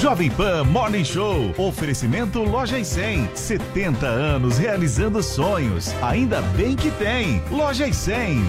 Jovem 0.00 0.30
Pan 0.30 0.64
Morning 0.64 1.04
Show. 1.04 1.54
Oferecimento 1.56 2.42
Loja 2.42 2.78
e 2.78 2.84
100. 2.84 3.30
70 3.34 4.06
anos 4.06 4.58
realizando 4.58 5.22
sonhos. 5.22 5.92
Ainda 6.02 6.42
bem 6.42 6.76
que 6.76 6.90
tem. 6.92 7.42
Loja 7.50 7.86
e 7.86 7.94
100. 7.94 8.44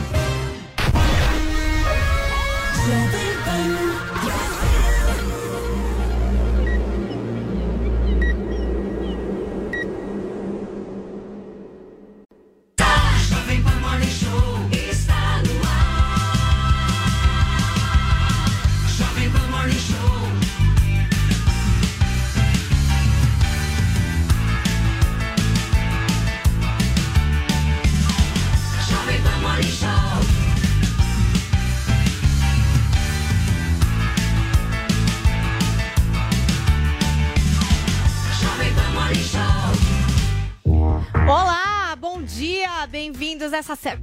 Essa 43.57 43.75
se- 43.75 43.97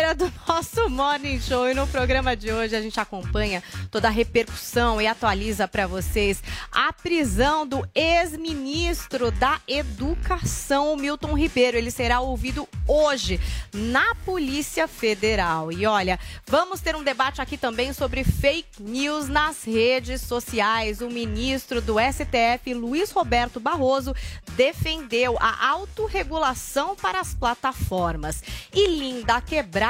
quinta-feira 0.00 0.14
do 0.14 0.32
nosso 0.48 0.88
Morning 0.88 1.38
Show. 1.40 1.68
E 1.68 1.74
no 1.74 1.86
programa 1.86 2.34
de 2.34 2.50
hoje 2.50 2.74
a 2.74 2.80
gente 2.80 2.98
acompanha 2.98 3.62
toda 3.90 4.08
a 4.08 4.10
repercussão 4.10 5.00
e 5.00 5.06
atualiza 5.06 5.68
para 5.68 5.86
vocês 5.86 6.42
a 6.72 6.92
prisão 6.92 7.66
do 7.66 7.86
ex-ministro 7.94 9.30
da 9.30 9.60
Educação, 9.68 10.96
Milton 10.96 11.34
Ribeiro. 11.34 11.76
Ele 11.76 11.90
será 11.90 12.20
ouvido 12.20 12.66
hoje 12.88 13.38
na 13.74 14.14
Polícia 14.24 14.88
Federal. 14.88 15.70
E 15.70 15.84
olha, 15.84 16.18
vamos 16.46 16.80
ter 16.80 16.96
um 16.96 17.04
debate 17.04 17.42
aqui 17.42 17.58
também 17.58 17.92
sobre 17.92 18.24
fake 18.24 18.82
news 18.82 19.28
nas 19.28 19.64
redes 19.64 20.22
sociais. 20.22 21.00
O 21.00 21.10
ministro 21.10 21.82
do 21.82 21.96
STF, 22.00 22.72
Luiz 22.72 23.10
Roberto 23.10 23.60
Barroso, 23.60 24.14
defendeu 24.56 25.36
a 25.38 25.68
autorregulação 25.68 26.96
para 26.96 27.20
as 27.20 27.34
plataformas. 27.34 28.42
E 28.72 28.86
Linda 28.86 29.40
Quebrada 29.40 29.89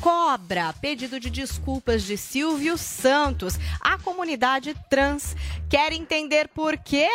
cobra 0.00 0.72
pedido 0.80 1.18
de 1.18 1.28
desculpas 1.28 2.02
de 2.02 2.16
Silvio 2.16 2.78
Santos. 2.78 3.58
A 3.80 3.98
comunidade 3.98 4.74
trans 4.88 5.36
quer 5.68 5.92
entender 5.92 6.48
por 6.48 6.76
quê? 6.76 7.08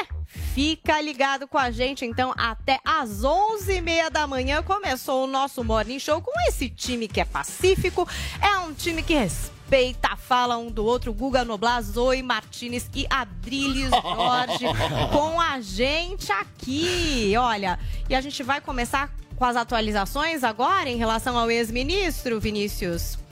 Fica 0.54 1.00
ligado 1.02 1.48
com 1.48 1.58
a 1.58 1.72
gente, 1.72 2.06
então, 2.06 2.34
até 2.38 2.80
às 2.84 3.22
11h30 3.22 4.10
da 4.10 4.28
manhã. 4.28 4.62
Começou 4.62 5.24
o 5.24 5.28
nosso 5.28 5.64
Morning 5.64 6.00
Show 6.00 6.22
com 6.22 6.32
esse 6.48 6.70
time 6.70 7.08
que 7.08 7.22
é 7.22 7.26
pacífico, 7.26 8.08
é 8.42 8.58
um 8.60 8.74
time 8.74 9.02
que 9.02 9.14
respeita 9.14 10.10
a 10.12 10.16
fala 10.18 10.58
um 10.58 10.70
do 10.70 10.86
outro. 10.86 11.14
Guga 11.14 11.46
Noblar, 11.46 11.82
Zoe 11.82 12.22
Martinez 12.22 12.90
e 12.94 13.08
Adriles 13.10 13.90
Jorge 13.90 14.66
com 15.12 15.40
a 15.40 15.62
gente 15.62 16.32
aqui. 16.32 17.34
Olha, 17.38 17.80
e 18.10 18.16
a 18.16 18.22
gente 18.22 18.44
vai 18.44 18.60
começar 18.60 19.10
com 19.38 19.46
as 19.46 19.56
atualizações 19.56 20.44
agora 20.44 20.90
em 20.90 20.98
relação 20.98 21.38
ao 21.38 21.50
ex-ministro, 21.50 22.40
Vinícius. 22.40 23.27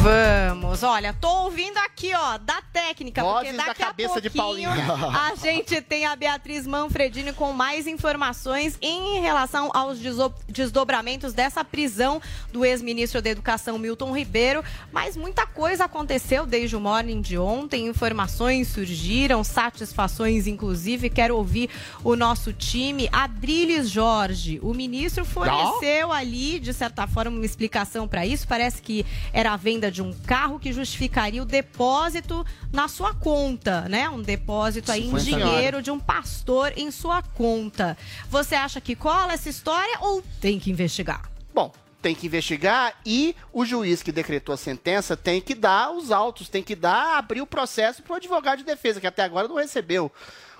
Vamos, 0.00 0.84
olha, 0.84 1.12
tô 1.12 1.28
ouvindo 1.42 1.76
aqui, 1.78 2.12
ó, 2.14 2.38
da 2.38 2.62
técnica, 2.72 3.20
porque 3.20 3.46
Vozes 3.46 3.56
da 3.56 3.66
daqui 3.66 3.82
a 3.82 3.86
cabeça 3.86 4.20
de 4.20 4.30
pouquinho 4.30 4.70
Paulinha. 4.70 5.18
a 5.18 5.34
gente 5.34 5.80
tem 5.82 6.06
a 6.06 6.14
Beatriz 6.14 6.68
Manfredini 6.68 7.32
com 7.32 7.52
mais 7.52 7.86
informações 7.88 8.78
em 8.80 9.20
relação 9.20 9.72
aos 9.74 9.98
desdobramentos 10.46 11.32
dessa 11.32 11.64
prisão 11.64 12.22
do 12.52 12.64
ex-ministro 12.64 13.20
da 13.20 13.30
Educação 13.30 13.76
Milton 13.76 14.16
Ribeiro, 14.16 14.62
mas 14.92 15.16
muita 15.16 15.44
coisa 15.46 15.86
aconteceu 15.86 16.46
desde 16.46 16.76
o 16.76 16.80
morning 16.80 17.20
de 17.20 17.36
ontem, 17.36 17.88
informações 17.88 18.68
surgiram, 18.68 19.42
satisfações 19.42 20.46
inclusive, 20.46 21.10
quero 21.10 21.36
ouvir 21.36 21.70
o 22.04 22.14
nosso 22.14 22.52
time, 22.52 23.08
Adriles 23.10 23.90
Jorge, 23.90 24.60
o 24.62 24.72
ministro 24.72 25.24
forneceu 25.24 26.12
ali, 26.12 26.60
de 26.60 26.72
certa 26.72 27.06
forma, 27.08 27.36
uma 27.36 27.44
explicação 27.44 28.06
para 28.06 28.24
isso, 28.24 28.46
parece 28.46 28.80
que 28.80 29.04
era 29.32 29.52
a 29.52 29.56
venda 29.56 29.87
de 29.90 30.02
um 30.02 30.12
carro 30.12 30.58
que 30.58 30.72
justificaria 30.72 31.42
o 31.42 31.46
depósito 31.46 32.44
na 32.72 32.88
sua 32.88 33.14
conta, 33.14 33.82
né? 33.88 34.08
Um 34.08 34.22
depósito 34.22 34.90
aí 34.92 35.06
em 35.08 35.18
50 35.18 35.24
dinheiro 35.24 35.82
de 35.82 35.90
um 35.90 35.98
pastor 35.98 36.72
em 36.76 36.90
sua 36.90 37.22
conta. 37.22 37.96
Você 38.28 38.54
acha 38.54 38.80
que 38.80 38.94
cola 38.94 39.32
essa 39.32 39.48
história 39.48 39.98
ou 40.00 40.22
tem 40.40 40.58
que 40.58 40.70
investigar? 40.70 41.30
Bom, 41.54 41.72
tem 42.00 42.14
que 42.14 42.26
investigar 42.26 42.94
e 43.04 43.34
o 43.52 43.64
juiz 43.64 44.02
que 44.02 44.12
decretou 44.12 44.52
a 44.52 44.56
sentença 44.58 45.16
tem 45.16 45.40
que 45.40 45.54
dar 45.54 45.90
os 45.90 46.10
autos, 46.12 46.48
tem 46.48 46.62
que 46.62 46.76
dar, 46.76 47.18
abrir 47.18 47.40
o 47.40 47.46
processo 47.46 48.02
para 48.02 48.12
o 48.12 48.16
advogado 48.16 48.58
de 48.58 48.64
defesa, 48.64 49.00
que 49.00 49.06
até 49.06 49.22
agora 49.22 49.48
não 49.48 49.56
recebeu. 49.56 50.10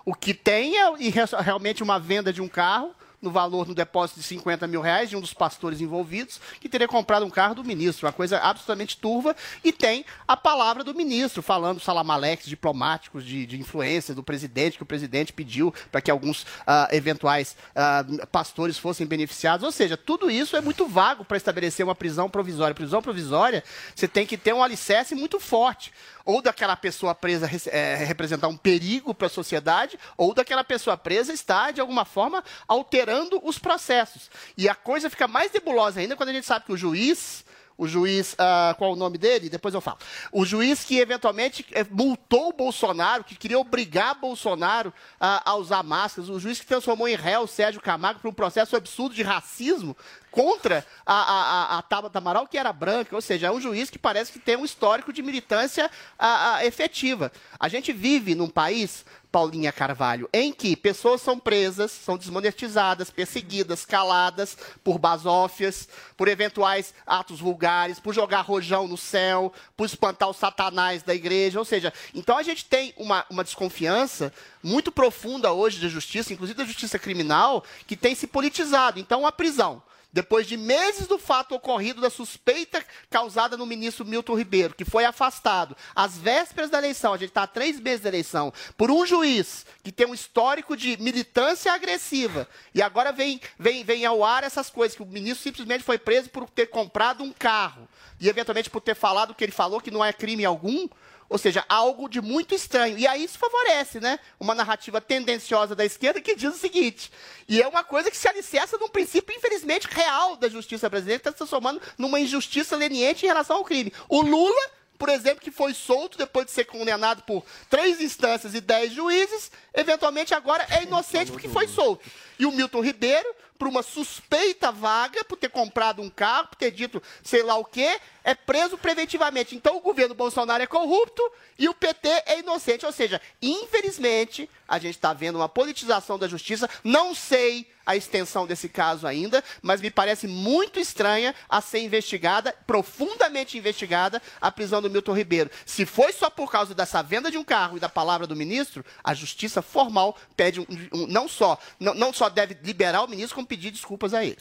O 0.05 0.15
que 0.15 0.33
tem 0.35 0.77
é 0.79 0.93
e 0.99 1.11
re- 1.11 1.21
realmente 1.45 1.83
uma 1.83 1.99
venda 2.01 2.33
de 2.33 2.41
um 2.43 2.49
carro 2.49 2.93
no 3.21 3.31
valor 3.31 3.67
no 3.67 3.75
depósito 3.75 4.21
de 4.21 4.27
50 4.27 4.67
mil 4.67 4.81
reais 4.81 5.11
de 5.11 5.17
um 5.17 5.21
dos 5.21 5.35
pastores 5.35 5.81
envolvidos, 5.81 6.41
que 6.61 6.69
teria 6.69 6.87
comprado 6.87 7.25
um 7.25 7.31
carro 7.31 7.55
do 7.55 7.65
ministro, 7.65 8.07
uma 8.07 8.13
coisa 8.13 8.39
absolutamente 8.39 8.97
turva, 8.97 9.35
e 9.65 9.73
tem 9.73 10.05
a 10.27 10.37
palavra 10.37 10.85
do 10.85 10.95
ministro, 10.95 11.43
falando 11.43 11.81
salamaleques 11.81 12.47
diplomáticos 12.47 13.25
de, 13.25 13.47
de 13.47 13.59
influência 13.59 14.15
do 14.15 14.23
presidente, 14.23 14.77
que 14.77 14.83
o 14.83 14.87
presidente 14.87 15.33
pediu 15.33 15.75
para 15.91 16.01
que 16.01 16.11
alguns 16.11 16.47
ah, 16.67 16.89
eventuais 16.93 17.57
ah, 17.75 18.05
pastores 18.31 18.79
fossem 18.79 19.07
beneficiados. 19.07 19.65
Ou 19.65 19.73
seja, 19.73 19.97
tudo 19.97 20.31
isso 20.31 20.57
é 20.57 20.61
muito 20.61 20.87
vago 20.87 21.25
para 21.25 21.37
estabelecer 21.37 21.85
uma 21.85 21.95
prisão 21.95 22.31
provisória. 22.31 22.75
Prisão 22.75 23.03
provisória, 23.03 23.65
você 23.95 24.07
tem 24.07 24.27
que 24.27 24.37
ter 24.37 24.53
um 24.53 24.63
alicerce 24.63 25.15
muito 25.15 25.41
forte. 25.41 25.93
Ou 26.29 26.43
daquela 26.43 26.77
pessoa 26.77 27.15
presa 27.15 27.49
eh, 27.73 28.05
representar 28.05 28.49
um 28.49 28.57
perigo 28.57 29.15
para 29.15 29.29
a 29.29 29.31
sociedade, 29.31 29.99
ou 30.15 30.35
daquela 30.35 30.63
pessoa 30.63 30.95
presa 30.95 31.33
estar, 31.33 31.73
de 31.73 31.81
alguma 31.81 32.05
forma, 32.05 32.45
alterando 32.69 33.41
os 33.43 33.59
processos. 33.59 34.31
E 34.55 34.69
a 34.69 34.75
coisa 34.75 35.09
fica 35.09 35.27
mais 35.27 35.51
nebulosa 35.51 36.01
ainda 36.01 36.15
quando 36.15 36.29
a 36.29 36.35
gente 36.35 36.45
sabe 36.45 36.67
que 36.67 36.73
o 36.73 36.77
juiz 36.77 37.47
o 37.79 37.87
juiz, 37.87 38.35
ah, 38.39 38.75
qual 38.77 38.93
o 38.93 38.97
nome 38.97 39.17
dele? 39.17 39.49
Depois 39.49 39.73
eu 39.73 39.81
falo. 39.81 39.99
O 40.33 40.45
juiz 40.45 40.83
que 40.83 40.99
eventualmente 40.99 41.65
eh, 41.71 41.87
multou 41.89 42.49
o 42.49 42.53
Bolsonaro, 42.53 43.23
que 43.23 43.37
queria 43.37 43.59
obrigar 43.59 44.17
Bolsonaro 44.17 44.93
ah, 45.21 45.43
a 45.45 45.55
usar 45.55 45.85
máscaras, 45.85 46.29
o 46.29 46.41
juiz 46.41 46.59
que 46.59 46.67
transformou 46.67 47.07
em 47.07 47.15
réu 47.15 47.47
Sérgio 47.47 47.81
Camargo 47.81 48.19
por 48.19 48.29
um 48.29 48.35
processo 48.35 48.77
absurdo 48.77 49.15
de 49.15 49.23
racismo 49.23 49.97
contra 50.33 50.85
a, 51.07 51.15
a, 51.15 51.77
a, 51.77 51.79
a 51.79 51.83
Tabata 51.83 52.19
Amaral, 52.19 52.49
que 52.49 52.59
era 52.59 52.73
branca, 52.73 53.15
ou 53.15 53.23
seja, 53.23 53.47
é 53.47 53.51
um 53.51 53.61
juiz 53.61 53.89
que 53.91 53.99
parece 53.99 54.33
que 54.33 54.39
tem 54.41 54.57
um 54.57 54.65
histórico 54.65 55.13
de 55.13 55.23
militância 55.23 55.89
ah, 56.19 56.57
ah, 56.57 56.67
efetiva. 56.67 57.31
A 57.61 57.69
gente 57.69 57.93
vive 57.93 58.35
num 58.35 58.49
país, 58.49 59.05
Paulinha 59.39 59.71
Carvalho, 59.71 60.29
em 60.33 60.53
que 60.53 60.75
pessoas 60.75 61.21
são 61.21 61.39
presas, 61.39 61.93
são 61.93 62.19
desmonetizadas, 62.19 63.09
perseguidas, 63.09 63.85
caladas 63.85 64.59
por 64.83 64.99
basófias, 64.99 65.89
por 66.17 66.27
eventuais 66.27 66.93
atos 67.07 67.39
vulgares, 67.39 68.01
por 68.01 68.13
jogar 68.13 68.41
rojão 68.41 68.89
no 68.89 68.97
céu, 68.97 69.53
por 69.77 69.87
espantar 69.87 70.29
os 70.29 70.39
satanás 70.39 71.05
da 71.05 71.15
igreja. 71.15 71.61
Ou 71.61 71.65
seja, 71.65 71.93
então 72.13 72.37
a 72.37 72.43
gente 72.43 72.65
tem 72.65 72.93
uma, 72.97 73.25
uma 73.31 73.45
desconfiança 73.45 74.35
muito 74.61 74.91
profunda 74.91 75.53
hoje 75.53 75.81
da 75.81 75.87
justiça, 75.87 76.33
inclusive 76.33 76.59
da 76.59 76.65
justiça 76.65 76.99
criminal, 76.99 77.63
que 77.87 77.97
tem 77.97 78.17
se 78.17 78.27
politizado. 78.27 78.99
Então, 78.99 79.25
a 79.25 79.31
prisão 79.31 79.81
depois 80.13 80.47
de 80.47 80.57
meses 80.57 81.07
do 81.07 81.19
fato 81.19 81.55
ocorrido 81.55 82.01
da 82.01 82.11
suspeita 82.11 82.85
causada 83.11 83.57
no 83.57 83.67
ministro 83.67 84.05
Milton 84.05 84.35
Ribeiro, 84.35 84.75
que 84.75 84.85
foi 84.85 85.05
afastado. 85.05 85.77
Às 85.95 86.17
vésperas 86.17 86.71
da 86.71 86.79
eleição, 86.79 87.13
a 87.13 87.17
gente 87.17 87.29
está 87.29 87.43
há 87.43 87.47
três 87.47 87.79
meses 87.79 88.01
da 88.01 88.09
eleição, 88.09 88.53
por 88.77 88.91
um 88.91 89.05
juiz 89.05 89.67
que 89.83 89.93
tem 89.93 90.07
um 90.07 90.15
histórico 90.15 90.77
de 90.77 90.97
militância 90.97 91.73
agressiva, 91.73 92.49
e 92.75 92.81
agora 92.81 93.13
vem, 93.13 93.41
vem, 93.59 93.85
vem 93.85 94.07
ao 94.07 94.25
ar 94.25 94.45
essas 94.45 94.71
coisas, 94.71 94.97
que 94.97 95.03
o 95.03 95.07
ministro 95.07 95.43
simplesmente 95.43 95.85
foi 95.85 95.99
preso 95.99 96.31
por 96.31 96.49
ter 96.49 96.67
comprado 96.67 97.23
um 97.23 97.33
carro, 97.33 97.89
e 98.21 98.29
eventualmente 98.29 98.71
por 98.71 98.81
ter 98.81 98.95
falado 98.95 99.31
o 99.31 99.35
que 99.35 99.45
ele 99.45 99.53
falou, 99.53 99.81
que 99.81 99.91
não 99.91 100.05
é 100.05 100.13
crime 100.13 100.45
algum, 100.45 100.89
ou 101.29 101.37
seja, 101.37 101.65
algo 101.69 102.09
de 102.09 102.21
muito 102.21 102.55
estranho. 102.55 102.97
E 102.99 103.07
aí 103.07 103.25
isso 103.25 103.39
favorece, 103.39 104.01
né? 104.01 104.19
Uma 104.41 104.55
narrativa 104.55 105.01
tendenciosa 105.01 105.75
da 105.75 105.85
esquerda 105.85 106.21
que 106.21 106.35
diz 106.35 106.55
o 106.55 106.59
seguinte. 106.59 107.13
E 107.47 107.61
é 107.61 107.69
uma 107.69 107.85
coisa 107.85 108.11
que 108.11 108.17
se 108.17 108.29
alicerça 108.29 108.79
num 108.79 108.89
princípio, 108.89 109.37
infelizmente, 109.37 109.87
real 109.91 110.37
da 110.37 110.49
justiça 110.49 110.89
brasileira, 110.89 111.19
que 111.19 111.29
está 111.29 111.33
se 111.33 111.39
transformando 111.39 111.83
numa 111.99 112.19
injustiça 112.19 112.77
leniente 112.77 113.25
em 113.25 113.29
relação 113.29 113.59
ao 113.59 113.65
crime. 113.65 113.93
O 114.09 114.23
Lula, 114.23 114.71
por 114.99 115.11
exemplo, 115.11 115.43
que 115.43 115.51
foi 115.51 115.75
solto 115.75 116.17
depois 116.17 116.47
de 116.47 116.53
ser 116.53 116.65
condenado 116.65 117.23
por 117.23 117.45
três 117.69 118.01
instâncias 118.01 118.55
e 118.55 118.61
dez 118.61 118.93
juízes, 118.93 119.51
eventualmente 119.75 120.33
agora 120.35 120.67
é 120.71 120.85
inocente 120.85 121.31
porque 121.31 121.49
foi 121.49 121.69
solto. 121.69 122.05
E 122.39 122.47
o 122.47 122.53
Milton 122.53 122.81
Ribeiro, 122.83 123.29
por 123.59 123.67
uma 123.67 123.83
suspeita 123.83 124.71
vaga, 124.71 125.25
por 125.25 125.37
ter 125.37 125.49
comprado 125.51 126.01
um 126.01 126.09
carro, 126.09 126.49
por 126.49 126.57
ter 126.57 126.71
dito 126.71 127.03
sei 127.25 127.43
lá 127.43 127.57
o 127.57 127.65
quê, 127.65 127.99
é 128.23 128.35
preso 128.35 128.79
preventivamente. 128.79 129.57
Então 129.57 129.77
o 129.77 129.81
governo 129.81 130.15
Bolsonaro 130.15 130.63
é 130.63 130.67
corrupto 130.67 131.23
e 131.59 131.69
o 131.69 131.75
PT 131.75 132.09
é 132.27 132.39
inocente. 132.41 132.87
Ou 132.87 132.93
seja, 132.93 133.21
infelizmente, 133.43 134.49
a 134.67 134.79
gente 134.79 134.97
está 134.97 135.13
vendo 135.13 135.37
uma 135.37 135.49
politização 135.49 136.19
da 136.19 136.29
justiça. 136.29 136.69
Não 136.85 137.15
sei 137.15 137.67
a 137.87 137.97
extensão 137.97 138.47
desse 138.47 138.69
caso 138.69 139.07
ainda, 139.07 139.43
mas 139.63 139.81
me 139.81 139.91
parece 139.91 140.27
muito 140.29 140.79
estranha 140.79 141.35
a 141.49 141.63
ser 141.63 141.79
investigada, 141.81 142.55
profundamente 142.67 143.57
investigada, 143.57 144.21
a 144.43 144.53
prisão 144.53 144.83
do 144.83 144.91
Milton 144.91 145.15
Ribeiro. 145.15 145.51
Se 145.65 145.87
foi 145.87 146.13
só 146.13 146.29
por 146.29 146.51
causa 146.53 146.75
dessa 146.75 147.03
venda 147.03 147.31
de 147.31 147.39
um 147.39 147.45
carro 147.45 147.79
e 147.79 147.81
da 147.81 147.89
palavra 147.89 148.27
do 148.27 148.37
ministro, 148.37 148.85
a 149.03 149.15
justiça 149.15 149.63
formal 149.63 150.15
pede 150.37 150.61
um, 150.61 150.67
um- 150.93 151.07
não 151.07 151.27
só 151.27 151.59
não, 151.81 151.95
não 151.95 152.13
só 152.13 152.28
deve 152.29 152.57
liberar 152.63 153.03
o 153.03 153.09
ministro, 153.09 153.35
como 153.35 153.47
pedir 153.47 153.71
desculpas 153.71 154.15
a 154.15 154.25
ele. 154.25 154.39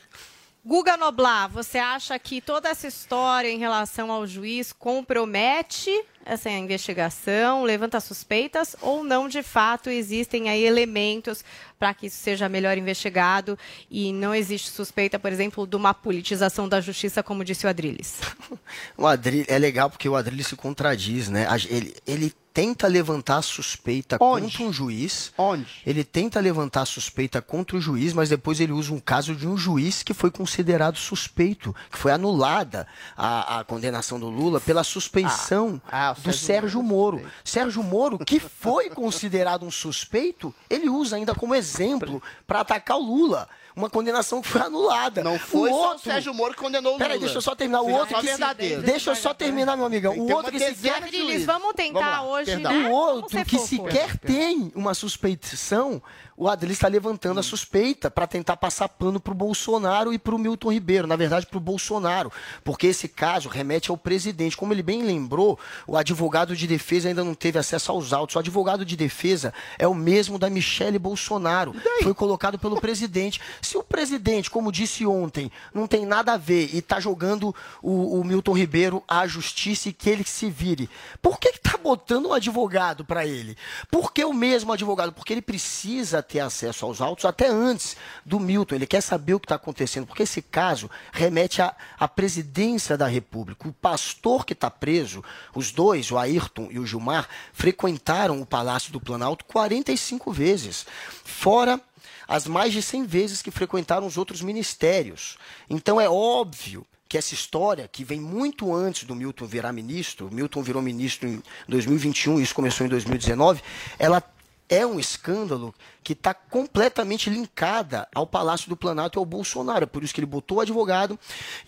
Guga 0.66 0.98
Noblar, 0.98 1.50
você 1.50 1.78
acha 1.78 2.20
que 2.20 2.42
toda 2.42 2.68
essa 2.68 2.88
história 2.88 3.50
em 3.50 3.58
relação 3.58 4.12
ao 4.12 4.28
juiz 4.28 4.74
compromete 4.74 5.92
essa 6.28 6.50
investigação, 6.50 7.64
levanta 7.64 8.00
suspeitas 8.00 8.76
ou 8.82 9.04
não 9.04 9.28
de 9.28 9.42
fato 9.42 9.90
existem 9.90 10.50
aí 10.50 10.64
elementos 10.64 11.44
para 11.80 11.94
que 11.94 12.08
isso 12.08 12.18
seja 12.18 12.50
melhor 12.50 12.78
investigado 12.78 13.58
e 13.90 14.12
não 14.12 14.34
existe 14.34 14.70
suspeita, 14.70 15.20
por 15.20 15.32
exemplo, 15.32 15.66
de 15.66 15.76
uma 15.76 15.94
politização 15.94 16.68
da 16.68 16.82
justiça, 16.82 17.24
como 17.24 17.44
disse 17.44 17.66
o 17.66 17.70
Adrilles? 17.70 18.20
O 18.98 19.06
Adri 19.06 19.46
é 19.48 19.58
legal 19.58 19.90
porque 19.90 20.10
o 20.10 20.16
Adrilles 20.16 20.48
se 20.48 20.56
contradiz, 20.56 21.30
né? 21.30 21.48
Ele, 21.70 21.96
ele 22.06 22.34
tenta 22.58 22.88
levantar 22.88 23.44
suspeita 23.44 24.18
Onde? 24.20 24.46
contra 24.46 24.64
um 24.64 24.74
juiz. 24.74 25.32
Onde? 25.38 25.68
Ele 25.86 26.04
tenta 26.04 26.40
levantar 26.40 26.86
suspeita 26.86 27.40
contra 27.40 27.78
o 27.78 27.80
juiz, 27.82 28.14
mas 28.14 28.30
depois 28.30 28.60
ele 28.60 28.72
usa 28.72 28.92
um 28.92 29.00
caso 29.00 29.36
de 29.36 29.48
um 29.48 29.56
juiz 29.56 30.02
que 30.02 30.12
foi 30.12 30.32
considerado 30.32 30.98
suspeito, 30.98 31.76
que 31.92 32.00
foi 32.00 32.12
anulada 32.12 32.88
a, 33.16 33.60
a 33.60 33.64
condenação 33.64 34.20
do 34.20 34.28
Lula 34.28 34.60
pela 34.60 34.84
suspeição 34.84 35.80
Ah, 35.86 36.10
ah, 36.10 36.16
do 36.18 36.34
Sérgio 36.34 36.82
Moro. 36.82 37.22
Sérgio 37.44 37.84
Moro, 37.84 38.20
que 38.20 38.40
foi 38.40 38.90
considerado 38.90 39.66
um 39.66 39.72
suspeito, 39.72 40.54
ele 40.70 40.90
usa 40.90 41.16
ainda 41.16 41.34
como 41.34 41.56
exemplo 41.56 42.22
para 42.46 42.62
atacar 42.62 42.98
o 42.98 43.02
Lula. 43.02 43.48
Uma 43.76 43.92
condenação 43.92 44.42
que 44.42 44.48
foi 44.48 44.62
anulada. 44.62 45.24
Não 45.24 45.38
foi 45.38 45.70
o 45.70 45.74
só 45.74 45.80
o 45.80 45.88
outro, 45.90 46.04
Sérgio 46.04 46.34
Moro 46.34 46.54
que 46.56 46.60
condenou 46.60 46.94
o 46.94 46.96
Lula. 46.96 47.06
Peraí, 47.06 47.20
deixa 47.20 47.36
eu 47.36 47.42
só 47.42 47.54
terminar. 47.54 47.82
O 47.82 47.92
outro 47.92 48.20
que 48.20 48.28
se-. 48.28 48.78
Deixa 48.78 49.12
eu 49.12 49.16
só 49.16 49.36
terminar, 49.36 49.78
meu 49.78 49.86
amigão. 49.86 50.18
O 50.18 50.32
outro 50.32 50.52
que 50.52 50.60
sequer, 50.60 50.74
de 50.76 50.90
Adriles, 50.90 51.46
vamos 51.46 51.74
tentar 51.76 52.22
Vamos 52.22 52.32
hoje, 52.32 52.56
né? 52.56 52.90
o 52.90 52.92
outro 52.92 53.46
que 53.46 53.60
sequer 53.60 54.18
tem 54.18 54.72
uma 54.74 54.96
suspeição, 54.96 56.02
o 56.38 56.48
Adriles 56.48 56.78
está 56.78 56.88
levantando 56.88 57.40
a 57.40 57.44
suspeita 57.44 58.12
para 58.12 58.28
tentar 58.28 58.58
passar 58.58 58.88
pano 58.88 59.20
para 59.20 59.32
o 59.32 59.36
Bolsonaro 59.36 60.14
e 60.14 60.20
para 60.20 60.36
o 60.36 60.38
Milton 60.38 60.72
Ribeiro, 60.72 61.08
na 61.08 61.16
verdade 61.16 61.48
para 61.48 61.58
o 61.58 61.62
Bolsonaro, 61.62 62.32
porque 62.64 62.86
esse 62.86 63.08
caso 63.08 63.50
remete 63.50 63.90
ao 63.90 63.98
presidente. 63.98 64.56
Como 64.56 64.72
ele 64.72 64.84
bem 64.84 65.02
lembrou, 65.02 65.58
o 65.88 65.98
advogado 65.98 66.56
de 66.56 66.68
defesa 66.68 67.10
ainda 67.10 67.24
não 67.24 67.34
teve 67.34 67.58
acesso 67.58 67.92
aos 67.92 68.14
autos. 68.14 68.36
O 68.36 68.40
advogado 68.40 68.86
de 68.86 68.96
defesa 68.96 69.52
é 69.80 69.88
o 69.88 69.96
mesmo 69.96 70.38
da 70.38 70.48
Michele 70.48 71.00
Bolsonaro, 71.00 71.74
foi 72.04 72.14
colocado 72.14 72.60
pelo 72.60 72.80
presidente. 72.80 73.42
Se 73.60 73.76
o 73.76 73.84
presidente, 73.84 74.52
como 74.52 74.72
disse 74.72 75.08
ontem, 75.08 75.52
não 75.74 75.88
tem 75.88 76.06
nada 76.06 76.34
a 76.34 76.38
ver 76.38 76.70
e 76.72 76.78
está 76.78 77.00
jogando 77.00 77.56
o, 77.82 78.20
o 78.20 78.24
Milton 78.24 78.54
Ribeiro 78.54 79.04
à 79.08 79.26
justiça 79.26 79.90
e 79.90 79.94
que 79.94 80.08
ele 80.08 80.24
se 80.24 80.52
vire, 80.52 80.88
por 81.20 81.40
que 81.40 81.50
está 81.50 81.78
botando 81.78 82.28
um 82.28 82.34
advogado 82.34 83.04
para 83.04 83.26
ele? 83.26 83.58
Por 83.90 84.14
que 84.14 84.24
o 84.24 84.34
mesmo 84.34 84.72
advogado? 84.72 85.12
Porque 85.12 85.34
ele 85.34 85.42
precisa 85.42 86.27
ter 86.28 86.40
acesso 86.40 86.86
aos 86.86 87.02
autos 87.02 87.26
até 87.26 87.48
antes 87.48 87.96
do 88.26 88.40
Milton. 88.40 88.76
Ele 88.76 88.88
quer 88.88 89.02
saber 89.02 89.34
o 89.34 89.40
que 89.40 89.46
está 89.46 89.56
acontecendo, 89.56 90.06
porque 90.06 90.24
esse 90.24 90.42
caso 90.42 90.90
remete 91.12 91.62
à, 91.62 91.76
à 92.00 92.08
presidência 92.08 92.98
da 92.98 93.08
República. 93.08 93.68
O 93.68 93.74
pastor 93.74 94.46
que 94.46 94.54
está 94.54 94.70
preso, 94.70 95.24
os 95.56 95.72
dois, 95.72 96.12
o 96.12 96.18
Ayrton 96.18 96.68
e 96.72 96.80
o 96.80 96.86
Gilmar, 96.86 97.28
frequentaram 97.54 98.42
o 98.42 98.46
Palácio 98.46 98.92
do 98.92 99.00
Planalto 99.00 99.46
45 99.46 100.32
vezes. 100.32 100.86
Fora 101.24 101.82
as 102.28 102.46
mais 102.46 102.74
de 102.74 102.82
100 102.82 103.06
vezes 103.06 103.42
que 103.42 103.50
frequentaram 103.50 104.06
os 104.06 104.18
outros 104.18 104.42
ministérios. 104.42 105.38
Então 105.70 106.00
é 106.00 106.10
óbvio 106.10 106.86
que 107.08 107.18
essa 107.18 107.34
história, 107.34 107.88
que 107.88 108.04
vem 108.04 108.20
muito 108.20 108.74
antes 108.74 109.06
do 109.06 109.16
Milton 109.16 109.46
virar 109.46 109.72
ministro, 109.72 110.30
Milton 110.32 110.62
virou 110.62 110.82
ministro 110.82 111.28
em 111.28 111.42
2021, 111.68 112.40
isso 112.42 112.54
começou 112.54 112.86
em 112.86 112.90
2019, 112.90 113.62
ela 113.98 114.22
é 114.70 114.86
um 114.86 115.00
escândalo 115.00 115.74
que 116.04 116.14
está 116.14 116.34
completamente 116.34 117.30
linkada 117.30 118.08
ao 118.14 118.28
Palácio 118.28 118.70
do 118.70 118.76
Planalto 118.78 119.18
e 119.18 119.20
ao 119.20 119.26
Bolsonaro. 119.26 119.84
É 119.84 119.88
por 119.88 120.04
isso 120.04 120.14
que 120.14 120.20
ele 120.20 120.26
botou 120.28 120.58
o 120.58 120.62
advogado 120.62 121.18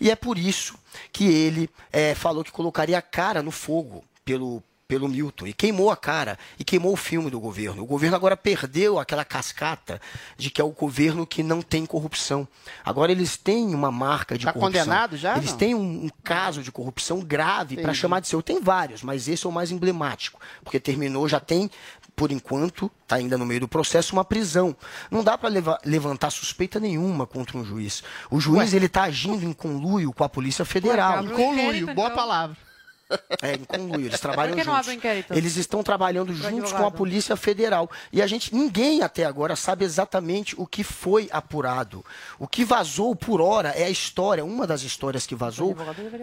e 0.00 0.10
é 0.10 0.16
por 0.16 0.36
isso 0.38 0.74
que 1.12 1.24
ele 1.26 1.70
eh, 1.92 2.14
falou 2.14 2.44
que 2.44 2.52
colocaria 2.52 2.98
a 2.98 3.02
cara 3.02 3.42
no 3.42 3.50
fogo 3.50 4.04
pelo, 4.24 4.62
pelo 4.86 5.08
Milton 5.08 5.46
e 5.46 5.52
queimou 5.52 5.90
a 5.90 5.96
cara 5.96 6.38
e 6.58 6.64
queimou 6.64 6.92
o 6.92 6.96
filme 6.96 7.30
do 7.30 7.38
governo. 7.40 7.82
O 7.82 7.86
governo 7.86 8.16
agora 8.16 8.36
perdeu 8.36 8.98
aquela 8.98 9.24
cascata 9.24 10.00
de 10.36 10.50
que 10.50 10.60
é 10.60 10.64
o 10.64 10.70
governo 10.70 11.26
que 11.26 11.42
não 11.42 11.62
tem 11.62 11.86
corrupção. 11.86 12.46
Agora 12.84 13.12
eles 13.12 13.36
têm 13.36 13.72
uma 13.74 13.90
marca 13.92 14.36
de 14.36 14.44
Tá 14.46 14.52
corrupção. 14.52 14.80
condenado 14.82 15.16
já, 15.16 15.36
Eles 15.36 15.50
não? 15.52 15.58
têm 15.58 15.74
um, 15.74 16.06
um 16.06 16.10
caso 16.24 16.62
de 16.62 16.72
corrupção 16.72 17.20
grave 17.20 17.76
para 17.76 17.94
chamar 17.94 18.20
de 18.20 18.28
seu. 18.28 18.42
Tem 18.42 18.60
vários, 18.60 19.02
mas 19.02 19.28
esse 19.28 19.46
é 19.46 19.48
o 19.48 19.52
mais 19.52 19.70
emblemático, 19.70 20.40
porque 20.64 20.80
terminou, 20.80 21.28
já 21.28 21.38
tem, 21.40 21.70
por 22.20 22.30
enquanto, 22.30 22.90
está 23.02 23.16
ainda 23.16 23.38
no 23.38 23.46
meio 23.46 23.60
do 23.60 23.66
processo, 23.66 24.12
uma 24.12 24.26
prisão. 24.26 24.76
Não 25.10 25.24
dá 25.24 25.38
para 25.38 25.48
levantar 25.86 26.28
suspeita 26.28 26.78
nenhuma 26.78 27.26
contra 27.26 27.56
um 27.56 27.64
juiz. 27.64 28.04
O 28.30 28.38
juiz 28.38 28.74
ele 28.74 28.84
está 28.84 29.04
agindo 29.04 29.42
em 29.42 29.54
conluio 29.54 30.12
com 30.12 30.22
a 30.22 30.28
Polícia 30.28 30.62
Federal. 30.66 31.24
Um 31.24 31.28
Conluio, 31.30 31.94
boa 31.94 32.08
então. 32.08 32.14
palavra. 32.14 32.69
É, 33.42 33.54
em 33.54 33.64
conluio, 33.64 34.06
eles 34.06 34.20
trabalham 34.20 34.52
Por 34.54 34.60
que 34.60 34.66
não 34.66 34.74
juntos. 34.74 34.88
abre 34.88 34.90
o 34.90 34.98
inquérito? 34.98 35.32
Eles 35.34 35.56
estão 35.56 35.82
trabalhando 35.82 36.32
juntos 36.34 36.72
com 36.72 36.86
a. 36.86 36.90
Polícia 36.90 37.34
Federal. 37.36 37.90
E 38.12 38.20
a 38.20 38.26
gente, 38.26 38.54
ninguém 38.54 39.00
até 39.02 39.24
agora 39.24 39.56
sabe 39.56 39.84
exatamente 39.84 40.54
o 40.58 40.66
que 40.66 40.84
foi 40.84 41.28
apurado. 41.32 42.04
O 42.38 42.46
que 42.46 42.64
vazou 42.64 43.16
por 43.16 43.40
hora 43.40 43.70
é 43.70 43.84
a 43.84 43.90
história, 43.90 44.44
uma 44.44 44.66
das 44.66 44.82
histórias 44.82 45.26
que 45.26 45.34
vazou, 45.34 45.74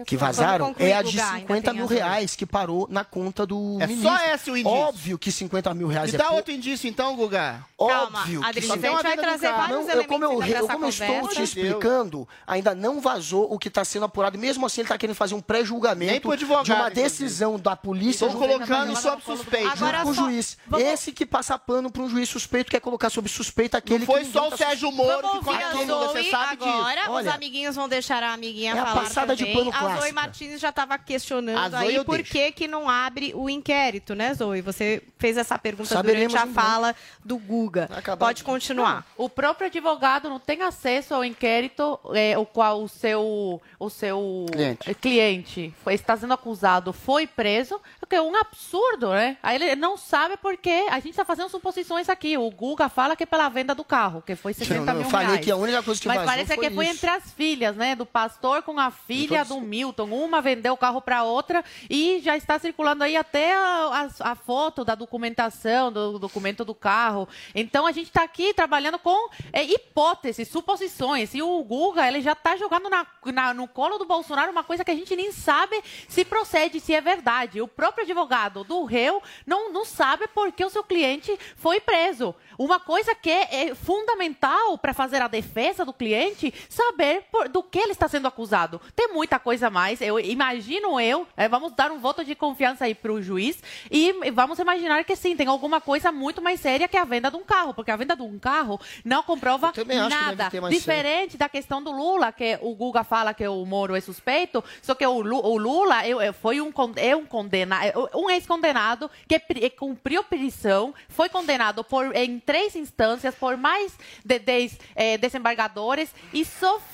que 0.06 0.16
vazaram, 0.16 0.74
é 0.78 0.94
a 0.94 1.02
de 1.02 1.12
Guga, 1.16 1.24
ainda 1.24 1.38
50 1.40 1.70
tem 1.70 1.74
mil 1.80 1.86
reais 1.88 2.36
que 2.36 2.46
parou 2.46 2.86
na 2.88 3.02
conta 3.04 3.44
do 3.44 3.78
É 3.80 3.86
ministro. 3.86 4.10
só 4.10 4.24
esse 4.34 4.50
o 4.50 4.56
indício. 4.56 4.78
Óbvio 4.78 5.18
que 5.18 5.32
50 5.32 5.74
mil 5.74 5.88
reais 5.88 6.10
Me 6.10 6.14
é 6.14 6.18
dá 6.18 6.24
pouco. 6.24 6.36
outro 6.36 6.52
indício 6.52 6.88
então, 6.88 7.16
Guga. 7.16 7.64
Calma, 7.78 8.20
Óbvio 8.20 8.40
que 8.40 8.46
Adriles, 8.46 8.68
só 8.68 8.74
a 8.74 8.76
gente 8.76 9.02
vai 9.02 9.16
do 9.16 9.22
trazer 9.22 9.48
vários 9.52 9.86
não, 9.86 9.94
eu, 9.94 10.04
como 10.04 10.24
eu, 10.24 10.42
eu, 10.42 10.68
como 10.68 10.84
eu 10.84 10.88
estou 10.88 11.28
te 11.28 11.42
explicando, 11.42 12.28
ainda 12.46 12.74
não 12.74 13.00
vazou 13.00 13.52
o 13.52 13.58
que 13.58 13.68
está 13.68 13.84
sendo 13.84 14.04
apurado. 14.04 14.38
Mesmo 14.38 14.64
assim, 14.66 14.80
ele 14.80 14.86
está 14.86 14.98
querendo 14.98 15.16
fazer 15.16 15.34
um 15.34 15.38
Nem 15.38 15.42
pré-julgamento 15.42 16.36
de 16.36 16.44
uma 16.80 16.90
decisão 16.90 17.58
da 17.58 17.74
polícia 17.76 18.26
Estou 18.26 18.30
junto 18.30 18.38
com 18.40 18.44
o 18.44 18.66
colocando 18.66 18.96
sob 18.96 19.22
suspeita. 19.22 19.70
Agora 19.72 20.02
com 20.02 20.10
o 20.10 20.14
só- 20.14 20.22
juiz. 20.24 20.58
vamos- 20.66 20.86
Esse 20.86 21.12
que 21.12 21.24
passa 21.26 21.58
pano 21.58 21.90
para 21.90 22.02
um 22.02 22.08
juiz 22.08 22.28
suspeito 22.28 22.70
quer 22.70 22.80
colocar 22.80 23.10
sob 23.10 23.28
suspeita 23.28 23.78
aquele 23.78 24.00
Não 24.00 24.06
foi 24.06 24.20
que 24.24 24.32
só 24.32 24.42
ninguém 24.42 24.54
o 24.54 24.58
tá 24.58 24.66
Sérgio 24.66 24.92
Moro 24.92 25.22
Vamos 25.22 25.38
que 25.38 25.44
condenou, 25.72 26.08
você 26.08 26.24
sabe 26.30 26.56
disso. 26.56 26.68
agora. 26.68 27.02
Os 27.02 27.16
Olha, 27.16 27.32
amiguinhos 27.34 27.76
vão 27.76 27.88
deixar 27.88 28.22
a 28.22 28.32
amiguinha 28.32 28.74
é 28.74 28.78
a 28.78 28.86
falar 28.86 29.00
passada 29.02 29.36
de 29.36 29.44
também. 29.46 29.70
pano 29.72 29.94
a 29.94 30.00
Zoe. 30.00 30.12
Martins 30.12 30.60
já 30.60 30.68
estava 30.70 30.98
questionando 30.98 31.70
Zoe 31.70 31.96
aí 31.98 32.04
por 32.04 32.16
deixo. 32.16 32.32
que, 32.32 32.52
que 32.52 32.68
não 32.68 32.88
abre 32.88 33.32
o 33.34 33.48
inquérito, 33.48 34.14
né, 34.14 34.34
Zoe? 34.34 34.60
Você 34.62 35.02
fez 35.18 35.36
essa 35.36 35.58
pergunta 35.58 35.88
Saberemos 35.94 36.32
durante 36.32 36.50
a 36.50 36.52
fala 36.52 36.94
do 37.24 37.36
Guga. 37.38 37.86
Vai 37.88 37.98
acabar 37.98 38.26
Pode 38.26 38.38
de- 38.38 38.44
continuar. 38.44 39.06
O 39.16 39.28
próprio 39.28 39.66
advogado 39.66 40.28
não 40.28 40.38
tem 40.38 40.62
acesso 40.62 41.14
ao 41.14 41.24
inquérito, 41.24 41.98
é, 42.14 42.36
o 42.38 42.44
qual 42.46 42.82
o 42.82 42.88
seu, 42.88 43.60
o 43.78 43.90
seu 43.90 44.46
Cliente. 44.52 44.94
cliente 44.94 45.74
foi- 45.82 45.94
está 45.94 46.16
sendo 46.16 46.34
acusado 46.34 46.67
foi 46.92 47.26
preso, 47.26 47.80
o 48.02 48.06
que 48.06 48.14
é 48.16 48.22
um 48.22 48.34
absurdo, 48.36 49.10
né? 49.10 49.36
Aí 49.42 49.56
ele 49.56 49.74
não 49.76 49.96
sabe 49.96 50.36
porque 50.36 50.86
a 50.90 50.96
gente 50.96 51.10
está 51.10 51.24
fazendo 51.24 51.48
suposições 51.48 52.08
aqui. 52.08 52.36
O 52.36 52.50
Guga 52.50 52.88
fala 52.88 53.14
que 53.16 53.22
é 53.22 53.26
pela 53.26 53.48
venda 53.48 53.74
do 53.74 53.84
carro, 53.84 54.22
que 54.22 54.34
foi 54.36 54.52
60 54.52 54.74
Não, 54.80 54.84
não, 54.84 54.94
mil 54.94 55.02
eu 55.04 55.10
falei 55.10 55.26
reais. 55.28 55.44
que 55.44 55.50
a 55.50 55.56
única 55.56 55.82
coisa 55.82 56.00
que 56.00 56.08
Mas 56.08 56.24
parece 56.24 56.54
foi 56.54 56.68
que 56.68 56.74
foi 56.74 56.84
isso. 56.86 56.94
entre 56.94 57.10
as 57.10 57.32
filhas, 57.32 57.76
né? 57.76 57.94
Do 57.94 58.06
pastor 58.06 58.62
com 58.62 58.78
a 58.78 58.90
filha 58.90 59.44
do 59.44 59.60
Milton. 59.60 60.04
Uma 60.10 60.40
vendeu 60.40 60.74
o 60.74 60.76
carro 60.76 61.00
para 61.00 61.22
outra 61.22 61.64
e 61.88 62.20
já 62.20 62.36
está 62.36 62.58
circulando 62.58 63.04
aí 63.04 63.16
até 63.16 63.54
a, 63.56 64.08
a- 64.22 64.30
a 64.32 64.34
foto 64.34 64.84
da 64.84 64.94
documentação, 64.94 65.92
do 65.92 66.18
documento 66.18 66.64
do 66.64 66.74
carro. 66.74 67.28
Então 67.54 67.86
a 67.86 67.92
gente 67.92 68.06
está 68.08 68.22
aqui 68.22 68.52
trabalhando 68.54 68.98
com 68.98 69.30
é, 69.52 69.62
hipóteses, 69.64 70.48
suposições. 70.48 71.34
E 71.34 71.42
o 71.42 71.62
Guga, 71.64 72.06
ele 72.06 72.20
já 72.20 72.32
está 72.32 72.56
jogando 72.56 72.88
na- 72.88 73.06
na- 73.26 73.54
no 73.54 73.66
colo 73.68 73.98
do 73.98 74.04
Bolsonaro 74.04 74.50
uma 74.50 74.64
coisa 74.64 74.84
que 74.84 74.90
a 74.90 74.94
gente 74.94 75.14
nem 75.16 75.32
sabe 75.32 75.82
se 76.08 76.24
procede, 76.58 76.80
se 76.80 76.94
é 76.94 77.00
verdade. 77.00 77.60
O 77.60 77.68
próprio 77.68 78.04
advogado 78.04 78.64
do 78.64 78.84
réu 78.84 79.22
não, 79.46 79.72
não 79.72 79.84
sabe 79.84 80.26
por 80.28 80.50
que 80.50 80.64
o 80.64 80.70
seu 80.70 80.82
cliente 80.82 81.36
foi 81.56 81.80
preso. 81.80 82.34
Uma 82.58 82.80
coisa 82.80 83.14
que 83.14 83.30
é 83.30 83.72
fundamental 83.74 84.76
para 84.78 84.92
fazer 84.92 85.22
a 85.22 85.28
defesa 85.28 85.84
do 85.84 85.92
cliente, 85.92 86.52
saber 86.68 87.22
por- 87.30 87.48
do 87.48 87.62
que 87.62 87.78
ele 87.78 87.92
está 87.92 88.08
sendo 88.08 88.26
acusado. 88.26 88.80
Tem 88.96 89.08
muita 89.12 89.38
coisa 89.38 89.70
mais. 89.70 90.00
Eu 90.00 90.18
imagino 90.18 91.00
eu, 91.00 91.26
é, 91.36 91.48
vamos 91.48 91.72
dar 91.72 91.92
um 91.92 91.98
voto 91.98 92.24
de 92.24 92.34
confiança 92.34 92.84
aí 92.86 92.94
para 92.94 93.12
o 93.12 93.22
juiz 93.22 93.62
e 93.90 94.12
vamos 94.32 94.58
imaginar 94.58 95.04
que 95.04 95.14
sim, 95.14 95.36
tem 95.36 95.46
alguma 95.46 95.80
coisa 95.80 96.10
muito 96.10 96.42
mais 96.42 96.58
séria 96.60 96.88
que 96.88 96.96
a 96.96 97.04
venda 97.04 97.30
de 97.30 97.36
um 97.36 97.44
carro, 97.44 97.72
porque 97.72 97.90
a 97.92 97.96
venda 97.96 98.16
de 98.16 98.22
um 98.22 98.38
carro 98.38 98.80
não 99.04 99.22
comprova 99.22 99.72
nada. 100.08 100.44
Diferente 100.78 101.36
da 101.36 101.48
questão 101.48 101.80
do 101.82 101.92
Lula, 101.92 102.32
que 102.32 102.58
o 102.60 102.74
Guga 102.74 103.04
fala 103.04 103.32
que 103.32 103.46
o 103.46 103.64
Moro 103.64 103.94
é 103.94 104.00
suspeito, 104.00 104.64
só 104.82 104.94
que 104.94 105.06
o 105.06 105.20
Lula 105.20 106.06
eu- 106.06 106.20
eu- 106.20 106.34
foi 106.40 106.60
um, 106.60 106.72
é 106.96 107.14
um 107.16 107.24
condenado, 107.26 108.08
um 108.14 108.30
ex-condenado 108.30 109.10
que 109.28 109.38
pri- 109.38 109.70
cumpriu 109.70 110.22
prisão, 110.24 110.94
foi 111.08 111.28
condenado 111.28 111.82
por, 111.84 112.14
em 112.14 112.38
três 112.38 112.74
instâncias 112.76 113.34
por 113.34 113.56
mais 113.56 113.96
de 114.24 114.38
10 114.38 114.78
eh, 114.94 115.18
desembargadores 115.18 116.14
e, 116.32 116.46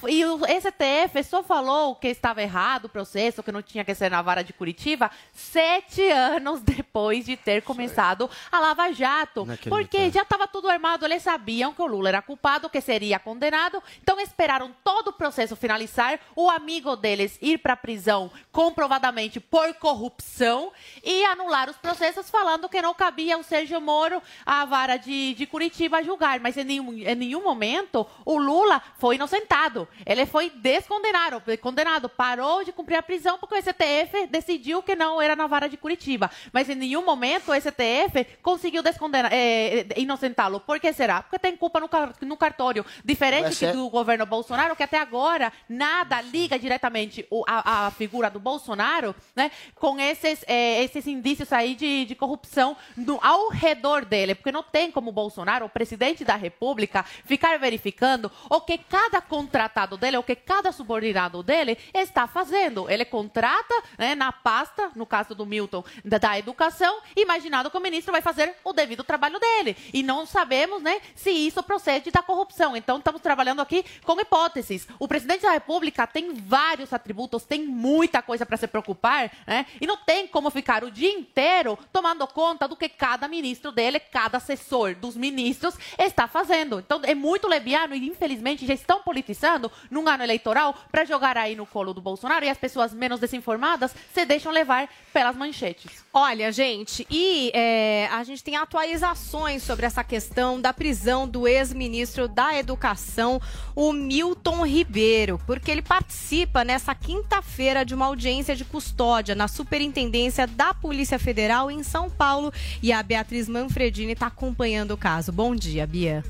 e 0.09 0.25
o 0.25 0.39
STF 0.39 1.23
só 1.25 1.43
falou 1.43 1.95
que 1.97 2.09
estava 2.09 2.43
errado 2.43 2.87
o 2.87 2.89
processo, 2.89 3.43
que 3.43 3.53
não 3.53 3.63
tinha 3.63 3.85
que 3.85 3.95
ser 3.95 4.11
na 4.11 4.23
vara 4.23 4.43
de 4.43 4.53
Curitiba, 4.53 5.11
sete 5.33 6.03
anos 6.11 6.61
depois 6.65 7.25
de 7.25 7.37
ter 7.37 7.63
começado 7.63 8.29
a 8.51 8.61
Lava 8.61 8.93
Jato. 8.93 9.45
Porque 9.69 10.11
já 10.11 10.23
estava 10.23 10.47
tudo 10.47 10.69
armado, 10.69 11.05
eles 11.05 11.23
sabiam 11.23 11.73
que 11.73 11.83
o 11.83 11.87
Lula 11.87 12.09
era 12.09 12.23
culpado, 12.23 12.69
que 12.71 12.81
seria 12.81 13.19
condenado, 13.19 13.83
então 14.03 14.21
esperaram 14.21 14.75
todo 14.83 15.09
o 15.09 15.13
processo 15.13 15.57
finalizar, 15.57 16.19
o 16.35 16.49
amigo 16.51 16.97
deles 16.97 17.39
ir 17.43 17.59
para 17.59 17.75
a 17.75 17.77
prisão 17.77 18.31
comprovadamente 18.53 19.34
por 19.41 19.73
corrupção 19.75 20.73
e 21.03 21.25
anular 21.25 21.69
os 21.71 21.77
processos, 21.77 22.29
falando 22.31 22.69
que 22.69 22.81
não 22.83 22.95
cabia 22.95 23.39
o 23.39 23.43
Sérgio 23.43 23.81
Moro 23.81 24.23
à 24.45 24.65
vara 24.65 24.97
de, 24.97 25.35
de 25.35 25.47
Curitiba 25.47 26.03
julgar. 26.03 26.41
Mas 26.41 26.57
em 26.57 26.65
nenhum, 26.65 26.93
em 26.93 27.15
nenhum 27.15 27.43
momento 27.43 28.07
o 28.25 28.39
Lula 28.39 28.83
foi 28.99 29.17
inocentado. 29.17 29.89
Ele 30.05 30.27
foi 30.27 30.51
descondenado, 30.51 31.43
condenado, 31.61 32.09
parou 32.09 32.65
de 32.65 32.73
cumprir 32.73 32.97
a 32.97 33.03
prisão 33.03 33.39
porque 33.39 33.55
o 33.55 33.63
STF 33.63 34.27
decidiu 34.29 34.83
que 34.83 34.95
não 34.95 35.21
era 35.21 35.35
na 35.37 35.47
vara 35.47 35.69
de 35.69 35.77
Curitiba. 35.77 36.31
Mas 36.53 36.69
em 36.69 36.75
nenhum 36.75 37.05
momento 37.05 37.51
o 37.51 37.55
STF 37.55 38.25
conseguiu 38.43 38.83
descondenar, 38.83 39.31
eh, 39.33 39.87
inocentá-lo. 39.97 40.61
Por 40.61 40.79
que 40.81 40.93
será? 40.93 41.23
Porque 41.23 41.39
tem 41.39 41.57
culpa 41.57 41.81
no, 41.81 41.89
car- 41.89 42.15
no 42.21 42.37
cartório. 42.37 42.85
Diferente 43.05 43.49
Essa 43.49 43.67
é- 43.67 43.73
do 43.73 43.89
governo 43.89 44.27
Bolsonaro, 44.27 44.77
que 44.77 44.83
até 44.83 44.99
agora 44.99 45.53
nada 45.69 46.21
liga 46.21 46.59
diretamente 46.59 47.27
o- 47.31 47.45
a, 47.47 47.87
a 47.87 47.91
figura 47.91 48.31
do 48.31 48.41
Bolsonaro 48.41 49.15
né, 49.35 49.51
com 49.75 49.99
esses, 49.99 50.45
eh, 50.47 50.83
esses 50.85 51.07
indícios 51.07 51.53
aí 51.53 51.75
de, 51.75 52.05
de 52.05 52.15
corrupção 52.15 52.77
no- 52.97 53.19
ao 53.23 53.49
redor 53.49 54.05
dele. 54.05 54.35
Porque 54.35 54.53
não 54.53 54.63
tem 54.63 54.91
como 54.91 55.11
o 55.11 55.13
Bolsonaro, 55.13 55.67
o 55.67 55.69
presidente 55.69 56.25
da 56.25 56.37
República, 56.37 57.03
ficar 57.25 57.59
verificando 57.59 58.31
o 58.49 58.61
que 58.61 58.79
cada 58.79 59.21
contratado 59.21 59.97
dele, 59.97 60.17
o 60.17 60.23
que 60.23 60.35
cada 60.37 60.73
subordinado 60.73 61.43
dele 61.43 61.77
está 61.93 62.27
fazendo. 62.27 62.89
Ele 62.91 63.05
contrata 63.05 63.75
né, 63.99 64.15
na 64.15 64.33
pasta, 64.33 64.91
no 64.95 65.07
caso 65.07 65.35
do 65.35 65.47
Milton, 65.47 65.85
da, 66.05 66.19
da 66.19 66.39
educação, 66.39 67.01
imaginado 67.17 67.71
que 67.71 67.77
o 67.77 67.81
ministro 67.81 68.13
vai 68.13 68.23
fazer 68.23 68.55
o 68.65 68.73
devido 68.73 69.05
trabalho 69.05 69.39
dele. 69.39 69.77
E 69.93 70.03
não 70.03 70.27
sabemos 70.27 70.83
né, 70.83 71.01
se 71.15 71.31
isso 71.31 71.63
procede 71.63 72.11
da 72.11 72.23
corrupção. 72.23 72.77
Então, 72.77 72.99
estamos 72.99 73.21
trabalhando 73.21 73.61
aqui 73.61 73.85
com 74.05 74.21
hipóteses. 74.21 74.87
O 74.99 75.07
presidente 75.09 75.43
da 75.43 75.53
República 75.53 76.07
tem 76.07 76.35
vários 76.35 76.93
atributos, 76.93 77.45
tem 77.45 77.65
muita 77.65 78.23
coisa 78.23 78.45
para 78.47 78.57
se 78.57 78.67
preocupar, 78.67 79.14
né? 79.47 79.67
E 79.81 79.87
não 79.87 79.97
tem 79.97 80.27
como 80.27 80.51
ficar 80.51 80.85
o 80.85 80.91
dia 80.91 81.11
inteiro 81.11 81.79
tomando 81.93 82.27
conta 82.27 82.67
do 82.67 82.77
que 82.77 82.89
cada 82.89 83.29
ministro 83.29 83.71
dele, 83.71 84.01
cada 84.01 84.39
assessor 84.39 84.95
dos 84.95 85.17
ministros 85.17 85.75
está 85.99 86.27
fazendo. 86.27 86.81
Então, 86.81 87.01
é 87.05 87.15
muito 87.15 87.47
lebiano 87.47 87.95
e, 87.95 88.07
infelizmente, 88.09 88.67
já 88.67 88.75
estão 88.75 89.03
politizando 89.03 89.71
num 89.91 90.09
ano 90.09 90.23
eleitoral 90.23 90.75
para 90.91 91.05
jogar 91.05 91.37
aí 91.37 91.55
no 91.55 91.67
colo 91.67 91.95
do 91.95 92.01
Bolsonaro 92.01 92.45
e 92.45 92.49
as 92.49 92.59
pessoas 92.59 92.93
menos 92.93 93.21
desinformadas 93.21 93.95
se 94.13 94.25
deixam 94.25 94.53
levar 94.53 94.89
pelas 95.13 95.37
manchetes. 95.37 96.05
Olha, 96.13 96.51
gente, 96.51 97.07
e 97.11 97.51
é, 97.55 98.09
a 98.13 98.23
gente 98.25 98.43
tem 98.43 98.57
atualizações 98.57 99.63
sobre 99.63 99.87
essa 99.87 100.03
questão 100.03 100.61
da 100.61 100.73
prisão 100.73 101.29
do 101.29 101.47
ex-ministro 101.47 102.29
da 102.29 102.57
Educação, 102.59 103.41
o 103.75 103.93
Milton 103.93 104.67
Ribeiro, 104.67 105.41
porque 105.47 105.71
ele 105.71 105.83
participa 105.83 106.65
nessa 106.65 106.95
quinta-feira 106.95 107.85
de 107.85 107.95
uma 107.95 108.07
audiência 108.07 108.55
de 108.57 108.65
custódia 108.65 109.04
na 109.35 109.49
Superintendência 109.49 110.47
da 110.47 110.73
Polícia 110.73 111.19
Federal 111.19 111.71
em 111.71 111.83
São 111.83 112.09
Paulo 112.09 112.53
e 112.83 112.93
a 112.93 113.03
Beatriz 113.03 113.49
Manfredini 113.49 114.13
está 114.13 114.29
acompanhando 114.29 114.93
o 114.93 114.97
caso. 114.97 115.31
Bom 115.31 115.55
dia, 115.55 115.87
Bia. 115.87 116.25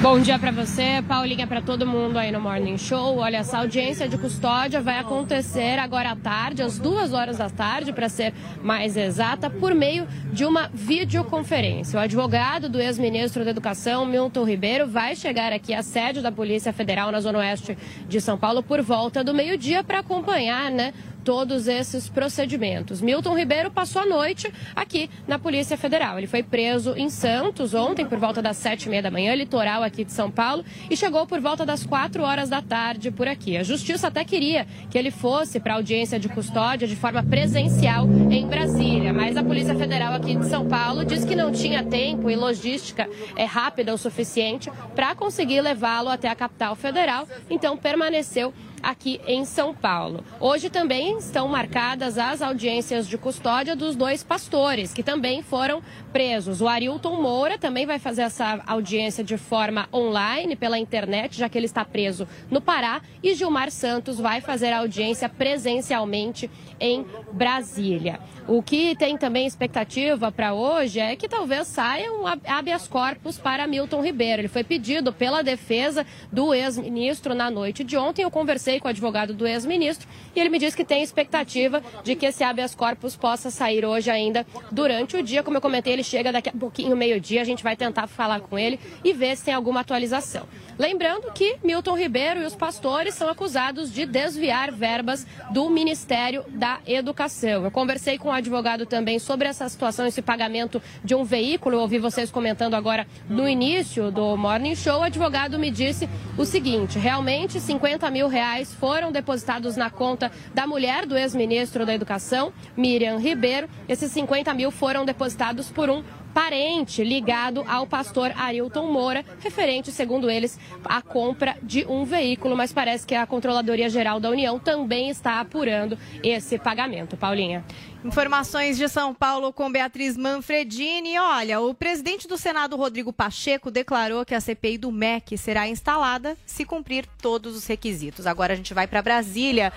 Bom 0.00 0.20
dia 0.20 0.38
para 0.38 0.50
você, 0.50 1.02
Paulinha, 1.08 1.46
para 1.46 1.60
todo 1.60 1.86
mundo 1.86 2.18
aí 2.18 2.30
no 2.30 2.40
Morning 2.40 2.78
Show. 2.78 3.18
Olha, 3.18 3.38
essa 3.38 3.58
audiência 3.58 4.08
de 4.08 4.16
custódia 4.16 4.80
vai 4.80 4.98
acontecer 4.98 5.78
agora 5.78 6.10
à 6.10 6.16
tarde, 6.16 6.62
às 6.62 6.78
duas 6.78 7.12
horas 7.12 7.38
da 7.38 7.50
tarde, 7.50 7.92
para 7.92 8.08
ser 8.08 8.32
mais 8.62 8.96
exata, 8.96 9.50
por 9.50 9.74
meio 9.74 10.06
de 10.32 10.44
uma 10.44 10.70
videoconferência. 10.72 11.98
O 11.98 12.02
advogado 12.02 12.68
do 12.68 12.80
ex-ministro 12.80 13.44
da 13.44 13.50
Educação, 13.50 14.06
Milton 14.06 14.44
Ribeiro, 14.44 14.86
vai 14.86 15.16
chegar 15.16 15.52
aqui 15.52 15.74
à 15.74 15.82
sede 15.82 16.20
da 16.20 16.30
Polícia 16.30 16.72
Federal 16.72 17.10
na 17.10 17.20
Zona 17.20 17.38
Oeste 17.38 17.76
de 18.08 18.20
São 18.20 18.38
Paulo 18.38 18.62
por 18.62 18.80
volta 18.82 19.24
do 19.24 19.34
meio-dia 19.34 19.82
para 19.82 20.00
acompanhar, 20.00 20.70
né? 20.70 20.92
Todos 21.24 21.66
esses 21.66 22.08
procedimentos. 22.08 23.00
Milton 23.00 23.34
Ribeiro 23.34 23.70
passou 23.70 24.02
a 24.02 24.06
noite 24.06 24.52
aqui 24.76 25.08
na 25.26 25.38
Polícia 25.38 25.76
Federal. 25.76 26.18
Ele 26.18 26.26
foi 26.26 26.42
preso 26.42 26.94
em 26.96 27.08
Santos 27.08 27.72
ontem 27.72 28.04
por 28.04 28.18
volta 28.18 28.42
das 28.42 28.58
sete 28.58 28.84
e 28.84 28.88
meia 28.90 29.02
da 29.02 29.10
manhã, 29.10 29.34
litoral 29.34 29.82
aqui 29.82 30.04
de 30.04 30.12
São 30.12 30.30
Paulo, 30.30 30.64
e 30.90 30.96
chegou 30.96 31.26
por 31.26 31.40
volta 31.40 31.64
das 31.64 31.84
quatro 31.84 32.22
horas 32.22 32.50
da 32.50 32.60
tarde 32.60 33.10
por 33.10 33.26
aqui. 33.26 33.56
A 33.56 33.62
Justiça 33.62 34.08
até 34.08 34.22
queria 34.24 34.66
que 34.90 34.98
ele 34.98 35.10
fosse 35.10 35.58
para 35.58 35.74
audiência 35.74 36.18
de 36.18 36.28
custódia 36.28 36.86
de 36.86 36.94
forma 36.94 37.22
presencial 37.22 38.06
em 38.30 38.46
Brasília, 38.46 39.12
mas 39.12 39.36
a 39.36 39.42
Polícia 39.42 39.74
Federal 39.74 40.12
aqui 40.12 40.36
de 40.36 40.46
São 40.46 40.68
Paulo 40.68 41.04
disse 41.04 41.26
que 41.26 41.34
não 41.34 41.50
tinha 41.50 41.82
tempo 41.82 42.30
e 42.30 42.36
logística 42.36 43.08
é 43.34 43.44
rápida 43.44 43.94
o 43.94 43.98
suficiente 43.98 44.70
para 44.94 45.14
conseguir 45.14 45.62
levá-lo 45.62 46.10
até 46.10 46.28
a 46.28 46.34
capital 46.34 46.76
federal, 46.76 47.26
então 47.48 47.76
permaneceu 47.76 48.52
aqui 48.84 49.20
em 49.26 49.44
São 49.44 49.74
Paulo. 49.74 50.22
Hoje 50.38 50.68
também 50.68 51.18
estão 51.18 51.48
marcadas 51.48 52.18
as 52.18 52.42
audiências 52.42 53.08
de 53.08 53.16
custódia 53.16 53.74
dos 53.74 53.96
dois 53.96 54.22
pastores, 54.22 54.92
que 54.92 55.02
também 55.02 55.42
foram 55.42 55.82
presos. 56.12 56.60
O 56.60 56.68
Arilton 56.68 57.20
Moura 57.20 57.58
também 57.58 57.86
vai 57.86 57.98
fazer 57.98 58.22
essa 58.22 58.62
audiência 58.66 59.24
de 59.24 59.36
forma 59.36 59.88
online, 59.92 60.54
pela 60.54 60.78
internet, 60.78 61.36
já 61.38 61.48
que 61.48 61.58
ele 61.58 61.66
está 61.66 61.84
preso 61.84 62.28
no 62.50 62.60
Pará. 62.60 63.00
E 63.22 63.34
Gilmar 63.34 63.70
Santos 63.70 64.20
vai 64.20 64.40
fazer 64.40 64.72
a 64.72 64.78
audiência 64.78 65.28
presencialmente 65.28 66.50
em 66.78 67.04
Brasília. 67.32 68.20
O 68.46 68.62
que 68.62 68.94
tem 68.96 69.16
também 69.16 69.46
expectativa 69.46 70.30
para 70.30 70.52
hoje 70.52 71.00
é 71.00 71.16
que 71.16 71.26
talvez 71.26 71.66
saia 71.66 72.12
um 72.12 72.24
habeas 72.26 72.86
corpus 72.86 73.38
para 73.38 73.66
Milton 73.66 74.02
Ribeiro. 74.02 74.42
Ele 74.42 74.48
foi 74.48 74.62
pedido 74.62 75.14
pela 75.14 75.42
defesa 75.42 76.04
do 76.30 76.52
ex-ministro 76.52 77.34
na 77.34 77.50
noite 77.50 77.82
de 77.82 77.96
ontem. 77.96 78.22
Eu 78.22 78.30
conversei 78.30 78.73
com 78.80 78.88
o 78.88 78.90
advogado 78.90 79.34
do 79.34 79.46
ex-ministro 79.46 80.08
e 80.34 80.40
ele 80.40 80.48
me 80.48 80.58
disse 80.58 80.76
que 80.76 80.84
tem 80.84 81.02
expectativa 81.02 81.82
de 82.02 82.14
que 82.14 82.26
esse 82.26 82.42
habeas 82.42 82.74
corpus 82.74 83.16
possa 83.16 83.50
sair 83.50 83.84
hoje 83.84 84.10
ainda 84.10 84.46
durante 84.70 85.16
o 85.16 85.22
dia. 85.22 85.42
Como 85.42 85.56
eu 85.56 85.60
comentei, 85.60 85.92
ele 85.92 86.02
chega 86.02 86.32
daqui 86.32 86.48
a 86.48 86.52
pouquinho, 86.52 86.96
meio-dia. 86.96 87.40
A 87.40 87.44
gente 87.44 87.62
vai 87.62 87.76
tentar 87.76 88.06
falar 88.06 88.40
com 88.40 88.58
ele 88.58 88.78
e 89.02 89.12
ver 89.12 89.36
se 89.36 89.44
tem 89.44 89.54
alguma 89.54 89.80
atualização. 89.80 90.46
Lembrando 90.76 91.30
que 91.32 91.56
Milton 91.62 91.96
Ribeiro 91.96 92.42
e 92.42 92.44
os 92.44 92.56
pastores 92.56 93.14
são 93.14 93.28
acusados 93.28 93.92
de 93.92 94.04
desviar 94.04 94.72
verbas 94.72 95.24
do 95.52 95.70
Ministério 95.70 96.44
da 96.48 96.80
Educação. 96.84 97.64
Eu 97.64 97.70
conversei 97.70 98.18
com 98.18 98.28
o 98.28 98.32
advogado 98.32 98.84
também 98.84 99.20
sobre 99.20 99.46
essa 99.46 99.68
situação, 99.68 100.04
esse 100.04 100.20
pagamento 100.20 100.82
de 101.04 101.14
um 101.14 101.22
veículo. 101.22 101.76
Eu 101.76 101.80
ouvi 101.80 101.98
vocês 101.98 102.28
comentando 102.28 102.74
agora 102.74 103.06
no 103.28 103.48
início 103.48 104.10
do 104.10 104.36
Morning 104.36 104.74
Show. 104.74 104.98
O 104.98 105.04
advogado 105.04 105.60
me 105.60 105.70
disse 105.70 106.08
o 106.36 106.44
seguinte: 106.44 106.98
realmente 106.98 107.60
50 107.60 108.10
mil 108.10 108.26
reais 108.26 108.72
foram 108.72 109.12
depositados 109.12 109.76
na 109.76 109.90
conta 109.90 110.32
da 110.52 110.66
mulher 110.66 111.06
do 111.06 111.16
ex-ministro 111.16 111.86
da 111.86 111.94
Educação, 111.94 112.52
Miriam 112.76 113.18
Ribeiro. 113.18 113.68
Esses 113.88 114.10
50 114.10 114.52
mil 114.54 114.72
foram 114.72 115.04
depositados 115.04 115.70
por 115.70 115.88
um 115.88 116.02
parente 116.34 117.04
ligado 117.04 117.64
ao 117.68 117.86
pastor 117.86 118.32
Arilton 118.36 118.90
Moura, 118.90 119.24
referente, 119.38 119.92
segundo 119.92 120.28
eles, 120.28 120.58
à 120.84 121.00
compra 121.00 121.56
de 121.62 121.86
um 121.86 122.04
veículo, 122.04 122.56
mas 122.56 122.72
parece 122.72 123.06
que 123.06 123.14
a 123.14 123.24
Controladoria 123.24 123.88
Geral 123.88 124.18
da 124.18 124.28
União 124.28 124.58
também 124.58 125.08
está 125.08 125.40
apurando 125.40 125.96
esse 126.22 126.58
pagamento. 126.58 127.16
Paulinha. 127.16 127.64
Informações 128.04 128.76
de 128.76 128.86
São 128.86 129.14
Paulo 129.14 129.50
com 129.50 129.72
Beatriz 129.72 130.14
Manfredini. 130.14 131.18
Olha, 131.18 131.60
o 131.60 131.72
presidente 131.72 132.28
do 132.28 132.36
Senado, 132.36 132.76
Rodrigo 132.76 133.14
Pacheco, 133.14 133.70
declarou 133.70 134.26
que 134.26 134.34
a 134.34 134.40
CPI 134.40 134.76
do 134.76 134.92
MEC 134.92 135.38
será 135.38 135.66
instalada 135.66 136.36
se 136.44 136.66
cumprir 136.66 137.06
todos 137.22 137.56
os 137.56 137.66
requisitos. 137.66 138.26
Agora 138.26 138.52
a 138.52 138.56
gente 138.56 138.74
vai 138.74 138.86
para 138.86 139.00
Brasília. 139.00 139.72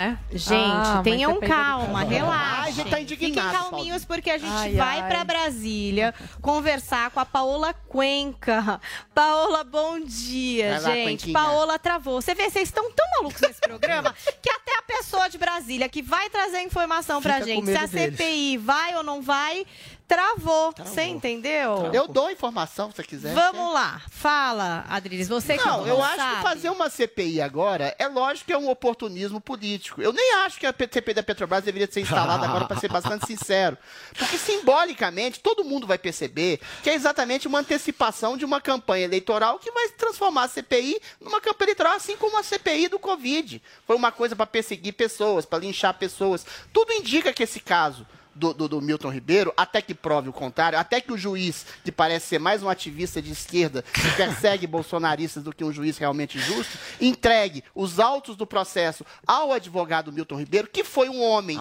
É? 0.00 0.16
Gente, 0.32 0.54
Ah, 0.72 1.00
tenham 1.04 1.34
você 1.34 1.46
calma, 1.46 1.98
Ai, 1.98 2.06
relaxem. 2.06 2.62
a 2.64 2.70
gente 2.70 2.88
tá 2.90 2.96
Fiquem 2.96 3.34
calminhos 3.34 4.02
porque 4.06 4.30
a 4.30 4.38
gente 4.38 4.50
Ai, 4.50 4.72
vai 4.72 5.00
ai. 5.02 5.08
para 5.10 5.24
Brasília 5.24 6.14
conversar 6.40 7.10
com 7.10 7.20
a 7.20 7.26
Paola 7.26 7.74
Cuenca. 7.86 8.80
Paola, 9.14 9.62
bom 9.62 10.00
dia, 10.00 10.78
Vai 10.78 10.80
lá, 10.80 10.90
gente. 10.94 11.04
Cuenquinha. 11.04 11.32
Paola 11.38 11.78
travou. 11.78 12.22
Você 12.22 12.34
vê, 12.34 12.48
vocês 12.48 12.68
estão 12.68 12.90
tão 12.92 13.06
malucos 13.18 13.42
nesse 13.42 13.60
programa 13.60 14.14
que 14.40 14.48
até 14.48 14.78
a 14.78 14.82
pessoa 14.82 15.28
de 15.28 15.36
Brasília 15.36 15.86
que 15.86 16.00
vai 16.00 16.30
trazer 16.30 16.62
informação 16.62 17.20
pra 17.20 17.34
Fica 17.34 17.46
gente 17.46 17.66
se 17.66 17.76
a 17.76 17.84
deles. 17.86 18.16
CPI 18.16 18.56
vai 18.56 18.94
ou 18.96 19.02
não 19.02 19.20
vai, 19.20 19.66
travou. 20.10 20.74
Você 20.76 21.04
entendeu? 21.04 21.88
Eu 21.92 22.08
dou 22.08 22.26
a 22.26 22.32
informação 22.32 22.90
se 22.90 22.96
você 22.96 23.04
quiser. 23.04 23.32
Vamos 23.32 23.72
lá. 23.72 24.02
Fala, 24.10 24.84
Adriles. 24.88 25.28
Você 25.28 25.56
que 25.56 25.64
Não, 25.64 25.86
eu 25.86 26.02
acho 26.02 26.16
sabe. 26.16 26.36
que 26.36 26.42
fazer 26.42 26.68
uma 26.70 26.90
CPI 26.90 27.40
agora 27.40 27.94
é 27.96 28.08
lógico 28.08 28.48
que 28.48 28.52
é 28.52 28.58
um 28.58 28.68
oportunismo 28.68 29.40
político. 29.40 30.02
Eu 30.02 30.12
nem 30.12 30.34
acho 30.38 30.58
que 30.58 30.66
a 30.66 30.72
CPI 30.72 31.14
da 31.14 31.22
Petrobras 31.22 31.62
deveria 31.62 31.88
ser 31.88 32.00
instalada 32.00 32.44
agora, 32.44 32.64
para 32.64 32.80
ser 32.80 32.90
bastante 32.90 33.24
sincero. 33.28 33.78
Porque 34.18 34.36
simbolicamente 34.36 35.38
todo 35.38 35.62
mundo 35.64 35.86
vai 35.86 35.96
perceber 35.96 36.60
que 36.82 36.90
é 36.90 36.94
exatamente 36.94 37.46
uma 37.46 37.60
antecipação 37.60 38.36
de 38.36 38.44
uma 38.44 38.60
campanha 38.60 39.04
eleitoral 39.04 39.60
que 39.60 39.70
vai 39.70 39.90
transformar 39.90 40.44
a 40.44 40.48
CPI 40.48 41.00
numa 41.20 41.40
campanha 41.40 41.66
eleitoral, 41.68 41.92
assim 41.92 42.16
como 42.16 42.36
a 42.36 42.42
CPI 42.42 42.88
do 42.88 42.98
Covid. 42.98 43.62
Foi 43.86 43.94
uma 43.94 44.10
coisa 44.10 44.34
para 44.34 44.46
perseguir 44.46 44.94
pessoas, 44.94 45.46
para 45.46 45.60
linchar 45.60 45.94
pessoas. 45.94 46.44
Tudo 46.72 46.92
indica 46.92 47.32
que 47.32 47.44
esse 47.44 47.60
caso 47.60 48.04
do, 48.40 48.54
do- 48.54 48.68
do 48.68 48.80
Milton 48.80 49.10
Ribeiro, 49.10 49.52
até 49.56 49.80
que 49.82 49.94
prove 49.94 50.28
o 50.28 50.32
contrário, 50.32 50.78
até 50.78 51.00
que 51.00 51.12
o 51.12 51.18
juiz, 51.18 51.66
que 51.84 51.92
parece 51.92 52.26
ser 52.28 52.38
mais 52.40 52.62
um 52.62 52.68
ativista 52.68 53.20
de 53.20 53.30
esquerda, 53.30 53.82
que 53.82 54.10
persegue 54.16 54.66
bolsonaristas 54.66 55.42
do 55.44 55.54
que 55.54 55.62
um 55.62 55.72
juiz 55.72 55.98
realmente 55.98 56.38
justo, 56.38 56.78
entregue 57.00 57.62
os 57.74 58.00
autos 58.00 58.34
do 58.36 58.46
processo 58.46 59.04
ao 59.26 59.52
advogado 59.52 60.10
Milton 60.12 60.36
Ribeiro, 60.38 60.68
que 60.68 60.82
foi 60.82 61.08
um 61.08 61.22
homem 61.22 61.58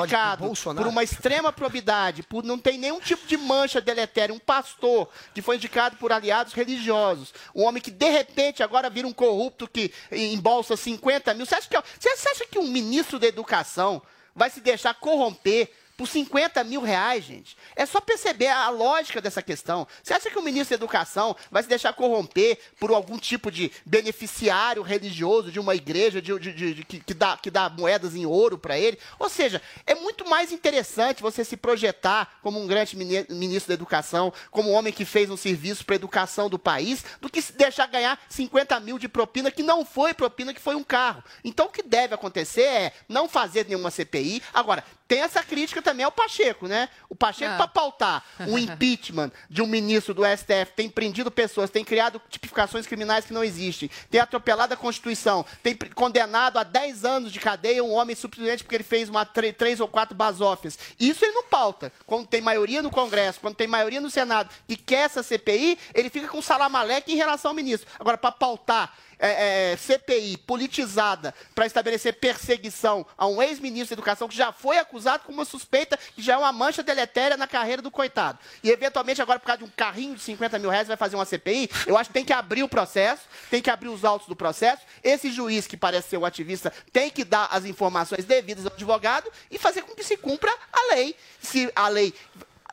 indicado 0.00 0.44
por 0.82 0.88
uma 0.90 1.02
extrema 1.04 1.52
probidade, 1.52 2.22
por 2.22 2.42
não 2.42 2.58
ter 2.58 2.76
nenhum 2.76 3.00
tipo 3.00 3.26
de 3.26 3.36
mancha 3.36 3.80
deletéria, 3.80 4.34
um 4.34 4.38
pastor 4.38 5.08
que 5.32 5.40
foi 5.40 5.56
indicado 5.56 5.96
por 5.96 6.12
aliados 6.12 6.52
religiosos, 6.52 7.32
um 7.54 7.62
homem 7.64 7.80
que 7.80 7.90
de 7.90 8.10
repente 8.10 8.62
agora 8.62 8.90
vira 8.90 9.06
um 9.06 9.12
corrupto 9.12 9.68
que 9.68 9.92
embolsa 10.10 10.76
50 10.76 11.32
mil. 11.34 11.46
Você 11.46 11.54
acha 11.54 11.68
que, 11.68 11.76
você 11.98 12.28
acha 12.28 12.46
que 12.46 12.58
um 12.58 12.66
ministro 12.66 13.18
da 13.18 13.26
educação 13.26 14.02
vai 14.34 14.50
se 14.50 14.60
deixar 14.60 14.94
corromper 14.94 15.70
por 15.96 16.06
50 16.06 16.62
mil 16.64 16.82
reais, 16.82 17.24
gente. 17.24 17.56
É 17.74 17.86
só 17.86 18.00
perceber 18.00 18.48
a 18.48 18.68
lógica 18.68 19.20
dessa 19.20 19.40
questão. 19.40 19.86
Você 20.02 20.12
acha 20.12 20.30
que 20.30 20.38
o 20.38 20.42
ministro 20.42 20.76
da 20.76 20.84
Educação 20.84 21.34
vai 21.50 21.62
se 21.62 21.68
deixar 21.68 21.92
corromper 21.94 22.58
por 22.78 22.90
algum 22.90 23.18
tipo 23.18 23.50
de 23.50 23.72
beneficiário 23.84 24.82
religioso 24.82 25.50
de 25.50 25.58
uma 25.58 25.74
igreja 25.74 26.20
de, 26.22 26.38
de- 26.38 26.74
de- 26.74 26.84
que, 26.84 27.00
que 27.00 27.14
dá, 27.14 27.36
que 27.36 27.50
dá 27.50 27.68
moedas 27.70 28.14
em 28.14 28.26
ouro 28.26 28.58
para 28.58 28.78
ele? 28.78 28.98
Ou 29.18 29.28
seja, 29.28 29.60
é 29.86 29.94
muito 29.94 30.28
mais 30.28 30.52
interessante 30.52 31.22
você 31.22 31.44
se 31.44 31.56
projetar 31.56 32.38
como 32.42 32.60
um 32.60 32.66
grande 32.66 32.96
mini- 32.96 33.26
ministro 33.28 33.68
da 33.68 33.74
Educação, 33.74 34.32
como 34.50 34.70
um 34.70 34.74
homem 34.74 34.92
que 34.92 35.04
fez 35.04 35.30
um 35.30 35.36
serviço 35.36 35.84
para 35.84 35.94
a 35.94 35.96
educação 35.96 36.48
do 36.48 36.58
país, 36.58 37.04
do 37.20 37.28
que 37.30 37.40
se 37.42 37.52
deixar 37.52 37.86
ganhar 37.86 38.20
50 38.28 38.78
mil 38.80 38.98
de 38.98 39.08
propina, 39.08 39.50
que 39.50 39.62
não 39.62 39.84
foi 39.84 40.12
propina, 40.14 40.52
que 40.54 40.60
foi 40.60 40.74
um 40.74 40.84
carro. 40.84 41.22
Então, 41.44 41.66
o 41.66 41.70
que 41.70 41.82
deve 41.82 42.14
acontecer 42.14 42.62
é 42.62 42.92
não 43.08 43.28
fazer 43.28 43.66
nenhuma 43.66 43.90
CPI. 43.90 44.42
Agora, 44.52 44.84
tem 45.08 45.20
essa 45.20 45.42
crítica 45.42 45.80
também 45.80 46.04
ao 46.04 46.12
Pacheco, 46.12 46.66
né? 46.66 46.88
O 47.08 47.14
Pacheco, 47.14 47.52
Ah. 47.52 47.56
para 47.56 47.68
pautar 47.68 48.24
um 48.40 48.58
impeachment 48.58 49.30
de 49.48 49.62
um 49.62 49.66
ministro 49.66 50.12
do 50.12 50.24
STF, 50.24 50.72
tem 50.74 50.88
prendido 50.88 51.30
pessoas, 51.30 51.70
tem 51.70 51.84
criado 51.84 52.20
tipificações 52.28 52.86
criminais 52.86 53.24
que 53.24 53.32
não 53.32 53.44
existem, 53.44 53.90
tem 54.10 54.20
atropelado 54.20 54.74
a 54.74 54.76
Constituição, 54.76 55.44
tem 55.62 55.76
condenado 55.94 56.58
a 56.58 56.62
10 56.64 57.04
anos 57.04 57.32
de 57.32 57.38
cadeia 57.38 57.84
um 57.84 57.92
homem 57.92 58.16
simplesmente 58.16 58.64
porque 58.64 58.74
ele 58.76 58.84
fez 58.84 59.08
uma 59.08 59.24
três 59.24 59.80
ou 59.80 59.88
quatro 59.88 60.14
basófias. 60.14 60.78
Isso 60.98 61.24
ele 61.24 61.32
não 61.32 61.44
pauta. 61.44 61.92
Quando 62.04 62.26
tem 62.26 62.40
maioria 62.40 62.82
no 62.82 62.90
Congresso, 62.90 63.40
quando 63.40 63.54
tem 63.54 63.66
maioria 63.66 64.00
no 64.00 64.10
Senado 64.10 64.50
que 64.66 64.76
quer 64.76 65.04
essa 65.06 65.22
CPI, 65.22 65.78
ele 65.94 66.10
fica 66.10 66.28
com 66.28 66.42
salamaleque 66.42 67.12
em 67.12 67.16
relação 67.16 67.50
ao 67.50 67.54
ministro. 67.54 67.88
Agora, 67.98 68.18
para 68.18 68.32
pautar 68.32 68.92
é, 69.18 69.72
é, 69.72 69.76
CPI 69.76 70.36
politizada 70.38 71.34
para 71.54 71.66
estabelecer 71.66 72.14
perseguição 72.14 73.06
a 73.16 73.26
um 73.26 73.42
ex-ministro 73.42 73.88
da 73.88 74.00
Educação 74.00 74.28
que 74.28 74.36
já 74.36 74.52
foi 74.52 74.78
acusado 74.78 75.24
com 75.24 75.32
uma 75.32 75.44
suspeita 75.44 75.98
que 76.14 76.22
já 76.22 76.34
é 76.34 76.36
uma 76.36 76.52
mancha 76.52 76.82
deletéria 76.82 77.36
na 77.36 77.46
carreira 77.46 77.80
do 77.80 77.90
coitado. 77.90 78.38
E, 78.62 78.70
eventualmente, 78.70 79.22
agora, 79.22 79.38
por 79.38 79.46
causa 79.46 79.58
de 79.58 79.64
um 79.64 79.72
carrinho 79.74 80.14
de 80.14 80.20
50 80.22 80.58
mil 80.58 80.70
reais, 80.70 80.88
vai 80.88 80.96
fazer 80.96 81.16
uma 81.16 81.24
CPI. 81.24 81.70
Eu 81.86 81.96
acho 81.96 82.10
que 82.10 82.14
tem 82.14 82.24
que 82.24 82.32
abrir 82.32 82.62
o 82.62 82.68
processo, 82.68 83.22
tem 83.50 83.62
que 83.62 83.70
abrir 83.70 83.88
os 83.88 84.04
autos 84.04 84.28
do 84.28 84.36
processo. 84.36 84.82
Esse 85.02 85.30
juiz, 85.30 85.66
que 85.66 85.76
parece 85.76 86.10
ser 86.10 86.18
um 86.18 86.24
ativista, 86.24 86.72
tem 86.92 87.10
que 87.10 87.24
dar 87.24 87.48
as 87.50 87.64
informações 87.64 88.24
devidas 88.24 88.66
ao 88.66 88.72
advogado 88.72 89.30
e 89.50 89.58
fazer 89.58 89.82
com 89.82 89.94
que 89.94 90.04
se 90.04 90.16
cumpra 90.16 90.52
a 90.72 90.94
lei. 90.94 91.16
Se 91.40 91.70
a 91.74 91.88
lei 91.88 92.12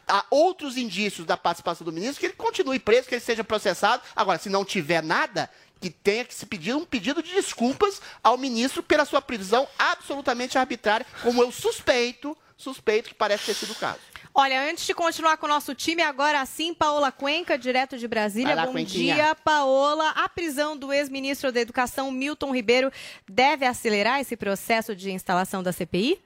há 0.07 0.25
outros 0.29 0.77
indícios 0.77 1.25
da 1.25 1.37
participação 1.37 1.85
do 1.85 1.91
ministro, 1.91 2.19
que 2.19 2.25
ele 2.27 2.33
continue 2.33 2.79
preso, 2.79 3.07
que 3.07 3.15
ele 3.15 3.21
seja 3.21 3.43
processado. 3.43 4.03
Agora, 4.15 4.37
se 4.37 4.49
não 4.49 4.65
tiver 4.65 5.01
nada, 5.01 5.49
que 5.83 5.89
tenha 5.89 6.23
que 6.23 6.33
se 6.33 6.45
pedir 6.45 6.73
um 6.73 6.85
pedido 6.85 7.21
de 7.21 7.33
desculpas 7.33 8.01
ao 8.23 8.37
ministro 8.37 8.81
pela 8.81 9.03
sua 9.03 9.21
prisão 9.21 9.67
absolutamente 9.77 10.57
arbitrária, 10.57 11.05
como 11.21 11.41
eu 11.43 11.51
suspeito, 11.51 12.37
suspeito 12.55 13.09
que 13.09 13.15
parece 13.15 13.47
ter 13.47 13.53
sido 13.53 13.73
o 13.73 13.75
caso. 13.75 13.99
Olha, 14.33 14.67
antes 14.67 14.85
de 14.85 14.93
continuar 14.93 15.35
com 15.37 15.45
o 15.45 15.49
nosso 15.49 15.75
time, 15.75 16.01
agora 16.01 16.43
sim, 16.45 16.73
Paola 16.73 17.11
Cuenca, 17.11 17.57
direto 17.57 17.97
de 17.97 18.07
Brasília. 18.07 18.55
Lá, 18.55 18.65
Bom 18.65 18.71
Cuenquinha. 18.71 19.13
dia, 19.13 19.35
Paola. 19.35 20.09
A 20.11 20.27
prisão 20.29 20.75
do 20.75 20.91
ex-ministro 20.91 21.51
da 21.51 21.59
Educação, 21.59 22.09
Milton 22.09 22.55
Ribeiro, 22.55 22.91
deve 23.29 23.65
acelerar 23.65 24.21
esse 24.21 24.37
processo 24.37 24.95
de 24.95 25.11
instalação 25.11 25.61
da 25.61 25.73
CPI? 25.73 26.19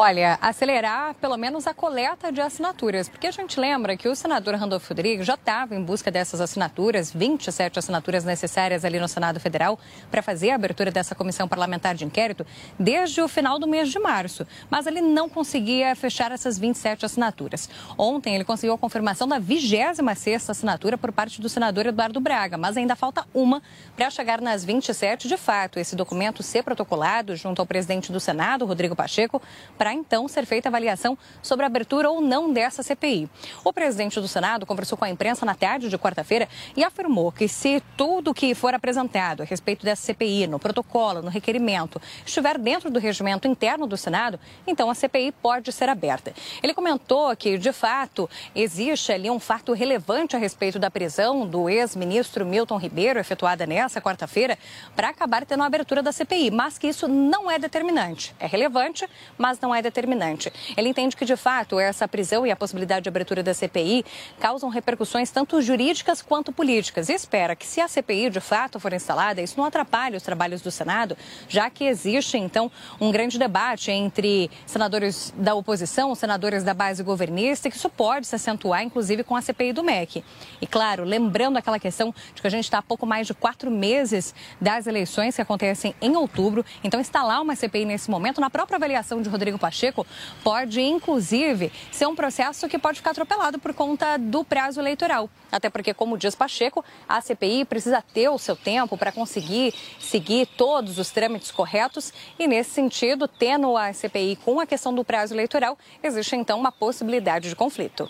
Olha, 0.00 0.38
acelerar 0.40 1.12
pelo 1.14 1.36
menos 1.36 1.66
a 1.66 1.74
coleta 1.74 2.30
de 2.30 2.40
assinaturas, 2.40 3.08
porque 3.08 3.26
a 3.26 3.32
gente 3.32 3.58
lembra 3.58 3.96
que 3.96 4.08
o 4.08 4.14
senador 4.14 4.54
Randolfo 4.54 4.90
Rodrigues 4.90 5.26
já 5.26 5.34
estava 5.34 5.74
em 5.74 5.82
busca 5.82 6.08
dessas 6.08 6.40
assinaturas, 6.40 7.12
27 7.12 7.80
assinaturas 7.80 8.24
necessárias 8.24 8.84
ali 8.84 9.00
no 9.00 9.08
Senado 9.08 9.40
Federal 9.40 9.76
para 10.08 10.22
fazer 10.22 10.50
a 10.50 10.54
abertura 10.54 10.92
dessa 10.92 11.16
comissão 11.16 11.48
parlamentar 11.48 11.96
de 11.96 12.04
inquérito 12.04 12.46
desde 12.78 13.20
o 13.20 13.26
final 13.26 13.58
do 13.58 13.66
mês 13.66 13.88
de 13.88 13.98
março, 13.98 14.46
mas 14.70 14.86
ele 14.86 15.00
não 15.00 15.28
conseguia 15.28 15.96
fechar 15.96 16.30
essas 16.30 16.60
27 16.60 17.04
assinaturas. 17.04 17.68
Ontem 17.98 18.36
ele 18.36 18.44
conseguiu 18.44 18.74
a 18.74 18.78
confirmação 18.78 19.26
da 19.26 19.40
26ª 19.40 20.50
assinatura 20.50 20.96
por 20.96 21.10
parte 21.10 21.40
do 21.40 21.48
senador 21.48 21.86
Eduardo 21.86 22.20
Braga, 22.20 22.56
mas 22.56 22.76
ainda 22.76 22.94
falta 22.94 23.26
uma 23.34 23.60
para 23.96 24.08
chegar 24.10 24.40
nas 24.40 24.64
27 24.64 25.26
de 25.26 25.36
fato, 25.36 25.80
esse 25.80 25.96
documento 25.96 26.40
ser 26.40 26.62
protocolado 26.62 27.34
junto 27.34 27.60
ao 27.60 27.66
presidente 27.66 28.12
do 28.12 28.20
Senado, 28.20 28.64
Rodrigo 28.64 28.94
Pacheco, 28.94 29.42
para 29.76 29.87
então 29.92 30.28
ser 30.28 30.46
feita 30.46 30.68
avaliação 30.68 31.16
sobre 31.42 31.64
a 31.64 31.66
abertura 31.66 32.10
ou 32.10 32.20
não 32.20 32.52
dessa 32.52 32.82
CPI. 32.82 33.28
O 33.64 33.72
presidente 33.72 34.20
do 34.20 34.28
Senado 34.28 34.66
conversou 34.66 34.96
com 34.96 35.04
a 35.04 35.10
imprensa 35.10 35.44
na 35.44 35.54
tarde 35.54 35.88
de 35.88 35.98
quarta-feira 35.98 36.48
e 36.76 36.84
afirmou 36.84 37.32
que 37.32 37.48
se 37.48 37.82
tudo 37.96 38.34
que 38.34 38.54
for 38.54 38.74
apresentado 38.74 39.42
a 39.42 39.44
respeito 39.44 39.84
dessa 39.84 40.02
CPI, 40.02 40.46
no 40.46 40.58
protocolo, 40.58 41.22
no 41.22 41.30
requerimento, 41.30 42.00
estiver 42.24 42.58
dentro 42.58 42.90
do 42.90 42.98
regimento 42.98 43.48
interno 43.48 43.86
do 43.86 43.96
Senado, 43.96 44.38
então 44.66 44.90
a 44.90 44.94
CPI 44.94 45.32
pode 45.32 45.72
ser 45.72 45.88
aberta. 45.88 46.32
Ele 46.62 46.74
comentou 46.74 47.34
que, 47.36 47.58
de 47.58 47.72
fato, 47.72 48.28
existe 48.54 49.12
ali 49.12 49.30
um 49.30 49.40
fato 49.40 49.72
relevante 49.72 50.36
a 50.36 50.38
respeito 50.38 50.78
da 50.78 50.90
prisão 50.90 51.46
do 51.46 51.68
ex-ministro 51.68 52.44
Milton 52.44 52.76
Ribeiro, 52.76 53.18
efetuada 53.18 53.66
nessa 53.66 54.00
quarta-feira, 54.00 54.58
para 54.94 55.08
acabar 55.08 55.44
tendo 55.44 55.62
a 55.62 55.66
abertura 55.66 56.02
da 56.02 56.12
CPI, 56.12 56.50
mas 56.50 56.78
que 56.78 56.86
isso 56.86 57.08
não 57.08 57.50
é 57.50 57.58
determinante. 57.58 58.34
É 58.38 58.46
relevante, 58.46 59.08
mas 59.36 59.60
não 59.60 59.74
é 59.74 59.77
é 59.78 59.82
determinante. 59.82 60.52
Ele 60.76 60.88
entende 60.88 61.16
que, 61.16 61.24
de 61.24 61.36
fato, 61.36 61.78
essa 61.78 62.06
prisão 62.06 62.46
e 62.46 62.50
a 62.50 62.56
possibilidade 62.56 63.02
de 63.02 63.08
abertura 63.08 63.42
da 63.42 63.54
CPI 63.54 64.04
causam 64.38 64.68
repercussões 64.68 65.30
tanto 65.30 65.60
jurídicas 65.62 66.22
quanto 66.22 66.52
políticas. 66.52 67.08
E 67.08 67.14
espera 67.14 67.56
que, 67.56 67.66
se 67.66 67.80
a 67.80 67.88
CPI 67.88 68.30
de 68.30 68.40
fato 68.40 68.78
for 68.78 68.92
instalada, 68.92 69.40
isso 69.40 69.56
não 69.56 69.64
atrapalhe 69.64 70.16
os 70.16 70.22
trabalhos 70.22 70.60
do 70.60 70.70
Senado, 70.70 71.16
já 71.48 71.70
que 71.70 71.84
existe, 71.84 72.36
então, 72.36 72.70
um 73.00 73.10
grande 73.10 73.38
debate 73.38 73.90
entre 73.90 74.50
senadores 74.66 75.32
da 75.36 75.54
oposição, 75.54 76.14
senadores 76.14 76.62
da 76.64 76.74
base 76.74 77.02
governista, 77.02 77.70
que 77.70 77.76
isso 77.76 77.90
pode 77.90 78.26
se 78.26 78.34
acentuar, 78.34 78.82
inclusive, 78.82 79.24
com 79.24 79.36
a 79.36 79.42
CPI 79.42 79.72
do 79.72 79.82
MEC. 79.84 80.24
E, 80.60 80.66
claro, 80.66 81.04
lembrando 81.04 81.56
aquela 81.56 81.78
questão 81.78 82.14
de 82.34 82.40
que 82.40 82.46
a 82.46 82.50
gente 82.50 82.64
está 82.64 82.78
há 82.78 82.82
pouco 82.82 83.06
mais 83.06 83.26
de 83.26 83.34
quatro 83.34 83.70
meses 83.70 84.34
das 84.60 84.86
eleições 84.86 85.34
que 85.34 85.42
acontecem 85.42 85.94
em 86.00 86.16
outubro, 86.16 86.64
então 86.82 87.00
instalar 87.00 87.40
uma 87.40 87.54
CPI 87.54 87.84
nesse 87.84 88.10
momento, 88.10 88.40
na 88.40 88.50
própria 88.50 88.76
avaliação 88.76 89.22
de 89.22 89.28
Rodrigo 89.28 89.57
Pacheco, 89.58 90.06
pode, 90.42 90.80
inclusive, 90.80 91.72
ser 91.90 92.06
um 92.06 92.14
processo 92.14 92.68
que 92.68 92.78
pode 92.78 92.98
ficar 92.98 93.10
atropelado 93.10 93.58
por 93.58 93.74
conta 93.74 94.16
do 94.16 94.44
prazo 94.44 94.80
eleitoral. 94.80 95.28
Até 95.50 95.68
porque, 95.70 95.92
como 95.94 96.18
diz 96.18 96.34
Pacheco, 96.34 96.84
a 97.08 97.20
CPI 97.20 97.64
precisa 97.64 98.02
ter 98.02 98.28
o 98.28 98.38
seu 98.38 98.54
tempo 98.54 98.96
para 98.96 99.12
conseguir 99.12 99.74
seguir 99.98 100.46
todos 100.46 100.98
os 100.98 101.10
trâmites 101.10 101.50
corretos 101.50 102.12
e, 102.38 102.46
nesse 102.46 102.70
sentido, 102.70 103.26
tendo 103.26 103.76
a 103.76 103.92
CPI 103.92 104.36
com 104.44 104.60
a 104.60 104.66
questão 104.66 104.94
do 104.94 105.04
prazo 105.04 105.34
eleitoral, 105.34 105.78
existe 106.02 106.36
então 106.36 106.58
uma 106.58 106.72
possibilidade 106.72 107.48
de 107.48 107.56
conflito. 107.56 108.08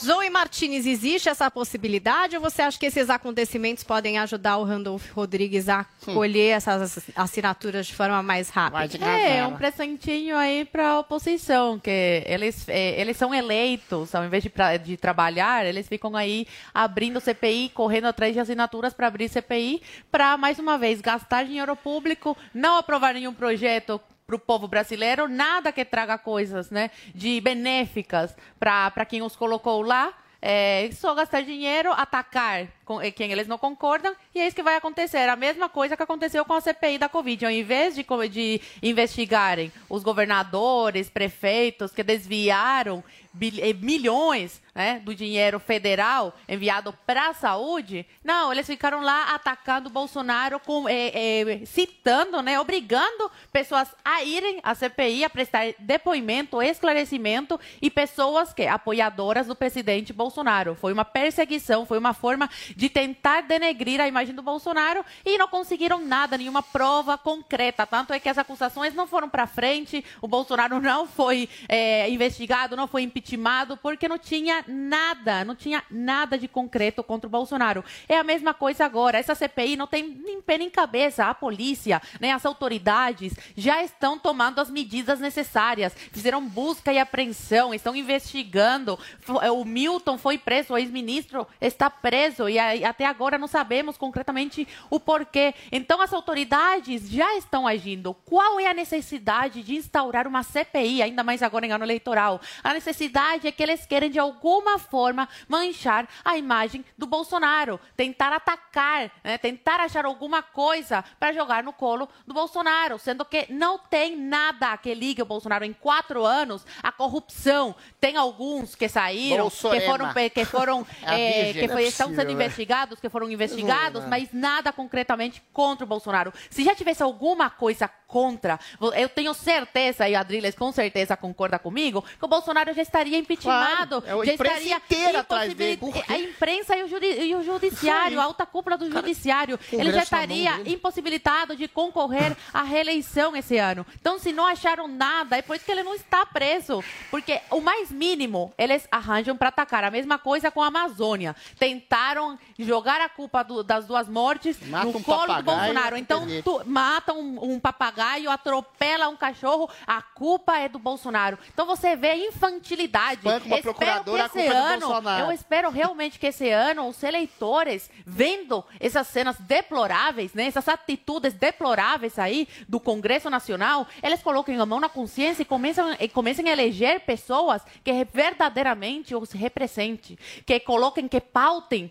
Zoe 0.00 0.30
Martinez, 0.30 0.84
existe 0.86 1.28
essa 1.28 1.50
possibilidade 1.50 2.34
ou 2.36 2.42
você 2.42 2.62
acha 2.62 2.78
que 2.78 2.86
esses 2.86 3.08
acontecimentos 3.08 3.84
podem 3.84 4.18
ajudar 4.18 4.56
o 4.56 4.64
Randolph 4.64 5.10
Rodrigues 5.12 5.68
a 5.68 5.86
colher 6.14 6.56
essas 6.56 6.98
assinaturas 7.14 7.86
de 7.86 7.94
forma 7.94 8.20
mais 8.22 8.48
rápida? 8.48 8.78
É, 9.20 9.46
um 9.46 9.56
presentinho 9.56 10.36
aí 10.36 10.64
para 10.64 10.88
a 10.88 10.98
oposição, 10.98 11.78
que 11.78 12.22
eles, 12.26 12.68
é, 12.68 13.00
eles 13.00 13.16
são 13.16 13.32
eleitos, 13.34 14.12
ao 14.14 14.24
invés 14.24 14.42
de, 14.42 14.50
pra- 14.50 14.76
de 14.76 14.96
trabalhar, 14.96 15.64
eles 15.66 15.86
ficam 15.86 16.16
aí 16.16 16.46
abrindo 16.74 17.20
CPI, 17.20 17.70
correndo 17.72 18.06
atrás 18.06 18.32
de 18.34 18.40
assinaturas 18.40 18.92
para 18.92 19.06
abrir 19.06 19.28
CPI, 19.28 19.82
para, 20.10 20.36
mais 20.36 20.58
uma 20.58 20.76
vez, 20.78 21.00
gastar 21.00 21.44
dinheiro 21.44 21.76
público, 21.76 22.36
não 22.52 22.76
aprovar 22.78 23.14
nenhum 23.14 23.32
projeto 23.34 24.00
para 24.26 24.36
o 24.36 24.38
povo 24.38 24.68
brasileiro, 24.68 25.28
nada 25.28 25.72
que 25.72 25.84
traga 25.84 26.16
coisas 26.18 26.70
né, 26.70 26.90
de 27.14 27.40
benéficas 27.40 28.36
para 28.58 29.04
quem 29.04 29.22
os 29.22 29.36
colocou 29.36 29.82
lá. 29.82 30.12
É, 30.44 30.90
só 30.92 31.14
gastar 31.14 31.42
dinheiro, 31.42 31.92
atacar 31.92 32.66
quem 33.14 33.32
eles 33.32 33.46
não 33.46 33.58
concordam, 33.58 34.14
e 34.34 34.40
é 34.40 34.46
isso 34.46 34.56
que 34.56 34.62
vai 34.62 34.76
acontecer. 34.76 35.28
A 35.28 35.36
mesma 35.36 35.68
coisa 35.68 35.96
que 35.96 36.02
aconteceu 36.02 36.44
com 36.44 36.54
a 36.54 36.60
CPI 36.60 36.98
da 36.98 37.08
Covid. 37.08 37.44
Ao 37.44 37.50
invés 37.50 37.94
de, 37.94 38.04
de 38.30 38.60
investigarem 38.82 39.72
os 39.88 40.02
governadores, 40.02 41.08
prefeitos 41.08 41.92
que 41.92 42.02
desviaram 42.02 43.04
eh, 43.40 43.72
milhões 43.72 44.60
né, 44.74 45.00
do 45.04 45.14
dinheiro 45.14 45.58
federal 45.58 46.34
enviado 46.46 46.92
para 47.06 47.28
a 47.28 47.34
saúde, 47.34 48.06
não, 48.22 48.52
eles 48.52 48.66
ficaram 48.66 49.00
lá 49.00 49.34
atacando 49.34 49.88
o 49.88 49.92
Bolsonaro, 49.92 50.60
com, 50.60 50.86
eh, 50.86 51.12
eh, 51.14 51.66
citando, 51.66 52.42
né, 52.42 52.60
obrigando 52.60 53.30
pessoas 53.50 53.88
a 54.04 54.22
irem 54.22 54.60
à 54.62 54.74
CPI, 54.74 55.24
a 55.24 55.30
prestar 55.30 55.74
depoimento, 55.78 56.62
esclarecimento, 56.62 57.58
e 57.80 57.90
pessoas 57.90 58.52
que 58.52 58.66
apoiadoras 58.66 59.46
do 59.46 59.56
presidente 59.56 60.12
Bolsonaro. 60.12 60.74
Foi 60.74 60.92
uma 60.92 61.04
perseguição, 61.04 61.86
foi 61.86 61.98
uma 61.98 62.12
forma 62.12 62.50
de 62.76 62.81
tentar 62.88 63.42
denegrir 63.42 64.00
a 64.00 64.08
imagem 64.08 64.34
do 64.34 64.42
Bolsonaro 64.42 65.04
e 65.24 65.38
não 65.38 65.48
conseguiram 65.48 66.00
nada, 66.00 66.38
nenhuma 66.38 66.62
prova 66.62 67.18
concreta. 67.18 67.86
Tanto 67.86 68.12
é 68.12 68.20
que 68.20 68.28
as 68.28 68.38
acusações 68.38 68.94
não 68.94 69.06
foram 69.06 69.28
para 69.28 69.46
frente, 69.46 70.04
o 70.20 70.28
Bolsonaro 70.28 70.80
não 70.80 71.06
foi 71.06 71.48
eh, 71.68 72.08
investigado, 72.10 72.76
não 72.76 72.86
foi 72.86 73.02
impeachmentado, 73.02 73.76
porque 73.76 74.08
não 74.08 74.18
tinha 74.18 74.64
nada, 74.66 75.44
não 75.44 75.54
tinha 75.54 75.82
nada 75.90 76.38
de 76.38 76.48
concreto 76.48 77.02
contra 77.02 77.26
o 77.26 77.30
Bolsonaro. 77.30 77.84
É 78.08 78.16
a 78.16 78.24
mesma 78.24 78.54
coisa 78.54 78.84
agora. 78.84 79.18
Essa 79.18 79.34
CPI 79.34 79.76
não 79.76 79.86
tem 79.86 80.02
nem 80.04 80.40
pé 80.40 80.58
nem 80.58 80.70
cabeça. 80.70 81.26
A 81.26 81.34
polícia, 81.34 82.00
né, 82.20 82.32
as 82.32 82.44
autoridades 82.46 83.34
já 83.56 83.82
estão 83.82 84.18
tomando 84.18 84.60
as 84.60 84.70
medidas 84.70 85.20
necessárias. 85.20 85.94
Fizeram 86.12 86.46
busca 86.46 86.92
e 86.92 86.98
apreensão, 86.98 87.74
estão 87.74 87.94
investigando. 87.96 88.98
Eh, 89.42 89.50
O 89.50 89.64
Milton 89.64 90.18
foi 90.18 90.38
preso, 90.38 90.74
o 90.74 90.78
ex-ministro 90.78 91.46
está 91.60 91.88
preso 91.90 92.48
e 92.48 92.58
até 92.88 93.04
agora 93.06 93.38
não 93.38 93.46
sabemos 93.46 93.96
concretamente 93.96 94.66
o 94.90 94.98
porquê. 95.00 95.54
Então 95.70 96.00
as 96.00 96.12
autoridades 96.12 97.08
já 97.10 97.36
estão 97.36 97.66
agindo. 97.66 98.14
Qual 98.24 98.58
é 98.60 98.66
a 98.66 98.74
necessidade 98.74 99.62
de 99.62 99.74
instaurar 99.76 100.26
uma 100.26 100.42
CPI, 100.42 101.02
ainda 101.02 101.22
mais 101.22 101.42
agora 101.42 101.66
em 101.66 101.72
ano 101.72 101.84
eleitoral? 101.84 102.40
A 102.62 102.72
necessidade 102.74 103.46
é 103.46 103.52
que 103.52 103.62
eles 103.62 103.86
querem 103.86 104.10
de 104.10 104.18
alguma 104.18 104.78
forma 104.78 105.28
manchar 105.48 106.08
a 106.24 106.36
imagem 106.36 106.84
do 106.96 107.06
Bolsonaro, 107.06 107.78
tentar 107.96 108.32
atacar, 108.32 109.10
né, 109.22 109.38
tentar 109.38 109.80
achar 109.80 110.04
alguma 110.04 110.42
coisa 110.42 111.04
para 111.18 111.32
jogar 111.32 111.62
no 111.62 111.72
colo 111.72 112.08
do 112.26 112.34
Bolsonaro, 112.34 112.98
sendo 112.98 113.24
que 113.24 113.46
não 113.50 113.78
tem 113.78 114.16
nada 114.16 114.76
que 114.76 114.94
ligue 114.94 115.22
o 115.22 115.26
Bolsonaro 115.26 115.64
em 115.64 115.72
quatro 115.72 116.24
anos 116.24 116.64
à 116.82 116.90
corrupção. 116.92 117.74
Tem 118.00 118.16
alguns 118.16 118.74
que 118.74 118.88
saíram, 118.88 119.36
que 119.50 119.62
Bolsorema. 119.62 119.86
foram, 119.86 120.12
que 120.30 120.44
foram, 120.44 120.86
A 121.04 121.18
eh, 121.18 121.52
que 121.52 121.66
Não 121.66 121.74
foi- 121.74 121.84
é 121.84 121.88
estão 121.88 122.08
sendo 122.08 122.24
né? 122.34 122.34
Investigados, 122.56 123.00
que 123.00 123.08
foram 123.08 123.30
investigados, 123.30 124.04
mas 124.06 124.28
nada 124.32 124.72
concretamente 124.72 125.42
contra 125.52 125.84
o 125.84 125.88
Bolsonaro. 125.88 126.32
Se 126.50 126.62
já 126.62 126.74
tivesse 126.74 127.02
alguma 127.02 127.48
coisa 127.50 127.88
contra, 128.06 128.60
eu 128.94 129.08
tenho 129.08 129.32
certeza, 129.32 130.06
e 130.08 130.14
a 130.14 130.20
Adriles 130.20 130.54
com 130.54 130.70
certeza 130.70 131.16
concorda 131.16 131.58
comigo, 131.58 132.02
que 132.02 132.24
o 132.24 132.28
Bolsonaro 132.28 132.72
já 132.74 132.82
estaria 132.82 133.16
impeachmentado, 133.18 134.02
Claro, 134.02 134.22
é 134.22 134.26
já 134.26 134.32
estaria 134.34 134.80
impossibilitado. 135.20 135.92
Quê? 136.06 136.12
A 136.12 136.18
imprensa 136.18 136.76
e 136.76 136.82
o, 136.84 136.88
judi- 136.88 137.20
e 137.22 137.34
o 137.34 137.42
judiciário, 137.42 138.20
a 138.20 138.24
alta 138.24 138.44
cúpula 138.44 138.76
do 138.76 138.90
judiciário, 138.90 139.58
ele 139.72 139.84
já 139.90 139.92
mão 139.92 140.02
estaria 140.02 140.50
impossibilitado 140.70 141.56
de 141.56 141.66
concorrer 141.68 142.36
à 142.52 142.62
reeleição 142.62 143.34
esse 143.34 143.56
ano. 143.56 143.86
Então, 143.98 144.18
se 144.18 144.32
não 144.32 144.46
acharam 144.46 144.86
nada, 144.86 145.38
é 145.38 145.42
por 145.42 145.56
isso 145.56 145.64
que 145.64 145.72
ele 145.72 145.82
não 145.82 145.94
está 145.94 146.26
preso. 146.26 146.84
Porque 147.10 147.40
o 147.50 147.60
mais 147.60 147.90
mínimo 147.90 148.52
eles 148.58 148.86
arranjam 148.90 149.36
para 149.36 149.48
atacar. 149.48 149.84
A 149.84 149.90
mesma 149.90 150.18
coisa 150.18 150.50
com 150.50 150.62
a 150.62 150.66
Amazônia. 150.66 151.34
Tentaram 151.58 152.38
jogar 152.58 153.00
a 153.00 153.08
culpa 153.08 153.42
do- 153.42 153.62
das 153.62 153.86
duas 153.86 154.08
mortes 154.08 154.58
Mata 154.68 154.86
no 154.86 154.98
um 154.98 155.02
colo 155.02 155.34
do 155.34 155.42
Bolsonaro. 155.42 155.96
Então, 155.96 156.26
tu, 156.44 156.62
mata 156.66 157.12
um, 157.12 157.52
um 157.54 157.60
papagaio, 157.60 158.30
atropela 158.30 159.08
um 159.08 159.16
cachorro, 159.16 159.68
a 159.86 160.00
culpa 160.02 160.58
é 160.58 160.68
do 160.68 160.78
Bolsonaro. 160.78 161.38
Então 161.52 161.66
você 161.66 161.96
vê 161.96 162.10
a 162.10 162.16
infantilidade. 162.16 163.16
Espanca 163.16 163.46
uma 163.46 163.56
Espero 163.56 163.62
procuradora, 163.74 164.28
que 164.28 164.38
esse 164.38 164.48
é 164.48 164.50
do 164.50 164.56
ano, 164.56 164.86
Bolsonaro. 164.86 165.24
eu 165.26 165.32
espero 165.32 165.70
realmente 165.70 166.18
que 166.18 166.26
esse 166.26 166.48
ano 166.50 166.88
os 166.88 167.02
eleitores, 167.02 167.90
vendo 168.06 168.64
essas 168.80 169.06
cenas 169.08 169.36
deploráveis, 169.40 170.32
né, 170.34 170.46
essas 170.46 170.68
atitudes 170.68 171.32
deploráveis 171.34 172.18
aí 172.18 172.48
do 172.68 172.78
Congresso 172.80 173.28
Nacional, 173.30 173.86
eles 174.02 174.22
coloquem 174.22 174.58
a 174.60 174.66
mão 174.66 174.80
na 174.80 174.88
consciência 174.88 175.42
e 175.42 175.44
comecem, 175.46 175.84
e 176.00 176.08
comecem 176.08 176.48
a 176.48 176.52
eleger 176.52 177.00
pessoas 177.00 177.62
que 177.84 177.92
verdadeiramente 178.04 179.14
os 179.14 179.32
representem, 179.32 180.18
que 180.46 180.60
coloquem, 180.60 181.08
que 181.08 181.20
pautem 181.20 181.90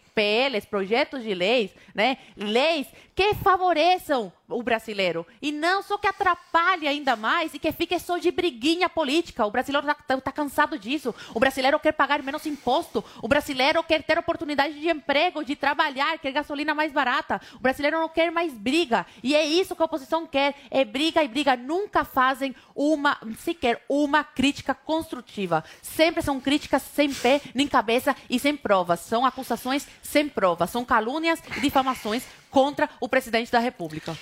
Projetos 0.65 1.23
de 1.23 1.33
leis, 1.33 1.71
né, 1.93 2.17
leis 2.35 2.87
que 3.15 3.33
favoreçam 3.35 4.31
o 4.53 4.63
brasileiro 4.63 5.25
e 5.41 5.51
não 5.51 5.81
só 5.81 5.97
que 5.97 6.07
atrapalhe 6.07 6.87
ainda 6.87 7.15
mais 7.15 7.53
e 7.53 7.59
que 7.59 7.71
fique 7.71 7.97
só 7.99 8.17
de 8.17 8.31
briguinha 8.31 8.89
política. 8.89 9.45
O 9.45 9.51
brasileiro 9.51 9.87
está 9.89 10.31
cansado 10.31 10.77
disso. 10.77 11.13
O 11.33 11.39
brasileiro 11.39 11.79
quer 11.79 11.91
pagar 11.91 12.21
menos 12.23 12.45
imposto. 12.45 13.03
O 13.21 13.27
brasileiro 13.27 13.83
quer 13.83 14.03
ter 14.03 14.17
oportunidade 14.17 14.79
de 14.79 14.89
emprego, 14.89 15.43
de 15.43 15.55
trabalhar, 15.55 16.17
quer 16.19 16.31
gasolina 16.31 16.73
mais 16.73 16.91
barata. 16.91 17.41
O 17.55 17.59
brasileiro 17.59 17.99
não 17.99 18.09
quer 18.09 18.31
mais 18.31 18.53
briga. 18.53 19.05
E 19.23 19.35
é 19.35 19.45
isso 19.45 19.75
que 19.75 19.81
a 19.81 19.85
oposição 19.85 20.25
quer: 20.25 20.55
é 20.69 20.83
briga 20.83 21.23
e 21.23 21.27
briga. 21.27 21.55
Nunca 21.55 22.03
fazem 22.03 22.55
uma, 22.75 23.17
sequer 23.39 23.83
uma 23.87 24.23
crítica 24.23 24.73
construtiva. 24.73 25.63
Sempre 25.81 26.21
são 26.21 26.39
críticas 26.39 26.81
sem 26.81 27.13
pé 27.13 27.41
nem 27.53 27.67
cabeça 27.67 28.15
e 28.29 28.39
sem 28.39 28.55
provas. 28.55 28.99
São 29.01 29.25
acusações 29.25 29.87
sem 30.01 30.27
provas. 30.27 30.69
São 30.69 30.85
calúnias 30.85 31.41
e 31.57 31.59
difamações 31.59 32.23
contra 32.49 32.89
o 32.99 33.07
presidente 33.07 33.51
da 33.51 33.59
República. 33.59 34.15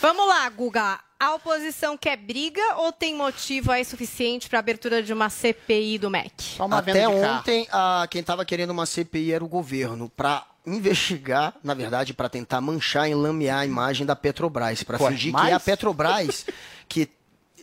Vamos 0.00 0.26
lá, 0.26 0.48
Guga. 0.48 0.98
A 1.18 1.34
oposição 1.34 1.98
quer 1.98 2.16
briga 2.16 2.76
ou 2.78 2.90
tem 2.90 3.14
motivo 3.14 3.70
aí 3.70 3.84
suficiente 3.84 4.48
para 4.48 4.58
abertura 4.58 5.02
de 5.02 5.12
uma 5.12 5.28
CPI 5.28 5.98
do 5.98 6.08
MEC? 6.08 6.32
Até 6.78 7.06
ontem, 7.06 7.68
a, 7.70 8.06
quem 8.10 8.22
estava 8.22 8.42
querendo 8.42 8.70
uma 8.70 8.86
CPI 8.86 9.32
era 9.34 9.44
o 9.44 9.48
governo, 9.48 10.08
para 10.08 10.46
investigar, 10.66 11.54
na 11.62 11.74
verdade, 11.74 12.14
para 12.14 12.30
tentar 12.30 12.62
manchar 12.62 13.10
e 13.10 13.14
lamear 13.14 13.58
a 13.58 13.66
imagem 13.66 14.06
da 14.06 14.16
Petrobras, 14.16 14.82
para 14.82 14.98
fingir 14.98 15.32
mas- 15.32 15.44
que 15.44 15.50
é 15.50 15.54
a 15.54 15.60
Petrobras 15.60 16.46
que 16.88 17.06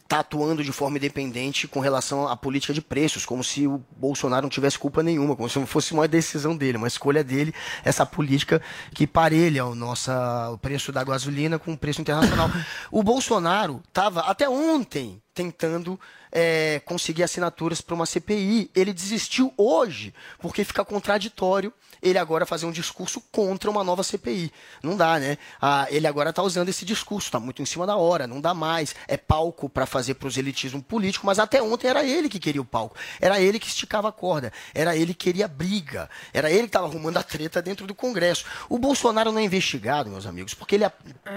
está 0.07 0.19
atuando 0.19 0.63
de 0.63 0.71
forma 0.71 0.97
independente 0.97 1.67
com 1.67 1.81
relação 1.81 2.27
à 2.27 2.35
política 2.35 2.73
de 2.73 2.81
preços, 2.81 3.25
como 3.25 3.43
se 3.43 3.67
o 3.67 3.83
Bolsonaro 3.97 4.43
não 4.43 4.49
tivesse 4.49 4.79
culpa 4.79 5.03
nenhuma, 5.03 5.35
como 5.35 5.49
se 5.49 5.59
não 5.59 5.67
fosse 5.67 5.93
uma 5.93 6.07
decisão 6.07 6.55
dele, 6.55 6.77
uma 6.77 6.87
escolha 6.87 7.23
dele, 7.23 7.53
essa 7.83 8.05
política 8.05 8.61
que 8.93 9.05
parelha 9.05 9.65
o, 9.65 9.75
nossa, 9.75 10.49
o 10.49 10.57
preço 10.57 10.91
da 10.91 11.03
gasolina 11.03 11.59
com 11.59 11.73
o 11.73 11.77
preço 11.77 11.99
internacional. 11.99 12.49
o 12.89 13.03
Bolsonaro 13.03 13.83
estava, 13.85 14.21
até 14.21 14.49
ontem, 14.49 15.21
tentando 15.33 15.99
é, 16.31 16.81
conseguir 16.85 17.23
assinaturas 17.23 17.81
para 17.81 17.95
uma 17.95 18.05
CPI. 18.05 18.71
Ele 18.75 18.93
desistiu 18.93 19.53
hoje, 19.57 20.13
porque 20.39 20.63
fica 20.63 20.83
contraditório 20.85 21.73
ele 22.01 22.17
agora 22.17 22.45
fazer 22.45 22.65
um 22.65 22.71
discurso 22.71 23.21
contra 23.31 23.69
uma 23.69 23.83
nova 23.83 24.03
CPI. 24.03 24.51
Não 24.83 24.95
dá, 24.95 25.19
né? 25.19 25.37
Ah, 25.61 25.87
ele 25.89 26.07
agora 26.07 26.29
está 26.29 26.43
usando 26.43 26.69
esse 26.69 26.85
discurso, 26.85 27.27
está 27.27 27.39
muito 27.39 27.61
em 27.61 27.65
cima 27.65 27.85
da 27.85 27.95
hora, 27.95 28.27
não 28.27 28.39
dá 28.39 28.53
mais. 28.53 28.95
É 29.07 29.17
palco 29.17 29.69
para 29.69 29.85
fazer 29.85 30.15
proselitismo 30.15 30.81
político, 30.81 31.25
mas 31.25 31.39
até 31.39 31.61
ontem 31.61 31.87
era 31.87 32.03
ele 32.03 32.29
que 32.29 32.39
queria 32.39 32.61
o 32.61 32.65
palco. 32.65 32.95
Era 33.19 33.39
ele 33.39 33.59
que 33.59 33.67
esticava 33.67 34.09
a 34.09 34.11
corda. 34.11 34.51
Era 34.73 34.95
ele 34.95 35.13
que 35.13 35.27
queria 35.27 35.47
briga. 35.47 36.09
Era 36.33 36.49
ele 36.49 36.61
que 36.61 36.67
estava 36.67 36.87
arrumando 36.87 37.17
a 37.17 37.23
treta 37.23 37.61
dentro 37.61 37.87
do 37.87 37.95
Congresso. 37.95 38.45
O 38.69 38.77
Bolsonaro 38.77 39.31
não 39.31 39.39
é 39.39 39.43
investigado, 39.43 40.09
meus 40.09 40.25
amigos, 40.25 40.53
porque 40.53 40.75
ele, 40.75 40.89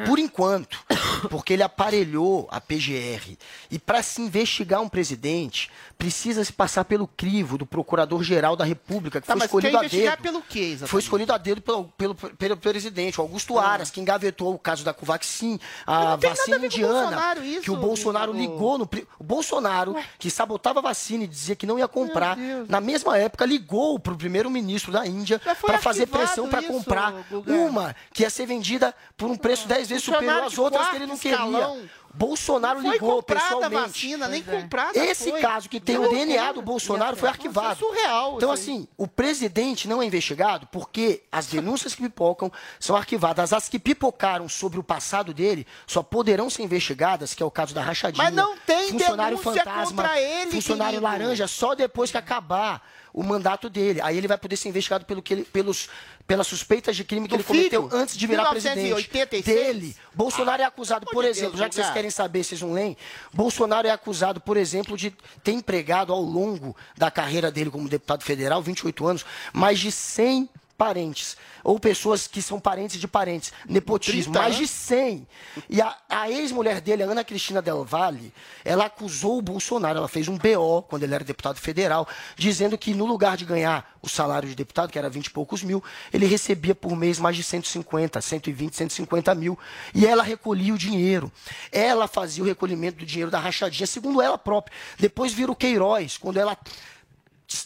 por 0.06 0.18
enquanto, 0.18 0.84
porque 1.30 1.54
ele 1.54 1.62
aparelhou 1.62 2.46
a 2.50 2.60
PGR. 2.60 3.36
E 3.70 3.78
para 3.78 4.02
se 4.02 4.20
investigar 4.20 4.79
um 4.80 4.88
presidente, 4.88 5.70
precisa 5.98 6.44
se 6.44 6.52
passar 6.52 6.84
pelo 6.84 7.06
crivo 7.06 7.58
do 7.58 7.66
Procurador-Geral 7.66 8.56
da 8.56 8.64
República, 8.64 9.20
que 9.20 9.26
Tá, 9.26 9.34
foi 9.36 9.44
escolhido 9.46 9.78
a 9.78 9.82
dedo. 9.82 10.22
pelo 10.22 10.42
quê, 10.42 10.58
exatamente? 10.60 10.90
Foi 10.90 11.00
escolhido 11.00 11.32
a 11.32 11.38
dedo 11.38 11.60
pelo, 11.60 11.84
pelo, 11.96 12.14
pelo 12.14 12.56
presidente, 12.56 13.18
o 13.20 13.22
Augusto 13.22 13.58
Aras, 13.58 13.90
que 13.90 14.00
engavetou 14.00 14.54
o 14.54 14.58
caso 14.58 14.84
da 14.84 14.92
Covaxin, 14.94 15.58
a 15.86 16.16
vacina 16.16 16.56
a 16.56 16.60
o 16.60 16.64
indiana, 16.66 16.92
Bolsonaro 17.00 17.44
isso, 17.44 17.60
que 17.62 17.70
o 17.70 17.76
Bolsonaro 17.76 18.32
o- 18.32 18.34
ligou 18.36 18.78
no... 18.78 18.88
O 19.18 19.24
Bolsonaro, 19.24 19.96
que 20.18 20.30
sabotava 20.30 20.80
a 20.80 20.82
vacina 20.82 21.24
e 21.24 21.26
dizia 21.26 21.54
que 21.56 21.66
não 21.66 21.78
ia 21.78 21.88
comprar, 21.88 22.36
na 22.68 22.80
mesma 22.80 23.18
época 23.18 23.44
ligou 23.44 23.98
para 23.98 24.12
o 24.12 24.16
primeiro-ministro 24.16 24.90
da 24.92 25.06
Índia 25.06 25.38
para 25.38 25.78
fazer 25.78 26.06
pressão 26.06 26.48
para 26.48 26.62
comprar 26.62 27.14
uma 27.46 27.94
que 28.12 28.22
ia 28.22 28.30
ser 28.30 28.46
vendida 28.46 28.94
por 29.16 29.30
um 29.30 29.36
preço 29.36 29.68
10 29.68 29.88
vezes 29.88 30.04
superior 30.04 30.44
às 30.44 30.56
outras 30.58 30.88
que 30.88 30.96
ele 30.96 31.06
não 31.06 31.18
queria. 31.18 31.90
Bolsonaro 32.12 32.80
Foi 32.80 32.90
ligou 32.90 33.16
comprada 33.16 33.40
a 33.40 33.48
pessoalmente. 33.48 33.82
vacina, 33.82 34.28
nem 34.28 34.42
comprada 34.42 34.98
Esse 34.98 35.30
foi. 35.30 35.40
caso 35.40 35.68
que 35.68 35.78
tem 35.78 35.96
o 35.96 36.08
DNA 36.08 36.52
do 36.52 36.60
Bolsonaro 36.60 37.16
foi 37.16 37.28
arquivado. 37.28 37.74
Isso 37.74 37.84
é 37.84 37.88
surreal, 37.88 38.34
Então, 38.36 38.50
assim, 38.50 38.88
o 38.96 39.06
presidente 39.06 39.86
não 39.86 40.02
é 40.02 40.06
investigado 40.06 40.66
porque 40.72 41.22
as 41.30 41.46
denúncias 41.46 41.94
que 41.94 42.02
pipocam 42.02 42.50
são 42.80 42.96
arquivadas. 42.96 43.52
As 43.52 43.68
que 43.68 43.78
pipocaram 43.78 44.48
sobre 44.48 44.78
o 44.80 44.82
passado 44.82 45.32
dele 45.32 45.66
só 45.86 46.02
poderão 46.02 46.50
ser 46.50 46.62
investigadas, 46.62 47.32
que 47.32 47.42
é 47.42 47.46
o 47.46 47.50
caso 47.50 47.72
da 47.74 47.82
rachadinha. 47.82 48.24
Mas 48.24 48.34
não 48.34 48.56
tem 48.58 48.90
funcionário 48.90 49.38
denúncia 49.38 49.64
fantasma, 49.64 50.02
contra 50.02 50.20
ele, 50.20 50.50
funcionário 50.50 51.00
querido. 51.00 51.02
laranja, 51.22 51.46
só 51.46 51.74
depois 51.74 52.10
que 52.10 52.18
acabar 52.18 52.82
o 53.12 53.22
mandato 53.22 53.68
dele. 53.68 54.00
Aí 54.00 54.16
ele 54.16 54.28
vai 54.28 54.38
poder 54.38 54.56
ser 54.56 54.68
investigado 54.68 55.04
pelo 55.04 55.20
que 55.22 55.34
ele- 55.34 55.44
pelos, 55.44 55.88
pelas 56.26 56.46
suspeitas 56.46 56.96
de 56.96 57.04
crime 57.04 57.26
que 57.26 57.30
Do 57.30 57.36
ele 57.36 57.44
cometeu 57.44 57.88
filho? 57.88 58.00
antes 58.00 58.16
de 58.16 58.26
virar 58.26 58.50
presidente. 58.50 58.82
1986? 58.84 59.44
Dele. 59.66 59.96
Bolsonaro 60.14 60.62
é 60.62 60.64
acusado, 60.64 61.06
por 61.06 61.24
exemplo, 61.24 61.50
Deus, 61.52 61.60
já 61.60 61.68
que 61.68 61.74
vocês 61.74 61.90
querem 61.90 62.10
saber, 62.10 62.44
vocês 62.44 62.60
não 62.62 62.72
leem, 62.72 62.96
Bolsonaro 63.32 63.86
é 63.86 63.90
acusado, 63.90 64.40
por 64.40 64.56
exemplo, 64.56 64.96
de 64.96 65.10
ter 65.42 65.52
empregado 65.52 66.12
ao 66.12 66.20
longo 66.20 66.76
da 66.96 67.10
carreira 67.10 67.50
dele 67.50 67.70
como 67.70 67.88
deputado 67.88 68.22
federal, 68.22 68.62
28 68.62 69.06
anos, 69.06 69.24
mais 69.52 69.78
de 69.78 69.90
100 69.90 70.48
parentes, 70.80 71.36
ou 71.62 71.78
pessoas 71.78 72.26
que 72.26 72.40
são 72.40 72.58
parentes 72.58 72.98
de 72.98 73.06
parentes, 73.06 73.52
nepotismo, 73.68 74.32
30 74.32 74.38
mais 74.38 74.54
de 74.54 74.62
anos? 74.62 74.70
100. 74.70 75.28
E 75.68 75.82
a, 75.82 75.94
a 76.08 76.30
ex-mulher 76.30 76.80
dele, 76.80 77.02
a 77.02 77.06
Ana 77.06 77.22
Cristina 77.22 77.60
Del 77.60 77.84
Valle, 77.84 78.32
ela 78.64 78.86
acusou 78.86 79.36
o 79.36 79.42
Bolsonaro, 79.42 79.98
ela 79.98 80.08
fez 80.08 80.26
um 80.26 80.38
BO, 80.38 80.80
quando 80.88 81.02
ele 81.02 81.14
era 81.14 81.22
deputado 81.22 81.58
federal, 81.58 82.08
dizendo 82.34 82.78
que 82.78 82.94
no 82.94 83.04
lugar 83.04 83.36
de 83.36 83.44
ganhar 83.44 83.94
o 84.00 84.08
salário 84.08 84.48
de 84.48 84.54
deputado, 84.54 84.90
que 84.90 84.98
era 84.98 85.10
20 85.10 85.26
e 85.26 85.30
poucos 85.30 85.62
mil, 85.62 85.84
ele 86.14 86.24
recebia 86.24 86.74
por 86.74 86.96
mês 86.96 87.18
mais 87.18 87.36
de 87.36 87.42
150, 87.42 88.18
120, 88.18 88.74
150 88.74 89.34
mil. 89.34 89.58
E 89.94 90.06
ela 90.06 90.22
recolhia 90.22 90.72
o 90.72 90.78
dinheiro. 90.78 91.30
Ela 91.70 92.08
fazia 92.08 92.42
o 92.42 92.46
recolhimento 92.46 93.00
do 93.00 93.04
dinheiro 93.04 93.30
da 93.30 93.38
rachadinha, 93.38 93.86
segundo 93.86 94.22
ela 94.22 94.38
própria. 94.38 94.74
Depois 94.98 95.30
vira 95.34 95.52
o 95.52 95.54
Queiroz, 95.54 96.16
quando 96.16 96.38
ela 96.38 96.56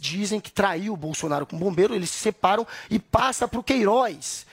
dizem 0.01 0.41
que 0.41 0.51
traiu 0.51 0.93
o 0.93 0.97
Bolsonaro 0.97 1.47
com 1.47 1.57
o 1.57 1.59
bombeiro, 1.59 1.95
eles 1.95 2.11
se 2.11 2.19
separam 2.19 2.67
e 2.91 2.99
passa 2.99 3.47
para 3.47 3.61
o 3.61 3.65
Queiroz 3.65 4.47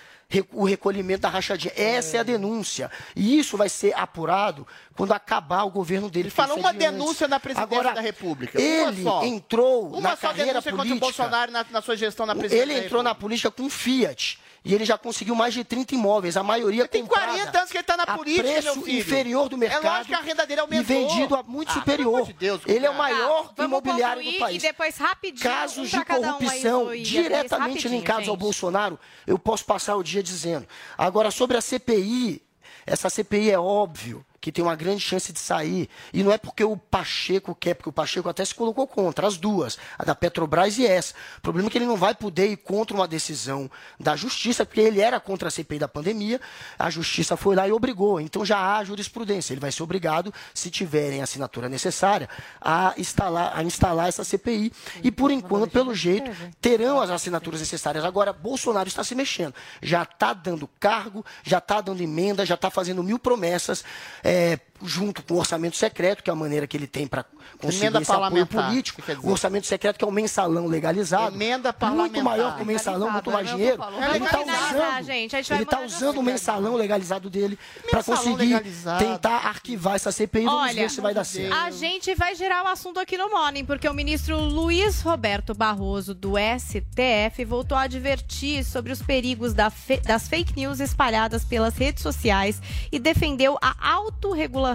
o 0.54 0.64
recolhimento 0.64 1.22
da 1.22 1.30
rachadinha. 1.30 1.74
Essa 1.76 2.18
é 2.18 2.20
a 2.22 2.24
denúncia. 2.24 2.90
E 3.16 3.38
isso 3.38 3.58
vai 3.58 3.68
ser 3.68 3.94
apurado 3.98 4.66
quando 4.96 5.12
acabar 5.12 5.64
o 5.64 5.70
governo 5.70 6.10
dele. 6.10 6.28
Ele 6.28 6.30
falou 6.30 6.58
é 6.58 6.60
uma 6.60 6.74
denúncia 6.74 7.28
na 7.28 7.40
presidência 7.40 7.78
Agora, 7.78 7.94
da 7.94 8.02
República. 8.02 8.58
Uma 8.60 8.68
Ele 8.68 9.04
só. 9.04 9.26
entrou 9.26 9.90
Uma 9.90 10.02
na 10.02 10.16
só 10.16 10.28
carreira 10.28 10.52
denúncia 10.52 10.72
contra 10.72 10.86
o 10.86 11.00
política. 11.00 11.24
Bolsonaro 11.24 11.52
na, 11.52 11.66
na 11.70 11.82
sua 11.82 11.98
gestão 11.98 12.26
na 12.26 12.36
presidência 12.36 12.64
Ele 12.64 12.86
entrou 12.86 13.04
na 13.04 13.14
política 13.14 13.52
com 13.52 13.70
Fiat. 13.70 14.40
E 14.64 14.76
ele 14.76 14.86
já 14.86 14.96
conseguiu 14.96 15.34
mais 15.34 15.56
de 15.56 15.64
30 15.64 15.96
imóveis, 15.96 16.38
a 16.38 16.44
maioria 16.44 16.88
Tem 16.88 17.02
comprada 17.02 17.32
40 17.32 17.58
anos 17.58 17.72
que 17.72 17.78
ele 17.78 17.84
tá 17.84 17.98
na 17.98 18.06
política, 18.06 18.44
preço 18.44 18.88
inferior 18.88 19.50
do 19.50 19.56
É 19.56 19.60
mercado. 19.60 19.84
lógico 19.84 20.06
que 20.10 20.14
a 20.14 20.22
renda 20.22 20.46
dele 20.46 20.62
aumentou. 20.62 20.96
E 20.96 21.08
vendido 21.08 21.36
a 21.36 21.42
muito 21.42 21.72
Ah, 21.72 21.74
superior. 21.74 22.26
de 22.28 22.34
Deus, 22.34 22.62
ele 22.68 22.86
é 22.86 22.90
o 22.90 22.94
maior 22.94 23.52
vamos 23.58 23.72
imobiliário 23.72 24.24
do 24.24 24.34
país. 24.38 24.64
E 24.64 24.68
depois, 24.68 24.96
rapidinho, 24.98 25.42
Casos 25.44 25.92
um 25.92 26.00
de 26.00 26.06
cada 26.06 26.20
um 26.20 26.36
aí, 26.36 26.46
corrupção 26.46 26.96
diretamente 26.96 27.88
linkados 27.88 28.30
ao. 28.30 28.38
Bolsonaro, 28.38 29.00
eu 29.26 29.40
posso 29.40 29.66
passar 29.66 29.96
o 29.96 30.04
dia 30.04 30.22
dizendo. 30.22 30.68
Agora, 30.96 31.32
sobre 31.32 31.58
a 31.58 31.62
CPI, 31.62 32.44
essa 32.86 33.10
CPI 33.10 33.50
é 33.50 33.60
óbvio 33.60 34.24
que 34.42 34.52
tem 34.52 34.64
uma 34.64 34.76
grande 34.76 35.00
chance 35.00 35.32
de 35.32 35.40
sair. 35.40 35.88
E 36.12 36.24
não 36.24 36.32
é 36.32 36.38
porque 36.38 36.64
o 36.64 36.76
Pacheco 36.76 37.54
quer, 37.54 37.76
porque 37.76 37.90
o 37.90 37.94
Pacheco 37.94 38.28
até 38.28 38.44
se 38.44 38.56
colocou 38.56 38.88
contra, 38.88 39.28
as 39.28 39.38
duas, 39.38 39.78
a 39.98 40.04
da 40.04 40.16
Petrobras 40.16 40.80
e 40.80 40.86
essa. 40.86 41.14
O 41.38 41.42
problema 41.42 41.70
é 41.70 41.72
que 41.72 41.78
ele 41.78 41.86
não 41.86 41.96
vai 41.96 42.16
poder 42.16 42.48
ir 42.48 42.58
contra 42.58 42.96
uma 42.96 43.08
decisão 43.08 43.70
da 44.00 44.16
justiça, 44.16 44.66
porque 44.66 44.82
ele 44.82 45.00
era 45.00 45.20
contra 45.20 45.48
a 45.48 45.52
CPI 45.52 45.78
da 45.78 45.88
pandemia, 45.88 46.42
a 46.78 46.90
justiça 46.90 47.38
foi 47.38 47.56
lá 47.56 47.68
e 47.68 47.72
obrigou. 47.72 48.20
Então 48.20 48.44
já 48.44 48.76
há 48.78 48.84
jurisprudência. 48.84 49.54
Ele 49.54 49.62
vai 49.62 49.72
ser 49.72 49.84
obrigado, 49.84 50.34
se 50.56 50.72
tiverem 50.72 51.22
a 51.22 51.26
assinatura 51.26 51.70
necessária, 51.70 52.28
a 52.60 52.96
instalar, 52.98 53.52
a 53.56 53.64
instalar 53.64 54.10
essa 54.10 54.24
CPI. 54.24 54.74
E 55.04 55.12
por 55.12 55.30
enquanto, 55.30 55.70
pelo 55.70 55.94
jeito, 55.94 56.32
terão 56.60 57.00
as 57.00 57.12
assinaturas 57.12 57.60
necessárias. 57.60 58.04
Agora, 58.04 58.34
Bolsonaro 58.34 58.88
está 58.88 59.04
se 59.04 59.14
mexendo. 59.14 59.54
Já 59.84 60.02
está 60.02 60.34
dando 60.34 60.68
cargo, 60.80 61.24
já 61.44 61.60
está 61.60 61.80
dando 61.80 62.02
emenda, 62.02 62.44
já 62.44 62.56
está 62.56 62.72
fazendo 62.72 63.04
mil 63.04 63.20
promessas, 63.20 63.84
é, 64.24 64.31
é, 64.32 64.58
junto 64.84 65.22
com 65.24 65.36
o 65.36 65.38
orçamento 65.38 65.76
secreto, 65.78 66.24
que 66.24 66.30
é 66.30 66.34
a 66.34 66.36
maneira 66.36 66.66
que 66.68 66.76
ele 66.76 66.88
tem 66.88 67.06
para 67.08 67.24
conseguir 67.60 67.86
Emenda 67.86 68.02
esse 68.02 68.12
apoio 68.12 68.46
político. 68.48 69.00
que 69.02 69.06
quer 69.08 69.16
dizer? 69.16 69.28
O 69.28 69.32
orçamento 69.32 69.68
secreto, 69.68 69.98
que 69.98 70.04
é 70.04 70.08
o 70.08 70.12
mensalão 70.12 70.68
legalizado. 70.68 71.36
Emenda 71.36 71.70
Muito 71.70 71.80
parlamentar. 71.80 72.24
maior 72.24 72.56
que 72.58 72.64
o 72.64 72.66
mensalão, 72.66 73.12
muito 73.12 73.30
mais 73.32 73.52
Legalizado, 73.52 73.92
dinheiro. 73.92 74.12
é 74.12 74.16
Ele 74.16 74.26
está 74.26 74.40
usando, 74.42 75.06
gente, 75.06 75.36
a 75.36 75.40
gente 75.42 75.50
vai 75.50 75.58
ele 75.60 75.66
tá 75.66 75.78
de 75.78 75.86
usando 75.86 76.02
o 76.02 76.10
assunto. 76.12 76.24
mensalão 76.24 76.76
legalizado 76.76 77.30
dele 77.30 77.60
para 77.90 78.04
conseguir 78.04 78.36
legalizado. 78.46 79.06
tentar 79.06 79.36
arquivar 79.48 79.96
essa 79.96 80.12
CPI. 80.12 80.46
Vamos 80.46 80.62
Olha, 80.62 80.74
ver 80.74 80.90
se 80.90 81.02
vai 81.02 81.14
dar 81.14 81.24
certo. 81.24 81.54
A 81.54 81.70
gente 81.72 82.16
vai 82.16 82.34
gerar 82.36 82.64
o 82.64 82.68
assunto 82.68 83.00
aqui 83.00 83.18
no 83.18 83.30
Morning, 83.30 83.66
porque 83.66 83.88
o 83.88 83.94
ministro 83.94 84.40
Luiz 84.40 85.02
Roberto 85.02 85.54
Barroso, 85.54 86.14
do 86.16 86.34
STF, 86.38 87.46
voltou 87.46 87.78
a 87.78 87.82
advertir 87.84 88.64
sobre 88.64 88.92
os 88.92 89.02
perigos 89.02 89.54
da 89.54 89.70
fe- 89.70 90.00
das 90.00 90.28
fake 90.28 90.56
news 90.56 90.80
espalhadas 90.80 91.44
pelas 91.46 91.76
redes 91.76 92.02
sociais 92.02 92.62
e 92.92 92.98
defendeu 93.00 93.58
a 93.62 93.76
autorregulação 93.94 94.71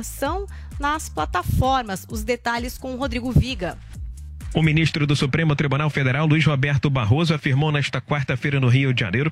nas 0.79 1.09
plataformas. 1.09 2.07
Os 2.11 2.23
detalhes 2.23 2.77
com 2.77 2.95
o 2.95 2.97
Rodrigo 2.97 3.31
Viga. 3.33 3.79
O 4.55 4.63
ministro 4.63 5.07
do 5.07 5.15
Supremo 5.15 5.55
Tribunal 5.55 5.91
Federal, 5.91 6.27
Luiz 6.27 6.45
Roberto 6.45 6.89
Barroso, 6.89 7.35
afirmou 7.35 7.71
nesta 7.71 8.01
quarta-feira 8.01 8.59
no 8.59 8.69
Rio 8.69 8.95
de 8.95 9.01
Janeiro 9.01 9.31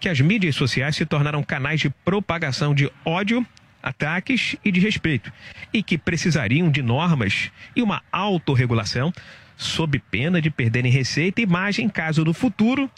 que 0.00 0.08
as 0.08 0.20
mídias 0.20 0.54
sociais 0.54 0.96
se 0.96 1.04
tornaram 1.04 1.42
canais 1.42 1.80
de 1.80 1.90
propagação 1.90 2.74
de 2.74 2.90
ódio, 3.04 3.46
ataques 3.82 4.56
e 4.64 4.72
desrespeito 4.72 5.32
e 5.74 5.82
que 5.82 5.98
precisariam 5.98 6.70
de 6.70 6.80
normas 6.80 7.50
e 7.76 7.82
uma 7.82 8.02
autorregulação 8.10 9.12
sob 9.56 9.98
pena 10.10 10.40
de 10.40 10.50
perderem 10.50 10.90
receita 10.90 11.40
e 11.40 11.44
imagem 11.44 11.88
caso 11.88 12.24
no 12.24 12.32
futuro 12.32 12.90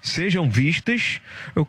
sejam 0.00 0.48
vistas 0.48 1.20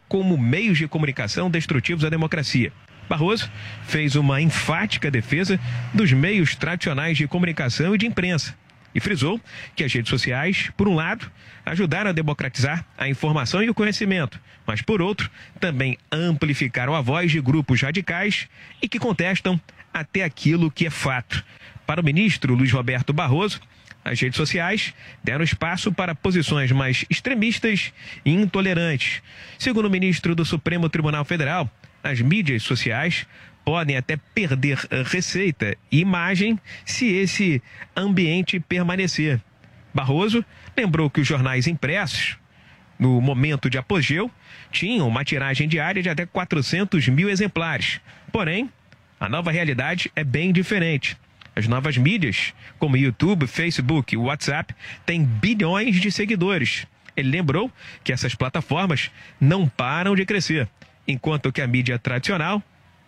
como 0.07 0.37
meios 0.37 0.77
de 0.77 0.87
comunicação 0.87 1.49
destrutivos 1.49 2.05
à 2.05 2.09
democracia. 2.09 2.71
Barroso 3.11 3.51
fez 3.83 4.15
uma 4.15 4.39
enfática 4.39 5.11
defesa 5.11 5.59
dos 5.93 6.13
meios 6.13 6.55
tradicionais 6.55 7.17
de 7.17 7.27
comunicação 7.27 7.93
e 7.93 7.97
de 7.97 8.07
imprensa 8.07 8.55
e 8.95 9.01
frisou 9.01 9.37
que 9.75 9.83
as 9.83 9.93
redes 9.93 10.09
sociais, 10.09 10.71
por 10.77 10.87
um 10.87 10.95
lado, 10.95 11.29
ajudaram 11.65 12.09
a 12.09 12.13
democratizar 12.13 12.85
a 12.97 13.09
informação 13.09 13.61
e 13.61 13.69
o 13.69 13.73
conhecimento, 13.73 14.39
mas 14.65 14.81
por 14.81 15.01
outro, 15.01 15.29
também 15.59 15.97
amplificaram 16.09 16.95
a 16.95 17.01
voz 17.01 17.31
de 17.31 17.41
grupos 17.41 17.81
radicais 17.81 18.47
e 18.81 18.87
que 18.87 18.97
contestam 18.97 19.59
até 19.93 20.23
aquilo 20.23 20.71
que 20.71 20.85
é 20.85 20.89
fato. 20.89 21.43
Para 21.85 21.99
o 21.99 22.05
ministro 22.05 22.55
Luiz 22.55 22.71
Roberto 22.71 23.11
Barroso, 23.11 23.59
as 24.05 24.21
redes 24.21 24.37
sociais 24.37 24.93
deram 25.21 25.43
espaço 25.43 25.91
para 25.91 26.15
posições 26.15 26.71
mais 26.71 27.03
extremistas 27.09 27.91
e 28.23 28.31
intolerantes. 28.31 29.21
Segundo 29.59 29.87
o 29.87 29.91
ministro 29.91 30.33
do 30.33 30.45
Supremo 30.45 30.87
Tribunal 30.87 31.25
Federal, 31.25 31.69
as 32.03 32.21
mídias 32.21 32.63
sociais 32.63 33.25
podem 33.63 33.95
até 33.95 34.17
perder 34.33 34.79
eh, 34.89 35.03
receita 35.05 35.77
e 35.91 35.99
imagem 35.99 36.59
se 36.85 37.07
esse 37.07 37.61
ambiente 37.95 38.59
permanecer. 38.59 39.39
Barroso 39.93 40.43
lembrou 40.75 41.09
que 41.09 41.21
os 41.21 41.27
jornais 41.27 41.67
impressos, 41.67 42.37
no 42.97 43.19
momento 43.21 43.69
de 43.69 43.77
apogeu, 43.77 44.31
tinham 44.71 45.07
uma 45.07 45.23
tiragem 45.23 45.67
diária 45.67 46.01
de 46.01 46.09
até 46.09 46.25
400 46.25 47.07
mil 47.09 47.29
exemplares. 47.29 47.99
Porém, 48.31 48.69
a 49.19 49.27
nova 49.27 49.51
realidade 49.51 50.11
é 50.15 50.23
bem 50.23 50.51
diferente. 50.51 51.17
As 51.55 51.67
novas 51.67 51.97
mídias, 51.97 52.53
como 52.79 52.95
YouTube, 52.95 53.45
Facebook 53.45 54.15
e 54.15 54.17
WhatsApp, 54.17 54.73
têm 55.05 55.23
bilhões 55.23 55.99
de 55.99 56.09
seguidores. 56.11 56.87
Ele 57.15 57.29
lembrou 57.29 57.69
que 58.03 58.13
essas 58.13 58.33
plataformas 58.33 59.11
não 59.39 59.67
param 59.67 60.15
de 60.15 60.25
crescer, 60.25 60.69
enquanto 61.07 61.51
que 61.51 61.61
a 61.61 61.67
mídia 61.67 61.97
tradicional, 61.99 62.61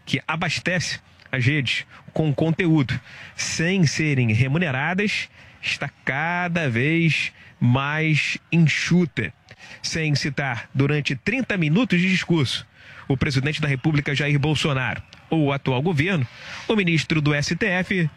que 0.06 0.21
abastece 0.27 0.99
as 1.32 1.45
redes 1.45 1.86
com 2.13 2.34
conteúdo 2.34 2.99
sem 3.36 3.86
serem 3.86 4.32
remuneradas, 4.34 5.29
está 5.62 5.89
cada 6.06 6.69
vez 6.69 7.32
mais 7.60 8.38
enxuta. 8.51 9.34
Sem 9.82 10.13
citar 10.13 10.69
durante 10.73 11.15
30 11.15 11.58
minutos 11.58 11.99
de 11.99 12.10
discurso 12.10 12.67
o 13.08 13.17
presidente 13.17 13.62
da 13.62 13.67
República 13.67 14.13
Jair 14.13 14.38
Bolsonaro 14.38 15.01
ou 15.29 15.45
o 15.45 15.51
atual 15.53 15.82
governo, 15.82 16.27
o 16.67 16.75
ministro 16.75 17.21
do 17.21 17.32
STF 17.34 18.10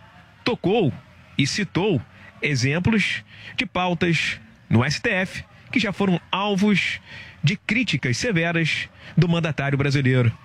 tocou 0.45 0.93
e 1.39 1.47
citou 1.47 2.03
exemplos 2.43 3.25
de 3.57 3.65
pautas 3.65 4.41
no 4.69 4.89
STF 4.89 5.45
que 5.71 5.81
já 5.81 5.93
foram 5.93 6.21
alvos 6.31 7.01
de 7.47 7.57
críticas 7.57 8.17
severas 8.17 8.89
do 9.17 9.29
mandatário 9.29 9.79
brasileiro. 9.79 10.37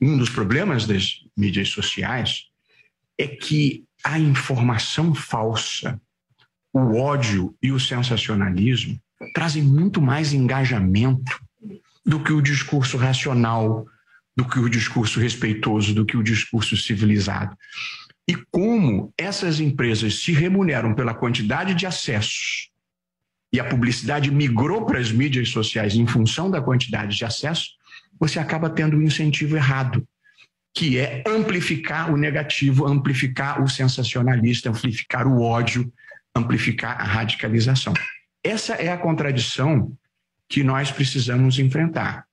Um 0.00 0.16
dos 0.16 0.30
problemas 0.30 0.86
das 0.86 1.18
mídias 1.36 1.70
sociais 1.70 2.44
é 3.18 3.26
que 3.26 3.82
a 4.04 4.20
informação 4.20 5.12
falsa, 5.16 6.00
o 6.72 6.96
ódio 7.00 7.56
e 7.60 7.72
o 7.72 7.80
sensacionalismo 7.80 8.96
trazem 9.34 9.64
muito 9.64 10.00
mais 10.00 10.32
engajamento 10.32 11.40
do 12.06 12.22
que 12.22 12.32
o 12.32 12.40
discurso 12.40 12.96
racional, 12.96 13.84
do 14.36 14.48
que 14.48 14.60
o 14.60 14.68
discurso 14.68 15.18
respeitoso, 15.18 15.92
do 15.92 16.06
que 16.06 16.16
o 16.16 16.22
discurso 16.22 16.76
civilizado. 16.76 17.56
E 18.28 18.36
como 18.52 19.12
essas 19.18 19.58
empresas 19.58 20.22
se 20.22 20.30
remuneram 20.30 20.94
pela 20.94 21.14
quantidade 21.14 21.74
de 21.74 21.84
acessos 21.84 22.70
e 23.54 23.60
a 23.60 23.64
publicidade 23.64 24.32
migrou 24.32 24.84
para 24.84 24.98
as 24.98 25.12
mídias 25.12 25.50
sociais 25.50 25.94
em 25.94 26.08
função 26.08 26.50
da 26.50 26.60
quantidade 26.60 27.16
de 27.16 27.24
acesso, 27.24 27.68
você 28.18 28.40
acaba 28.40 28.68
tendo 28.68 28.96
um 28.96 29.02
incentivo 29.02 29.54
errado, 29.54 30.04
que 30.74 30.98
é 30.98 31.22
amplificar 31.24 32.12
o 32.12 32.16
negativo, 32.16 32.84
amplificar 32.84 33.62
o 33.62 33.68
sensacionalista, 33.68 34.70
amplificar 34.70 35.28
o 35.28 35.40
ódio, 35.40 35.92
amplificar 36.34 37.00
a 37.00 37.04
radicalização. 37.04 37.94
Essa 38.42 38.74
é 38.74 38.90
a 38.90 38.98
contradição 38.98 39.96
que 40.48 40.64
nós 40.64 40.90
precisamos 40.90 41.56
enfrentar. 41.60 42.26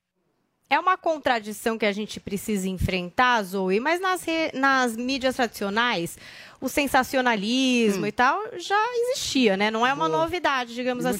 É 0.72 0.80
uma 0.80 0.98
contradição 0.98 1.78
que 1.78 1.86
a 1.86 1.92
gente 1.92 2.20
precisa 2.20 2.68
enfrentar, 2.68 3.44
Zoe, 3.44 3.80
mas 3.80 4.02
nas, 4.02 4.24
re- 4.24 4.52
nas 4.56 4.96
mídias 4.96 5.36
tradicionais, 5.36 6.18
o 6.62 6.70
sensacionalismo 6.70 8.06
e 8.06 8.12
tal 8.12 8.40
já 8.60 8.80
existia, 9.10 9.58
né? 9.58 9.72
Não 9.72 9.86
é 9.86 9.92
uma 9.94 10.08
novidade, 10.08 10.74
digamos 10.76 11.06
assim. 11.06 11.18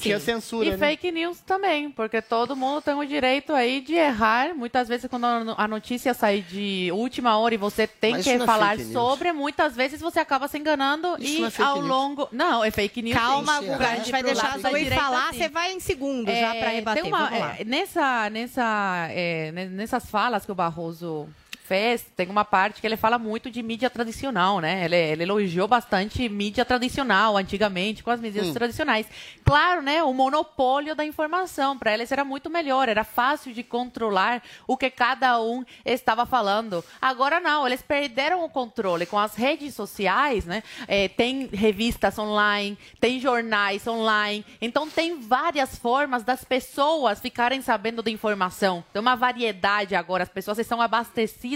né? 0.70 0.76
E 0.76 0.78
fake 0.78 1.10
news 1.10 1.40
também, 1.40 1.90
porque 1.90 2.22
todo 2.22 2.54
mundo 2.54 2.80
tem 2.80 2.94
o 2.94 3.04
direito 3.04 3.52
aí 3.52 3.80
de 3.80 3.94
errar. 3.94 4.54
Muitas 4.54 4.88
vezes, 4.88 5.06
quando 5.10 5.26
a 5.26 5.66
notícia 5.68 6.14
sai 6.14 6.40
de 6.42 6.90
última 6.92 7.36
hora 7.36 7.54
e 7.54 7.58
você 7.58 7.86
tem 7.86 8.12
Mas 8.12 8.24
que 8.24 8.36
não 8.36 8.44
é 8.44 8.46
falar 8.46 8.76
news. 8.76 8.92
sobre, 8.92 9.32
muitas 9.32 9.74
vezes 9.74 10.00
você 10.00 10.20
acaba 10.20 10.46
se 10.48 10.58
enganando 10.58 11.16
Isso 11.18 11.36
e 11.36 11.40
não 11.40 11.48
é 11.48 11.62
ao 11.62 11.76
news. 11.78 11.88
longo. 11.88 12.28
Não, 12.32 12.64
é 12.64 12.70
fake 12.70 13.02
news. 13.02 13.16
Calma. 13.18 13.60
Guga, 13.60 13.88
a 13.88 13.96
gente 13.96 14.10
vai 14.12 14.22
deixar 14.22 14.54
a 14.54 14.58
Zoe 14.58 14.86
falar, 14.90 15.32
sim. 15.32 15.38
você 15.38 15.48
vai 15.48 15.72
em 15.72 15.80
segundos 15.80 16.32
já 16.34 16.50
para 16.54 16.70
É, 16.72 16.74
rebater. 16.76 17.02
tem 17.02 17.12
uma- 17.12 17.24
Vamos 17.26 17.40
lá. 17.40 17.56
é, 17.58 17.64
nessa, 17.64 18.30
nessa, 18.30 19.06
é, 19.10 19.50
ne- 19.52 19.66
nessas 19.66 20.06
falas 20.08 20.44
que 20.46 20.52
o 20.52 20.54
Barroso 20.54 21.28
fez, 21.62 22.04
tem 22.16 22.28
uma 22.28 22.44
parte 22.44 22.80
que 22.80 22.86
ele 22.86 22.96
fala 22.96 23.18
muito 23.18 23.50
de 23.50 23.62
mídia 23.62 23.88
tradicional, 23.88 24.60
né? 24.60 24.84
Ele, 24.84 24.96
ele 24.96 25.22
elogiou 25.22 25.68
bastante 25.68 26.28
mídia 26.28 26.64
tradicional, 26.64 27.36
antigamente, 27.36 28.02
com 28.02 28.10
as 28.10 28.20
mídias 28.20 28.48
Hum. 28.48 28.52
tradicionais. 28.52 29.06
Claro, 29.44 29.82
né? 29.82 30.02
O 30.02 30.12
monopólio 30.12 30.94
da 30.94 31.04
informação, 31.04 31.78
para 31.78 31.94
eles 31.94 32.10
era 32.10 32.24
muito 32.24 32.50
melhor, 32.50 32.88
era 32.88 33.04
fácil 33.04 33.52
de 33.54 33.62
controlar 33.62 34.42
o 34.66 34.76
que 34.76 34.90
cada 34.90 35.40
um 35.40 35.64
estava 35.84 36.26
falando. 36.26 36.84
Agora 37.00 37.38
não, 37.40 37.66
eles 37.66 37.82
perderam 37.82 38.44
o 38.44 38.48
controle 38.48 39.06
com 39.06 39.18
as 39.18 39.34
redes 39.34 39.74
sociais, 39.74 40.44
né? 40.44 40.62
É, 40.88 41.08
tem 41.08 41.46
revistas 41.52 42.18
online, 42.18 42.76
tem 43.00 43.20
jornais 43.20 43.86
online, 43.86 44.44
então 44.60 44.88
tem 44.88 45.20
várias 45.20 45.76
formas 45.78 46.22
das 46.24 46.44
pessoas 46.44 47.20
ficarem 47.20 47.62
sabendo 47.62 48.02
de 48.02 48.10
informação. 48.10 48.84
Tem 48.92 49.00
uma 49.00 49.14
variedade 49.14 49.94
agora, 49.94 50.22
as 50.24 50.28
pessoas 50.28 50.58
estão 50.58 50.80
abastecidas 50.80 51.51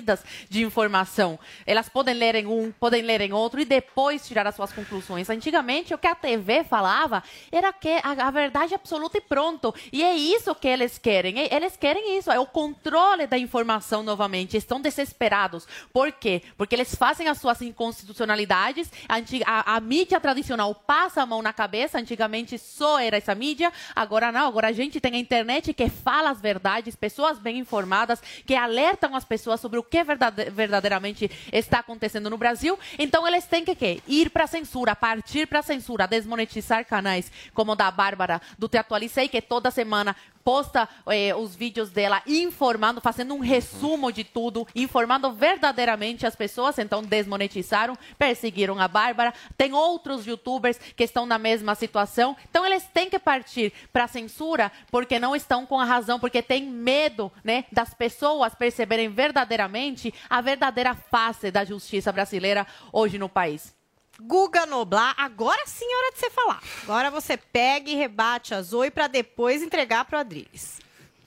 de 0.48 0.62
informação. 0.62 1.38
Elas 1.66 1.88
podem 1.88 2.14
ler 2.14 2.34
em 2.34 2.46
um, 2.46 2.72
podem 2.72 3.02
ler 3.02 3.20
em 3.20 3.32
outro 3.32 3.60
e 3.60 3.64
depois 3.64 4.26
tirar 4.26 4.46
as 4.46 4.54
suas 4.54 4.72
conclusões. 4.72 5.28
Antigamente, 5.30 5.94
o 5.94 5.98
que 5.98 6.06
a 6.06 6.14
TV 6.14 6.64
falava 6.64 7.22
era 7.50 7.72
que 7.72 7.88
a, 8.02 8.26
a 8.26 8.30
verdade 8.30 8.74
absoluta 8.74 9.18
e 9.18 9.20
pronto. 9.20 9.74
E 9.92 10.02
é 10.02 10.14
isso 10.14 10.54
que 10.54 10.68
eles 10.68 10.98
querem. 10.98 11.38
Eles 11.38 11.76
querem 11.76 12.18
isso, 12.18 12.30
é 12.30 12.38
o 12.38 12.46
controle 12.46 13.26
da 13.26 13.38
informação 13.38 14.02
novamente. 14.02 14.56
Estão 14.56 14.80
desesperados. 14.80 15.66
Por 15.92 16.12
quê? 16.12 16.42
Porque 16.56 16.74
eles 16.74 16.94
fazem 16.94 17.28
as 17.28 17.38
suas 17.38 17.60
inconstitucionalidades. 17.62 18.90
A, 19.08 19.16
a- 19.46 19.76
a 19.76 19.80
mídia 19.80 20.20
tradicional 20.20 20.74
passa 20.74 21.22
a 21.22 21.26
mão 21.26 21.42
na 21.42 21.52
cabeça. 21.52 21.98
Antigamente 21.98 22.58
só 22.58 22.98
era 22.98 23.16
essa 23.16 23.34
mídia. 23.34 23.72
Agora 23.94 24.30
não. 24.32 24.46
Agora 24.48 24.68
a 24.68 24.72
gente 24.72 25.00
tem 25.00 25.14
a 25.14 25.18
internet 25.18 25.72
que 25.74 25.88
fala 25.88 26.30
as 26.30 26.40
verdades, 26.40 26.94
pessoas 26.96 27.38
bem 27.38 27.58
informadas, 27.58 28.22
que 28.46 28.54
alertam 28.54 29.14
as 29.14 29.24
pessoas 29.24 29.60
sobre 29.60 29.78
o 29.78 29.82
que 29.90 30.02
verdade- 30.04 30.50
verdadeiramente 30.50 31.30
está 31.52 31.78
acontecendo 31.80 32.30
no 32.30 32.38
Brasil. 32.38 32.78
Então 32.98 33.26
eles 33.26 33.46
têm 33.46 33.64
que 33.64 34.02
ir 34.06 34.30
para 34.30 34.44
a 34.44 34.48
censura, 34.48 34.94
partir 34.94 35.46
para 35.46 35.60
a 35.60 35.62
censura, 35.62 36.06
desmonetizar 36.06 36.84
canais 36.84 37.30
como 37.54 37.72
o 37.72 37.76
da 37.76 37.90
Bárbara 37.90 38.40
do 38.58 38.68
Te 38.68 38.78
Atualicei, 38.78 39.28
que 39.28 39.40
toda 39.40 39.70
semana 39.70 40.14
posta 40.46 40.88
eh, 41.08 41.34
os 41.34 41.56
vídeos 41.56 41.90
dela 41.90 42.22
informando, 42.24 43.00
fazendo 43.00 43.34
um 43.34 43.40
resumo 43.40 44.12
de 44.12 44.22
tudo, 44.22 44.64
informando 44.76 45.32
verdadeiramente 45.32 46.24
as 46.24 46.36
pessoas. 46.36 46.78
Então 46.78 47.02
desmonetizaram, 47.02 47.98
perseguiram 48.16 48.78
a 48.78 48.86
Bárbara. 48.86 49.34
Tem 49.58 49.74
outros 49.74 50.24
youtubers 50.24 50.78
que 50.78 51.02
estão 51.02 51.26
na 51.26 51.36
mesma 51.36 51.74
situação. 51.74 52.36
Então 52.48 52.64
eles 52.64 52.84
têm 52.94 53.10
que 53.10 53.18
partir 53.18 53.72
para 53.92 54.04
a 54.04 54.08
censura 54.08 54.70
porque 54.88 55.18
não 55.18 55.34
estão 55.34 55.66
com 55.66 55.80
a 55.80 55.84
razão, 55.84 56.20
porque 56.20 56.40
tem 56.40 56.62
medo 56.62 57.32
né, 57.42 57.64
das 57.72 57.92
pessoas 57.92 58.54
perceberem 58.54 59.08
verdadeiramente 59.08 60.14
a 60.30 60.40
verdadeira 60.40 60.94
face 60.94 61.50
da 61.50 61.64
justiça 61.64 62.12
brasileira 62.12 62.64
hoje 62.92 63.18
no 63.18 63.28
país. 63.28 63.75
Guga 64.20 64.64
Noblar, 64.66 65.14
agora 65.18 65.62
sim 65.66 65.84
é 65.84 65.96
hora 65.96 66.12
de 66.12 66.18
você 66.18 66.30
falar. 66.30 66.62
Agora 66.82 67.10
você 67.10 67.36
pega 67.36 67.90
e 67.90 67.94
rebate 67.94 68.54
a 68.54 68.62
Zoe 68.62 68.90
para 68.90 69.06
depois 69.06 69.62
entregar 69.62 70.04
para 70.04 70.18
o 70.18 70.20
Adriles. 70.20 70.80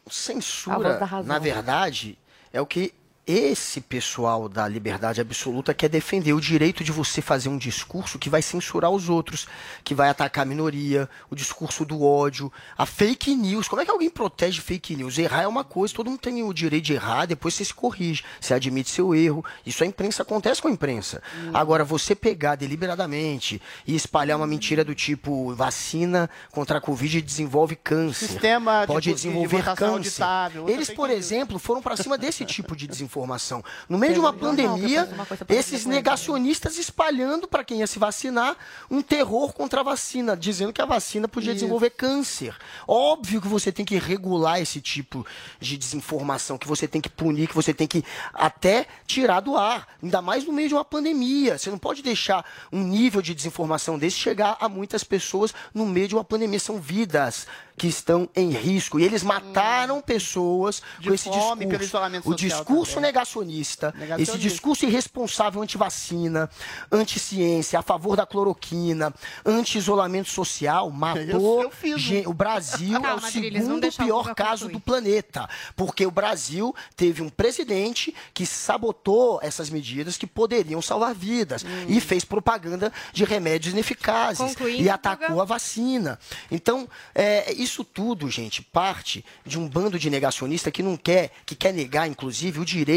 Censura, 0.10 0.99
na 1.23 1.38
verdade, 1.38 2.17
é 2.52 2.60
o 2.60 2.65
que 2.65 2.93
esse 3.31 3.79
pessoal 3.79 4.49
da 4.49 4.67
liberdade 4.67 5.21
absoluta 5.21 5.71
quer 5.71 5.87
defender 5.87 6.33
o 6.33 6.41
direito 6.41 6.83
de 6.83 6.91
você 6.91 7.21
fazer 7.21 7.47
um 7.47 7.59
discurso 7.59 8.17
que 8.17 8.27
vai 8.27 8.41
censurar 8.41 8.89
os 8.89 9.07
outros, 9.07 9.47
que 9.83 9.93
vai 9.93 10.09
atacar 10.09 10.41
a 10.41 10.45
minoria, 10.47 11.07
o 11.29 11.35
discurso 11.35 11.85
do 11.85 12.03
ódio, 12.03 12.51
a 12.75 12.87
fake 12.87 13.35
news. 13.35 13.67
Como 13.67 13.83
é 13.83 13.85
que 13.85 13.91
alguém 13.91 14.09
protege 14.09 14.59
fake 14.61 14.95
news? 14.95 15.19
Errar 15.19 15.43
é 15.43 15.47
uma 15.47 15.63
coisa, 15.63 15.93
todo 15.93 16.09
mundo 16.09 16.19
tem 16.19 16.41
o 16.41 16.51
direito 16.51 16.85
de 16.85 16.93
errar, 16.93 17.27
depois 17.27 17.53
você 17.53 17.65
se 17.65 17.73
corrige, 17.73 18.23
você 18.41 18.55
admite 18.55 18.89
seu 18.89 19.13
erro. 19.13 19.45
Isso 19.63 19.83
a 19.83 19.87
imprensa 19.87 20.23
acontece 20.23 20.59
com 20.59 20.67
a 20.67 20.71
imprensa. 20.71 21.21
Agora, 21.53 21.83
você 21.83 22.15
pegar 22.15 22.55
deliberadamente 22.55 23.61
e 23.85 23.95
espalhar 23.95 24.37
uma 24.37 24.47
mentira 24.47 24.83
do 24.83 24.95
tipo 24.95 25.53
vacina 25.53 26.27
contra 26.51 26.79
a 26.79 26.81
Covid 26.81 27.21
desenvolve 27.21 27.75
câncer. 27.75 28.25
Sistema 28.25 28.81
de 28.81 28.87
pode 28.87 29.09
de 29.09 29.13
desenvolver 29.13 29.57
votação 29.57 29.75
câncer. 29.75 30.23
auditável, 30.23 30.67
Eles, 30.67 30.89
por 30.89 31.11
exemplo, 31.11 31.59
foram 31.59 31.79
para 31.79 31.95
cima 31.95 32.17
desse 32.17 32.43
tipo 32.43 32.75
de 32.75 32.87
desinformação. 33.19 33.63
No 33.88 33.97
meio 33.97 34.13
de 34.13 34.19
uma 34.19 34.34
pandemia, 34.34 35.08
esses 35.49 35.86
negacionistas 35.86 36.77
espalhando 36.77 37.47
para 37.47 37.63
quem 37.63 37.79
ia 37.79 37.88
se 37.88 37.99
vacinar 37.99 38.55
um 38.89 39.01
terror 39.01 39.53
contra 39.53 39.82
a 39.82 39.84
vacina, 39.84 40.36
dizendo 40.36 40.71
que 40.71 40.82
a 40.82 40.86
vacina 40.86 41.27
podia 41.27 41.51
Isso. 41.51 41.60
desenvolver 41.60 41.91
câncer. 41.91 42.55
Óbvio 42.88 43.41
que 43.41 43.47
você 43.47 43.71
tem 43.71 43.86
que 43.86 43.97
regular 43.97 44.62
esse 44.62 44.79
tipo 44.79 45.25
de 45.60 45.77
desinformação, 45.77 46.58
que 46.58 46.67
você 46.67 46.88
tem 46.88 47.01
que 47.01 47.10
punir, 47.10 47.47
que 47.47 47.55
você 47.55 47.73
tem 47.73 47.88
que 47.88 48.03
até 48.34 48.88
tirar 49.05 49.41
do 49.41 49.58
ar, 49.58 49.88
ainda 50.01 50.21
mais 50.21 50.45
no 50.45 50.53
meio 50.53 50.67
de 50.67 50.73
uma 50.73 50.86
pandemia. 50.86 51.58
Você 51.58 51.69
não 51.69 51.77
pode 51.77 52.01
deixar 52.01 52.45
um 52.71 52.84
nível 52.84 53.21
de 53.21 53.34
desinformação 53.34 53.97
desse 53.97 54.17
chegar 54.17 54.58
a 54.60 54.69
muitas 54.69 55.03
pessoas 55.03 55.53
no 55.73 55.86
meio 55.86 56.08
de 56.08 56.15
uma 56.15 56.23
pandemia. 56.23 56.60
São 56.60 56.79
vidas 56.79 57.47
que 57.79 57.88
estão 57.88 58.29
em 58.36 58.51
risco. 58.51 58.99
E 58.99 59.03
eles 59.03 59.23
mataram 59.23 60.01
pessoas 60.01 60.84
De 60.99 61.08
com 61.08 61.15
esse 61.15 61.23
fome, 61.23 61.39
discurso. 61.39 61.67
pelo 61.69 61.84
isolamento 61.84 62.29
o 62.29 62.36
discurso. 62.36 62.99
Negacionista, 63.10 63.93
Negacionista. 63.98 64.36
esse 64.36 64.41
discurso 64.41 64.86
irresponsável 64.86 65.62
anti-vacina, 65.62 66.50
anti-ciência, 66.91 67.80
a 67.80 67.82
favor 67.82 68.15
da 68.15 68.26
cloroquina, 68.26 69.13
anti-isolamento 69.45 70.30
social, 70.30 70.89
matou 70.89 71.63
eu 71.63 72.30
o 72.30 72.34
Brasil 72.34 72.95
é 72.95 73.00
o 73.00 73.02
Calma, 73.02 73.28
Adriles, 73.28 73.67
vamos 73.67 73.82
segundo 73.82 73.88
o 73.88 74.06
pior 74.06 74.36
caso 74.36 74.69
do 74.69 74.80
planeta, 74.80 75.50
porque 75.76 76.06
o 76.06 76.12
Brasil 76.12 76.76
teve 76.95 77.22
um 77.22 77.30
presidente 77.30 78.13
que 78.34 78.45
sabotou 78.45 79.39
essas 79.41 79.69
medidas 79.69 80.17
que 80.17 80.28
poderiam 80.28 80.82
salvar 80.82 81.13
vidas 81.13 81.65
e 81.88 82.00
fez 82.00 82.24
propaganda 82.24 82.91
de 83.13 83.24
remédios 83.24 83.74
ineficazes 83.74 84.39
Hum. 84.39 84.48
Concluindo, 84.50 84.84
e 84.84 84.89
atacou 84.89 85.30
Guga. 85.30 85.41
a 85.41 85.45
vacina. 85.45 86.20
Então, 86.51 86.88
é, 87.14 87.51
isso 87.53 87.84
tudo, 87.84 88.30
gente, 88.30 88.62
parte 88.62 89.24
de 89.45 89.57
um 89.57 89.68
bando 89.68 89.97
de 89.99 90.10
negacionista 90.10 90.72
que 90.72 90.84
não 90.84 90.97
quer, 90.97 91.32
que 91.45 91.55
quer 91.55 91.74
negar, 91.74 92.07
inclusive, 92.07 92.60
o 92.60 92.66
direito 92.66 92.88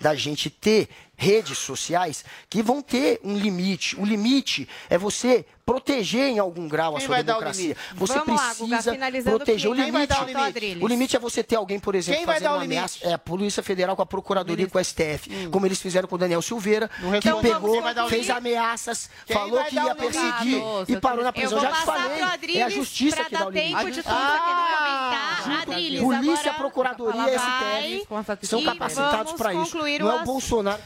da 0.00 0.14
gente 0.14 0.50
ter 0.50 0.88
redes 1.20 1.58
sociais 1.58 2.24
que 2.48 2.62
vão 2.62 2.80
ter 2.80 3.20
um 3.22 3.36
limite. 3.36 3.94
O 4.00 4.04
limite 4.06 4.66
é 4.88 4.96
você 4.96 5.44
proteger 5.66 6.22
em 6.28 6.38
algum 6.38 6.66
grau 6.66 6.96
a 6.96 6.98
Quem 6.98 7.06
sua 7.06 7.16
vai 7.16 7.22
dar 7.22 7.34
o 7.34 7.36
democracia. 7.36 7.62
limite? 7.62 7.80
Você 7.94 8.18
Vamos 8.18 8.40
lá, 8.40 8.54
Guga, 8.54 8.82
precisa 8.82 9.30
proteger 9.30 9.70
o 9.70 9.74
limite. 9.74 10.06
dar 10.06 10.22
o 10.22 10.26
limite? 10.26 10.46
Adriles. 10.48 10.82
O 10.82 10.86
limite 10.88 11.16
é 11.16 11.18
você 11.18 11.44
ter 11.44 11.56
alguém, 11.56 11.78
por 11.78 11.94
exemplo, 11.94 12.16
Quem 12.18 12.26
vai 12.26 12.36
fazendo 12.36 12.48
dar 12.48 12.52
o 12.54 12.56
uma 12.56 12.62
limite? 12.62 12.78
ameaça. 12.78 12.98
É 13.06 13.12
a 13.12 13.18
Polícia 13.18 13.62
Federal 13.62 13.94
com 13.94 14.02
a 14.02 14.06
Procuradoria 14.06 14.66
com 14.66 14.78
o 14.78 14.84
STF, 14.84 15.48
como 15.52 15.66
eles 15.66 15.78
fizeram 15.80 16.08
com 16.08 16.14
o 16.14 16.18
Daniel 16.18 16.40
Silveira, 16.42 16.88
que 16.88 17.04
Hum. 17.06 17.14
Então 17.14 17.40
pegou, 17.42 17.74
fez 18.08 18.10
limite? 18.26 18.32
ameaças, 18.32 19.10
Quem 19.26 19.36
falou 19.36 19.62
que 19.64 19.74
ia 19.74 19.82
limite? 19.82 19.96
perseguir 20.00 20.62
e 20.88 20.96
parou 20.96 21.22
na 21.22 21.28
Eu 21.28 21.32
prisão. 21.34 21.60
vou 21.60 21.68
Já 21.68 21.72
te 21.76 21.84
falei. 21.84 22.56
É 22.56 22.62
a 22.62 22.68
justiça 22.70 23.24
que 23.24 23.30
dá 23.30 23.46
o 23.46 23.50
limite. 23.50 23.74
tempo 23.76 23.90
de 23.90 24.02
tudo 24.02 24.14
Ah, 24.16 25.36
aqui. 25.42 25.70
Adriles, 25.70 26.00
Polícia, 26.00 26.50
agora 26.50 26.54
Procuradoria 26.54 27.22
e 27.86 28.00
STF 28.00 28.46
são 28.46 28.62
capacitados 28.64 29.32
para 29.34 29.54
isso. 29.54 29.76
Não 29.76 29.86
é 30.10 30.22
o. 30.22 30.24
Bolsonaro. 30.24 30.80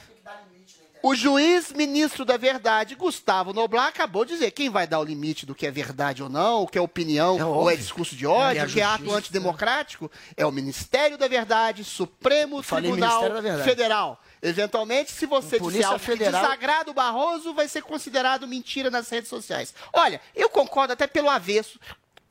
O 1.06 1.14
juiz 1.14 1.70
ministro 1.70 2.24
da 2.24 2.38
verdade, 2.38 2.94
Gustavo 2.94 3.52
Noblar, 3.52 3.88
acabou 3.88 4.24
de 4.24 4.32
dizer 4.32 4.50
quem 4.52 4.70
vai 4.70 4.86
dar 4.86 5.00
o 5.00 5.04
limite 5.04 5.44
do 5.44 5.54
que 5.54 5.66
é 5.66 5.70
verdade 5.70 6.22
ou 6.22 6.30
não, 6.30 6.62
o 6.62 6.66
que 6.66 6.78
é 6.78 6.80
opinião 6.80 7.38
É 7.38 7.44
ou 7.44 7.70
é 7.70 7.76
discurso 7.76 8.16
de 8.16 8.24
É 8.24 8.28
ódio, 8.28 8.62
a 8.62 8.64
o 8.64 8.68
que 8.68 8.80
é 8.80 8.84
ato 8.84 9.12
antidemocrático, 9.12 10.10
é 10.34 10.46
o 10.46 10.50
Ministério 10.50 11.18
da 11.18 11.28
Verdade, 11.28 11.84
Supremo 11.84 12.62
Tribunal 12.62 13.20
Verdade. 13.20 13.64
Federal. 13.64 14.18
Eventualmente, 14.40 15.12
se 15.12 15.26
você 15.26 15.58
disser 15.58 15.60
Polícia 15.60 15.88
algo 15.88 16.00
que 16.00 16.06
Federal. 16.06 16.40
desagrada 16.40 16.90
o 16.90 16.94
Barroso, 16.94 17.52
vai 17.52 17.68
ser 17.68 17.82
considerado 17.82 18.48
mentira 18.48 18.90
nas 18.90 19.06
redes 19.10 19.28
sociais. 19.28 19.74
Olha, 19.92 20.22
eu 20.34 20.48
concordo 20.48 20.94
até 20.94 21.06
pelo 21.06 21.28
avesso 21.28 21.78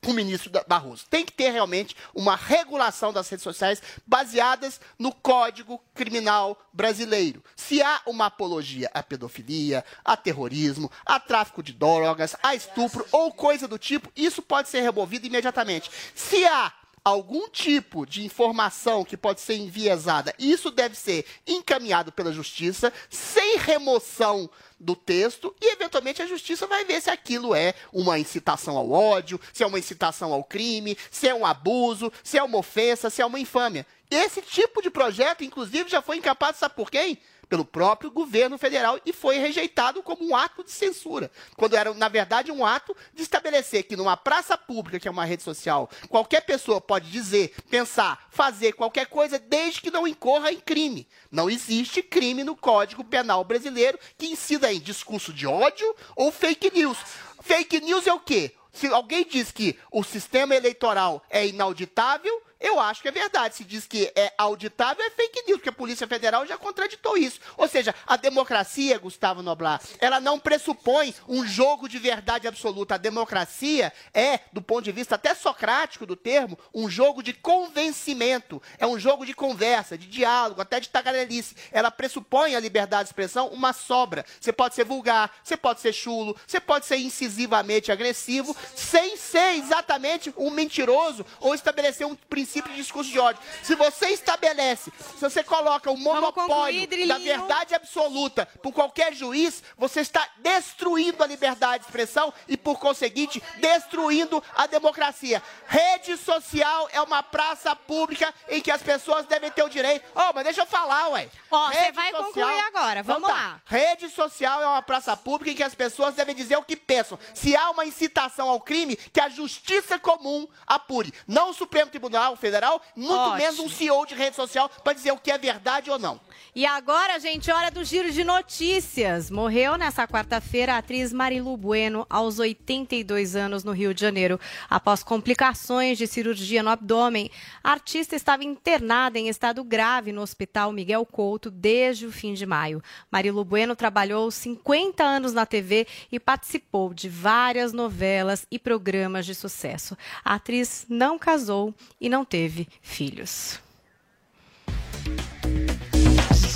com 0.03 0.11
o 0.11 0.13
ministro 0.13 0.51
Barroso. 0.67 1.05
Tem 1.09 1.25
que 1.25 1.31
ter 1.31 1.49
realmente 1.49 1.95
uma 2.13 2.35
regulação 2.35 3.13
das 3.13 3.29
redes 3.29 3.43
sociais 3.43 3.81
baseadas 4.05 4.79
no 4.99 5.13
Código 5.13 5.81
Criminal 5.95 6.59
Brasileiro. 6.71 7.43
Se 7.55 7.81
há 7.81 8.01
uma 8.05 8.25
apologia 8.27 8.91
à 8.93 9.01
pedofilia, 9.01 9.83
a 10.03 10.17
terrorismo, 10.17 10.91
a 11.05 11.19
tráfico 11.19 11.63
de 11.63 11.73
drogas, 11.73 12.35
a 12.43 12.53
estupro 12.53 13.05
ou 13.11 13.31
coisa 13.31 13.67
do 13.67 13.79
tipo, 13.79 14.11
isso 14.15 14.41
pode 14.41 14.69
ser 14.69 14.81
removido 14.81 15.25
imediatamente. 15.25 15.89
Se 16.13 16.45
há 16.45 16.71
algum 17.03 17.49
tipo 17.49 18.05
de 18.05 18.23
informação 18.23 19.03
que 19.03 19.17
pode 19.17 19.41
ser 19.41 19.55
enviesada, 19.55 20.33
isso 20.39 20.71
deve 20.71 20.95
ser 20.95 21.25
encaminhado 21.45 22.11
pela 22.11 22.31
justiça 22.31 22.93
sem 23.09 23.57
remoção 23.57 24.49
do 24.79 24.95
texto 24.95 25.55
e 25.61 25.71
eventualmente 25.71 26.21
a 26.21 26.27
justiça 26.27 26.67
vai 26.67 26.85
ver 26.85 27.01
se 27.01 27.09
aquilo 27.09 27.53
é 27.55 27.73
uma 27.91 28.19
incitação 28.19 28.77
ao 28.77 28.91
ódio, 28.91 29.39
se 29.51 29.63
é 29.63 29.67
uma 29.67 29.79
incitação 29.79 30.33
ao 30.33 30.43
crime, 30.43 30.97
se 31.11 31.27
é 31.27 31.33
um 31.33 31.45
abuso, 31.45 32.11
se 32.23 32.37
é 32.37 32.43
uma 32.43 32.57
ofensa, 32.57 33.09
se 33.09 33.21
é 33.21 33.25
uma 33.25 33.39
infâmia. 33.39 33.85
Esse 34.09 34.41
tipo 34.41 34.81
de 34.81 34.89
projeto, 34.89 35.43
inclusive, 35.43 35.89
já 35.89 36.01
foi 36.01 36.17
incapaz, 36.17 36.57
sabe 36.57 36.75
por 36.75 36.91
quem? 36.91 37.17
Pelo 37.53 37.65
próprio 37.65 38.09
governo 38.09 38.57
federal 38.57 38.99
e 39.05 39.13
foi 39.13 39.37
rejeitado 39.37 40.01
como 40.01 40.27
um 40.27 40.35
ato 40.35 40.63
de 40.63 40.71
censura. 40.71 41.29
Quando 41.55 41.75
era, 41.75 41.93
na 41.93 42.09
verdade, 42.09 42.51
um 42.51 42.65
ato 42.65 42.97
de 43.13 43.21
estabelecer 43.21 43.83
que 43.83 43.95
numa 43.95 44.17
praça 44.17 44.57
pública, 44.57 44.99
que 44.99 45.07
é 45.07 45.11
uma 45.11 45.23
rede 45.23 45.43
social, 45.43 45.87
qualquer 46.09 46.41
pessoa 46.41 46.81
pode 46.81 47.11
dizer, 47.11 47.53
pensar, 47.69 48.25
fazer 48.31 48.73
qualquer 48.73 49.05
coisa 49.05 49.37
desde 49.37 49.81
que 49.81 49.91
não 49.91 50.07
incorra 50.07 50.51
em 50.51 50.59
crime. 50.59 51.07
Não 51.29 51.47
existe 51.47 52.01
crime 52.01 52.43
no 52.43 52.55
Código 52.55 53.03
Penal 53.03 53.43
brasileiro 53.43 53.99
que 54.17 54.25
incida 54.25 54.73
em 54.73 54.79
discurso 54.79 55.31
de 55.31 55.45
ódio 55.45 55.95
ou 56.15 56.31
fake 56.31 56.71
news. 56.73 56.97
Fake 57.39 57.81
news 57.81 58.07
é 58.07 58.13
o 58.13 58.19
quê? 58.19 58.55
Se 58.71 58.87
alguém 58.87 59.23
diz 59.29 59.51
que 59.51 59.77
o 59.91 60.03
sistema 60.03 60.55
eleitoral 60.55 61.23
é 61.29 61.45
inauditável, 61.45 62.41
eu 62.63 62.79
acho 62.79 63.01
que 63.01 63.09
é 63.09 63.11
verdade. 63.11 63.55
Se 63.55 63.65
diz 63.65 63.85
que 63.85 64.09
é 64.15 64.33
auditável, 64.37 65.03
é 65.05 65.09
fake 65.09 65.43
news, 65.45 65.57
porque 65.57 65.67
a 65.67 65.73
Polícia 65.73 66.07
Federal 66.07 66.47
já 66.47 66.57
contraditou 66.57 67.17
isso. 67.17 67.41
Ou 67.57 67.67
seja, 67.67 67.93
a 68.07 68.15
democracia, 68.15 68.97
Gustavo 68.97 69.41
Noblar, 69.41 69.81
ela 69.99 70.21
não 70.21 70.39
pressupõe 70.39 71.13
um 71.27 71.45
jogo 71.45 71.89
de 71.89 71.99
verdade 71.99 72.47
absoluta. 72.47 72.95
A 72.95 72.97
democracia 72.97 73.91
é, 74.13 74.39
do 74.53 74.61
ponto 74.61 74.85
de 74.85 74.93
vista 74.93 75.15
até 75.15 75.35
socrático 75.35 76.05
do 76.05 76.15
termo, 76.15 76.57
um 76.73 76.89
jogo 76.89 77.21
de 77.21 77.33
convencimento. 77.33 78.61
É 78.77 78.87
um 78.87 78.97
jogo 78.97 79.25
de 79.25 79.33
conversa, 79.33 79.97
de 79.97 80.07
diálogo, 80.07 80.61
até 80.61 80.79
de 80.79 80.87
tagarelice. 80.87 81.57
Ela 81.69 81.91
pressupõe 81.91 82.55
a 82.55 82.61
liberdade 82.61 83.03
de 83.03 83.09
expressão 83.09 83.49
uma 83.49 83.73
sobra. 83.73 84.25
Você 84.39 84.53
pode 84.53 84.73
ser 84.73 84.85
vulgar, 84.85 85.35
você 85.43 85.57
pode 85.57 85.81
ser 85.81 85.91
chulo, 85.91 86.33
você 86.47 86.61
pode 86.61 86.85
ser 86.85 86.95
incisivamente 86.95 87.91
agressivo, 87.91 88.55
sem 88.73 89.17
ser 89.17 89.55
exatamente 89.55 90.33
um 90.37 90.49
mentiroso 90.49 91.25
ou 91.41 91.53
estabelecer 91.53 92.07
um 92.07 92.15
princípio 92.15 92.52
de 92.61 92.75
discurso 92.75 93.09
de 93.09 93.19
ódio. 93.19 93.41
Se 93.61 93.75
você 93.75 94.07
estabelece, 94.09 94.91
se 95.15 95.21
você 95.21 95.43
coloca 95.43 95.89
o 95.91 95.97
monopólio 95.97 96.87
concluir, 96.87 97.07
da 97.07 97.17
verdade 97.17 97.75
absoluta 97.75 98.45
por 98.61 98.71
qualquer 98.71 99.13
juiz, 99.13 99.63
você 99.77 100.01
está 100.01 100.27
destruindo 100.37 101.23
a 101.23 101.27
liberdade 101.27 101.83
de 101.83 101.89
expressão 101.89 102.33
e, 102.47 102.55
por 102.57 102.79
conseguinte, 102.79 103.41
destruindo 103.57 104.43
a 104.55 104.67
democracia. 104.67 105.41
Rede 105.67 106.17
social 106.17 106.89
é 106.91 107.01
uma 107.01 107.23
praça 107.23 107.75
pública 107.75 108.33
em 108.49 108.61
que 108.61 108.71
as 108.71 108.81
pessoas 108.81 109.25
devem 109.25 109.51
ter 109.51 109.63
o 109.63 109.69
direito. 109.69 110.05
Oh, 110.15 110.33
mas 110.33 110.43
deixa 110.43 110.61
eu 110.61 110.65
falar, 110.65 111.09
ué. 111.09 111.29
Ó, 111.49 111.67
você 111.67 111.79
Rede 111.79 111.95
vai 111.95 112.11
concluir 112.11 112.59
agora, 112.67 112.99
Então 112.99 113.15
vamos 113.15 113.29
tá. 113.29 113.35
lá. 113.35 113.61
Rede 113.65 114.09
social 114.09 114.61
é 114.61 114.67
uma 114.67 114.81
praça 114.81 115.15
pública 115.15 115.51
em 115.51 115.55
que 115.55 115.63
as 115.63 115.75
pessoas 115.75 116.15
devem 116.15 116.35
dizer 116.35 116.57
o 116.57 116.63
que 116.63 116.75
pensam. 116.75 117.17
Se 117.33 117.55
há 117.55 117.69
uma 117.71 117.85
incitação 117.85 118.49
ao 118.49 118.59
crime, 118.59 118.95
que 118.95 119.19
a 119.19 119.29
justiça 119.29 119.97
comum 119.97 120.47
apure. 120.65 121.13
Não 121.27 121.49
o 121.49 121.53
Supremo 121.53 121.89
Tribunal 121.89 122.35
Federal, 122.43 122.81
muito 122.93 123.13
Ótimo. 123.13 123.37
menos 123.37 123.59
um 123.59 123.69
CEO 123.69 124.05
de 124.05 124.15
rede 124.15 124.35
social 124.35 124.69
para 124.83 124.91
dizer 124.91 125.13
o 125.13 125.17
que 125.17 125.31
é 125.31 125.37
verdade 125.37 125.89
ou 125.89 125.97
não. 125.97 126.19
E 126.53 126.65
agora, 126.65 127.17
gente, 127.17 127.49
hora 127.49 127.71
do 127.71 127.85
giro 127.85 128.11
de 128.11 128.23
notícias. 128.23 129.31
Morreu 129.31 129.77
nessa 129.77 130.05
quarta-feira 130.05 130.75
a 130.75 130.79
atriz 130.79 131.13
Marilu 131.13 131.55
Bueno, 131.55 132.05
aos 132.09 132.39
82 132.39 133.37
anos, 133.37 133.63
no 133.63 133.71
Rio 133.71 133.93
de 133.93 134.01
Janeiro. 134.01 134.37
Após 134.69 135.01
complicações 135.03 135.97
de 135.97 136.05
cirurgia 136.05 136.61
no 136.61 136.69
abdômen, 136.69 137.31
a 137.63 137.71
artista 137.71 138.13
estava 138.15 138.43
internada 138.43 139.17
em 139.17 139.29
estado 139.29 139.63
grave 139.63 140.11
no 140.11 140.21
Hospital 140.21 140.73
Miguel 140.73 141.05
Couto 141.05 141.49
desde 141.49 142.05
o 142.05 142.11
fim 142.11 142.33
de 142.33 142.45
maio. 142.45 142.83
Marilu 143.09 143.45
Bueno 143.45 143.75
trabalhou 143.75 144.29
50 144.29 145.01
anos 145.01 145.31
na 145.31 145.45
TV 145.45 145.87
e 146.11 146.19
participou 146.19 146.93
de 146.93 147.07
várias 147.07 147.71
novelas 147.71 148.45
e 148.51 148.59
programas 148.59 149.25
de 149.25 149.33
sucesso. 149.33 149.97
A 150.25 150.35
atriz 150.35 150.85
não 150.89 151.17
casou 151.17 151.73
e 152.01 152.09
não 152.09 152.25
teve 152.33 152.67
filhos. 152.81 153.59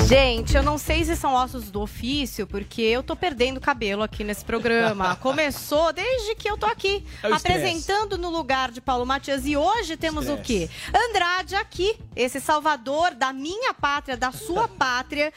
Gente, 0.08 0.58
eu 0.58 0.64
não 0.64 0.76
sei 0.76 1.06
se 1.06 1.16
são 1.16 1.36
ossos 1.36 1.70
do 1.70 1.82
ofício, 1.82 2.48
porque 2.48 2.82
eu 2.82 3.04
tô 3.04 3.16
perdendo 3.16 3.62
cabelo 3.62 4.02
aqui 4.02 4.24
nesse 4.24 4.44
programa. 4.44 5.16
Começou 5.22 5.94
desde 5.94 6.34
que 6.34 6.50
eu 6.50 6.58
tô 6.58 6.66
aqui, 6.66 7.06
É 7.22 7.32
apresentando 7.32 8.18
no 8.18 8.32
lugar 8.32 8.72
de 8.72 8.82
Paulo 8.82 9.06
Matias. 9.06 9.46
E 9.46 9.56
hoje 9.56 9.96
temos 9.96 10.28
o 10.28 10.38
quê? 10.38 10.68
Andrade 10.92 11.56
aqui, 11.56 11.96
esse 12.16 12.40
salvador 12.40 13.14
da 13.14 13.32
minha 13.32 13.72
pátria, 13.72 14.18
da 14.18 14.32
sua 14.32 14.68
pátria, 14.80 15.32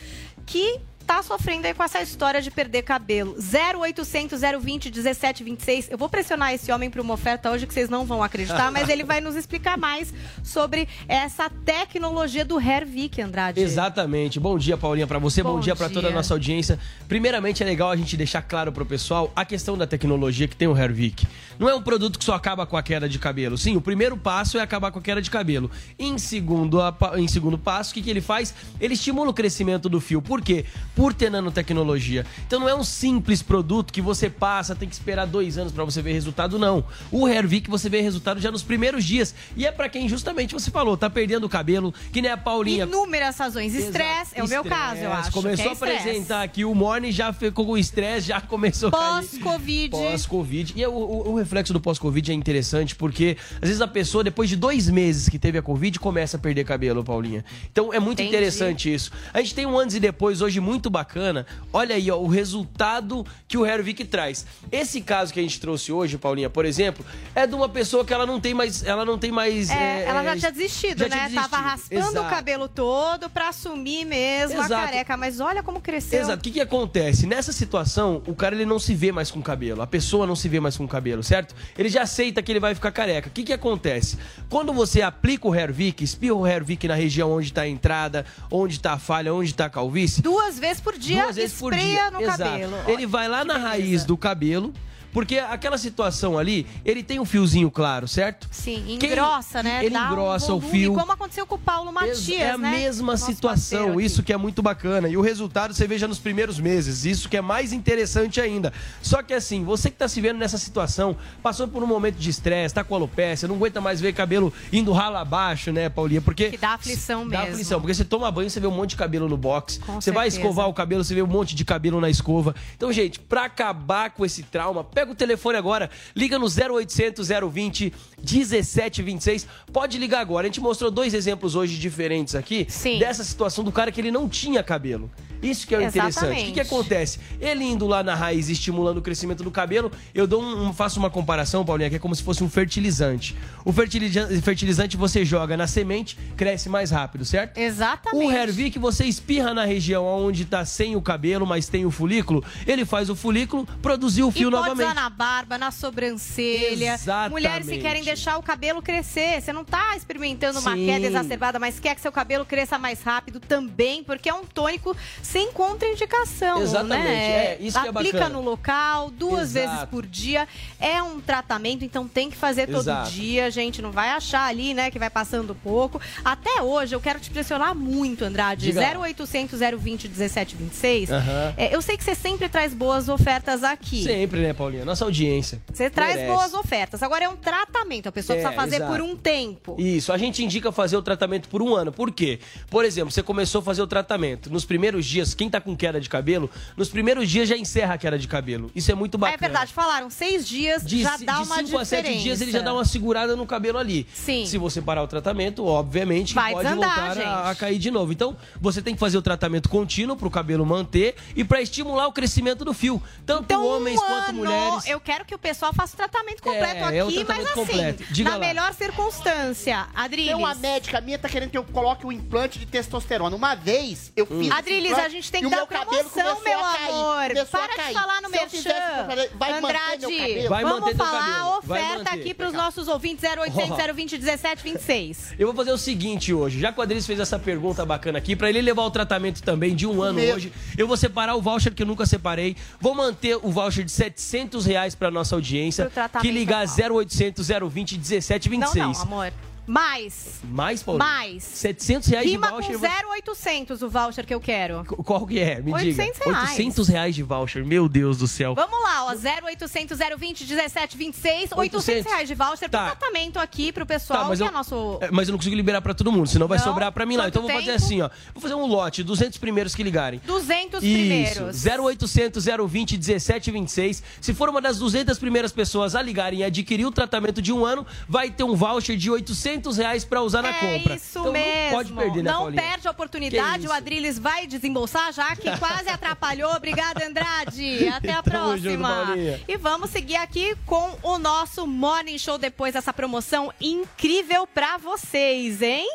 que 0.46 0.80
tá 1.06 1.22
sofrendo 1.22 1.66
aí 1.66 1.74
com 1.74 1.82
essa 1.82 2.00
história 2.00 2.40
de 2.40 2.50
perder 2.50 2.82
cabelo. 2.82 3.36
0800 3.36 4.40
020 4.60 4.90
1726. 4.90 5.90
Eu 5.90 5.98
vou 5.98 6.08
pressionar 6.08 6.52
esse 6.54 6.70
homem 6.70 6.88
para 6.90 7.02
uma 7.02 7.14
oferta 7.14 7.50
hoje 7.50 7.66
que 7.66 7.74
vocês 7.74 7.88
não 7.88 8.04
vão 8.04 8.22
acreditar, 8.22 8.70
mas 8.70 8.88
ele 8.88 9.04
vai 9.04 9.20
nos 9.20 9.34
explicar 9.36 9.76
mais 9.76 10.12
sobre 10.42 10.88
essa 11.08 11.50
tecnologia 11.50 12.44
do 12.44 12.60
Hervik, 12.60 13.20
Andrade. 13.20 13.60
Exatamente. 13.60 14.38
Bom 14.38 14.56
dia, 14.56 14.76
Paulinha, 14.76 15.06
pra 15.06 15.18
você. 15.18 15.42
Bom, 15.42 15.54
Bom 15.54 15.60
dia 15.60 15.74
pra 15.74 15.88
dia. 15.88 15.94
toda 15.94 16.08
a 16.08 16.12
nossa 16.12 16.34
audiência. 16.34 16.78
Primeiramente, 17.08 17.62
é 17.62 17.66
legal 17.66 17.90
a 17.90 17.96
gente 17.96 18.16
deixar 18.16 18.42
claro 18.42 18.70
pro 18.72 18.86
pessoal 18.86 19.32
a 19.34 19.44
questão 19.44 19.76
da 19.76 19.86
tecnologia 19.86 20.46
que 20.46 20.56
tem 20.56 20.68
o 20.68 20.76
Hervik. 20.76 21.26
Não 21.58 21.68
é 21.68 21.74
um 21.74 21.82
produto 21.82 22.18
que 22.18 22.24
só 22.24 22.34
acaba 22.34 22.64
com 22.66 22.76
a 22.76 22.82
queda 22.82 23.08
de 23.08 23.18
cabelo. 23.18 23.58
Sim, 23.58 23.76
o 23.76 23.80
primeiro 23.80 24.16
passo 24.16 24.58
é 24.58 24.60
acabar 24.62 24.90
com 24.90 24.98
a 24.98 25.02
queda 25.02 25.20
de 25.20 25.30
cabelo. 25.30 25.70
Em 25.98 26.16
segundo, 26.18 26.78
em 27.16 27.28
segundo 27.28 27.58
passo, 27.58 27.90
o 27.90 27.94
que, 27.94 28.02
que 28.02 28.10
ele 28.10 28.20
faz? 28.20 28.54
Ele 28.80 28.94
estimula 28.94 29.30
o 29.30 29.34
crescimento 29.34 29.88
do 29.88 30.00
fio. 30.00 30.22
Por 30.22 30.40
quê? 30.40 30.64
Por 30.94 31.14
ter 31.14 31.30
nanotecnologia. 31.30 32.26
Então 32.46 32.60
não 32.60 32.68
é 32.68 32.74
um 32.74 32.84
simples 32.84 33.42
produto 33.42 33.92
que 33.92 34.00
você 34.00 34.28
passa, 34.28 34.74
tem 34.74 34.88
que 34.88 34.94
esperar 34.94 35.26
dois 35.26 35.56
anos 35.58 35.72
para 35.72 35.84
você 35.84 36.02
ver 36.02 36.12
resultado, 36.12 36.58
não. 36.58 36.84
O 37.10 37.28
Hervik 37.28 37.68
você 37.70 37.88
vê 37.88 38.00
resultado 38.00 38.40
já 38.40 38.50
nos 38.50 38.62
primeiros 38.62 39.04
dias. 39.04 39.34
E 39.56 39.66
é 39.66 39.72
para 39.72 39.88
quem 39.88 40.08
justamente 40.08 40.52
você 40.54 40.70
falou, 40.70 40.96
tá 40.96 41.08
perdendo 41.10 41.44
o 41.44 41.48
cabelo, 41.48 41.92
que 42.12 42.20
nem 42.22 42.30
a 42.30 42.36
Paulinha. 42.36 42.84
Inúmeras 42.84 43.36
razões. 43.38 43.74
Estresse, 43.74 44.32
é 44.34 44.42
o 44.44 44.48
meu 44.48 44.64
caso, 44.64 45.00
eu 45.00 45.12
acho. 45.12 45.32
Começou 45.32 45.66
é 45.66 45.68
a 45.68 45.72
apresentar 45.72 46.42
aqui 46.42 46.64
o 46.64 46.74
Morning, 46.74 47.12
já 47.12 47.32
ficou 47.32 47.66
com 47.66 47.76
estresse, 47.76 48.28
já 48.28 48.40
começou. 48.40 48.90
Pós-Covid. 48.90 49.90
Pós-Covid. 49.90 50.72
E 50.76 50.86
o, 50.86 50.90
o- 50.92 51.28
o 51.32 51.36
reflexo 51.36 51.72
do 51.72 51.80
pós-Covid 51.80 52.30
é 52.30 52.34
interessante 52.34 52.94
porque, 52.94 53.36
às 53.60 53.68
vezes, 53.68 53.80
a 53.80 53.86
pessoa, 53.88 54.22
depois 54.24 54.48
de 54.48 54.56
dois 54.56 54.88
meses 54.88 55.28
que 55.28 55.38
teve 55.38 55.58
a 55.58 55.62
Covid, 55.62 55.98
começa 55.98 56.36
a 56.36 56.40
perder 56.40 56.64
cabelo, 56.64 57.02
Paulinha. 57.04 57.44
Então, 57.70 57.92
é 57.92 57.98
muito 58.00 58.20
Entendi. 58.20 58.28
interessante 58.36 58.92
isso. 58.92 59.10
A 59.32 59.40
gente 59.40 59.54
tem 59.54 59.66
um 59.66 59.78
antes 59.78 59.96
e 59.96 60.00
depois 60.00 60.40
hoje 60.40 60.60
muito 60.60 60.79
bacana. 60.88 61.44
Olha 61.72 61.96
aí, 61.96 62.10
ó, 62.10 62.16
o 62.16 62.28
resultado 62.28 63.26
que 63.48 63.58
o 63.58 63.66
Hervik 63.66 64.04
traz. 64.04 64.46
Esse 64.70 65.00
caso 65.00 65.32
que 65.32 65.40
a 65.40 65.42
gente 65.42 65.60
trouxe 65.60 65.92
hoje, 65.92 66.16
Paulinha, 66.16 66.48
por 66.48 66.64
exemplo, 66.64 67.04
é 67.34 67.46
de 67.46 67.54
uma 67.54 67.68
pessoa 67.68 68.04
que 68.04 68.14
ela 68.14 68.24
não 68.24 68.40
tem 68.40 68.54
mais. 68.54 68.84
Ela 68.84 69.04
não 69.04 69.18
tem 69.18 69.32
mais. 69.32 69.68
É, 69.70 69.74
é, 69.74 70.04
ela 70.06 70.22
já 70.22 70.32
é, 70.32 70.36
tinha 70.36 70.52
desistido, 70.52 70.98
já 71.00 71.08
né? 71.08 71.28
tinha 71.28 71.42
Tava 71.42 71.56
raspando 71.56 72.06
o 72.06 72.10
Exato. 72.10 72.30
cabelo 72.30 72.68
todo 72.68 73.28
pra 73.28 73.48
assumir 73.48 74.04
mesmo 74.04 74.58
Exato. 74.58 74.74
a 74.74 74.84
careca. 74.86 75.16
Mas 75.16 75.40
olha 75.40 75.62
como 75.62 75.80
cresceu. 75.80 76.20
Exato. 76.20 76.38
O 76.38 76.42
que, 76.42 76.52
que 76.52 76.60
acontece? 76.60 77.26
Nessa 77.26 77.52
situação, 77.52 78.22
o 78.26 78.34
cara 78.34 78.54
ele 78.54 78.64
não 78.64 78.78
se 78.78 78.94
vê 78.94 79.10
mais 79.10 79.30
com 79.30 79.42
cabelo. 79.42 79.82
A 79.82 79.86
pessoa 79.86 80.26
não 80.26 80.36
se 80.36 80.48
vê 80.48 80.60
mais 80.60 80.76
com 80.76 80.86
cabelo, 80.86 81.22
certo? 81.22 81.54
Ele 81.76 81.88
já 81.88 82.02
aceita 82.02 82.42
que 82.42 82.52
ele 82.52 82.60
vai 82.60 82.74
ficar 82.74 82.92
careca. 82.92 83.28
O 83.28 83.32
que, 83.32 83.42
que 83.42 83.52
acontece? 83.52 84.18
Quando 84.48 84.72
você 84.72 85.02
aplica 85.02 85.48
o 85.48 85.54
Hervik, 85.54 86.04
espirra 86.04 86.34
o 86.34 86.46
Hervik 86.46 86.86
na 86.86 86.94
região 86.94 87.32
onde 87.32 87.48
está 87.48 87.62
a 87.62 87.68
entrada, 87.68 88.24
onde 88.50 88.76
está 88.76 88.92
a 88.92 88.98
falha, 88.98 89.32
onde 89.34 89.50
está 89.50 89.66
a 89.66 89.70
calvície. 89.70 90.22
Duas 90.22 90.58
vezes 90.58 90.69
por 90.78 90.96
dia, 90.98 91.22
Duas 91.22 91.36
vezes 91.36 91.58
por 91.58 91.74
dia. 91.74 92.10
no 92.10 92.20
Exato. 92.20 92.38
cabelo. 92.44 92.76
Ele 92.86 93.06
vai 93.06 93.26
lá 93.28 93.44
na 93.44 93.56
raiz 93.56 94.04
do 94.04 94.16
cabelo. 94.16 94.72
Porque 95.12 95.38
aquela 95.38 95.76
situação 95.78 96.38
ali, 96.38 96.66
ele 96.84 97.02
tem 97.02 97.18
um 97.18 97.24
fiozinho 97.24 97.70
claro, 97.70 98.06
certo? 98.06 98.46
Sim, 98.50 98.96
Quem- 98.98 99.10
engrossa, 99.10 99.62
né? 99.62 99.80
Ele 99.84 99.90
Dá 99.94 100.04
um 100.04 100.12
engrossa 100.12 100.52
o 100.54 100.60
volume, 100.60 100.70
fio. 100.70 100.94
Como 100.94 101.12
aconteceu 101.12 101.46
com 101.46 101.56
o 101.56 101.58
Paulo 101.58 101.92
Matias, 101.92 102.28
É 102.30 102.50
a 102.50 102.58
né? 102.58 102.70
mesma 102.70 103.12
Nosso 103.14 103.26
situação, 103.26 104.00
isso 104.00 104.22
que 104.22 104.32
é 104.32 104.36
muito 104.36 104.62
bacana. 104.62 105.08
E 105.08 105.16
o 105.16 105.20
resultado 105.20 105.74
você 105.74 105.86
veja 105.86 106.06
nos 106.06 106.18
primeiros 106.18 106.60
meses, 106.60 107.04
isso 107.04 107.28
que 107.28 107.36
é 107.36 107.40
mais 107.40 107.72
interessante 107.72 108.40
ainda. 108.40 108.72
Só 109.02 109.22
que 109.22 109.34
assim, 109.34 109.64
você 109.64 109.90
que 109.90 109.96
tá 109.96 110.06
se 110.08 110.20
vendo 110.20 110.38
nessa 110.38 110.58
situação, 110.58 111.16
passou 111.42 111.66
por 111.66 111.82
um 111.82 111.86
momento 111.86 112.16
de 112.16 112.30
estresse, 112.30 112.74
tá 112.74 112.84
com 112.84 112.94
alopecia, 112.94 113.48
não 113.48 113.56
aguenta 113.56 113.80
mais 113.80 114.00
ver 114.00 114.12
cabelo 114.12 114.52
indo 114.72 114.92
ralo 114.92 115.16
abaixo, 115.16 115.72
né, 115.72 115.88
Paulinha? 115.88 116.20
Porque 116.20 116.50
Que 116.50 116.56
dá 116.56 116.74
aflição 116.74 117.28
dá 117.28 117.38
mesmo. 117.40 117.52
aflição, 117.54 117.80
porque 117.80 117.94
você 117.94 118.04
toma 118.04 118.30
banho, 118.30 118.48
você 118.48 118.60
vê 118.60 118.66
um 118.66 118.70
monte 118.70 118.90
de 118.90 118.96
cabelo 118.96 119.28
no 119.28 119.36
box. 119.36 119.78
Com 119.84 120.00
você 120.00 120.10
vai 120.12 120.30
certeza. 120.30 120.48
escovar 120.48 120.68
o 120.68 120.74
cabelo, 120.74 121.02
você 121.02 121.14
vê 121.14 121.22
um 121.22 121.26
monte 121.26 121.54
de 121.54 121.64
cabelo 121.64 122.00
na 122.00 122.08
escova. 122.08 122.54
Então, 122.76 122.92
gente, 122.92 123.18
pra 123.18 123.44
acabar 123.44 124.10
com 124.10 124.24
esse 124.24 124.42
trauma, 124.42 124.84
pega 125.00 125.12
o 125.12 125.14
telefone 125.14 125.56
agora, 125.56 125.88
liga 126.14 126.38
no 126.38 126.46
0800 126.46 127.28
020 127.28 127.92
1726. 128.18 129.46
Pode 129.72 129.96
ligar 129.96 130.20
agora. 130.20 130.46
A 130.46 130.48
gente 130.48 130.60
mostrou 130.60 130.90
dois 130.90 131.14
exemplos 131.14 131.54
hoje 131.54 131.78
diferentes 131.78 132.34
aqui 132.34 132.66
dessa 132.98 133.24
situação 133.24 133.64
do 133.64 133.72
cara 133.72 133.90
que 133.90 134.00
ele 134.00 134.10
não 134.10 134.28
tinha 134.28 134.62
cabelo. 134.62 135.10
Isso 135.42 135.66
que 135.66 135.74
é 135.74 135.78
o 135.78 135.82
interessante. 135.82 136.42
O 136.42 136.44
que, 136.46 136.52
que 136.52 136.60
acontece? 136.60 137.18
Ele 137.40 137.64
indo 137.64 137.86
lá 137.86 138.02
na 138.02 138.14
raiz, 138.14 138.48
estimulando 138.48 138.98
o 138.98 139.02
crescimento 139.02 139.42
do 139.42 139.50
cabelo, 139.50 139.90
eu 140.14 140.26
dou 140.26 140.42
um, 140.42 140.72
faço 140.72 140.98
uma 140.98 141.08
comparação, 141.08 141.64
Paulinha, 141.64 141.88
que 141.88 141.96
é 141.96 141.98
como 141.98 142.14
se 142.14 142.22
fosse 142.22 142.44
um 142.44 142.48
fertilizante. 142.48 143.34
O 143.64 143.72
fertilizante, 143.72 144.40
fertilizante 144.42 144.96
você 144.96 145.24
joga 145.24 145.56
na 145.56 145.66
semente, 145.66 146.16
cresce 146.36 146.68
mais 146.68 146.90
rápido, 146.90 147.24
certo? 147.24 147.56
Exatamente. 147.58 148.26
O 148.26 148.30
Hervik 148.30 148.78
você 148.78 149.04
espirra 149.04 149.54
na 149.54 149.64
região 149.64 150.04
onde 150.04 150.44
tá 150.44 150.64
sem 150.64 150.94
o 150.94 151.00
cabelo, 151.00 151.46
mas 151.46 151.68
tem 151.68 151.86
o 151.86 151.90
folículo, 151.90 152.44
ele 152.66 152.84
faz 152.84 153.08
o 153.08 153.16
folículo, 153.16 153.66
produzir 153.80 154.22
o 154.22 154.30
fio 154.30 154.50
novamente. 154.50 154.89
Usar 154.90 154.94
na 154.94 155.08
barba, 155.08 155.56
na 155.58 155.70
sobrancelha. 155.70 156.94
Exatamente. 156.94 157.30
Mulheres 157.30 157.66
que 157.68 157.78
querem 157.78 158.02
deixar 158.04 158.36
o 158.38 158.42
cabelo 158.42 158.82
crescer. 158.82 159.40
Você 159.40 159.52
não 159.52 159.64
tá 159.64 159.96
experimentando 159.96 160.58
uma 160.60 160.74
Sim. 160.74 160.86
queda 160.86 161.06
exacerbada, 161.06 161.58
mas 161.58 161.78
quer 161.78 161.94
que 161.94 162.00
seu 162.00 162.12
cabelo 162.12 162.44
cresça 162.44 162.78
mais 162.78 163.02
rápido 163.02 163.40
também, 163.40 164.02
porque 164.04 164.28
é 164.28 164.34
um 164.34 164.44
tônico 164.44 164.96
sem 165.22 165.52
contraindicação. 165.52 166.62
Exatamente, 166.62 167.04
Né? 167.04 167.44
é, 167.54 167.58
isso 167.60 167.80
que 167.80 167.86
é 167.86 167.90
Aplica 167.90 168.18
bacana. 168.18 168.34
no 168.34 168.40
local, 168.42 169.10
duas 169.10 169.54
Exato. 169.54 169.68
vezes 169.74 169.84
por 169.90 170.06
dia. 170.06 170.48
É 170.78 171.02
um 171.02 171.20
tratamento, 171.20 171.84
então 171.84 172.06
tem 172.08 172.30
que 172.30 172.36
fazer 172.36 172.66
todo 172.66 172.80
Exato. 172.82 173.10
dia, 173.10 173.50
gente. 173.50 173.80
Não 173.82 173.90
vai 173.92 174.10
achar 174.10 174.46
ali, 174.46 174.74
né, 174.74 174.90
que 174.90 174.98
vai 174.98 175.10
passando 175.10 175.54
pouco. 175.54 176.00
Até 176.24 176.62
hoje, 176.62 176.94
eu 176.94 177.00
quero 177.00 177.20
te 177.20 177.30
pressionar 177.30 177.74
muito, 177.74 178.24
Andrade. 178.24 178.66
Diga 178.66 178.80
lá. 178.80 179.00
0800 179.00 179.58
020 179.60 180.08
1726. 180.08 181.10
Aham. 181.10 181.54
É, 181.56 181.74
eu 181.74 181.82
sei 181.82 181.96
que 181.96 182.04
você 182.04 182.14
sempre 182.14 182.48
traz 182.48 182.74
boas 182.74 183.08
ofertas 183.08 183.62
aqui. 183.62 184.02
Sempre, 184.04 184.40
né, 184.40 184.52
Paulinha? 184.52 184.79
Nossa 184.84 185.04
audiência. 185.04 185.60
Você 185.72 185.88
traz 185.90 186.16
Merece. 186.16 186.32
boas 186.32 186.54
ofertas. 186.54 187.02
Agora 187.02 187.24
é 187.24 187.28
um 187.28 187.36
tratamento, 187.36 188.08
a 188.08 188.12
pessoa 188.12 188.36
É, 188.38 188.40
precisa 188.42 188.60
fazer 188.60 188.76
exato. 188.76 188.92
por 188.92 189.00
um 189.00 189.16
tempo. 189.16 189.76
Isso, 189.78 190.12
a 190.12 190.18
gente 190.18 190.44
indica 190.44 190.70
fazer 190.72 190.96
o 190.96 191.02
tratamento 191.02 191.48
por 191.48 191.62
um 191.62 191.74
ano. 191.74 191.92
Por 191.92 192.10
quê? 192.10 192.38
Por 192.68 192.84
exemplo, 192.84 193.10
você 193.10 193.22
começou 193.22 193.60
a 193.60 193.62
fazer 193.62 193.82
o 193.82 193.86
tratamento. 193.86 194.50
Nos 194.50 194.64
primeiros 194.64 195.04
dias, 195.06 195.34
quem 195.34 195.48
tá 195.50 195.60
com 195.60 195.76
queda 195.76 196.00
de 196.00 196.08
cabelo, 196.08 196.50
nos 196.76 196.88
primeiros 196.88 197.28
dias 197.28 197.48
já 197.48 197.56
encerra 197.56 197.94
a 197.94 197.98
queda 197.98 198.18
de 198.18 198.26
cabelo. 198.28 198.70
Isso 198.74 198.90
é 198.90 198.94
muito 198.94 199.16
bacana. 199.18 199.36
É 199.36 199.38
verdade, 199.40 199.72
falaram, 199.72 200.10
seis 200.10 200.46
dias 200.46 200.84
De, 200.84 201.02
já 201.02 201.16
dá 201.16 201.34
de 201.38 201.42
uma 201.44 201.56
cinco 201.56 201.78
a 201.78 201.82
diferença. 201.82 201.84
sete 201.84 202.18
dias 202.22 202.40
ele 202.40 202.50
já 202.52 202.60
dá 202.60 202.72
uma 202.72 202.84
segurada 202.84 203.34
no 203.36 203.46
cabelo 203.46 203.78
ali. 203.78 204.06
Sim. 204.14 204.46
Se 204.46 204.58
você 204.58 204.80
parar 204.80 205.02
o 205.02 205.06
tratamento, 205.06 205.64
obviamente 205.64 206.34
Vai 206.34 206.52
pode 206.52 206.68
desandar, 206.68 206.96
voltar 206.96 207.10
a, 207.10 207.14
gente. 207.14 207.50
a 207.50 207.54
cair 207.54 207.78
de 207.78 207.90
novo. 207.90 208.12
Então, 208.12 208.36
você 208.60 208.80
tem 208.82 208.94
que 208.94 209.00
fazer 209.00 209.18
o 209.18 209.22
tratamento 209.22 209.68
contínuo 209.68 210.16
pro 210.16 210.30
cabelo 210.30 210.64
manter 210.64 211.14
e 211.34 211.44
para 211.44 211.60
estimular 211.60 212.06
o 212.06 212.12
crescimento 212.12 212.64
do 212.64 212.72
fio. 212.72 213.02
Tanto 213.26 213.44
Então, 213.44 213.66
homens 213.66 213.96
um 214.00 214.04
quanto 214.06 214.44
ano, 214.44 214.44
mulheres. 214.70 214.90
Eu 214.90 215.00
quero 215.00 215.24
que 215.24 215.34
o 215.34 215.38
pessoal 215.38 215.72
faça 215.72 215.94
o 215.94 215.96
tratamento 215.96 216.42
completo 216.42 216.76
É, 216.76 217.00
aqui, 217.00 217.20
é 217.20 217.24
tratamento 217.24 217.28
mas 217.28 217.46
assim, 217.46 217.54
completo. 217.54 218.04
Diga 218.10 218.30
na 218.30 218.36
lá. 218.36 218.46
melhor 218.46 218.74
circunstância. 218.74 219.86
Adriles. 219.94 220.28
Tem 220.28 220.36
uma 220.36 220.54
médica 220.54 221.00
minha 221.00 221.18
tá 221.18 221.28
querendo 221.28 221.50
que 221.50 221.58
eu 221.58 221.64
coloque 221.64 222.06
o 222.06 222.12
implante 222.12 222.58
de 222.58 222.66
testosterona. 222.66 223.34
Uma 223.34 223.54
vez 223.54 224.12
eu 224.16 224.26
fiz. 224.26 224.40
esse 224.40 224.52
Adriles, 224.52 224.98
a 224.98 225.08
gente 225.08 225.30
tem 225.30 225.42
que 225.42 225.50
dar 225.50 225.56
meu 225.58 225.66
promoção, 225.66 226.40
meu 226.42 226.58
amor. 226.58 227.30
Para 227.50 227.88
de 227.88 227.94
falar 227.94 228.20
no 228.22 228.30
Se 228.30 228.36
eu 228.36 228.48
fizesse, 228.50 228.74
merchan. 229.06 229.28
vai 229.34 229.52
Andrade, 229.52 230.06
meu. 230.06 230.48
Vai 230.48 230.62
vamos 230.64 230.80
manter 230.80 230.96
falar 230.96 231.38
a 231.40 231.58
oferta 231.58 232.10
aqui 232.10 232.34
para 232.34 232.48
os 232.48 232.52
nossos 232.54 232.88
ouvintes 232.88 233.24
0800 233.24 233.70
Ó. 233.70 233.92
020 233.92 234.18
17 234.18 234.62
26. 234.62 235.34
Eu 235.38 235.46
vou 235.48 235.56
fazer 235.56 235.72
o 235.72 235.78
seguinte 235.78 236.32
hoje, 236.32 236.60
já 236.60 236.72
que 236.72 236.78
o 236.78 236.82
Adriles 236.82 237.06
fez 237.06 237.18
essa 237.20 237.38
pergunta 237.38 237.84
bacana 237.84 238.18
aqui, 238.18 238.34
pra 238.36 238.48
ele 238.48 238.60
levar 238.60 238.82
o 238.82 238.90
tratamento 238.90 239.42
também 239.42 239.74
de 239.74 239.86
um 239.86 240.02
ano 240.02 240.20
hoje, 240.20 240.52
eu 240.76 240.86
vou 240.86 240.96
separar 240.96 241.34
o 241.34 241.42
voucher 241.42 241.74
que 241.74 241.82
eu 241.82 241.86
nunca 241.86 242.06
separei, 242.06 242.56
vou 242.80 242.94
manter 242.94 243.36
o 243.36 243.50
voucher 243.50 243.84
de 243.84 243.92
700 243.92 244.59
reais 244.66 244.94
pra 244.94 245.10
nossa 245.10 245.34
audiência, 245.34 245.90
que 246.20 246.30
ligar 246.30 246.62
anual. 246.62 247.00
0800 247.02 247.48
020 247.48 247.52
Não, 247.58 248.00
1726. 248.00 248.96
não, 248.96 249.02
amor. 249.02 249.32
Mais. 249.74 250.40
Mais, 250.50 250.82
Paulo? 250.82 250.98
Mais. 250.98 251.44
700 251.44 252.08
reais 252.08 252.26
Rima 252.26 252.48
de 252.48 252.52
voucher. 252.54 252.72
com 252.72 252.80
0,800 252.80 253.82
o 253.82 253.88
voucher 253.88 254.26
que 254.26 254.34
eu 254.34 254.40
quero. 254.40 254.84
Qual 254.84 255.24
que 255.24 255.38
é? 255.38 255.60
Me 255.62 255.72
800 255.72 256.18
diga. 256.18 256.32
reais. 256.32 256.50
800 256.50 256.88
reais 256.88 257.14
de 257.14 257.22
voucher, 257.22 257.64
meu 257.64 257.88
Deus 257.88 258.18
do 258.18 258.26
céu. 258.26 258.52
Vamos 258.56 258.82
lá, 258.82 259.04
ó. 259.06 259.14
0800 259.14 259.96
020 260.18 260.44
17 260.44 260.96
26. 260.96 261.50
800 261.56 262.04
reais 262.10 262.26
de 262.28 262.34
voucher 262.34 262.68
Tá. 262.68 262.88
pro 262.88 262.96
tratamento 262.96 263.38
aqui 263.38 263.70
pro 263.70 263.86
pessoal, 263.86 264.22
Tá, 264.24 264.28
mas 264.28 264.38
que 264.40 264.44
eu- 264.44 264.48
é 264.48 264.50
nosso... 264.50 264.98
É, 265.00 265.10
Mas 265.12 265.28
eu 265.28 265.32
não 265.32 265.38
consigo 265.38 265.54
liberar 265.54 265.80
pra 265.80 265.94
todo 265.94 266.10
mundo, 266.10 266.26
senão 266.28 266.48
vai 266.48 266.58
Não? 266.58 266.64
sobrar 266.64 266.90
pra 266.90 267.06
mim 267.06 267.16
lá. 267.16 267.24
Quanto 267.24 267.38
Então 267.38 267.42
eu 267.42 267.48
vou 267.48 267.60
fazer 267.60 267.70
assim, 267.72 268.00
ó. 268.02 268.10
Vou 268.34 268.42
fazer 268.42 268.54
um 268.54 268.66
lote, 268.66 269.04
200 269.04 269.38
primeiros 269.38 269.72
que 269.74 269.84
ligarem. 269.84 270.20
200 270.26 270.82
Isso, 270.82 270.92
primeiros. 270.92 271.64
0800 271.64 272.44
020 272.44 272.96
1726. 272.98 274.02
Se 274.20 274.34
for 274.34 274.48
uma 274.48 274.60
das 274.60 274.78
200 274.80 275.16
primeiras 275.16 275.52
pessoas 275.52 275.94
a 275.94 276.02
ligarem 276.02 276.40
e 276.40 276.44
adquirir 276.44 276.86
o 276.86 276.90
tratamento 276.90 277.40
de 277.40 277.52
um 277.52 277.64
ano, 277.64 277.86
vai 278.08 278.30
ter 278.30 278.42
um 278.42 278.56
voucher 278.56 278.96
de 278.96 279.08
800 279.10 279.59
reais 279.76 280.04
pra 280.04 280.22
usar 280.22 280.42
na 280.42 280.50
é 280.50 280.52
compra. 280.78 280.94
isso 280.94 281.18
Então 281.20 281.32
mesmo. 281.32 281.62
Não 281.64 281.70
pode 281.70 281.92
perder, 281.92 282.22
né, 282.22 282.30
Não 282.30 282.38
Paulinha? 282.40 282.62
perde 282.62 282.88
a 282.88 282.90
oportunidade. 282.90 283.66
O 283.66 283.72
Adriles 283.72 284.18
vai 284.18 284.46
desembolsar 284.46 285.12
já 285.12 285.34
que 285.36 285.56
quase 285.58 285.88
atrapalhou. 285.88 286.52
Obrigada, 286.54 287.06
Andrade. 287.06 287.88
Até 287.88 288.10
a 288.12 288.16
junto, 288.24 288.30
próxima. 288.30 289.04
Paulinha. 289.06 289.40
e 289.48 289.56
vamos 289.56 289.90
seguir 289.90 290.16
aqui 290.16 290.56
com 290.66 290.96
o 291.02 291.18
nosso 291.18 291.66
Morning 291.66 292.18
Show 292.18 292.38
depois 292.38 292.74
dessa 292.74 292.92
promoção 292.92 293.52
incrível 293.60 294.46
pra 294.46 294.76
vocês, 294.78 295.62
hein? 295.62 295.88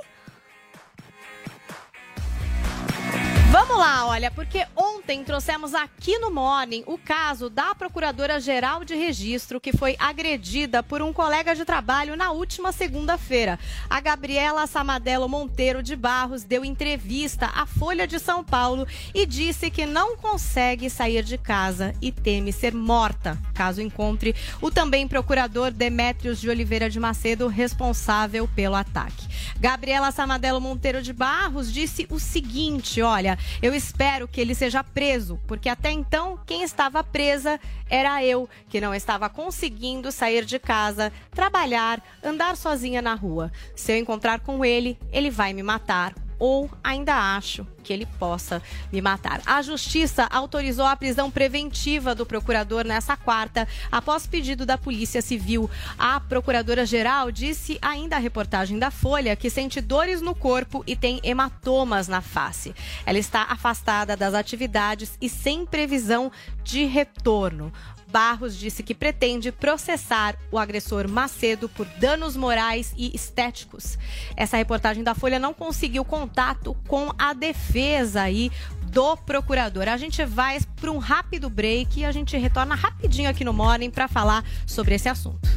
Vamos 3.57 3.77
lá, 3.77 4.05
olha, 4.05 4.29
porque 4.29 4.67
ontem 4.75 5.23
trouxemos 5.23 5.73
aqui 5.73 6.19
no 6.19 6.29
Morning 6.29 6.83
o 6.85 6.97
caso 6.97 7.49
da 7.49 7.73
Procuradora-Geral 7.73 8.83
de 8.83 8.95
Registro 8.95 9.61
que 9.61 9.71
foi 9.71 9.95
agredida 9.97 10.83
por 10.83 11.01
um 11.01 11.13
colega 11.13 11.55
de 11.55 11.63
trabalho 11.63 12.17
na 12.17 12.31
última 12.31 12.73
segunda-feira. 12.73 13.57
A 13.89 14.01
Gabriela 14.01 14.67
Samadelo 14.67 15.29
Monteiro 15.29 15.81
de 15.81 15.95
Barros 15.95 16.43
deu 16.43 16.65
entrevista 16.65 17.49
à 17.55 17.65
Folha 17.65 18.05
de 18.05 18.19
São 18.19 18.43
Paulo 18.43 18.85
e 19.13 19.25
disse 19.25 19.71
que 19.71 19.85
não 19.85 20.17
consegue 20.17 20.89
sair 20.89 21.23
de 21.23 21.37
casa 21.37 21.95
e 22.01 22.11
teme 22.11 22.51
ser 22.51 22.73
morta 22.73 23.39
caso 23.55 23.81
encontre 23.81 24.35
o 24.61 24.69
também 24.69 25.07
procurador 25.07 25.71
Demétrios 25.71 26.41
de 26.41 26.49
Oliveira 26.49 26.89
de 26.89 26.99
Macedo 26.99 27.47
responsável 27.47 28.47
pelo 28.53 28.75
ataque. 28.75 29.25
Gabriela 29.57 30.11
Samadelo 30.11 30.59
Monteiro 30.59 31.01
de 31.01 31.13
Barros 31.13 31.71
disse 31.71 32.05
o 32.11 32.19
seguinte: 32.19 33.01
olha, 33.01 33.39
eu 33.61 33.73
espero 33.73 34.27
que 34.27 34.41
ele 34.41 34.55
seja 34.55 34.83
preso, 34.83 35.39
porque 35.47 35.69
até 35.69 35.91
então 35.91 36.39
quem 36.45 36.63
estava 36.63 37.03
presa 37.03 37.59
era 37.89 38.23
eu, 38.23 38.49
que 38.69 38.81
não 38.81 38.93
estava 38.93 39.29
conseguindo 39.29 40.11
sair 40.11 40.45
de 40.45 40.59
casa, 40.59 41.11
trabalhar, 41.31 42.03
andar 42.23 42.57
sozinha 42.57 43.01
na 43.01 43.13
rua. 43.13 43.51
Se 43.75 43.91
eu 43.91 43.97
encontrar 43.97 44.39
com 44.39 44.63
ele, 44.63 44.97
ele 45.11 45.29
vai 45.29 45.53
me 45.53 45.63
matar 45.63 46.24
ou 46.37 46.69
ainda 46.83 47.35
acho 47.35 47.65
que 47.83 47.93
ele 47.93 48.05
possa 48.05 48.61
me 48.91 48.99
matar. 49.01 49.41
A 49.45 49.61
justiça 49.61 50.27
autorizou 50.31 50.85
a 50.85 50.95
prisão 50.95 51.29
preventiva 51.29 52.15
do 52.15 52.25
procurador 52.25 52.83
nessa 52.83 53.15
quarta, 53.15 53.67
após 53.91 54.25
pedido 54.25 54.65
da 54.65 54.77
Polícia 54.77 55.21
Civil. 55.21 55.69
A 55.97 56.19
procuradora-geral 56.19 57.31
disse 57.31 57.77
ainda 57.81 58.15
à 58.15 58.19
reportagem 58.19 58.79
da 58.79 58.89
Folha 58.89 59.35
que 59.35 59.49
sente 59.49 59.79
dores 59.79 60.21
no 60.21 60.33
corpo 60.33 60.83
e 60.87 60.95
tem 60.95 61.19
hematomas 61.23 62.07
na 62.07 62.21
face. 62.21 62.75
Ela 63.05 63.19
está 63.19 63.43
afastada 63.43 64.17
das 64.17 64.33
atividades 64.33 65.17
e 65.21 65.29
sem 65.29 65.65
previsão 65.65 66.31
de 66.63 66.85
retorno. 66.85 67.71
Barros 68.15 68.55
disse 68.57 68.81
que 68.81 68.95
pretende 68.95 69.51
processar 69.51 70.37
o 70.49 70.57
agressor 70.57 71.05
Macedo 71.05 71.67
por 71.67 71.85
danos 71.99 72.37
morais 72.37 72.93
e 72.95 73.13
estéticos. 73.13 73.97
Essa 74.37 74.55
reportagem 74.55 75.03
da 75.03 75.13
Folha 75.13 75.37
não 75.37 75.53
conseguiu 75.53 76.05
contato 76.05 76.73
com 76.87 77.11
a 77.17 77.33
defesa 77.33 78.21
aí 78.21 78.49
do 78.83 79.17
procurador. 79.17 79.89
A 79.89 79.97
gente 79.97 80.23
vai 80.23 80.57
para 80.79 80.91
um 80.91 80.97
rápido 80.97 81.49
break 81.49 81.99
e 81.99 82.05
a 82.05 82.11
gente 82.13 82.37
retorna 82.37 82.73
rapidinho 82.73 83.29
aqui 83.29 83.43
no 83.43 83.51
Morning 83.51 83.89
para 83.89 84.07
falar 84.07 84.45
sobre 84.65 84.95
esse 84.95 85.09
assunto. 85.09 85.49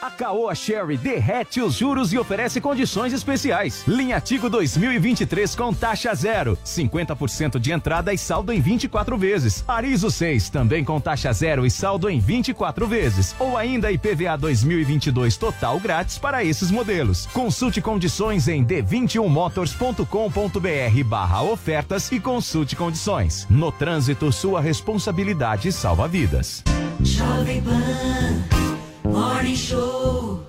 A 0.00 0.12
Caoa 0.12 0.54
Sherry 0.54 0.96
derrete 0.96 1.60
os 1.60 1.74
juros 1.74 2.12
e 2.12 2.18
oferece 2.18 2.60
condições 2.60 3.12
especiais. 3.12 3.82
Linha 3.86 4.20
Tigo 4.20 4.48
2023 4.48 5.56
com 5.56 5.74
taxa 5.74 6.14
zero, 6.14 6.56
50% 6.64 7.58
de 7.58 7.72
entrada 7.72 8.14
e 8.14 8.18
saldo 8.18 8.52
em 8.52 8.60
24 8.60 9.18
vezes. 9.18 9.64
Arizo 9.66 10.08
6 10.08 10.50
também 10.50 10.84
com 10.84 11.00
taxa 11.00 11.32
zero 11.32 11.66
e 11.66 11.70
saldo 11.70 12.08
em 12.08 12.20
24 12.20 12.86
vezes. 12.86 13.34
Ou 13.40 13.56
ainda 13.56 13.90
IPVA 13.90 14.38
2022 14.38 15.36
total 15.36 15.80
grátis 15.80 16.16
para 16.16 16.44
esses 16.44 16.70
modelos. 16.70 17.26
Consulte 17.26 17.82
condições 17.82 18.46
em 18.46 18.64
d21motors.com.br 18.64 21.04
barra 21.04 21.42
ofertas 21.42 22.12
e 22.12 22.20
consulte 22.20 22.76
condições. 22.76 23.48
No 23.50 23.72
trânsito, 23.72 24.30
sua 24.30 24.60
responsabilidade 24.60 25.72
salva 25.72 26.06
vidas. 26.06 26.62
Jovem 27.00 27.60
Pan 27.62 28.77
Morning 29.08 29.56
Show. 29.56 30.47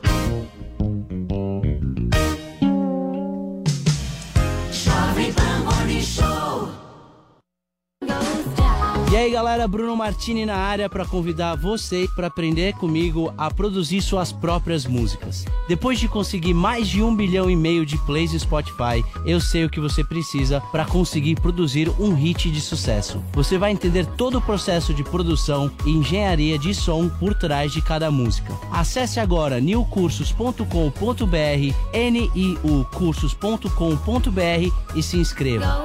E 9.11 9.17
aí 9.17 9.31
galera, 9.31 9.67
Bruno 9.67 9.95
Martini 9.95 10.45
na 10.45 10.55
área 10.55 10.87
para 10.87 11.03
convidar 11.03 11.55
você 11.55 12.07
para 12.15 12.27
aprender 12.27 12.75
comigo 12.75 13.33
a 13.35 13.49
produzir 13.49 14.03
suas 14.03 14.31
próprias 14.31 14.85
músicas. 14.85 15.45
Depois 15.67 15.99
de 15.99 16.07
conseguir 16.07 16.53
mais 16.53 16.87
de 16.87 17.01
um 17.01 17.15
bilhão 17.15 17.49
e 17.49 17.55
meio 17.55 17.87
de 17.87 17.97
plays 18.05 18.33
no 18.33 18.39
Spotify, 18.39 19.03
eu 19.25 19.41
sei 19.41 19.65
o 19.65 19.69
que 19.69 19.79
você 19.79 20.03
precisa 20.03 20.61
para 20.71 20.85
conseguir 20.85 21.41
produzir 21.41 21.89
um 21.99 22.13
hit 22.13 22.51
de 22.51 22.61
sucesso. 22.61 23.19
Você 23.33 23.57
vai 23.57 23.71
entender 23.71 24.05
todo 24.05 24.37
o 24.37 24.41
processo 24.41 24.93
de 24.93 25.03
produção 25.03 25.71
e 25.87 25.89
engenharia 25.89 26.59
de 26.59 26.75
som 26.75 27.09
por 27.09 27.33
trás 27.33 27.73
de 27.73 27.81
cada 27.81 28.11
música. 28.11 28.53
Acesse 28.71 29.19
agora 29.19 29.59
newcursos.com.br, 29.59 32.11
niucursos.com.br 32.11 34.95
e 34.95 35.01
se 35.01 35.17
inscreva. 35.17 35.83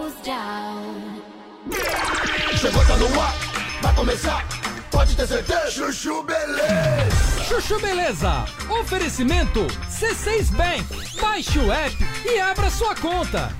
Chegou, 2.65 2.87
tá 2.87 2.97
no 2.97 3.21
ar, 3.21 3.35
vai 3.83 3.95
começar, 3.95 4.49
pode 4.91 5.15
ter 5.15 5.27
certeza. 5.27 5.71
Chuchu 5.71 6.23
Beleza. 6.23 7.45
Chuchu 7.47 7.79
Beleza. 7.79 8.47
Oferecimento 8.81 9.67
C6 9.87 10.51
Bank. 10.57 11.21
Baixe 11.21 11.59
o 11.59 11.71
app 11.71 11.95
e 12.25 12.41
abra 12.41 12.71
sua 12.71 12.95
conta. 12.95 13.51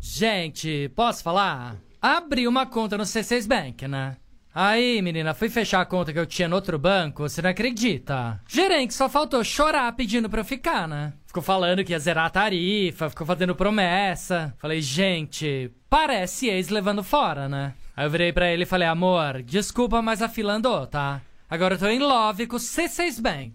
Gente, 0.00 0.88
posso 0.94 1.24
falar? 1.24 1.74
Abri 2.00 2.46
uma 2.46 2.64
conta 2.66 2.96
no 2.96 3.02
C6 3.02 3.48
Bank, 3.48 3.88
né? 3.88 4.16
Aí, 4.54 5.02
menina, 5.02 5.34
fui 5.34 5.48
fechar 5.48 5.80
a 5.80 5.84
conta 5.84 6.12
que 6.12 6.18
eu 6.20 6.24
tinha 6.24 6.46
no 6.46 6.54
outro 6.54 6.78
banco, 6.78 7.28
você 7.28 7.42
não 7.42 7.50
acredita? 7.50 8.40
Gerente 8.46 8.94
só 8.94 9.08
faltou 9.08 9.42
chorar 9.42 9.90
pedindo 9.96 10.30
pra 10.30 10.42
eu 10.42 10.44
ficar, 10.44 10.86
né? 10.86 11.14
Ficou 11.26 11.42
falando 11.42 11.82
que 11.82 11.90
ia 11.90 11.98
zerar 11.98 12.26
a 12.26 12.30
tarifa, 12.30 13.10
ficou 13.10 13.26
fazendo 13.26 13.56
promessa. 13.56 14.54
Falei, 14.56 14.80
gente, 14.80 15.72
parece 15.90 16.46
ex 16.46 16.68
levando 16.68 17.02
fora, 17.02 17.48
né? 17.48 17.74
Aí 17.96 18.04
eu 18.04 18.10
virei 18.10 18.30
pra 18.30 18.52
ele 18.52 18.64
e 18.64 18.66
falei, 18.66 18.86
amor, 18.86 19.42
desculpa, 19.42 20.02
mas 20.02 20.20
a 20.20 20.28
fila 20.28 20.52
andou, 20.52 20.86
tá? 20.86 21.22
Agora 21.48 21.76
eu 21.76 21.78
tô 21.78 21.86
em 21.86 21.98
love 21.98 22.46
com 22.46 22.56
o 22.56 22.58
C6 22.58 23.22
Bank. 23.22 23.54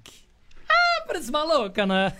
Ah, 0.67 1.03
parece 1.05 1.31
maluca, 1.31 1.85
né? 1.85 2.11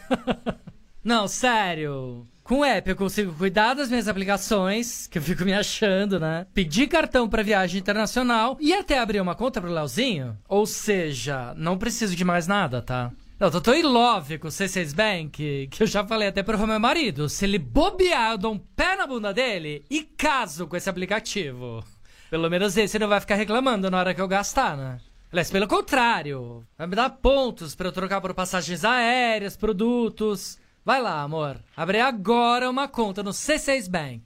não, 1.04 1.28
sério. 1.28 2.28
Com 2.44 2.60
o 2.60 2.66
app 2.66 2.88
eu 2.88 2.96
consigo 2.96 3.34
cuidar 3.34 3.74
das 3.74 3.90
minhas 3.90 4.08
aplicações, 4.08 5.08
que 5.08 5.18
eu 5.18 5.22
fico 5.22 5.44
me 5.44 5.54
achando, 5.54 6.20
né? 6.20 6.46
Pedir 6.54 6.88
cartão 6.88 7.28
pra 7.28 7.42
viagem 7.42 7.80
internacional 7.80 8.56
e 8.60 8.72
até 8.72 9.00
abrir 9.00 9.20
uma 9.20 9.34
conta 9.34 9.60
pro 9.60 9.72
Leozinho. 9.72 10.38
Ou 10.48 10.68
seja, 10.68 11.56
não 11.58 11.76
preciso 11.76 12.16
de 12.16 12.24
mais 12.24 12.46
nada, 12.46 12.84
tá? 12.84 13.12
Eu 13.40 13.50
tô 13.60 13.74
em 13.74 13.82
love 13.82 14.38
com 14.38 14.48
o 14.48 14.52
C6 14.52 14.94
Bank, 14.94 15.70
que 15.72 15.82
eu 15.82 15.88
já 15.88 16.06
falei 16.06 16.28
até 16.28 16.44
pro 16.44 16.68
meu 16.68 16.80
marido. 16.80 17.28
Se 17.28 17.46
ele 17.46 17.58
bobear, 17.58 18.34
eu 18.34 18.38
dou 18.38 18.54
um 18.54 18.60
pé 18.60 18.96
na 18.96 19.08
bunda 19.08 19.34
dele 19.34 19.84
e 19.90 20.04
caso 20.04 20.68
com 20.68 20.76
esse 20.76 20.88
aplicativo. 20.88 21.84
Pelo 22.32 22.50
menos 22.50 22.78
esse 22.78 22.98
não 22.98 23.10
vai 23.10 23.20
ficar 23.20 23.36
reclamando 23.36 23.92
na 23.92 24.00
hora 24.00 24.14
que 24.14 24.22
eu 24.22 24.28
gastar, 24.28 24.78
né? 24.78 25.00
Aliás, 25.34 25.52
pelo 25.52 25.68
contrário, 25.68 26.64
vai 26.78 26.88
me 26.88 26.96
dar 26.96 27.10
pontos 27.10 27.76
pra 27.76 27.90
eu 27.90 27.92
trocar 27.92 28.22
por 28.22 28.34
passagens 28.34 28.86
aéreas, 28.86 29.58
produtos. 29.58 30.58
Vai 30.86 31.02
lá, 31.02 31.22
amor. 31.24 31.58
Abre 31.76 32.00
agora 32.00 32.70
uma 32.70 32.88
conta 32.88 33.22
no 33.22 33.32
C6 33.32 33.90
Bank. 33.90 34.24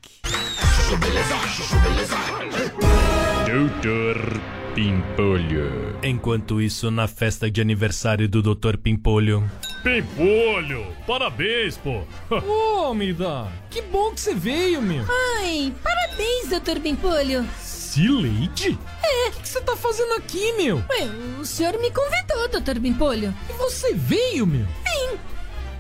Doutor 3.48 4.40
Pimpolho. 4.76 5.98
Enquanto 6.04 6.62
isso, 6.62 6.92
na 6.92 7.08
festa 7.08 7.50
de 7.50 7.60
aniversário 7.60 8.30
do 8.30 8.44
Doutor 8.44 8.78
Pimpolho. 8.78 9.50
Pimpolho, 9.82 10.86
parabéns, 11.08 11.76
pô. 11.76 12.04
Ô, 12.38 12.94
Mida, 12.94 13.48
que 13.72 13.82
bom 13.82 14.12
que 14.14 14.22
você 14.22 14.36
veio, 14.36 14.80
meu. 14.80 15.04
Ai, 15.40 15.74
parabéns, 15.82 16.50
doutor 16.52 16.80
Pimpolho. 16.80 17.44
Cileide? 17.96 18.78
É. 19.02 19.30
O 19.30 19.32
que 19.32 19.48
você 19.48 19.62
tá 19.62 19.74
fazendo 19.78 20.16
aqui, 20.16 20.52
meu? 20.58 20.84
Ué, 20.90 21.06
o 21.40 21.46
senhor 21.46 21.80
me 21.80 21.90
convidou, 21.90 22.50
doutor 22.50 22.78
Pimpolho. 22.78 23.34
E 23.50 23.54
você 23.54 23.94
veio, 23.94 24.46
meu? 24.46 24.66
Sim. 24.86 25.18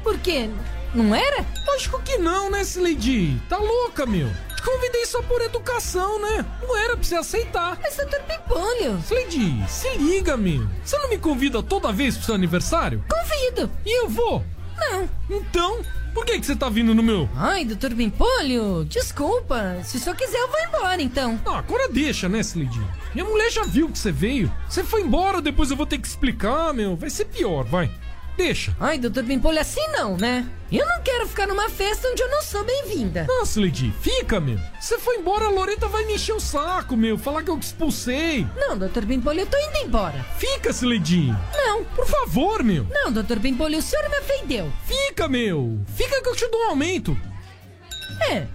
Por 0.01 0.18
quê? 0.20 0.49
Não 0.93 1.13
era? 1.13 1.45
Lógico 1.68 2.01
que 2.03 2.18
não, 2.18 2.49
né, 2.49 2.63
Cileide? 2.63 3.38
Tá 3.49 3.57
louca, 3.57 4.05
meu. 4.05 4.30
Te 4.55 4.61
convidei 4.63 5.05
só 5.05 5.22
por 5.24 5.41
educação, 5.41 6.22
né? 6.22 6.45
Não 6.61 6.78
era 6.78 6.95
pra 6.95 7.03
você 7.03 7.16
aceitar. 7.16 7.78
Mas, 7.82 7.97
doutor 7.97 8.22
Pimpolho. 8.22 9.01
Cileide, 9.05 9.70
se 9.70 9.97
liga, 9.97 10.38
meu. 10.38 10.66
Você 10.86 10.97
não 10.97 11.09
me 11.09 11.18
convida 11.18 11.61
toda 11.61 11.91
vez 11.91 12.16
pro 12.16 12.28
seu 12.28 12.36
aniversário? 12.36 13.03
Convido. 13.09 13.70
E 13.86 14.03
eu 14.03 14.07
vou? 14.07 14.41
Não. 14.78 15.09
Então, 15.30 15.82
por 16.16 16.26
que, 16.26 16.39
que 16.39 16.45
você 16.45 16.55
tá 16.55 16.70
vindo 16.70 16.95
no 16.95 17.03
meu? 17.03 17.30
Ai, 17.36 17.66
doutor 17.66 17.93
Pimpolho, 17.93 18.86
desculpa. 18.86 19.82
Se 19.84 19.97
o 19.97 19.99
senhor 19.99 20.16
quiser, 20.16 20.39
eu 20.39 20.47
vou 20.47 20.59
embora, 20.61 21.01
então. 21.01 21.38
Ah, 21.45 21.59
agora 21.59 21.89
deixa, 21.89 22.30
né, 22.30 22.39
Slade? 22.39 22.82
Minha 23.13 23.26
mulher 23.26 23.51
já 23.51 23.63
viu 23.63 23.89
que 23.89 23.99
você 23.99 24.13
veio. 24.13 24.49
Você 24.70 24.82
foi 24.82 25.01
embora, 25.01 25.41
depois 25.41 25.70
eu 25.70 25.78
vou 25.78 25.86
ter 25.86 25.97
que 25.97 26.07
explicar, 26.07 26.74
meu. 26.74 26.95
Vai 26.95 27.09
ser 27.09 27.26
pior, 27.26 27.66
vai. 27.66 27.91
Deixa. 28.38 28.75
Ai, 28.79 28.97
doutor 28.97 29.23
Pimpolho, 29.23 29.59
assim 29.59 29.86
não, 29.89 30.17
né? 30.17 30.45
Eu 30.71 30.86
não 30.86 31.01
quero 31.01 31.27
ficar 31.27 31.47
numa 31.47 31.69
festa 31.69 32.09
onde 32.09 32.21
eu 32.21 32.29
não 32.29 32.41
sou 32.41 32.63
bem-vinda. 32.65 33.25
Nossa, 33.27 33.61
Lady, 33.61 33.93
fica, 34.01 34.39
meu. 34.39 34.59
Você 34.79 34.97
foi 34.97 35.17
embora, 35.17 35.45
a 35.45 35.49
Loreta 35.49 35.88
vai 35.88 36.05
me 36.05 36.15
encher 36.15 36.33
o 36.33 36.39
saco, 36.39 36.97
meu. 36.97 37.17
Falar 37.17 37.43
que 37.43 37.49
eu 37.49 37.57
te 37.57 37.63
expulsei. 37.63 38.45
Não, 38.57 38.77
doutor 38.77 39.05
Pimpolho, 39.05 39.41
eu 39.41 39.45
tô 39.45 39.57
indo 39.57 39.77
embora. 39.86 40.25
Fica, 40.38 40.71
Slade. 40.71 41.33
Não. 41.53 41.83
Por 41.86 42.05
favor, 42.05 42.61
meu. 42.63 42.86
Não, 42.89 43.11
doutor 43.11 43.39
Pimpolho, 43.39 43.77
o 43.77 43.81
senhor 43.81 44.09
me 44.09 44.19
ofendeu. 44.19 44.71
Fica, 44.86 45.27
meu. 45.29 45.79
Fica 45.95 46.21
que 46.21 46.29
eu 46.29 46.36
te 46.36 46.47
dou 46.49 46.59
um 46.61 46.69
aumento. 46.69 47.17
É. 48.29 48.47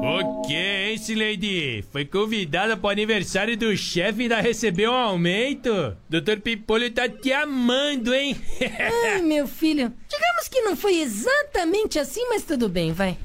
O 0.00 0.42
que, 0.42 0.54
hein, 0.54 0.98
Lady? 1.16 1.84
Foi 1.90 2.04
convidada 2.04 2.76
para 2.76 2.86
o 2.86 2.90
aniversário 2.90 3.56
do 3.56 3.76
chefe 3.76 4.20
e 4.20 4.22
ainda 4.22 4.40
recebeu 4.40 4.92
um 4.92 4.94
aumento? 4.94 5.96
Doutor 6.08 6.40
Pimpolho 6.40 6.90
tá 6.90 7.08
te 7.08 7.32
amando, 7.32 8.14
hein? 8.14 8.36
Ai, 9.12 9.22
meu 9.22 9.46
filho. 9.46 9.92
Digamos 10.08 10.48
que 10.48 10.60
não 10.62 10.76
foi 10.76 11.00
exatamente 11.00 11.98
assim, 11.98 12.26
mas 12.28 12.44
tudo 12.44 12.68
bem, 12.68 12.92
vai. 12.92 13.16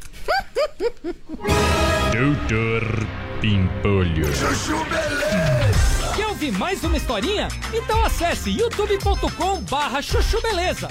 Doutor 2.12 3.08
Pimpolho. 3.40 4.26
Quer 6.16 6.28
ouvir 6.28 6.52
mais 6.54 6.84
uma 6.84 6.98
historinha? 6.98 7.48
Então 7.74 8.04
acesse 8.04 8.50
youtube.com 8.50 9.62
barra 9.62 10.02
chuchu 10.02 10.42
beleza. 10.42 10.88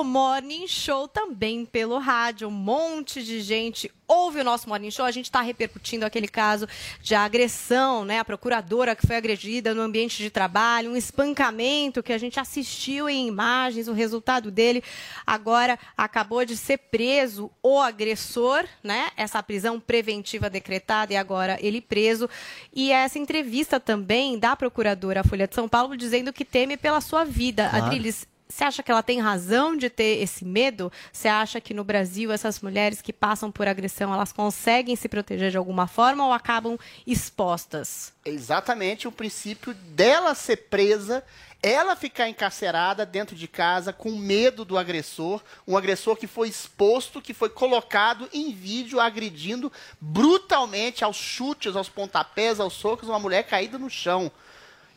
Do 0.00 0.04
Morning 0.04 0.66
Show 0.66 1.06
também 1.06 1.66
pelo 1.66 1.98
rádio. 1.98 2.48
Um 2.48 2.50
monte 2.50 3.22
de 3.22 3.42
gente 3.42 3.92
ouve 4.08 4.40
o 4.40 4.44
nosso 4.44 4.66
Morning 4.66 4.90
Show. 4.90 5.04
A 5.04 5.10
gente 5.10 5.26
está 5.26 5.42
repercutindo 5.42 6.06
aquele 6.06 6.26
caso 6.26 6.66
de 7.02 7.14
agressão, 7.14 8.02
né? 8.02 8.18
A 8.18 8.24
procuradora 8.24 8.96
que 8.96 9.06
foi 9.06 9.16
agredida 9.16 9.74
no 9.74 9.82
ambiente 9.82 10.16
de 10.16 10.30
trabalho, 10.30 10.90
um 10.90 10.96
espancamento 10.96 12.02
que 12.02 12.14
a 12.14 12.18
gente 12.18 12.40
assistiu 12.40 13.10
em 13.10 13.28
imagens. 13.28 13.88
O 13.88 13.92
resultado 13.92 14.50
dele 14.50 14.82
agora 15.26 15.78
acabou 15.94 16.46
de 16.46 16.56
ser 16.56 16.78
preso 16.78 17.50
o 17.62 17.78
agressor, 17.78 18.64
né? 18.82 19.10
Essa 19.18 19.42
prisão 19.42 19.78
preventiva 19.78 20.48
decretada 20.48 21.12
e 21.12 21.16
agora 21.16 21.58
ele 21.60 21.82
preso. 21.82 22.26
E 22.72 22.90
essa 22.90 23.18
entrevista 23.18 23.78
também 23.78 24.38
da 24.38 24.56
procuradora 24.56 25.22
Folha 25.22 25.46
de 25.46 25.54
São 25.54 25.68
Paulo 25.68 25.94
dizendo 25.94 26.32
que 26.32 26.44
teme 26.44 26.78
pela 26.78 27.02
sua 27.02 27.22
vida. 27.22 27.68
Claro. 27.68 27.84
Adriles, 27.84 28.26
você 28.50 28.64
acha 28.64 28.82
que 28.82 28.90
ela 28.90 29.02
tem 29.02 29.20
razão 29.20 29.76
de 29.76 29.88
ter 29.88 30.20
esse 30.20 30.44
medo? 30.44 30.92
Você 31.12 31.28
acha 31.28 31.60
que 31.60 31.72
no 31.72 31.84
Brasil 31.84 32.32
essas 32.32 32.60
mulheres 32.60 33.00
que 33.00 33.12
passam 33.12 33.50
por 33.50 33.68
agressão, 33.68 34.12
elas 34.12 34.32
conseguem 34.32 34.96
se 34.96 35.08
proteger 35.08 35.50
de 35.50 35.56
alguma 35.56 35.86
forma 35.86 36.26
ou 36.26 36.32
acabam 36.32 36.76
expostas? 37.06 38.12
Exatamente 38.24 39.06
o 39.06 39.12
princípio 39.12 39.72
dela 39.72 40.34
ser 40.34 40.56
presa, 40.68 41.24
ela 41.62 41.94
ficar 41.94 42.28
encarcerada 42.28 43.06
dentro 43.06 43.36
de 43.36 43.46
casa 43.46 43.92
com 43.92 44.10
medo 44.12 44.64
do 44.64 44.76
agressor, 44.76 45.40
um 45.66 45.76
agressor 45.76 46.16
que 46.16 46.26
foi 46.26 46.48
exposto, 46.48 47.22
que 47.22 47.32
foi 47.32 47.50
colocado 47.50 48.28
em 48.32 48.52
vídeo 48.52 48.98
agredindo 48.98 49.70
brutalmente 50.00 51.04
aos 51.04 51.16
chutes, 51.16 51.76
aos 51.76 51.88
pontapés, 51.88 52.58
aos 52.58 52.72
socos, 52.72 53.08
uma 53.08 53.18
mulher 53.18 53.44
caída 53.44 53.78
no 53.78 53.88
chão. 53.88 54.32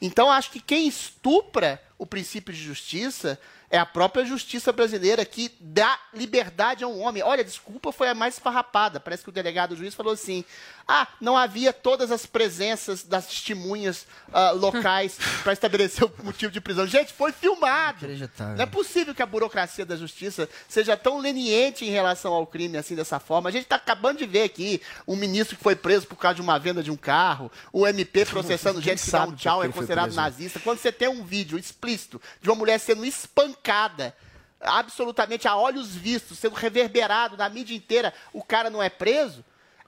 Então 0.05 0.29
acho 0.29 0.51
que 0.51 0.59
quem 0.59 0.85
estupra 0.85 1.81
o 1.97 2.05
princípio 2.05 2.53
de 2.53 2.61
justiça 2.61 3.39
é 3.69 3.77
a 3.77 3.85
própria 3.85 4.25
justiça 4.25 4.73
brasileira 4.73 5.23
que 5.23 5.49
dá 5.61 5.97
liberdade 6.13 6.83
a 6.83 6.87
um 6.89 6.99
homem. 6.99 7.23
Olha, 7.23 7.41
desculpa, 7.41 7.89
foi 7.93 8.09
a 8.09 8.13
mais 8.13 8.33
esfarrapada. 8.33 8.99
Parece 8.99 9.23
que 9.23 9.29
o 9.29 9.31
delegado 9.31 9.71
o 9.71 9.77
juiz 9.77 9.95
falou 9.95 10.11
assim: 10.11 10.43
ah, 10.87 11.07
não 11.19 11.37
havia 11.37 11.71
todas 11.71 12.11
as 12.11 12.25
presenças 12.25 13.03
das 13.03 13.25
testemunhas 13.25 14.05
ah, 14.31 14.51
locais 14.51 15.17
para 15.43 15.53
estabelecer 15.53 16.03
o 16.03 16.11
motivo 16.23 16.51
de 16.51 16.59
prisão. 16.59 16.85
Gente, 16.85 17.13
foi 17.13 17.31
filmado. 17.31 18.07
Não 18.55 18.63
é 18.63 18.65
possível 18.65 19.15
que 19.15 19.21
a 19.21 19.25
burocracia 19.25 19.85
da 19.85 19.95
justiça 19.95 20.49
seja 20.67 20.97
tão 20.97 21.19
leniente 21.19 21.85
em 21.85 21.89
relação 21.89 22.33
ao 22.33 22.45
crime 22.45 22.77
assim 22.77 22.95
dessa 22.95 23.19
forma. 23.19 23.49
A 23.49 23.51
gente 23.51 23.63
está 23.63 23.77
acabando 23.77 24.19
de 24.19 24.25
ver 24.25 24.43
aqui 24.43 24.81
um 25.07 25.15
ministro 25.15 25.55
que 25.55 25.63
foi 25.63 25.75
preso 25.75 26.05
por 26.07 26.17
causa 26.17 26.35
de 26.35 26.41
uma 26.41 26.59
venda 26.59 26.83
de 26.83 26.91
um 26.91 26.97
carro, 26.97 27.51
o 27.71 27.87
MP 27.87 28.25
processando 28.27 28.81
gente 28.81 29.03
que 29.03 29.11
dá 29.11 29.25
um 29.25 29.35
tchau 29.35 29.63
é 29.63 29.69
considerado 29.69 30.13
nazista. 30.13 30.59
Quando 30.59 30.79
você 30.79 30.91
tem 30.91 31.07
um 31.07 31.23
vídeo 31.23 31.57
explícito 31.57 32.21
de 32.41 32.49
uma 32.49 32.55
mulher 32.55 32.79
sendo 32.79 33.05
espancada 33.05 34.13
absolutamente 34.59 35.47
a 35.47 35.55
olhos 35.55 35.95
vistos, 35.95 36.39
sendo 36.39 36.55
reverberado 36.55 37.35
na 37.35 37.49
mídia 37.49 37.75
inteira, 37.75 38.13
o 38.31 38.43
cara 38.43 38.69
não 38.69 38.81
é 38.81 38.89
preso? 38.89 39.43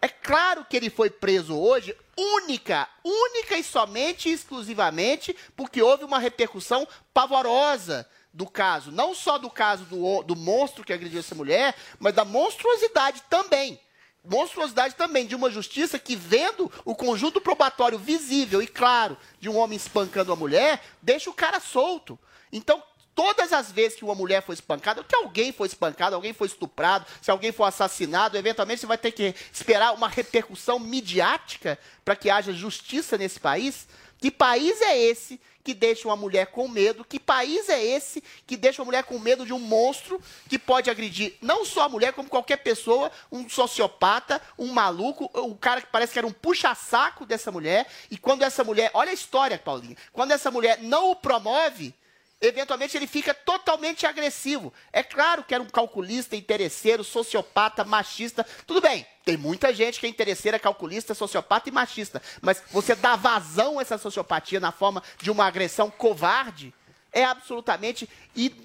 É 0.06 0.08
claro 0.08 0.64
que 0.64 0.78
ele 0.78 0.92
foi 0.92 1.10
preso 1.10 1.58
hoje, 1.58 1.98
única, 2.16 2.88
única 3.04 3.58
e 3.58 3.64
somente 3.64 4.30
e 4.30 4.34
exclusivamente 4.34 5.36
porque 5.56 5.82
houve 5.82 6.04
uma 6.04 6.20
repercussão 6.20 6.88
pavorosa 7.12 8.08
do 8.32 8.46
caso. 8.46 8.92
Não 8.92 9.16
só 9.16 9.40
do 9.40 9.50
caso 9.50 9.84
do, 9.86 10.22
do 10.22 10.36
monstro 10.36 10.84
que 10.84 10.94
agrediu 10.94 11.22
essa 11.22 11.34
mulher, 11.34 11.74
mas 11.98 12.14
da 12.14 12.24
monstruosidade 12.24 13.24
também. 13.32 13.82
Monstruosidade 14.24 14.94
também 14.94 15.26
de 15.26 15.34
uma 15.34 15.50
justiça 15.50 15.98
que, 15.98 16.16
vendo 16.16 16.72
o 16.86 16.94
conjunto 16.94 17.42
probatório 17.42 17.98
visível 17.98 18.62
e 18.62 18.68
claro 18.68 19.18
de 19.40 19.50
um 19.50 19.58
homem 19.58 19.76
espancando 19.76 20.30
uma 20.30 20.38
mulher, 20.38 20.84
deixa 21.02 21.32
o 21.32 21.34
cara 21.34 21.60
solto. 21.60 22.20
Então, 22.52 22.84
todas 23.16 23.54
as 23.54 23.72
vezes 23.72 23.98
que 23.98 24.04
uma 24.04 24.14
mulher 24.14 24.44
foi 24.44 24.54
espancada, 24.54 25.04
que 25.04 25.16
alguém 25.16 25.54
foi 25.54 25.68
espancado, 25.68 26.16
alguém 26.16 26.34
foi 26.34 26.48
estuprado, 26.48 27.06
se 27.22 27.32
alguém 27.32 27.52
for 27.52 27.64
assassinado, 27.64 28.38
eventualmente 28.38 28.82
você 28.82 28.86
vai 28.86 28.98
ter 28.98 29.12
que 29.12 29.34
esperar 29.52 29.94
uma 29.94 30.10
repercussão 30.10 30.78
midiática 30.78 31.80
para 32.04 32.16
que 32.16 32.30
haja 32.30 32.52
justiça 32.52 33.18
nesse 33.18 33.40
país. 33.40 33.88
Que 34.20 34.30
país 34.30 34.82
é 34.82 34.98
esse 34.98 35.40
que 35.64 35.74
deixa 35.74 36.08
uma 36.08 36.16
mulher 36.16 36.48
com 36.48 36.68
medo? 36.68 37.04
Que 37.04 37.20
país 37.20 37.70
é 37.70 37.84
esse 37.84 38.24
que 38.46 38.56
deixa 38.56 38.82
uma 38.82 38.86
mulher 38.86 39.04
com 39.04 39.18
medo 39.18 39.46
de 39.46 39.54
um 39.54 39.60
monstro 39.60 40.22
que 40.48 40.60
pode 40.60 40.90
agredir 40.90 41.36
não 41.42 41.66
só 41.66 41.84
a 41.84 41.90
mulher, 41.90 42.14
como 42.14 42.30
qualquer 42.30 42.58
pessoa, 42.58 43.12
um 43.32 43.50
sociopata, 43.50 44.42
um 44.60 44.68
maluco, 44.68 45.30
um 45.34 45.56
cara 45.56 45.82
que 45.82 45.88
parece 45.88 46.14
que 46.14 46.20
era 46.20 46.28
um 46.28 46.32
puxa-saco 46.32 47.26
dessa 47.26 47.52
mulher. 47.52 47.88
E 48.12 48.18
quando 48.18 48.44
essa 48.44 48.64
mulher. 48.64 48.92
Olha 48.94 49.12
a 49.12 49.14
história, 49.14 49.58
Paulinho. 49.58 49.98
Quando 50.12 50.32
essa 50.32 50.52
mulher 50.52 50.82
não 50.82 51.12
o 51.12 51.16
promove, 51.16 51.94
eventualmente 52.42 52.98
ele 52.98 53.08
fica 53.08 53.34
totalmente 53.34 54.06
agressivo. 54.06 54.74
É 54.92 55.04
claro 55.04 55.44
que 55.44 55.54
era 55.54 55.64
um 55.64 55.70
calculista, 55.70 56.36
interesseiro, 56.36 57.04
sociopata, 57.04 57.84
machista. 57.84 58.46
Tudo 58.66 58.82
bem, 58.82 59.06
tem 59.24 59.38
muita 59.38 59.74
gente 59.74 60.00
que 60.00 60.06
é 60.06 60.10
interesseira, 60.10 60.60
calculista, 60.60 61.14
sociopata 61.14 61.70
e 61.70 61.72
machista. 61.72 62.22
Mas 62.42 62.62
você 62.72 62.96
dá 62.96 63.16
vazão 63.16 63.80
a 63.80 63.82
essa 63.82 63.98
sociopatia 63.98 64.60
na 64.60 64.72
forma 64.72 65.02
de 65.22 65.32
uma 65.32 65.46
agressão 65.46 65.90
covarde 65.90 66.74
é 67.16 67.24
absolutamente 67.24 68.08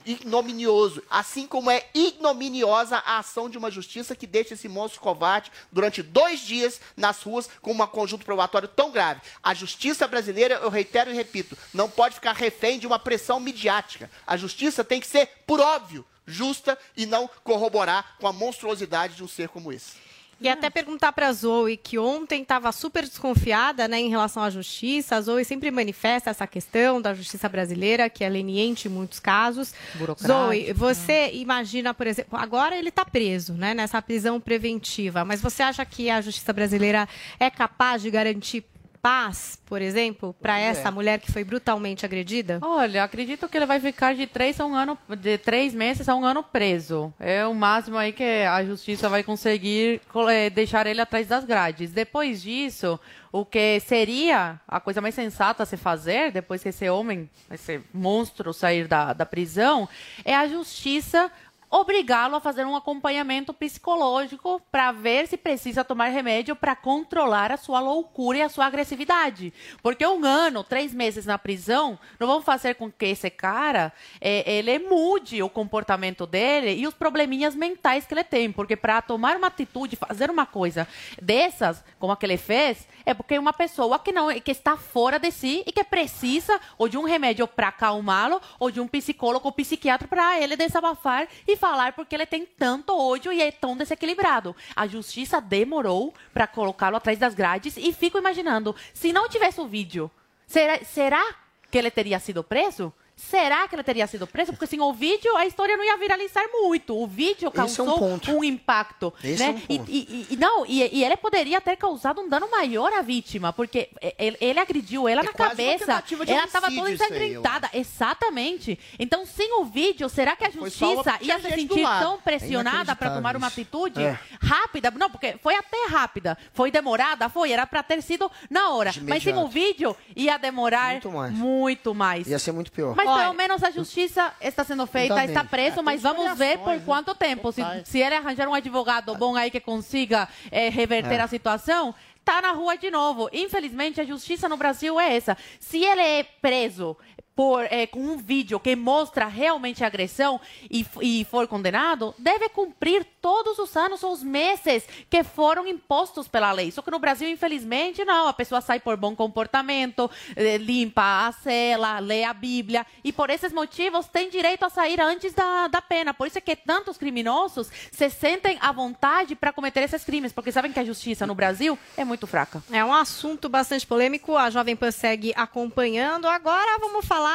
ignominioso. 0.05 1.01
Assim 1.09 1.47
como 1.47 1.71
é 1.71 1.87
ignominiosa 1.95 2.97
a 2.97 3.19
ação 3.19 3.49
de 3.49 3.57
uma 3.57 3.71
justiça 3.71 4.17
que 4.17 4.27
deixa 4.27 4.55
esse 4.55 4.69
monstro 4.69 5.01
covarde 5.01 5.53
durante 5.71 6.03
dois 6.03 6.41
dias 6.41 6.81
nas 6.97 7.23
ruas 7.23 7.49
com 7.63 7.73
um 7.73 7.87
conjunto 7.87 8.25
probatório 8.25 8.67
tão 8.67 8.91
grave. 8.91 9.21
A 9.41 9.55
justiça 9.55 10.09
brasileira, 10.09 10.57
eu 10.57 10.69
reitero 10.69 11.11
e 11.11 11.15
repito, 11.15 11.57
não 11.73 11.89
pode 11.89 12.17
ficar 12.17 12.33
refém 12.33 12.81
de 12.81 12.89
uma 12.89 12.99
pressão 12.99 13.39
midiática. 13.39 14.11
A 14.27 14.37
justiça 14.37 14.83
tem 14.83 15.01
que 15.01 15.07
ser, 15.07 15.29
por 15.47 15.61
óbvio, 15.61 16.05
justa 16.27 16.77
e 16.97 17.07
não 17.07 17.31
corroborar 17.45 18.17
com 18.19 18.27
a 18.27 18.33
monstruosidade 18.33 19.15
de 19.15 19.23
um 19.23 19.29
ser 19.29 19.49
como 19.49 19.73
esse. 19.73 20.10
E 20.41 20.49
até 20.49 20.71
perguntar 20.71 21.13
para 21.13 21.29
a 21.29 21.33
Zoe, 21.33 21.77
que 21.77 21.99
ontem 21.99 22.41
estava 22.41 22.73
super 22.73 23.05
desconfiada 23.05 23.87
né, 23.87 24.01
em 24.01 24.09
relação 24.09 24.43
à 24.43 24.49
justiça. 24.49 25.17
A 25.17 25.21
Zoe 25.21 25.45
sempre 25.45 25.71
manifesta 25.71 26.31
essa 26.31 26.47
questão 26.47 27.01
da 27.01 27.13
justiça 27.13 27.47
brasileira, 27.47 28.09
que 28.09 28.25
é 28.25 28.29
leniente 28.29 28.89
em 28.89 28.91
muitos 28.91 29.21
casos. 29.21 29.75
Zoe, 30.19 30.73
você 30.73 31.31
imagina, 31.35 31.93
por 31.93 32.07
exemplo, 32.07 32.39
agora 32.39 32.75
ele 32.75 32.89
está 32.89 33.05
preso, 33.05 33.53
né, 33.53 33.75
nessa 33.75 34.01
prisão 34.01 34.41
preventiva, 34.41 35.27
mas 35.27 35.43
você 35.43 35.63
acha 35.63 35.85
que 35.85 36.09
a 36.09 36.23
justiça 36.23 36.55
brasileira 36.55 37.07
é 37.39 37.51
capaz 37.51 38.01
de 38.01 38.11
garantir 38.11 38.65
paz, 39.03 39.59
por 39.67 39.81
exemplo, 39.81 40.35
para 40.41 40.59
essa 40.59 40.89
É. 40.89 40.91
mulher 40.91 41.19
que 41.21 41.33
foi 41.33 41.43
brutalmente 41.45 42.05
agredida? 42.05 42.59
Olha, 42.63 43.03
acredito 43.05 43.49
que 43.49 43.57
ele 43.57 43.67
vai 43.67 43.81
ficar 43.81 44.15
de 44.15 44.27
três 44.27 44.61
a 44.61 44.67
um 44.67 44.75
ano, 44.75 44.99
de 45.19 45.39
três 45.39 45.73
meses 45.75 46.09
a 46.09 46.15
um 46.15 46.25
ano 46.25 46.43
preso. 46.43 47.13
É 47.19 47.47
o 47.47 47.55
máximo 47.55 47.97
aí 47.97 48.13
que 48.13 48.23
a 48.45 48.65
justiça 48.65 49.09
vai 49.09 49.23
conseguir 49.23 50.01
co- 50.13 50.29
eh, 50.29 50.51
deixar 50.51 50.87
ele 50.87 51.01
atrás 51.01 51.27
das 51.27 51.45
grades. 51.45 51.93
Depois 51.93 52.43
disso, 52.43 52.99
o 53.33 53.45
que 53.45 53.81
seria 53.81 54.61
a 54.67 54.81
coisa 54.81 55.01
mais 55.01 55.15
sensata 55.15 55.63
a 55.63 55.67
se 55.67 55.77
fazer, 55.77 56.33
depois 56.33 56.63
que 56.63 56.69
esse 56.69 56.89
homem, 56.91 57.29
esse 57.51 57.81
monstro 57.95 58.53
sair 58.53 58.87
da, 58.89 59.13
da 59.13 59.25
prisão, 59.25 59.89
é 60.25 60.35
a 60.35 60.47
justiça 60.47 61.31
obrigá-lo 61.71 62.35
a 62.35 62.41
fazer 62.41 62.67
um 62.67 62.75
acompanhamento 62.75 63.55
psicológico 63.55 64.61
para 64.73 64.91
ver 64.91 65.29
se 65.29 65.37
precisa 65.37 65.85
tomar 65.85 66.09
remédio 66.09 66.57
para 66.57 66.75
controlar 66.75 67.53
a 67.53 67.57
sua 67.57 67.79
loucura 67.79 68.39
e 68.39 68.43
a 68.43 68.49
sua 68.49 68.67
agressividade. 68.67 69.53
Porque 69.83 70.05
um 70.05 70.25
ano, 70.25 70.65
três 70.65 70.93
meses 70.93 71.25
na 71.25 71.39
prisão, 71.39 71.99
não 72.19 72.27
vão 72.27 72.43
fazer 72.43 72.75
com 72.75 72.91
que 72.91 73.07
esse 73.07 73.31
cara 73.31 73.93
eh, 74.21 74.43
ele 74.53 74.81
mude 74.81 75.43
o 75.43 75.49
comportamento 75.49 76.27
dele 76.27 76.75
e 76.75 76.87
os 76.87 76.95
probleminhas 76.95 77.55
mentais 77.55 78.05
que 78.05 78.15
ele 78.15 78.25
tem. 78.25 78.51
Porque 78.51 78.75
para 78.75 79.01
tomar 79.01 79.37
uma 79.37 79.47
atitude, 79.47 79.95
fazer 79.95 80.29
uma 80.31 80.47
coisa 80.47 80.89
dessas, 81.23 81.85
como 81.99 82.13
a 82.13 82.17
que 82.17 82.27
ele 82.27 82.37
fez, 82.37 82.89
é 83.07 83.15
porque 83.15 83.35
é 83.35 83.41
uma 83.41 83.53
pessoa 83.53 83.99
que 83.99 84.11
não 84.11 84.29
que 84.41 84.51
está 84.51 84.77
fora 84.77 85.19
de 85.19 85.31
si 85.31 85.63
e 85.67 85.73
que 85.73 85.85
precisa 85.85 86.61
ou 86.77 86.89
de 86.89 86.99
um 86.99 87.05
remédio 87.05 87.47
para 87.47 87.69
acalmá-lo 87.69 88.41
ou 88.59 88.71
de 88.71 88.81
um 88.81 88.89
psicólogo 88.89 89.47
ou 89.47 89.53
psiquiatra 89.53 90.09
para 90.09 90.41
ele 90.41 90.57
desabafar 90.57 91.29
e 91.47 91.57
falar 91.61 91.93
porque 91.93 92.15
ele 92.15 92.27
tem 92.27 92.45
tanto 92.47 92.99
ódio 92.99 93.33
e 93.33 93.41
é 93.41 93.53
tão 93.53 93.77
desequilibrado. 93.77 94.57
A 94.75 94.87
justiça 94.87 95.41
demorou 95.41 96.13
para 96.33 96.47
colocá-lo 96.47 96.97
atrás 96.97 97.19
das 97.19 97.35
grades 97.35 97.77
e 97.77 97.93
fico 97.93 98.19
imaginando, 98.19 98.75
se 98.95 99.13
não 99.13 99.29
tivesse 99.29 99.61
o 99.61 99.69
vídeo, 99.69 100.11
será, 100.47 100.83
será 100.83 101.23
que 101.71 101.79
ele 101.79 101.91
teria 101.91 102.19
sido 102.19 102.43
preso? 102.43 102.93
Será 103.29 103.69
que 103.69 103.75
ele 103.75 103.83
teria 103.83 104.07
sido 104.07 104.27
preso? 104.27 104.53
Porque 104.53 104.67
sem 104.67 104.81
o 104.81 104.93
vídeo 104.93 105.37
a 105.37 105.45
história 105.47 105.77
não 105.77 105.85
ia 105.85 105.97
viralizar 105.97 106.43
muito. 106.53 106.97
O 106.97 107.07
vídeo 107.07 107.49
Esse 107.65 107.81
é 107.81 107.83
um 107.83 107.87
causou 107.87 108.21
um 108.39 108.43
impacto. 108.45 109.13
Esse 109.23 109.43
né? 109.43 109.49
é 109.49 109.51
um 109.51 109.61
ponto. 109.79 109.91
e, 109.91 109.99
e- 110.31 110.35
e 110.35 110.37
não, 110.37 110.65
e, 110.67 110.99
e 110.99 111.05
ele 111.05 111.17
poderia 111.17 111.61
ter 111.61 111.77
causado 111.77 112.21
um 112.21 112.29
dano 112.29 112.51
maior 112.51 112.93
à 112.93 113.03
vítima, 113.03 113.53
porque 113.53 113.91
ele, 114.19 114.37
ele 114.41 114.59
agrediu 114.59 115.07
ela 115.09 115.23
na 115.23 115.29
É 115.29 115.33
uma 115.33 115.49
cabeça. 115.51 116.03
Ela 116.27 116.45
estava 116.45 116.71
toda 116.71 116.87
aí, 116.89 116.95
ensangrentada. 116.95 117.71
Exatamente. 117.73 118.79
Então, 118.99 119.25
sem 119.27 119.53
o 119.61 119.65
vídeo, 119.65 120.09
será 120.09 120.35
que 120.35 120.45
a 120.45 120.51
justiça 120.51 121.19
ia 121.21 121.39
se 121.39 121.51
sentir 121.51 121.83
tão 122.01 122.15
É 122.15 122.19
pressionada 122.19 122.97
para 122.97 123.11
tomar 123.11 123.37
uma 123.37 123.47
atitude 123.49 124.03
É. 124.03 124.19
rápida? 124.41 124.91
Não, 124.93 125.11
porque 125.11 125.37
foi 125.43 125.55
até 125.55 125.87
rápida. 125.89 126.37
Foi 126.53 126.71
demorada? 126.71 127.29
Foi. 127.29 127.53
Era 127.53 127.67
para 127.67 127.83
ter 127.83 128.03
sido 128.03 128.31
na 128.49 128.71
hora. 128.71 128.93
Mas 129.03 129.23
sem 129.23 129.37
o 129.37 129.47
vídeo, 129.49 129.95
ia 130.17 130.37
demorar 130.39 130.93
Muito 130.93 131.11
mais. 131.13 131.33
muito 131.35 131.95
mais. 131.95 132.27
Ia 132.27 132.39
ser 132.39 132.53
muito 132.53 132.73
pior. 132.73 132.95
Mas 132.97 133.09
pelo 133.19 133.33
menos 133.35 133.63
a 133.63 133.71
justiça 133.71 134.33
está 134.41 134.65
sendo 134.65 134.87
feita, 134.87 135.15
Tá 135.15 135.25
está 135.25 135.45
preso, 135.45 135.83
mas 135.83 136.03
vamos 136.03 136.37
ver 136.39 136.59
por 136.59 136.81
quanto 136.85 137.15
tempo. 137.15 137.51
Se, 137.53 137.63
se 137.85 137.99
ele 137.99 138.15
arranjar 138.15 138.49
um 138.49 138.55
advogado 138.55 139.15
bom 139.15 139.37
aí 139.37 139.51
que 139.51 139.61
consiga 139.61 140.29
eh, 140.51 140.69
reverter 140.69 141.15
É. 141.19 141.21
a 141.23 141.27
situação, 141.29 141.95
tá 142.25 142.41
na 142.43 142.53
rua 142.53 142.77
de 142.77 142.91
novo. 142.91 143.29
Infelizmente, 143.33 144.01
a 144.01 144.05
justiça 144.05 144.49
no 144.49 144.57
Brasil 144.57 145.01
é 145.01 145.17
essa. 145.17 145.37
Se 145.59 145.83
ele 145.83 146.01
é 146.03 146.23
preso 146.23 146.97
por, 147.41 147.65
eh, 147.71 147.87
com 147.87 148.01
um 148.01 148.19
vídeo 148.19 148.61
que 148.61 148.77
mostra 148.77 149.25
realmente 149.25 149.83
a 149.83 149.87
agressão 149.87 150.39
e, 150.71 150.85
e 151.01 151.25
for 151.25 151.49
condenado, 151.49 152.15
deve 152.19 152.51
cumprir 152.51 153.03
todos 153.23 153.59
os 153.59 153.75
anos 153.79 154.03
ou 154.03 154.13
os 154.13 154.23
meses 154.23 154.85
que 155.09 155.25
foram 155.25 155.67
impostos 155.67 156.29
pela 156.29 156.53
lei. 156.53 156.71
Só 156.71 156.83
que 156.83 156.91
no 156.91 156.99
Brasil, 156.99 157.31
infelizmente, 157.31 158.05
não. 158.05 158.29
A 158.29 158.35
pessoa 158.35 158.61
sai 158.61 158.79
por 158.79 158.95
bom 158.99 159.17
comportamento, 159.17 160.11
eh, 160.37 160.59
limpa 160.59 161.29
a 161.29 161.33
cela, 161.33 161.99
lê 161.99 162.25
a 162.25 162.35
Bíblia. 162.35 162.85
E 163.03 163.11
por 163.11 163.31
esses 163.31 163.55
motivos 163.55 164.07
tem 164.07 164.29
direito 164.29 164.67
a 164.67 164.69
sair 164.69 165.01
antes 165.01 165.33
da, 165.33 165.67
da 165.67 165.81
pena. 165.81 166.13
Por 166.13 166.27
isso 166.27 166.37
é 166.37 166.43
que 166.43 166.55
tantos 166.55 166.99
criminosos 166.99 167.71
se 167.91 168.11
sentem 168.11 168.59
à 168.61 168.71
vontade 168.71 169.35
para 169.35 169.51
cometer 169.51 169.81
esses 169.81 170.05
crimes, 170.05 170.31
porque 170.31 170.53
sabem 170.53 170.73
que 170.73 170.81
a 170.81 170.85
justiça 170.85 171.27
no 171.27 171.35
Brasil 171.35 171.79
é 171.97 172.05
muito 172.05 172.27
fraca. 172.27 172.63
É 172.71 172.85
um 172.85 172.93
assunto 172.93 173.49
bastante 173.49 173.87
polêmico, 173.87 174.37
a 174.37 174.51
Jovem 174.51 174.77
Pan 174.77 174.91
segue 174.91 175.33
acompanhando. 175.35 176.29
Agora 176.29 176.79
vamos 176.79 177.07
falar 177.07 177.30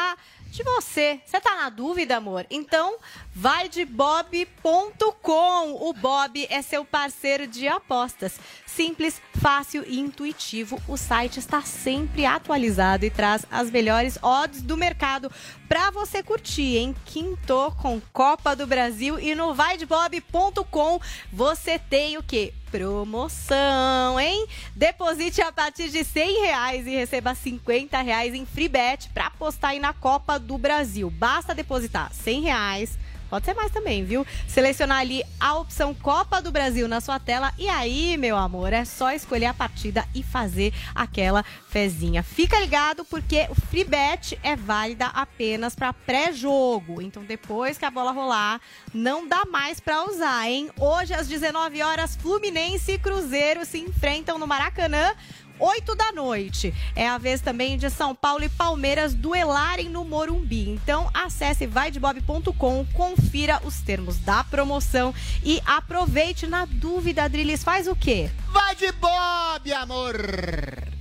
de 0.56 0.64
você. 0.64 1.20
Você 1.26 1.40
tá 1.42 1.56
na 1.56 1.70
dúvida, 1.70 2.16
amor? 2.16 2.46
Então, 2.50 2.98
vai 3.34 3.68
de 3.68 3.84
bob.com. 3.84 5.74
O 5.74 5.94
Bob 5.94 6.48
é 6.50 6.62
seu 6.62 6.86
parceiro 6.86 7.46
de 7.46 7.68
apostas. 7.68 8.40
Simples, 8.66 9.22
fácil 9.42 9.84
e 9.86 10.00
intuitivo. 10.00 10.82
O 10.88 10.96
site 10.96 11.40
está 11.40 11.62
sempre 11.62 12.26
atualizado 12.26 13.06
e 13.06 13.10
traz 13.10 13.46
as 13.52 13.70
melhores 13.70 14.18
odds 14.22 14.62
do 14.62 14.78
mercado 14.78 15.32
para 15.68 15.92
você 15.92 16.24
curtir, 16.24 16.78
hein? 16.78 16.96
Quinto 17.06 17.74
com 17.82 18.02
Copa 18.14 18.56
do 18.56 18.66
Brasil 18.66 19.20
e 19.20 19.36
no 19.36 19.54
vaidebob.com 19.54 21.02
você 21.32 21.78
tem 21.78 22.18
o 22.18 22.24
quê? 22.24 22.54
Promoção, 22.78 24.20
hein? 24.20 24.46
Deposite 24.76 25.42
a 25.42 25.50
partir 25.50 25.88
de 25.90 26.04
100 26.04 26.42
reais 26.42 26.86
e 26.86 26.90
receba 26.90 27.34
50 27.34 28.02
reais 28.02 28.34
em 28.34 28.46
free 28.46 28.68
bet 28.68 29.08
para 29.14 29.28
apostar 29.28 29.72
aí 29.72 29.80
na 29.80 29.94
Copa 29.94 30.38
do 30.38 30.58
Brasil. 30.58 31.10
Basta 31.10 31.56
depositar 31.56 32.12
100 32.14 32.42
reais. 32.42 32.98
Pode 33.36 33.48
ser 33.48 33.54
mais 33.54 33.70
também, 33.70 34.06
viu? 34.06 34.26
Selecionar 34.48 35.00
ali 35.00 35.22
a 35.42 35.56
opção 35.56 35.94
Copa 35.94 36.42
do 36.42 36.54
Brasil 36.54 36.88
na 36.88 37.02
sua 37.02 37.20
tela 37.20 37.52
e 37.58 37.68
aí, 37.68 38.16
meu 38.16 38.38
amor, 38.38 38.72
é 38.72 38.86
só 38.86 39.12
escolher 39.12 39.48
a 39.48 39.54
partida 39.54 40.08
e 40.16 40.24
fazer 40.24 40.74
aquela 40.96 41.44
fezinha. 41.68 42.24
Fica 42.24 42.58
ligado 42.58 43.04
porque 43.04 43.46
o 43.50 43.56
free 43.56 43.84
bet 43.84 44.40
é 44.42 44.56
válida 44.56 45.08
apenas 45.08 45.76
para 45.76 45.92
pré-jogo. 45.92 47.02
Então 47.02 47.26
depois 47.26 47.78
que 47.78 47.84
a 47.84 47.92
bola 47.92 48.14
rolar, 48.14 48.62
não 48.94 49.28
dá 49.28 49.44
mais 49.44 49.82
para 49.82 50.06
usar, 50.06 50.50
hein? 50.50 50.72
Hoje 50.80 51.14
às 51.14 51.28
19 51.28 51.82
horas, 51.84 52.16
Fluminense 52.16 52.94
e 52.94 52.98
Cruzeiro 52.98 53.66
se 53.66 53.80
enfrentam 53.80 54.38
no 54.38 54.48
Maracanã. 54.48 55.14
8 55.60 55.96
da 55.96 56.12
noite. 56.12 56.74
É 56.96 57.08
a 57.08 57.18
vez 57.18 57.42
também 57.42 57.78
de 57.78 57.90
São 57.90 58.14
Paulo 58.14 58.44
e 58.44 58.50
Palmeiras 58.50 59.14
duelarem 59.14 59.90
no 59.90 60.04
Morumbi. 60.04 60.70
Então, 60.70 61.10
acesse 61.14 61.66
vaidebob.com, 61.66 62.86
confira 62.94 63.62
os 63.64 63.80
termos 63.82 64.18
da 64.20 64.44
promoção 64.44 65.14
e 65.44 65.62
aproveite. 65.66 66.48
Na 66.48 66.66
dúvida, 66.66 67.24
Adriles, 67.24 67.64
faz 67.64 67.88
o 67.88 67.96
quê? 67.96 68.30
Vai 68.52 68.76
de 68.76 68.92
Bob, 68.94 69.74
amor! 69.74 70.16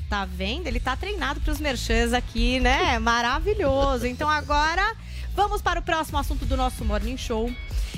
Tá 0.09 0.25
vendo? 0.25 0.67
Ele 0.67 0.79
tá 0.79 0.97
treinado 0.97 1.41
pros 1.41 1.59
merchans 1.59 2.13
aqui, 2.13 2.61
né? 2.61 2.99
Maravilhoso. 2.99 4.07
Então 4.07 4.29
agora 4.29 4.95
vamos 5.35 5.61
para 5.61 5.81
o 5.81 5.83
próximo 5.83 6.19
assunto 6.19 6.45
do 6.45 6.57
nosso 6.57 6.85
Morning 6.85 7.17
Show. 7.17 7.51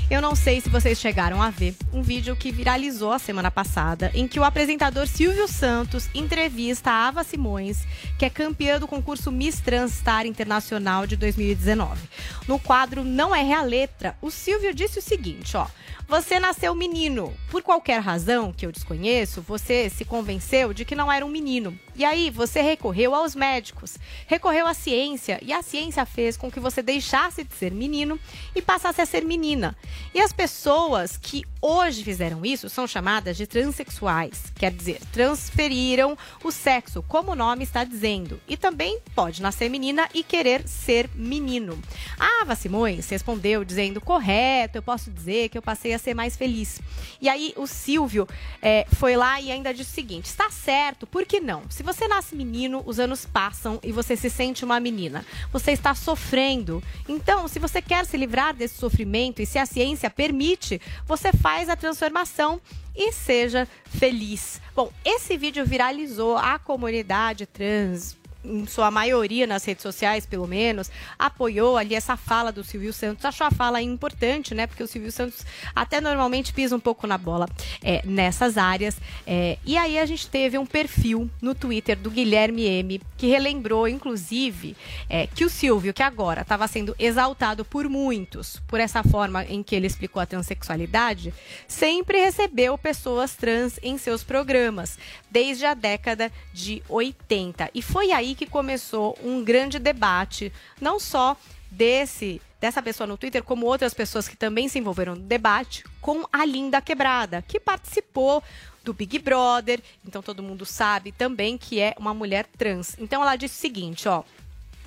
Eu 0.09 0.23
não 0.23 0.37
sei 0.37 0.61
se 0.61 0.69
vocês 0.69 1.01
chegaram 1.01 1.43
a 1.43 1.51
ver 1.51 1.75
um 1.93 2.01
vídeo 2.01 2.37
que 2.37 2.53
viralizou 2.53 3.11
a 3.11 3.19
semana 3.19 3.51
passada, 3.51 4.13
em 4.15 4.29
que 4.29 4.39
o 4.39 4.45
apresentador 4.45 5.05
Silvio 5.09 5.49
Santos 5.49 6.09
entrevista 6.15 6.93
a 6.93 7.09
Ava 7.09 7.25
Simões, 7.25 7.85
que 8.17 8.25
é 8.25 8.31
campeã 8.31 8.79
do 8.79 8.87
concurso 8.87 9.33
Miss 9.33 9.59
Transstar 9.59 10.25
Internacional 10.25 11.09
de 11.09 11.17
2019. 11.17 12.01
No 12.47 12.57
quadro 12.57 13.03
Não 13.03 13.35
é 13.35 13.43
Real 13.43 13.65
Letra, 13.65 14.17
o 14.23 14.31
Silvio 14.31 14.73
disse 14.73 15.01
o 15.01 15.03
seguinte, 15.03 15.57
ó. 15.57 15.67
Você 16.09 16.39
nasceu 16.39 16.73
menino. 16.73 17.35
Por 17.51 17.63
qualquer 17.63 18.01
razão 18.01 18.53
que 18.53 18.65
eu 18.65 18.71
desconheço, 18.71 19.43
você 19.43 19.91
se 19.91 20.05
convenceu 20.05 20.73
de 20.73 20.85
que 20.85 20.95
não 20.95 21.11
era 21.11 21.27
um 21.27 21.29
menino. 21.29 21.77
E 21.97 22.05
aí 22.05 22.31
você 22.31 22.61
recorreu 22.61 23.15
aos 23.15 23.35
médicos, 23.35 23.97
recorreu 24.27 24.67
à 24.67 24.75
ciência, 24.75 25.41
e 25.43 25.53
a 25.53 25.63
ciência 25.63 26.05
fez 26.05 26.37
com 26.37 26.51
que 26.51 26.61
você 26.61 26.83
deixasse 26.83 27.43
de 27.43 27.55
ser 27.55 27.73
menino 27.73 28.21
e 28.55 28.61
passasse 28.61 29.01
a 29.01 29.07
ser 29.07 29.25
menina. 29.25 29.75
E 30.15 30.21
as 30.21 30.33
pessoas 30.33 31.17
que 31.17 31.43
hoje 31.61 32.05
fizeram 32.05 32.45
isso 32.45 32.69
são 32.69 32.87
chamadas 32.87 33.37
de 33.37 33.47
transexuais, 33.47 34.53
quer 34.57 34.71
dizer, 34.71 35.01
transferiram 35.11 36.19
o 36.45 36.53
sexo, 36.53 37.03
como 37.09 37.33
o 37.33 37.37
nome 37.37 37.65
está 37.65 37.83
dizendo. 37.83 38.39
E 38.47 38.59
também 38.59 39.01
pode 39.15 39.41
nascer 39.41 39.71
menina 39.71 40.07
e 40.13 40.23
querer 40.23 40.69
ser 40.69 41.09
menino. 41.15 41.81
A 42.19 42.43
Ava 42.43 42.55
Simões 42.55 43.09
respondeu 43.09 43.65
dizendo: 43.65 44.03
correto, 44.03 44.77
eu 44.77 44.83
posso 44.83 45.11
dizer 45.11 45.49
que 45.49 45.57
eu 45.57 45.63
passei 45.63 45.95
a 45.95 45.96
ser 45.99 46.15
mais 46.15 46.37
feliz. 46.37 46.81
E 47.21 47.29
aí 47.29 47.53
o 47.57 47.67
Silvio 47.67 48.29
eh, 48.63 48.87
foi 48.93 49.17
lá 49.17 49.41
e 49.41 49.51
ainda 49.51 49.73
disse 49.73 49.91
o 49.91 49.95
seguinte: 49.95 50.27
está 50.27 50.51
certo, 50.51 51.07
por 51.07 51.25
que 51.25 51.41
não? 51.41 51.63
Se 51.71 51.83
você 51.83 52.07
nasce 52.09 52.35
menino, 52.35 52.83
os 52.87 52.99
anos 52.99 53.25
passam 53.25 53.79
e 53.83 53.93
você 53.93 54.17
se 54.17 54.31
sente 54.31 54.65
uma 54.65 54.81
menina. 54.81 55.25
Você 55.53 55.73
está 55.73 55.95
sofrendo. 55.95 56.83
Então, 57.09 57.49
se 57.49 57.59
você 57.59 57.81
quer 57.81 58.05
se 58.05 58.17
livrar 58.17 58.55
desse 58.55 58.79
sofrimento 58.79 59.41
e 59.41 59.47
se 59.47 59.59
a 59.59 59.67
ciência 59.67 60.11
permite, 60.11 60.81
você 61.07 61.33
faz 61.33 61.69
a 61.69 61.77
transformação 61.77 62.61
e 62.95 63.13
seja 63.13 63.69
feliz. 63.85 64.61
Bom, 64.75 64.91
esse 65.05 65.37
vídeo 65.37 65.65
viralizou 65.67 66.37
a 66.37 66.59
comunidade 66.59 67.47
trans 67.47 68.17
em 68.47 68.67
sua 68.67 68.91
maioria 68.91 69.47
nas 69.47 69.65
redes 69.65 69.83
sociais, 69.83 70.25
pelo 70.25 70.47
menos, 70.47 70.91
apoiou 71.19 71.77
ali 71.77 71.95
essa 71.95 72.17
fala 72.17 72.53
do 72.53 72.63
Silvio 72.63 72.93
Santos. 72.93 73.25
Achou 73.25 73.47
a 73.47 73.51
fala 73.51 73.83
importante, 73.83 74.55
né? 74.55 74.67
Porque 74.67 74.83
o 74.83 74.87
Silvio 74.87 75.11
Santos 75.11 75.45
até 75.75 76.01
normalmente 76.01 76.53
pisa 76.53 76.77
um 76.77 76.81
pouco 76.81 77.07
na 77.07 77.19
bola 77.19 77.49
é, 77.83 78.03
nessas 78.05 78.57
áreas. 78.57 78.97
É, 79.27 79.59
e 79.65 79.77
aí 79.77 79.99
a 79.99 80.07
gente 80.07 80.29
teve 80.29 80.57
um 80.57 80.67
perfil 80.67 81.29
no 81.43 81.55
Twitter 81.55 81.97
do 81.99 82.11
Guilherme 82.11 82.65
M, 82.65 83.01
que 83.17 83.27
relembrou, 83.27 83.89
inclusive, 83.89 84.77
é, 85.09 85.27
que 85.27 85.45
o 85.45 85.51
Silvio, 85.51 85.93
que 85.93 86.03
agora 86.03 86.43
estava 86.43 86.69
sendo 86.69 86.95
exaltado 86.99 87.65
por 87.65 87.89
muitos 87.89 88.63
por 88.69 88.81
essa 88.81 89.03
forma 89.03 89.45
em 89.45 89.63
que 89.63 89.75
ele 89.75 89.87
explicou 89.87 90.23
a 90.23 90.27
transexualidade, 90.27 91.35
sempre 91.67 92.21
recebeu 92.21 92.79
pessoas 92.79 93.35
trans 93.35 93.79
em 93.83 93.99
seus 93.99 94.23
programas, 94.23 94.99
desde 95.31 95.65
a 95.67 95.75
década 95.75 96.31
de 96.53 96.83
80. 96.89 97.71
E 97.75 97.83
foi 97.83 98.13
aí 98.13 98.35
que 98.37 98.47
começou 98.47 99.19
um 99.23 99.43
grande 99.43 99.79
debate, 99.79 100.53
não 100.81 101.01
só 101.01 101.37
desse 101.71 102.41
dessa 102.59 102.83
pessoa 102.83 103.07
no 103.07 103.19
Twitter, 103.19 103.43
como 103.43 103.67
outras 103.67 103.93
pessoas 103.93 104.27
que 104.27 104.37
também 104.37 104.67
se 104.67 104.79
envolveram 104.79 105.15
no 105.15 105.21
debate, 105.21 105.85
com 106.01 106.27
a 106.33 106.45
Linda 106.45 106.81
Quebrada, 106.81 107.43
que 107.43 107.61
participou 107.61 108.43
do 108.83 108.95
Big 108.95 109.19
Brother, 109.19 109.81
então 110.07 110.23
todo 110.23 110.43
mundo 110.43 110.65
sabe 110.65 111.13
também 111.13 111.59
que 111.59 111.81
é 111.81 111.95
uma 111.99 112.15
mulher 112.15 112.47
trans. 112.57 112.97
Então 112.99 113.21
ela 113.21 113.37
disse 113.37 113.57
o 113.57 113.61
seguinte, 113.61 114.09
ó, 114.09 114.23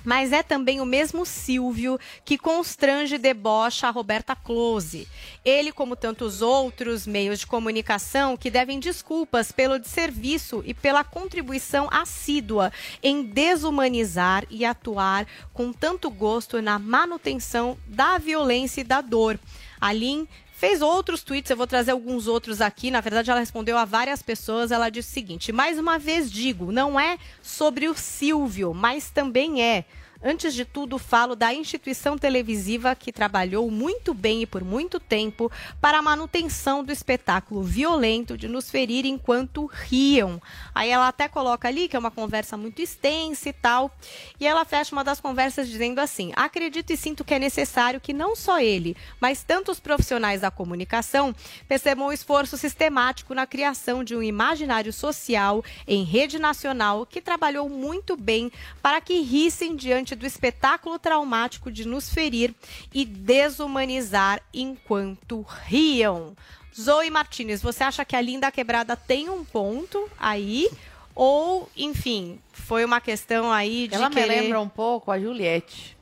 mas 0.04 0.32
é 0.32 0.42
também 0.42 0.80
o 0.80 0.86
mesmo 0.86 1.24
Silvio 1.24 1.98
que 2.24 2.38
constrange 2.38 3.14
e 3.14 3.18
debocha 3.18 3.88
a 3.88 3.90
Roberta 3.90 4.34
Close. 4.34 5.08
Ele, 5.44 5.72
como 5.72 5.96
tantos 5.96 6.42
outros 6.42 7.06
meios 7.06 7.40
de 7.40 7.46
comunicação, 7.46 8.36
que 8.36 8.50
devem 8.50 8.78
desculpas 8.78 9.52
pelo 9.52 9.78
desserviço 9.78 10.62
e 10.66 10.74
pela 10.74 11.04
contribuição 11.04 11.88
assídua 11.90 12.72
em 13.02 13.22
desumanizar 13.22 14.44
e 14.50 14.64
atuar 14.64 15.26
com 15.52 15.72
tanto 15.72 16.10
gosto 16.10 16.60
na 16.60 16.78
manutenção 16.78 17.78
da 17.86 18.18
violência 18.18 18.80
e 18.80 18.84
da 18.84 19.00
dor. 19.00 19.38
A 19.80 19.92
Lin 19.92 20.28
fez 20.60 20.82
outros 20.82 21.22
tweets, 21.22 21.50
eu 21.50 21.56
vou 21.56 21.66
trazer 21.66 21.90
alguns 21.90 22.26
outros 22.26 22.60
aqui. 22.60 22.90
Na 22.90 23.00
verdade, 23.00 23.30
ela 23.30 23.40
respondeu 23.40 23.78
a 23.78 23.86
várias 23.86 24.22
pessoas. 24.22 24.70
Ela 24.70 24.90
disse 24.90 25.08
o 25.08 25.14
seguinte: 25.14 25.52
mais 25.52 25.78
uma 25.78 25.98
vez 25.98 26.30
digo, 26.30 26.70
não 26.70 27.00
é 27.00 27.16
sobre 27.42 27.88
o 27.88 27.94
Silvio, 27.94 28.74
mas 28.74 29.10
também 29.10 29.62
é. 29.62 29.86
Antes 30.22 30.52
de 30.52 30.66
tudo, 30.66 30.98
falo 30.98 31.34
da 31.34 31.54
instituição 31.54 32.18
televisiva 32.18 32.94
que 32.94 33.10
trabalhou 33.10 33.70
muito 33.70 34.12
bem 34.12 34.42
e 34.42 34.46
por 34.46 34.62
muito 34.62 35.00
tempo 35.00 35.50
para 35.80 35.96
a 35.96 36.02
manutenção 36.02 36.84
do 36.84 36.92
espetáculo 36.92 37.62
violento 37.62 38.36
de 38.36 38.46
nos 38.46 38.70
ferir 38.70 39.06
enquanto 39.06 39.64
riam. 39.64 40.40
Aí 40.74 40.90
ela 40.90 41.08
até 41.08 41.26
coloca 41.26 41.68
ali 41.68 41.88
que 41.88 41.96
é 41.96 41.98
uma 41.98 42.10
conversa 42.10 42.54
muito 42.54 42.82
extensa 42.82 43.48
e 43.48 43.52
tal. 43.54 43.90
E 44.38 44.46
ela 44.46 44.66
fecha 44.66 44.94
uma 44.94 45.02
das 45.02 45.20
conversas 45.20 45.66
dizendo 45.66 46.00
assim: 46.00 46.32
Acredito 46.36 46.92
e 46.92 46.98
sinto 46.98 47.24
que 47.24 47.32
é 47.32 47.38
necessário 47.38 47.98
que 47.98 48.12
não 48.12 48.36
só 48.36 48.60
ele, 48.60 48.94
mas 49.18 49.42
tantos 49.42 49.80
profissionais 49.80 50.42
da 50.42 50.50
comunicação 50.50 51.34
percebam 51.66 52.08
o 52.08 52.12
esforço 52.12 52.58
sistemático 52.58 53.34
na 53.34 53.46
criação 53.46 54.04
de 54.04 54.14
um 54.14 54.22
imaginário 54.22 54.92
social 54.92 55.64
em 55.86 56.04
rede 56.04 56.38
nacional 56.38 57.06
que 57.06 57.22
trabalhou 57.22 57.70
muito 57.70 58.18
bem 58.18 58.52
para 58.82 59.00
que 59.00 59.22
rissem 59.22 59.74
diante 59.74 60.09
do 60.16 60.26
espetáculo 60.26 60.98
traumático 60.98 61.70
de 61.70 61.86
nos 61.86 62.08
ferir 62.12 62.54
e 62.92 63.04
desumanizar 63.04 64.40
enquanto 64.52 65.44
riam. 65.66 66.34
Zoe 66.78 67.10
Martinez, 67.10 67.60
você 67.62 67.82
acha 67.84 68.04
que 68.04 68.14
a 68.16 68.20
Linda 68.20 68.50
Quebrada 68.50 68.96
tem 68.96 69.28
um 69.28 69.44
ponto 69.44 70.08
aí? 70.18 70.70
Ou, 71.14 71.68
enfim, 71.76 72.40
foi 72.52 72.84
uma 72.84 73.00
questão 73.00 73.52
aí 73.52 73.88
de 73.88 73.94
Ela 73.96 74.08
me 74.08 74.14
querer... 74.14 74.40
lembra 74.42 74.60
um 74.60 74.68
pouco 74.68 75.10
a 75.10 75.18
Juliette. 75.18 75.96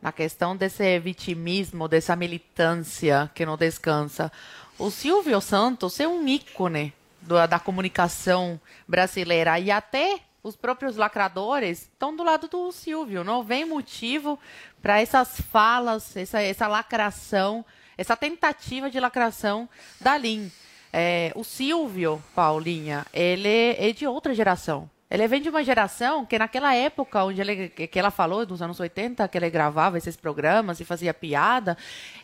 Na 0.00 0.12
questão 0.12 0.56
desse 0.56 0.98
vitimismo, 0.98 1.88
dessa 1.88 2.14
militância 2.14 3.30
que 3.34 3.46
não 3.46 3.56
descansa. 3.56 4.30
O 4.78 4.90
Silvio 4.90 5.40
Santos 5.40 5.98
é 6.00 6.06
um 6.06 6.26
ícone 6.28 6.92
do- 7.20 7.46
da 7.46 7.58
comunicação 7.58 8.60
brasileira. 8.86 9.58
E 9.58 9.70
até 9.70 10.20
os 10.42 10.56
próprios 10.56 10.96
lacradores 10.96 11.82
estão 11.82 12.14
do 12.14 12.24
lado 12.24 12.48
do 12.48 12.72
Silvio. 12.72 13.22
Não 13.22 13.42
vem 13.42 13.64
motivo 13.64 14.38
para 14.80 15.00
essas 15.00 15.40
falas, 15.40 16.16
essa, 16.16 16.40
essa 16.40 16.66
lacração, 16.66 17.64
essa 17.96 18.16
tentativa 18.16 18.90
de 18.90 18.98
lacração 18.98 19.68
da 20.00 20.16
Lin. 20.16 20.50
É, 20.92 21.32
o 21.36 21.44
Silvio, 21.44 22.22
Paulinha, 22.34 23.06
ele 23.12 23.76
é 23.78 23.92
de 23.92 24.06
outra 24.06 24.34
geração. 24.34 24.90
Ele 25.08 25.28
vem 25.28 25.40
de 25.42 25.48
uma 25.48 25.62
geração 25.62 26.24
que 26.24 26.38
naquela 26.38 26.74
época 26.74 27.22
onde 27.22 27.40
ele, 27.40 27.68
que 27.68 27.98
ela 27.98 28.10
falou, 28.10 28.44
dos 28.44 28.62
anos 28.62 28.80
80, 28.80 29.28
que 29.28 29.38
ele 29.38 29.50
gravava 29.50 29.98
esses 29.98 30.16
programas 30.16 30.80
e 30.80 30.84
fazia 30.84 31.14
piada, 31.14 31.76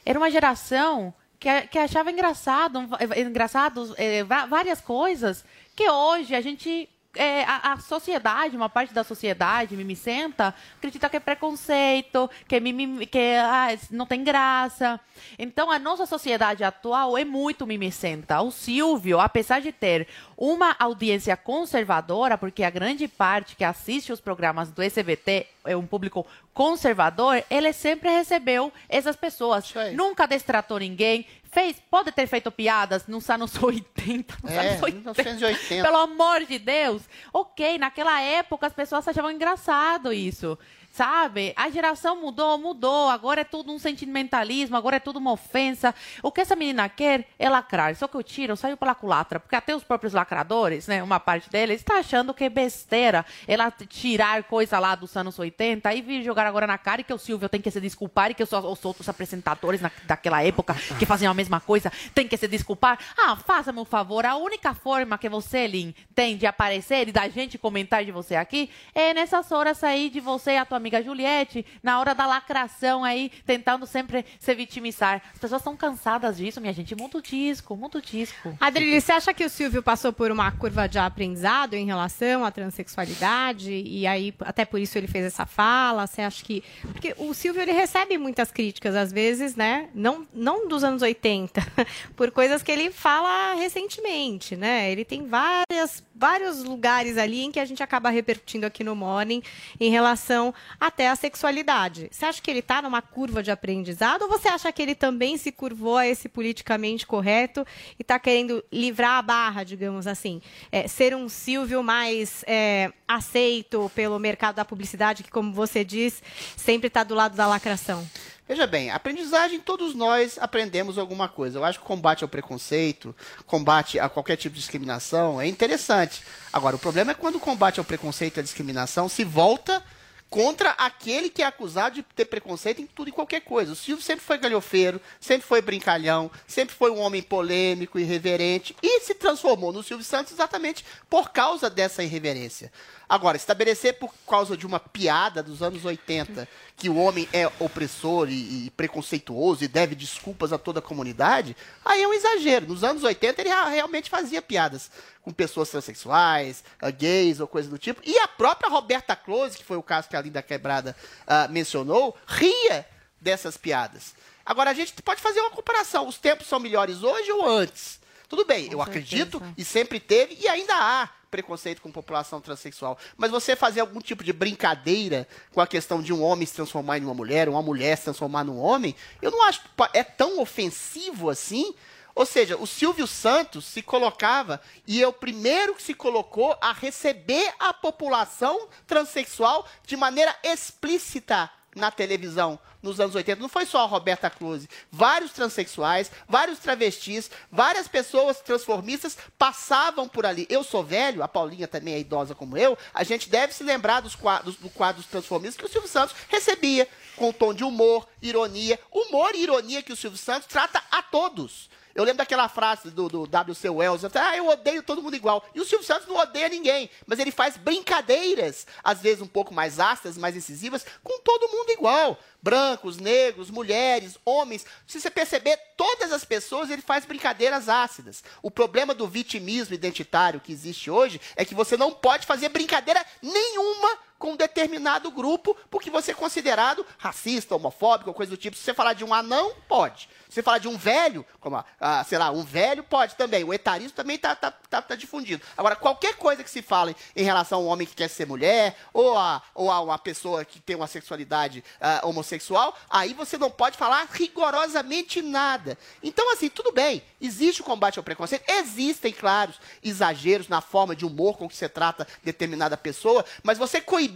era 0.05 0.19
uma 0.19 0.31
geração 0.31 1.15
que, 1.39 1.63
que 1.69 1.79
achava 1.79 2.11
engraçado, 2.11 2.89
eh, 2.99 3.21
engraçados 3.21 3.93
eh, 3.97 4.25
várias 4.25 4.81
coisas 4.81 5.45
que 5.77 5.89
hoje 5.89 6.35
a 6.35 6.41
gente 6.41 6.89
é, 7.19 7.45
a, 7.45 7.73
a 7.73 7.79
sociedade, 7.79 8.57
uma 8.57 8.69
parte 8.69 8.95
da 8.95 9.03
sociedade 9.03 9.77
mimicenta, 9.77 10.55
acredita 10.77 11.09
que 11.09 11.17
é 11.17 11.21
preconceito, 11.21 12.31
que, 12.47 12.55
é 12.55 12.61
mimi, 12.61 13.07
que 13.07 13.35
ah, 13.37 13.77
não 13.91 14.07
tem 14.07 14.23
graça. 14.23 15.01
Então, 15.37 15.71
a 15.71 15.79
nossa 15.79 16.07
sociedade 16.07 16.63
atual 16.63 17.19
é 17.19 17.25
muito 17.25 17.67
mimicenta. 17.67 18.41
O 18.41 18.53
Silvio, 18.53 19.19
apesar 19.19 19.61
de 19.61 19.73
ter 19.73 20.07
uma 20.37 20.77
audiência 20.79 21.37
conservadora, 21.37 22.39
porque 22.39 22.63
a 22.63 22.71
grande 22.71 23.09
parte 23.09 23.57
que 23.57 23.65
assiste 23.65 24.13
os 24.13 24.21
programas 24.21 24.71
do 24.71 24.81
SBT 24.81 25.47
é 25.69 25.77
um 25.77 25.87
público 25.87 26.27
conservador, 26.53 27.43
ele 27.51 27.73
sempre 27.73 28.11
recebeu 28.11 28.73
essas 28.89 29.15
pessoas. 29.17 29.73
Nunca 29.95 30.27
destratou 30.27 30.79
ninguém. 30.79 31.27
Fez, 31.51 31.77
pode 31.91 32.13
ter 32.13 32.27
feito 32.27 32.51
piadas 32.51 33.07
nos 33.07 33.29
anos 33.31 33.57
80, 33.63 34.37
nos 34.43 34.53
É, 34.53 34.59
anos 34.71 34.83
80. 34.83 35.13
1980. 35.23 35.83
Pelo 35.85 35.97
amor 35.97 36.45
de 36.45 36.59
Deus. 36.59 37.03
Ok, 37.33 37.79
naquela 37.79 38.21
época 38.21 38.67
as 38.67 38.73
pessoas 38.73 39.07
achavam 39.09 39.31
engraçado 39.31 40.13
isso. 40.13 40.59
Sabe? 40.99 41.53
A 41.55 41.71
geração 41.71 42.21
mudou, 42.21 42.59
mudou. 42.59 43.09
Agora 43.09 43.43
é 43.43 43.45
tudo 43.45 43.71
um 43.73 43.79
sentimentalismo, 43.79 44.77
agora 44.77 44.97
é 44.97 44.99
tudo 44.99 45.21
uma 45.21 45.31
ofensa. 45.31 45.95
O 46.25 46.33
que 46.33 46.41
essa 46.41 46.57
menina 46.57 46.89
quer 46.89 47.25
é 47.39 47.49
lacrar. 47.49 47.95
Só 47.95 48.09
que 48.09 48.17
o 48.17 48.23
tiro 48.23 48.57
saiu 48.57 48.77
pela 48.77 48.97
culatra. 48.97 49.39
Porque 49.39 49.55
até 49.55 49.77
os 49.77 49.85
próprios 49.85 50.13
lacradores, 50.13 50.89
né? 50.89 51.01
Uma 51.01 51.21
parte 51.21 51.49
deles, 51.51 51.77
está 51.83 52.01
achando 52.01 52.35
que 52.35 52.43
é 52.43 52.49
besteira 52.49 53.25
ela 53.47 53.71
tirar 53.71 54.43
coisa 54.43 54.81
lá 54.81 54.97
dos 54.97 55.17
anos 55.17 55.39
80 55.39 55.95
e 55.95 56.03
vir 56.03 56.25
jogar 56.25 56.47
agora 56.47 56.67
na 56.67 56.77
cara 56.77 57.01
e 57.01 57.05
que 57.05 57.15
o 57.15 57.19
Silvio 57.19 57.49
tem 57.49 57.61
que 57.61 57.71
se 57.71 57.81
desculpar 57.81 58.33
e 58.33 58.35
que 58.35 58.43
os, 58.43 58.53
os 58.53 58.85
outros 58.85 59.09
apresentadores 59.09 59.81
na- 59.81 59.93
daquela 60.05 60.43
época 60.43 60.75
que 60.99 61.07
faziam 61.07 61.31
a 61.31 61.35
mesma 61.35 61.61
coisa 61.61 61.93
tem 62.13 62.27
que 62.27 62.37
se 62.37 62.49
desculpar. 62.49 62.99
Ah, 63.17 63.37
faça-me 63.37 63.79
um 63.79 63.85
favor. 63.85 64.27
A 64.27 64.35
única 64.35 64.75
forma 64.75 65.17
que 65.17 65.29
você, 65.29 65.65
Lin, 65.69 65.95
tem 66.13 66.37
de 66.37 66.45
aparecer 66.45 67.07
e 67.07 67.13
da 67.13 67.29
gente 67.29 67.57
comentar 67.57 68.05
de 68.05 68.11
você 68.11 68.35
aqui 68.35 68.69
é 68.93 69.15
nessas 69.15 69.53
horas 69.53 69.85
aí 69.85 70.11
de 70.11 70.19
você 70.19 70.55
e 70.55 70.57
a 70.59 70.65
tua 70.65 70.77
amiga 70.77 70.88
Juliette, 71.03 71.65
na 71.83 72.01
hora 72.01 72.15
da 72.15 72.27
lacração 72.27 73.05
aí, 73.05 73.31
tentando 73.47 73.87
sempre 73.87 74.25
se 74.39 74.55
vitimizar. 74.55 75.23
As 75.33 75.39
pessoas 75.39 75.61
estão 75.61 75.77
cansadas 75.77 76.37
disso, 76.37 76.61
minha 76.61 76.73
gente. 76.73 76.95
Muda 76.95 77.19
o 77.19 77.23
disco, 77.23 77.77
muda 77.77 77.99
o 77.99 78.03
disco. 78.03 78.57
Adriele, 78.61 79.01
você 79.01 79.13
acha 79.13 79.35
que 79.35 79.45
o 79.45 79.51
Silvio 79.51 79.83
passou 79.83 80.13
por 80.13 80.31
uma 80.31 80.51
curva 80.51 80.89
de 80.89 80.99
aprendizado 80.99 81.75
em 81.75 81.87
relação 81.87 82.45
à 82.45 82.51
transexualidade 82.51 83.71
e 83.71 84.07
aí 84.07 84.35
até 84.41 84.65
por 84.65 84.81
isso 84.81 84.97
ele 84.97 85.07
fez 85.07 85.25
essa 85.25 85.47
fala? 85.47 86.07
Você 86.07 86.23
acha 86.23 86.45
que 86.45 86.63
porque 86.83 87.15
o 87.19 87.35
Silvio 87.35 87.63
ele 87.63 87.73
recebe 87.73 88.17
muitas 88.19 88.51
críticas 88.51 88.95
às 88.95 89.13
vezes, 89.13 89.55
né? 89.55 89.89
Não 89.95 90.27
não 90.33 90.69
dos 90.69 90.83
anos 90.83 91.03
80, 91.03 91.61
por 92.17 92.31
coisas 92.31 92.63
que 92.63 92.73
ele 92.73 92.91
fala 92.91 93.55
recentemente, 93.55 94.57
né? 94.57 94.91
Ele 94.91 95.05
tem 95.05 95.27
várias 95.27 96.03
vários 96.15 96.65
lugares 96.65 97.17
ali 97.17 97.45
em 97.45 97.53
que 97.53 97.61
a 97.61 97.65
gente 97.65 97.83
acaba 97.83 98.11
repercutindo 98.11 98.67
aqui 98.67 98.83
no 98.83 98.97
Morning 98.97 99.43
em 99.79 99.91
relação 99.91 100.53
até 100.79 101.09
à 101.09 101.17
sexualidade. 101.17 102.09
Você 102.11 102.25
acha 102.25 102.43
que 102.43 102.51
ele 102.51 102.61
está 102.61 102.83
numa 102.83 103.03
curva 103.03 103.43
de 103.43 103.51
aprendizado 103.51 104.23
ou 104.23 104.29
você 104.29 104.49
acha 104.49 104.71
que 104.73 104.83
ele 104.83 104.95
também 104.95 105.37
se 105.37 105.53
curvou 105.53 105.97
a 105.97 106.07
esse 106.07 106.29
politicamente 106.29 107.07
correto 107.07 107.67
e 107.99 108.03
está 108.03 108.19
querendo 108.19 108.65
livrar 108.73 109.19
a 109.19 109.23
barra, 109.23 109.65
digamos 109.65 110.07
assim? 110.07 110.41
É, 110.71 110.87
ser 110.89 111.15
um 111.15 111.29
Silvio 111.29 111.83
mais 111.83 112.45
é, 112.47 112.93
aceito 113.07 113.91
pelo 113.95 114.19
mercado 114.19 114.57
da 114.57 114.65
publicidade, 114.65 115.23
que, 115.23 115.31
como 115.31 115.53
você 115.53 115.85
diz, 115.85 116.23
sempre 116.57 116.89
está 116.89 117.05
do 117.05 117.15
lado 117.15 117.37
da 117.37 117.47
lacração? 117.47 118.07
Veja 118.49 118.67
bem, 118.67 118.91
aprendizagem, 118.91 119.61
todos 119.61 119.95
nós 119.95 120.39
aprendemos 120.41 120.97
alguma 120.97 121.29
coisa. 121.29 121.59
Eu 121.59 121.65
acho 121.65 121.81
que 121.81 121.85
combate 121.85 122.25
ao 122.25 122.29
preconceito, 122.29 123.15
combate 123.47 123.99
a 123.99 124.09
qualquer 124.09 124.37
tipo 124.37 124.55
de 124.55 124.61
discriminação 124.61 125.39
é 125.39 125.47
interessante. 125.47 126.23
Agora, 126.51 126.75
o 126.75 126.79
problema 126.79 127.11
é 127.11 127.15
quando 127.15 127.35
o 127.35 127.41
combate 127.41 127.79
ao 127.79 127.85
preconceito 127.85 128.39
e 128.39 128.41
à 128.41 128.43
discriminação 128.43 129.07
se 129.07 129.23
volta 129.23 129.85
contra 130.31 130.71
aquele 130.71 131.31
que 131.31 131.43
é 131.43 131.47
acusado 131.47 131.97
de 131.97 132.03
ter 132.03 132.27
preconceito 132.27 132.81
em 132.81 132.87
tudo 132.87 133.09
e 133.09 133.13
qualquer 133.13 133.41
coisa. 133.41 133.73
O 133.73 133.77
Silvio 133.77 134.05
sempre 134.05 134.25
foi 134.25 134.39
galhofeiro, 134.39 135.01
sempre 135.21 135.47
foi 135.47 135.63
brincalhão, 135.63 136.31
sempre 136.47 136.75
foi 136.75 136.91
um 136.91 136.99
homem 136.99 137.23
polêmico, 137.23 137.99
irreverente 137.99 138.77
e 138.83 139.01
se 139.01 139.15
transformou 139.15 139.73
no 139.73 139.83
Silvio 139.83 140.05
Santos 140.05 140.33
exatamente 140.33 140.85
por 141.09 141.31
causa 141.31 141.71
dessa 141.71 142.03
irreverência. 142.03 142.71
Agora, 143.09 143.37
estabelecer 143.39 143.95
por 143.95 144.13
causa 144.29 144.55
de 144.57 144.67
uma 144.67 144.79
piada 144.79 145.43
dos 145.43 145.63
anos 145.63 145.85
80 145.85 146.47
que 146.77 146.91
o 146.91 146.97
homem 146.97 147.27
é 147.33 147.51
opressor 147.59 148.29
e, 148.29 148.67
e 148.67 148.71
preconceituoso 148.77 149.65
e 149.65 149.69
deve 149.69 149.95
desculpas 149.95 150.53
a 150.53 150.59
toda 150.59 150.81
a 150.81 150.83
comunidade, 150.83 151.57
aí 151.85 152.03
é 152.03 152.07
um 152.09 152.13
exagero. 152.13 152.67
Nos 152.67 152.85
anos 152.85 153.03
80 153.03 153.41
ele 153.41 153.49
rea- 153.49 153.69
realmente 153.69 154.11
fazia 154.11 154.43
piadas 154.43 154.91
com 155.23 155.33
pessoas 155.33 155.71
transexuais, 155.71 156.63
ah, 156.83 156.91
gays 156.91 157.41
ou 157.41 157.47
coisa 157.47 157.71
do 157.71 157.79
tipo. 157.79 158.01
E 158.05 158.19
a 158.19 158.29
própria 158.29 158.69
Roberta 158.69 159.17
Close, 159.17 159.57
que 159.57 159.65
foi 159.65 159.79
o 159.79 159.83
caso 159.83 160.09
que 160.09 160.17
a 160.17 160.21
Linda 160.21 160.43
Quebrada 160.43 160.95
ah, 161.27 161.49
mencionou, 161.49 162.15
ria 162.27 162.87
dessas 163.21 163.57
piadas. 163.57 164.15
Agora, 164.45 164.71
a 164.71 164.75
gente 164.75 164.93
pode 165.03 165.21
fazer 165.21 165.41
uma 165.41 165.51
comparação. 165.51 166.07
Os 166.07 166.19
tempos 166.19 166.47
são 166.47 166.61
melhores 166.61 167.03
hoje 167.03 167.31
ou 167.33 167.49
antes? 167.49 167.99
Tudo 168.29 168.45
bem, 168.45 168.69
eu 168.71 168.83
acredito 168.83 169.43
e 169.57 169.65
sempre 169.65 169.99
teve 169.99 170.37
e 170.39 170.47
ainda 170.47 170.75
há 170.75 171.09
preconceito 171.31 171.83
com 171.83 171.91
população 171.91 172.41
transexual. 172.41 172.99
Mas 173.17 173.31
você 173.31 173.55
fazer 173.55 173.81
algum 173.81 174.01
tipo 174.01 174.25
de 174.25 174.33
brincadeira 174.33 175.27
com 175.53 175.61
a 175.61 175.67
questão 175.67 176.03
de 176.03 176.13
um 176.13 176.23
homem 176.23 176.47
se 176.47 176.55
transformar 176.55 176.99
em 176.99 177.05
uma 177.05 177.15
mulher, 177.15 177.49
uma 177.49 177.63
mulher 177.63 177.97
se 177.97 178.05
transformar 178.05 178.45
num 178.45 178.59
homem, 178.59 178.95
eu 179.21 179.31
não 179.31 179.43
acho 179.45 179.63
que 179.63 179.69
é 179.93 180.03
tão 180.03 180.41
ofensivo 180.41 181.31
assim. 181.31 181.75
Ou 182.15 182.27
seja, 182.27 182.57
o 182.57 182.67
Silvio 182.67 183.07
Santos 183.07 183.65
se 183.65 183.81
colocava 183.81 184.61
e 184.87 185.01
é 185.03 185.07
o 185.07 185.13
primeiro 185.13 185.75
que 185.75 185.83
se 185.83 185.95
colocou 185.95 186.57
a 186.61 186.73
receber 186.73 187.55
a 187.61 187.73
população 187.73 188.69
transexual 188.87 189.65
de 189.87 189.97
maneira 189.97 190.37
explícita 190.43 191.49
na 191.75 191.91
televisão 191.91 192.59
nos 192.83 193.01
anos 193.01 193.15
80. 193.15 193.41
Não 193.41 193.49
foi 193.49 193.67
só 193.67 193.83
a 193.83 193.87
Roberta 193.87 194.31
Close. 194.31 194.69
Vários 194.91 195.33
transexuais, 195.33 196.11
vários 196.29 196.59
travestis, 196.59 197.31
várias 197.51 197.89
pessoas 197.89 198.41
transformistas 198.41 199.17
passavam 199.39 200.09
por 200.09 200.25
ali. 200.27 200.47
Eu 200.49 200.63
sou 200.63 200.85
velho, 200.85 201.23
a 201.23 201.29
Paulinha 201.29 201.69
também 201.69 201.95
é 201.95 202.01
idosa 202.01 202.35
como 202.35 202.57
eu. 202.57 202.77
A 202.95 203.05
gente 203.05 203.29
deve 203.29 203.53
se 203.53 203.65
lembrar 203.65 204.01
dos 204.01 204.15
quadros, 204.15 204.57
do 204.57 204.71
quadro 204.71 205.03
dos 205.03 205.11
transformistas 205.11 205.57
que 205.57 205.67
o 205.67 205.73
Silvio 205.73 205.89
Santos 205.89 206.15
recebia 206.29 206.89
com 207.17 207.33
tom 207.33 207.53
de 207.53 207.65
humor, 207.65 208.09
ironia. 208.23 208.79
Humor 208.93 209.35
e 209.35 209.43
ironia 209.43 209.83
que 209.83 209.93
o 209.93 209.97
Silvio 209.97 210.19
Santos 210.19 210.49
trata 210.49 210.83
a 210.91 211.03
todos. 211.03 211.69
Eu 211.99 212.05
lembro 212.05 212.19
daquela 212.19 212.49
frase 212.49 212.93
do, 212.93 213.09
do 213.09 213.27
W.C. 213.27 213.69
Wells, 213.69 214.07
ah, 214.15 214.37
eu 214.37 214.47
odeio 214.47 214.85
todo 214.85 215.03
mundo 215.03 215.17
igual. 215.17 215.45
E 215.53 215.61
o 215.61 215.65
Silvio 215.65 215.85
Santos 215.85 216.07
não 216.07 216.15
odeia 216.15 216.49
ninguém, 216.49 216.89
mas 217.05 217.19
ele 217.19 217.33
faz 217.33 217.57
brincadeiras, 217.57 218.69
às 218.85 219.01
vezes 219.01 219.21
um 219.21 219.27
pouco 219.27 219.53
mais 219.53 219.81
ácidas, 219.81 220.17
mais 220.17 220.37
incisivas, 220.37 220.87
com 221.03 221.19
todo 221.19 221.49
mundo 221.49 221.73
igual. 221.73 222.17
Brancos, 222.41 222.99
negros, 222.99 223.51
mulheres, 223.51 224.17
homens. 224.25 224.65
Se 224.87 225.01
você 225.01 225.11
perceber, 225.11 225.57
todas 225.77 226.13
as 226.13 226.25
pessoas 226.25 226.71
ele 226.71 226.83
faz 226.83 227.05
brincadeiras 227.05 227.69
ácidas. 227.69 228.23
O 228.41 228.49
problema 228.49 228.95
do 228.95 229.09
vitimismo 229.09 229.75
identitário 229.75 230.39
que 230.39 230.53
existe 230.53 230.89
hoje 230.89 231.21
é 231.35 231.45
que 231.45 231.53
você 231.53 231.77
não 231.77 231.91
pode 231.91 232.29
fazer 232.29 232.49
brincadeira 232.49 233.05
nenhuma 233.21 233.99
com 234.19 234.33
um 234.33 234.37
determinado 234.37 235.11
grupo, 235.11 235.57
porque 235.71 235.91
você 235.91 236.11
é 236.11 236.15
considerado 236.15 236.85
racista, 236.99 237.55
homofóbico, 237.55 238.13
coisa 238.13 238.31
do 238.31 238.37
tipo. 238.37 238.57
Se 238.57 238.65
você 238.65 238.75
falar 238.75 238.95
de 238.95 239.05
um 239.05 239.15
anão, 239.15 239.53
pode. 239.69 240.09
Se 240.29 240.35
você 240.35 240.43
falar 240.43 240.59
de 240.59 240.69
um 240.69 240.77
velho, 240.77 241.25
como, 241.41 241.65
ah, 241.81 242.05
sei 242.05 242.19
lá, 242.19 242.31
um 242.31 242.45
velho 242.45 242.83
pode 242.83 243.15
também. 243.15 243.45
O 243.45 243.55
etarismo 243.55 243.93
também 243.93 244.17
está 244.17 244.35
tá, 244.35 244.51
tá, 244.51 244.83
tá 244.83 244.95
difundido. 244.95 245.43
Agora, 245.57 245.77
qualquer 245.77 246.17
coisa 246.17 246.45
que 246.45 246.51
se 246.51 246.61
fale 246.61 246.95
em 247.17 247.23
relação 247.23 247.61
a 247.61 247.63
um 247.63 247.67
homem 247.67 247.87
que 247.87 247.95
quer 247.95 248.09
ser 248.09 248.27
mulher, 248.27 248.77
ou 248.93 249.17
a, 249.17 249.41
ou 249.55 249.71
a 249.71 249.81
uma 249.81 249.99
pessoa 249.99 250.45
que 250.45 250.61
tem 250.61 250.77
uma 250.77 250.87
sexualidade 250.87 251.65
ah, 251.81 252.01
homossexual, 252.03 252.77
aí 252.91 253.15
você 253.15 253.39
não 253.39 253.51
pode 253.51 253.79
falar 253.79 254.07
rigorosamente 254.11 255.23
nada. 255.23 255.79
Então, 256.03 256.31
assim, 256.33 256.49
tudo 256.49 256.73
bem. 256.73 257.03
Existe 257.21 257.63
o 257.63 257.65
combate 257.65 257.99
ao 257.99 258.05
preconceito. 258.05 258.45
Existem, 258.49 259.13
claro, 259.13 259.53
exageros 259.83 260.49
na 260.49 260.61
forma 260.61 260.95
de 260.95 261.07
humor 261.07 261.39
com 261.39 261.49
que 261.49 261.57
você 261.57 261.69
trata 261.69 262.07
determinada 262.23 262.77
pessoa, 262.77 263.25
mas 263.43 263.57
você 263.57 263.81
coibir 263.81 264.08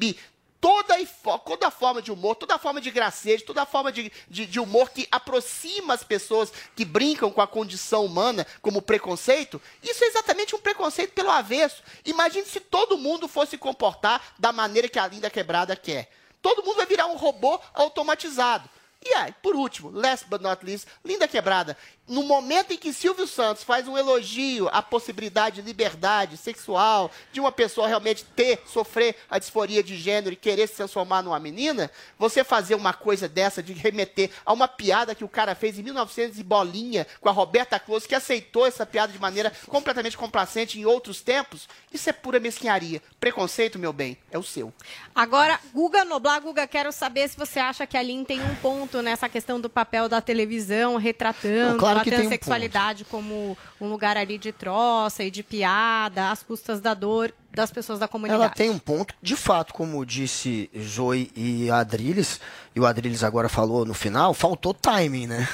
toda, 0.62 0.94
toda 1.44 1.66
a 1.66 1.70
forma 1.72 2.00
de 2.00 2.12
humor, 2.12 2.36
toda 2.36 2.56
forma 2.56 2.80
de 2.80 2.88
gracejo, 2.92 3.44
toda 3.44 3.66
forma 3.66 3.90
de, 3.90 4.12
de, 4.28 4.46
de, 4.46 4.60
humor 4.60 4.90
que 4.90 5.08
aproxima 5.10 5.92
as 5.92 6.04
pessoas 6.04 6.52
que 6.76 6.84
brincam 6.84 7.32
com 7.32 7.42
a 7.42 7.48
condição 7.48 8.06
humana 8.06 8.46
como 8.62 8.80
preconceito, 8.80 9.60
isso 9.82 10.04
é 10.04 10.06
exatamente 10.06 10.54
um 10.54 10.60
preconceito 10.60 11.14
pelo 11.14 11.30
avesso. 11.30 11.82
Imagine 12.04 12.46
se 12.46 12.60
todo 12.60 12.96
mundo 12.96 13.26
fosse 13.26 13.58
comportar 13.58 14.34
da 14.38 14.52
maneira 14.52 14.88
que 14.88 15.00
a 15.00 15.08
Linda 15.08 15.28
Quebrada 15.28 15.74
quer. 15.74 16.08
Todo 16.40 16.64
mundo 16.64 16.76
vai 16.76 16.86
virar 16.86 17.06
um 17.06 17.16
robô 17.16 17.58
automatizado. 17.74 18.70
E 19.04 19.14
aí, 19.14 19.34
por 19.42 19.56
último, 19.56 19.90
last 19.90 20.26
but 20.28 20.40
not 20.40 20.64
least, 20.64 20.86
Linda 21.04 21.26
Quebrada. 21.26 21.76
No 22.06 22.22
momento 22.22 22.72
em 22.72 22.76
que 22.76 22.92
Silvio 22.92 23.26
Santos 23.26 23.64
faz 23.64 23.88
um 23.88 23.96
elogio 23.96 24.68
à 24.68 24.82
possibilidade 24.82 25.56
de 25.56 25.62
liberdade 25.62 26.36
sexual, 26.36 27.10
de 27.32 27.40
uma 27.40 27.50
pessoa 27.50 27.88
realmente 27.88 28.24
ter, 28.24 28.60
sofrer 28.66 29.16
a 29.30 29.38
disforia 29.38 29.82
de 29.82 29.96
gênero 29.96 30.32
e 30.32 30.36
querer 30.36 30.68
se 30.68 30.74
transformar 30.74 31.22
numa 31.22 31.38
menina, 31.38 31.90
você 32.18 32.44
fazer 32.44 32.74
uma 32.74 32.92
coisa 32.92 33.28
dessa 33.28 33.62
de 33.62 33.72
remeter 33.72 34.30
a 34.44 34.52
uma 34.52 34.68
piada 34.68 35.14
que 35.14 35.24
o 35.24 35.28
cara 35.28 35.54
fez 35.54 35.78
em 35.78 35.82
1900 35.82 36.38
e 36.38 36.42
bolinha 36.42 37.06
com 37.20 37.28
a 37.28 37.32
Roberta 37.32 37.78
Close, 37.78 38.06
que 38.06 38.14
aceitou 38.14 38.66
essa 38.66 38.84
piada 38.84 39.12
de 39.12 39.18
maneira 39.18 39.52
completamente 39.68 40.16
complacente 40.16 40.78
em 40.78 40.84
outros 40.84 41.22
tempos, 41.22 41.68
isso 41.92 42.08
é 42.10 42.12
pura 42.12 42.38
mesquinharia. 42.38 43.02
Preconceito, 43.18 43.78
meu 43.78 43.92
bem, 43.92 44.18
é 44.30 44.38
o 44.38 44.42
seu. 44.42 44.72
Agora, 45.14 45.58
Guga 45.72 46.04
Noblar, 46.04 46.40
Guga, 46.40 46.66
quero 46.66 46.92
saber 46.92 47.28
se 47.28 47.36
você 47.36 47.58
acha 47.58 47.86
que 47.86 47.96
a 47.96 48.02
Lin 48.02 48.24
tem 48.24 48.40
um 48.42 48.54
ponto 48.56 48.91
nessa 49.00 49.28
questão 49.28 49.60
do 49.60 49.70
papel 49.70 50.08
da 50.08 50.20
televisão, 50.20 50.96
retratando 50.96 51.78
Claro 51.78 52.00
a 52.00 52.04
tem 52.04 52.12
um 52.12 52.16
transexualidade 52.16 53.04
como 53.04 53.56
um 53.80 53.88
lugar 53.88 54.16
ali 54.16 54.36
de 54.36 54.50
troça 54.52 55.22
e 55.24 55.30
de 55.30 55.42
piada, 55.42 56.30
às 56.30 56.42
custas 56.42 56.80
da 56.80 56.92
dor 56.94 57.32
das 57.54 57.70
pessoas 57.70 57.98
da 57.98 58.08
comunidade. 58.08 58.42
Ela 58.42 58.50
tem 58.50 58.70
um 58.70 58.78
ponto, 58.78 59.14
de 59.22 59.36
fato, 59.36 59.72
como 59.74 60.04
disse 60.06 60.70
Zoe 60.78 61.30
e 61.36 61.70
Adriles, 61.70 62.40
e 62.74 62.80
o 62.80 62.86
Adriles 62.86 63.22
agora 63.22 63.48
falou 63.48 63.84
no 63.84 63.94
final, 63.94 64.32
faltou 64.34 64.72
timing, 64.74 65.26
né? 65.26 65.46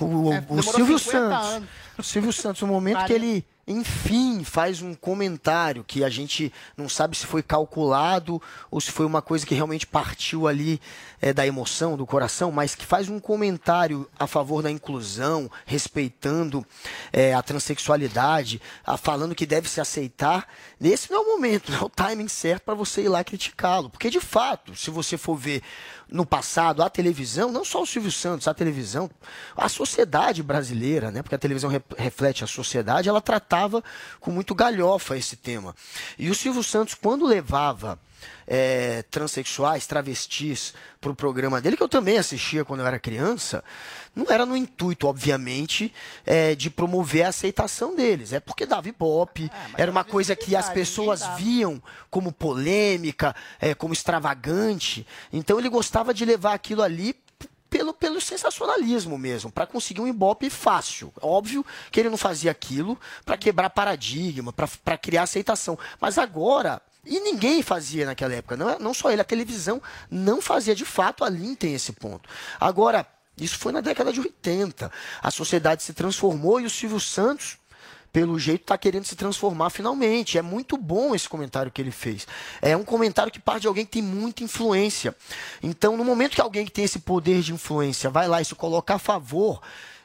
O, 0.00 0.04
o- 0.28 0.32
É, 0.32 0.44
o 0.48 0.62
Silvio 0.62 0.98
50 0.98 1.00
Santos. 1.30 1.48
anos. 1.56 1.68
O 1.98 2.02
Silvio 2.02 2.32
Santos, 2.32 2.62
no 2.62 2.68
momento 2.68 3.04
que 3.04 3.12
ele, 3.12 3.44
enfim, 3.70 4.42
faz 4.42 4.82
um 4.82 4.94
comentário 4.94 5.84
que 5.84 6.02
a 6.02 6.08
gente 6.08 6.52
não 6.76 6.88
sabe 6.88 7.16
se 7.16 7.24
foi 7.24 7.40
calculado 7.42 8.42
ou 8.70 8.80
se 8.80 8.90
foi 8.90 9.06
uma 9.06 9.22
coisa 9.22 9.46
que 9.46 9.54
realmente 9.54 9.86
partiu 9.86 10.48
ali 10.48 10.80
é, 11.22 11.32
da 11.32 11.46
emoção, 11.46 11.96
do 11.96 12.04
coração, 12.04 12.50
mas 12.50 12.74
que 12.74 12.84
faz 12.84 13.08
um 13.08 13.20
comentário 13.20 14.08
a 14.18 14.26
favor 14.26 14.60
da 14.62 14.70
inclusão, 14.70 15.48
respeitando 15.64 16.66
é, 17.12 17.32
a 17.32 17.42
transexualidade, 17.42 18.60
a- 18.84 18.96
falando 18.96 19.34
que 19.34 19.46
deve 19.46 19.68
se 19.68 19.80
aceitar. 19.80 20.48
Nesse 20.80 21.10
não 21.10 21.18
é 21.18 21.20
o 21.20 21.26
momento, 21.36 21.70
não 21.72 21.78
é 21.78 21.84
o 21.84 21.88
timing 21.88 22.28
certo 22.28 22.64
para 22.64 22.74
você 22.74 23.02
ir 23.02 23.08
lá 23.08 23.22
criticá-lo. 23.22 23.88
Porque, 23.88 24.10
de 24.10 24.20
fato, 24.20 24.74
se 24.74 24.90
você 24.90 25.16
for 25.16 25.36
ver 25.36 25.62
no 26.10 26.26
passado, 26.26 26.82
a 26.82 26.90
televisão, 26.90 27.52
não 27.52 27.64
só 27.64 27.82
o 27.82 27.86
Silvio 27.86 28.10
Santos, 28.10 28.48
a 28.48 28.54
televisão, 28.54 29.08
a 29.56 29.68
sociedade 29.68 30.42
brasileira, 30.42 31.10
né? 31.10 31.22
Porque 31.22 31.34
a 31.34 31.38
televisão 31.38 31.70
re- 31.70 31.82
reflete 31.96 32.42
a 32.42 32.46
sociedade, 32.46 33.08
ela 33.08 33.20
tratava 33.20 33.82
com 34.18 34.30
muito 34.30 34.54
galhofa 34.54 35.16
esse 35.16 35.36
tema. 35.36 35.74
E 36.18 36.28
o 36.30 36.34
Silvio 36.34 36.62
Santos, 36.62 36.94
quando 36.94 37.24
levava 37.26 37.98
é, 38.46 39.02
transexuais, 39.10 39.86
travestis 39.86 40.74
para 41.00 41.10
o 41.10 41.14
programa 41.14 41.60
dele, 41.60 41.76
que 41.76 41.82
eu 41.82 41.88
também 41.88 42.18
assistia 42.18 42.64
quando 42.64 42.80
eu 42.80 42.86
era 42.86 42.98
criança, 42.98 43.64
não 44.14 44.26
era 44.28 44.44
no 44.44 44.56
intuito, 44.56 45.06
obviamente, 45.06 45.92
é, 46.26 46.54
de 46.54 46.68
promover 46.68 47.24
a 47.24 47.28
aceitação 47.28 47.94
deles. 47.94 48.32
É 48.32 48.40
porque 48.40 48.66
dava 48.66 48.88
ibope, 48.88 49.50
era 49.76 49.90
uma 49.90 50.04
coisa 50.04 50.36
que 50.36 50.54
as 50.54 50.68
pessoas 50.68 51.22
viam 51.38 51.82
como 52.10 52.32
polêmica, 52.32 53.34
é, 53.60 53.74
como 53.74 53.94
extravagante. 53.94 55.06
Então 55.32 55.58
ele 55.58 55.68
gostava 55.68 56.12
de 56.12 56.24
levar 56.24 56.54
aquilo 56.54 56.82
ali 56.82 57.14
pelo, 57.70 57.94
pelo 57.94 58.20
sensacionalismo 58.20 59.16
mesmo, 59.16 59.50
para 59.50 59.66
conseguir 59.66 60.00
um 60.00 60.08
ibope 60.08 60.50
fácil. 60.50 61.12
Óbvio 61.22 61.64
que 61.90 62.00
ele 62.00 62.10
não 62.10 62.18
fazia 62.18 62.50
aquilo 62.50 62.98
para 63.24 63.38
quebrar 63.38 63.70
paradigma, 63.70 64.52
para 64.52 64.98
criar 64.98 65.22
aceitação. 65.22 65.78
Mas 66.00 66.18
agora. 66.18 66.82
E 67.04 67.18
ninguém 67.20 67.62
fazia 67.62 68.04
naquela 68.06 68.34
época, 68.34 68.56
não, 68.56 68.68
é- 68.68 68.78
não 68.78 68.92
só 68.92 69.10
ele, 69.10 69.22
a 69.22 69.24
televisão 69.24 69.82
não 70.10 70.40
fazia 70.42 70.74
de 70.74 70.84
fato, 70.84 71.24
a 71.24 71.30
tem 71.58 71.74
esse 71.74 71.92
ponto. 71.92 72.28
Agora, 72.60 73.06
isso 73.38 73.58
foi 73.58 73.72
na 73.72 73.80
década 73.80 74.12
de 74.12 74.20
80. 74.20 74.92
A 75.22 75.30
sociedade 75.30 75.82
se 75.82 75.94
transformou 75.94 76.60
e 76.60 76.66
o 76.66 76.70
Silvio 76.70 77.00
Santos, 77.00 77.56
pelo 78.12 78.38
jeito, 78.38 78.62
está 78.62 78.76
querendo 78.76 79.04
se 79.06 79.16
transformar 79.16 79.70
finalmente. 79.70 80.36
É 80.36 80.42
muito 80.42 80.76
bom 80.76 81.14
esse 81.14 81.28
comentário 81.28 81.70
que 81.72 81.80
ele 81.80 81.90
fez. 81.92 82.26
É 82.60 82.76
um 82.76 82.84
comentário 82.84 83.32
que 83.32 83.40
parte 83.40 83.62
de 83.62 83.68
alguém 83.68 83.86
que 83.86 83.92
tem 83.92 84.02
muita 84.02 84.44
influência. 84.44 85.16
Então, 85.62 85.96
no 85.96 86.04
momento 86.04 86.34
que 86.34 86.40
alguém 86.40 86.66
que 86.66 86.72
tem 86.72 86.84
esse 86.84 86.98
poder 86.98 87.40
de 87.40 87.54
influência 87.54 88.10
vai 88.10 88.28
lá 88.28 88.40
e 88.40 88.44
se 88.44 88.54
coloca 88.54 88.94
a 88.94 88.98
favor 88.98 89.62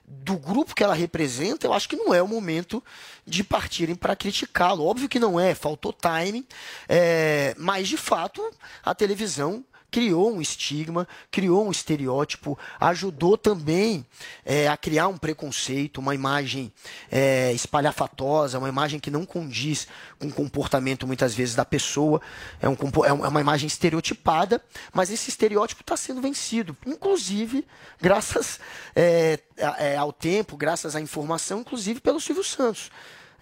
do 0.07 0.37
grupo 0.37 0.75
que 0.75 0.83
ela 0.83 0.93
representa, 0.93 1.65
eu 1.65 1.73
acho 1.73 1.89
que 1.89 1.95
não 1.95 2.13
é 2.13 2.21
o 2.21 2.27
momento 2.27 2.83
de 3.25 3.43
partirem 3.43 3.95
para 3.95 4.15
criticá-lo. 4.15 4.85
Óbvio 4.85 5.09
que 5.09 5.19
não 5.19 5.39
é, 5.39 5.55
faltou 5.55 5.91
timing, 5.91 6.45
é, 6.87 7.55
mas 7.57 7.87
de 7.87 7.97
fato 7.97 8.41
a 8.83 8.93
televisão 8.93 9.63
criou 9.95 10.35
um 10.35 10.41
estigma, 10.41 11.07
criou 11.31 11.65
um 11.65 11.71
estereótipo, 11.71 12.59
ajudou 12.81 13.37
também 13.37 14.05
é, 14.43 14.67
a 14.67 14.75
criar 14.75 15.07
um 15.07 15.17
preconceito, 15.17 15.99
uma 15.99 16.13
imagem 16.13 16.69
é, 17.09 17.53
espalhafatosa, 17.53 18.59
uma 18.59 18.67
imagem 18.67 18.99
que 18.99 19.09
não 19.09 19.25
condiz 19.25 19.87
com 20.19 20.27
o 20.27 20.33
comportamento 20.33 21.07
muitas 21.07 21.33
vezes 21.33 21.55
da 21.55 21.63
pessoa. 21.63 22.21
É, 22.61 22.67
um 22.67 22.73
é 22.73 23.07
é 23.07 23.13
uma 23.29 23.39
imagem 23.39 23.67
estereotipada, 23.67 24.61
mas 24.91 25.09
esse 25.09 25.29
estereótipo 25.29 25.79
está 25.79 25.95
sendo 25.95 26.21
vencido, 26.21 26.75
inclusive 26.85 27.65
graças 28.01 28.59
é, 28.93 29.39
é, 29.55 29.95
ao 29.95 30.11
tempo, 30.11 30.57
graças 30.57 30.93
à 30.93 30.99
informação, 30.99 31.61
inclusive 31.61 32.01
pelo 32.01 32.19
Silvio 32.19 32.43
Santos. 32.43 32.91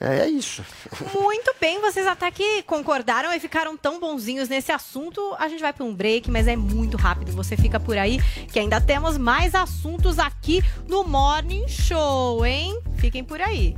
É, 0.03 0.25
é 0.25 0.29
isso. 0.29 0.63
Muito 1.15 1.55
bem, 1.59 1.79
vocês 1.79 2.05
até 2.05 2.29
que 2.29 2.61
concordaram 2.63 3.33
e 3.33 3.39
ficaram 3.39 3.77
tão 3.77 3.99
bonzinhos 3.99 4.49
nesse 4.49 4.71
assunto. 4.71 5.33
A 5.39 5.47
gente 5.47 5.61
vai 5.61 5.71
para 5.71 5.85
um 5.85 5.95
break, 5.95 6.29
mas 6.29 6.45
é 6.47 6.57
muito 6.57 6.97
rápido. 6.97 7.31
Você 7.31 7.55
fica 7.55 7.79
por 7.79 7.97
aí, 7.97 8.19
que 8.51 8.59
ainda 8.59 8.81
temos 8.81 9.17
mais 9.17 9.55
assuntos 9.55 10.19
aqui 10.19 10.61
no 10.87 11.05
Morning 11.05 11.67
Show, 11.69 12.45
hein? 12.45 12.77
Fiquem 12.97 13.23
por 13.23 13.39
aí. 13.39 13.75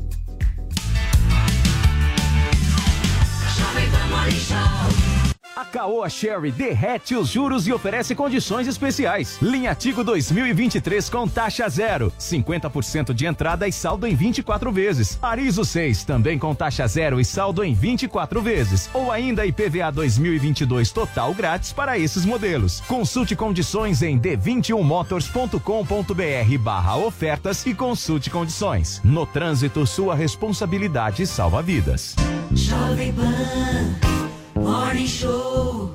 A 5.55 5.63
Caoa 5.63 6.09
Sherry 6.09 6.51
derrete 6.51 7.15
os 7.15 7.29
juros 7.29 7.65
e 7.65 7.73
oferece 7.73 8.13
condições 8.13 8.67
especiais. 8.67 9.37
Linha 9.41 9.73
Tigo 9.73 10.03
2023 10.03 11.09
com 11.09 11.25
taxa 11.27 11.67
zero, 11.69 12.11
50% 12.19 13.13
de 13.13 13.25
entrada 13.25 13.65
e 13.67 13.71
saldo 13.71 14.05
em 14.05 14.13
24 14.15 14.71
vezes. 14.71 15.17
Arizo 15.21 15.63
6 15.63 16.03
também 16.03 16.37
com 16.37 16.53
taxa 16.53 16.85
zero 16.87 17.21
e 17.21 17.25
saldo 17.25 17.63
em 17.63 17.73
24 17.73 18.41
vezes. 18.41 18.89
Ou 18.93 19.11
ainda 19.11 19.45
IPVA 19.45 19.91
2022 19.91 20.91
total 20.91 21.33
grátis 21.33 21.71
para 21.71 21.97
esses 21.97 22.25
modelos. 22.25 22.81
Consulte 22.81 23.33
condições 23.35 24.01
em 24.01 24.19
d21motors.com.br 24.19 26.57
barra 26.59 26.97
ofertas 26.97 27.65
e 27.65 27.73
consulte 27.73 28.29
condições. 28.29 28.99
No 29.03 29.25
trânsito, 29.25 29.87
sua 29.87 30.15
responsabilidade 30.15 31.25
salva 31.25 31.61
vidas. 31.61 32.15
Jovem 32.51 33.13
Pan 33.13 34.24
Morning 34.65 35.05
Show. 35.05 35.91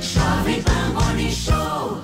Jovem 0.00 0.62
Pan 0.64 0.92
Morning 0.94 1.30
Show. 1.30 1.98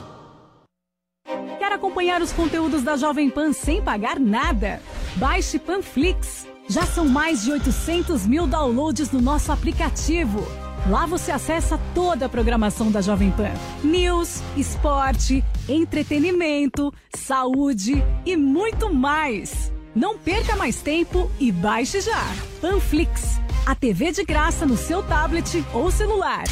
Quer 1.59 1.73
acompanhar 1.73 2.23
os 2.23 2.31
conteúdos 2.31 2.83
da 2.85 2.97
Jovem 2.97 3.29
Pan 3.29 3.53
sem 3.53 3.83
pagar 3.83 4.21
nada? 4.21 4.81
Baixe 5.17 5.59
Panflix. 5.59 6.47
Já 6.69 6.87
são 6.87 7.09
mais 7.09 7.43
de 7.43 7.51
800 7.51 8.25
mil 8.25 8.47
downloads 8.47 9.11
no 9.11 9.21
nosso 9.21 9.51
aplicativo. 9.51 10.47
Lá 10.89 11.07
você 11.07 11.33
acessa 11.33 11.77
toda 11.93 12.27
a 12.27 12.29
programação 12.29 12.93
da 12.93 13.01
Jovem 13.01 13.33
Pan: 13.33 13.51
news, 13.83 14.41
esporte, 14.57 15.43
entretenimento, 15.69 16.95
saúde 17.17 18.01
e 18.25 18.37
muito 18.37 18.95
mais. 18.95 19.73
Não 19.95 20.17
perca 20.17 20.55
mais 20.57 20.77
tempo 20.83 21.31
e 21.41 21.51
baixe 21.51 22.01
já. 22.01 22.23
Panflix, 22.61 23.41
a 23.67 23.75
TV 23.75 24.13
de 24.13 24.25
graça 24.25 24.65
no 24.65 24.77
seu 24.77 25.03
tablet 25.03 25.65
ou 25.73 25.91
celular. 25.91 26.45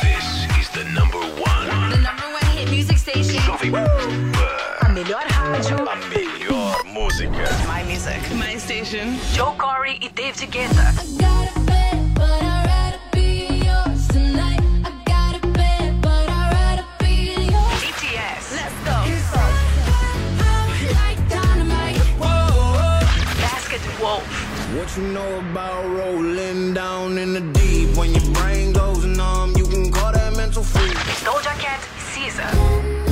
This 0.00 0.58
is 0.58 0.68
the 0.70 0.84
number 0.84 1.18
one. 1.18 1.90
The 1.90 1.98
number 1.98 2.26
one 2.26 2.56
hit 2.56 2.70
music 2.70 2.98
station. 2.98 3.40
Jovem 3.42 3.72
Pan. 3.72 3.86
A 4.80 4.88
melhor 4.88 5.22
rádio. 5.26 5.76
A 5.88 5.96
melhor 5.96 6.84
música. 6.86 7.44
My 7.66 7.84
music. 7.84 8.34
My 8.34 8.58
station. 8.58 9.18
Joe 9.34 9.54
Corey 9.58 9.98
e 10.00 10.08
David 10.08 10.46
Guetta. 10.46 11.61
You 24.96 25.04
know 25.04 25.38
about 25.38 25.84
rolling 25.86 26.74
down 26.74 27.16
in 27.16 27.32
the 27.32 27.40
deep? 27.40 27.96
When 27.96 28.12
your 28.12 28.34
brain 28.34 28.72
goes 28.72 29.04
numb, 29.04 29.54
you 29.56 29.66
can 29.66 29.90
call 29.90 30.12
that 30.12 30.36
mental 30.36 30.62
freak. 30.62 30.92
Doja 31.24 31.54
Cat, 31.58 31.80
Caesar. 31.98 33.11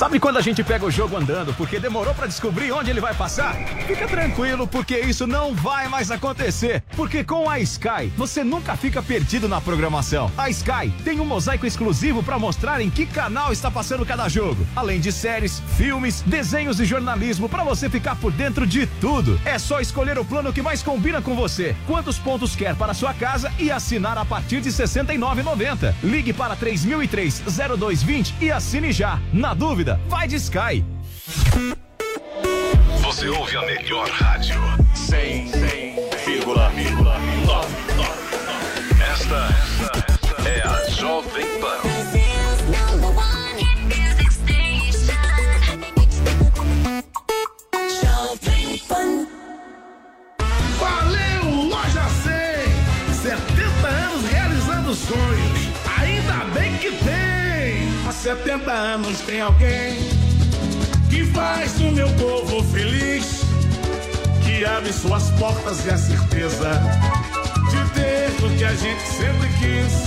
Sabe 0.00 0.18
quando 0.18 0.38
a 0.38 0.40
gente 0.40 0.64
pega 0.64 0.86
o 0.86 0.90
jogo 0.90 1.14
andando 1.14 1.52
porque 1.52 1.78
demorou 1.78 2.14
pra 2.14 2.26
descobrir 2.26 2.72
onde 2.72 2.88
ele 2.88 3.02
vai 3.02 3.12
passar? 3.12 3.54
Fica 3.86 4.08
tranquilo, 4.08 4.66
porque 4.66 4.98
isso 4.98 5.26
não 5.26 5.54
vai 5.54 5.88
mais 5.88 6.10
acontecer. 6.10 6.82
Porque 6.96 7.22
com 7.22 7.50
a 7.50 7.60
Sky, 7.60 8.10
você 8.16 8.42
nunca 8.42 8.74
fica 8.78 9.02
perdido 9.02 9.46
na 9.46 9.60
programação. 9.60 10.32
A 10.38 10.48
Sky 10.48 10.90
tem 11.04 11.20
um 11.20 11.26
mosaico 11.26 11.66
exclusivo 11.66 12.22
pra 12.22 12.38
mostrar 12.38 12.80
em 12.80 12.88
que 12.88 13.04
canal 13.04 13.52
está 13.52 13.70
passando 13.70 14.06
cada 14.06 14.26
jogo. 14.26 14.66
Além 14.74 15.00
de 15.00 15.12
séries, 15.12 15.62
filmes, 15.76 16.22
desenhos 16.22 16.80
e 16.80 16.86
jornalismo 16.86 17.46
pra 17.46 17.62
você 17.62 17.90
ficar 17.90 18.16
por 18.16 18.32
dentro 18.32 18.66
de 18.66 18.86
tudo. 19.02 19.38
É 19.44 19.58
só 19.58 19.80
escolher 19.80 20.18
o 20.18 20.24
plano 20.24 20.50
que 20.50 20.62
mais 20.62 20.82
combina 20.82 21.20
com 21.20 21.36
você. 21.36 21.76
Quantos 21.86 22.18
pontos 22.18 22.56
quer 22.56 22.74
para 22.74 22.94
sua 22.94 23.12
casa 23.12 23.52
e 23.58 23.70
assinar 23.70 24.16
a 24.16 24.24
partir 24.24 24.62
de 24.62 24.70
R$ 24.70 24.76
69,90. 24.76 25.94
Ligue 26.02 26.32
para 26.32 26.56
3003 26.56 27.42
0220 27.78 28.34
e 28.40 28.50
assine 28.50 28.92
já. 28.92 29.20
Na 29.30 29.52
dúvida, 29.52 29.89
vai 30.08 30.28
de 30.28 30.36
Sky. 30.36 30.84
Você 33.02 33.28
ouve 33.28 33.56
a 33.56 33.62
melhor 33.62 34.08
rádio. 34.08 34.60
100,9. 34.94 35.70
Esta, 39.12 39.48
esta 39.50 39.69
70 58.36 58.70
anos 58.70 59.20
tem 59.22 59.40
alguém 59.40 59.98
que 61.10 61.24
faz 61.32 61.80
o 61.80 61.90
meu 61.90 62.08
povo 62.10 62.62
feliz, 62.62 63.42
que 64.44 64.64
abre 64.64 64.92
suas 64.92 65.30
portas 65.30 65.84
e 65.84 65.90
a 65.90 65.98
certeza 65.98 66.80
de 67.70 67.90
ter 67.90 68.46
o 68.46 68.56
que 68.56 68.62
a 68.62 68.72
gente 68.72 69.02
sempre 69.02 69.48
quis. 69.58 70.04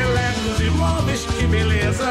Eletros 0.00 0.60
e 0.60 0.70
móveis, 0.70 1.26
que 1.36 1.44
beleza! 1.48 2.04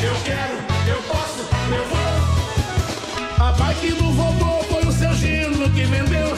Eu 0.00 0.14
quero, 0.24 0.54
eu 0.86 1.02
posso, 1.02 1.40
eu 1.74 1.84
vou. 1.88 3.44
A 3.48 3.52
bike 3.52 3.94
do 3.94 4.12
vovô 4.12 4.62
foi 4.70 4.86
o 4.86 4.92
seu 4.92 5.12
gino 5.14 5.68
que 5.70 5.84
vendeu, 5.86 6.36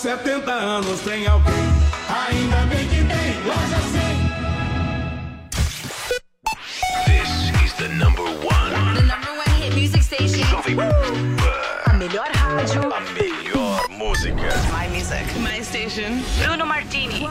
70 0.00 0.50
anos 0.50 1.00
tem 1.00 1.26
alguém, 1.26 1.52
ainda 2.08 2.56
bem 2.74 2.88
que 2.88 3.04
tem 3.04 3.44
loja 3.44 3.78
100. 3.92 4.30
This 7.04 7.62
is 7.62 7.72
the 7.74 7.88
number 7.88 8.22
one. 8.22 8.94
The 8.94 9.02
number 9.02 9.30
one 9.36 9.50
hit 9.60 9.74
music 9.74 10.02
station. 10.02 10.42
Jovem 10.46 10.76
Pan. 10.76 10.90
A 11.84 11.92
melhor 11.92 12.30
rádio. 12.32 12.80
A 12.94 13.00
melhor 13.12 13.90
música. 13.90 14.48
My 14.72 14.88
music. 14.88 15.26
My 15.38 15.62
station. 15.62 16.22
Bruno 16.38 16.64
Martini. 16.64 17.28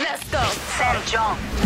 Let's 0.00 0.24
go. 0.32 0.42
Sam 0.76 1.00
John. 1.06 1.59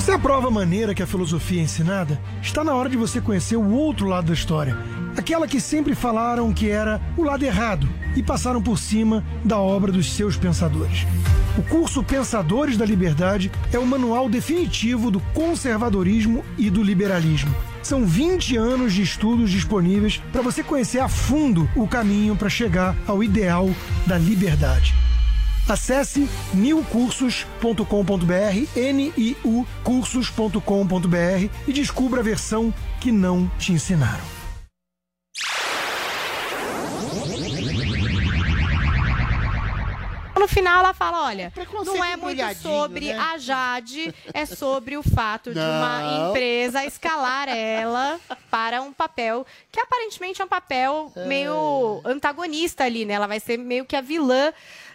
Você 0.00 0.12
aprova 0.12 0.48
a 0.48 0.50
maneira 0.50 0.94
que 0.94 1.02
a 1.02 1.06
filosofia 1.06 1.60
é 1.60 1.64
ensinada? 1.64 2.18
Está 2.40 2.64
na 2.64 2.74
hora 2.74 2.88
de 2.88 2.96
você 2.96 3.20
conhecer 3.20 3.56
o 3.56 3.70
outro 3.70 4.06
lado 4.06 4.28
da 4.28 4.32
história. 4.32 4.74
Aquela 5.14 5.46
que 5.46 5.60
sempre 5.60 5.94
falaram 5.94 6.54
que 6.54 6.70
era 6.70 6.98
o 7.18 7.22
lado 7.22 7.44
errado 7.44 7.86
e 8.16 8.22
passaram 8.22 8.62
por 8.62 8.78
cima 8.78 9.22
da 9.44 9.58
obra 9.58 9.92
dos 9.92 10.10
seus 10.10 10.38
pensadores. 10.38 11.06
O 11.58 11.62
curso 11.64 12.02
Pensadores 12.02 12.78
da 12.78 12.86
Liberdade 12.86 13.52
é 13.70 13.78
o 13.78 13.86
manual 13.86 14.26
definitivo 14.30 15.10
do 15.10 15.20
conservadorismo 15.34 16.42
e 16.56 16.70
do 16.70 16.82
liberalismo. 16.82 17.54
São 17.82 18.06
20 18.06 18.56
anos 18.56 18.94
de 18.94 19.02
estudos 19.02 19.50
disponíveis 19.50 20.16
para 20.32 20.40
você 20.40 20.62
conhecer 20.62 21.00
a 21.00 21.08
fundo 21.08 21.68
o 21.76 21.86
caminho 21.86 22.34
para 22.34 22.48
chegar 22.48 22.96
ao 23.06 23.22
ideal 23.22 23.68
da 24.06 24.16
liberdade. 24.16 24.94
Acesse 25.68 26.28
niucursos.com.br, 26.52 27.84
N-I-U 28.76 29.66
cursos.com.br 29.84 31.50
e 31.66 31.72
descubra 31.72 32.20
a 32.20 32.24
versão 32.24 32.74
que 33.00 33.12
não 33.12 33.48
te 33.58 33.72
ensinaram. 33.72 34.40
No 40.40 40.48
final 40.48 40.78
ela 40.78 40.94
fala, 40.94 41.26
olha, 41.26 41.52
não 41.84 42.02
é 42.02 42.16
muito 42.16 42.42
sobre 42.54 43.12
né? 43.12 43.18
a 43.18 43.36
Jade, 43.36 44.14
é 44.32 44.46
sobre 44.46 44.96
o 44.96 45.02
fato 45.02 45.52
de 45.52 45.58
uma 45.58 46.00
Não. 46.00 46.30
empresa 46.30 46.82
escalar 46.82 47.46
ela 47.46 48.18
para 48.50 48.80
um 48.80 48.90
papel 48.90 49.46
que 49.70 49.78
aparentemente 49.78 50.40
é 50.40 50.44
um 50.46 50.48
papel 50.48 51.12
meio 51.26 52.00
antagonista 52.06 52.84
ali, 52.84 53.04
né? 53.04 53.12
Ela 53.14 53.26
vai 53.26 53.38
ser 53.38 53.58
meio 53.58 53.84
que 53.84 53.94
a 53.94 54.00
vilã 54.00 54.50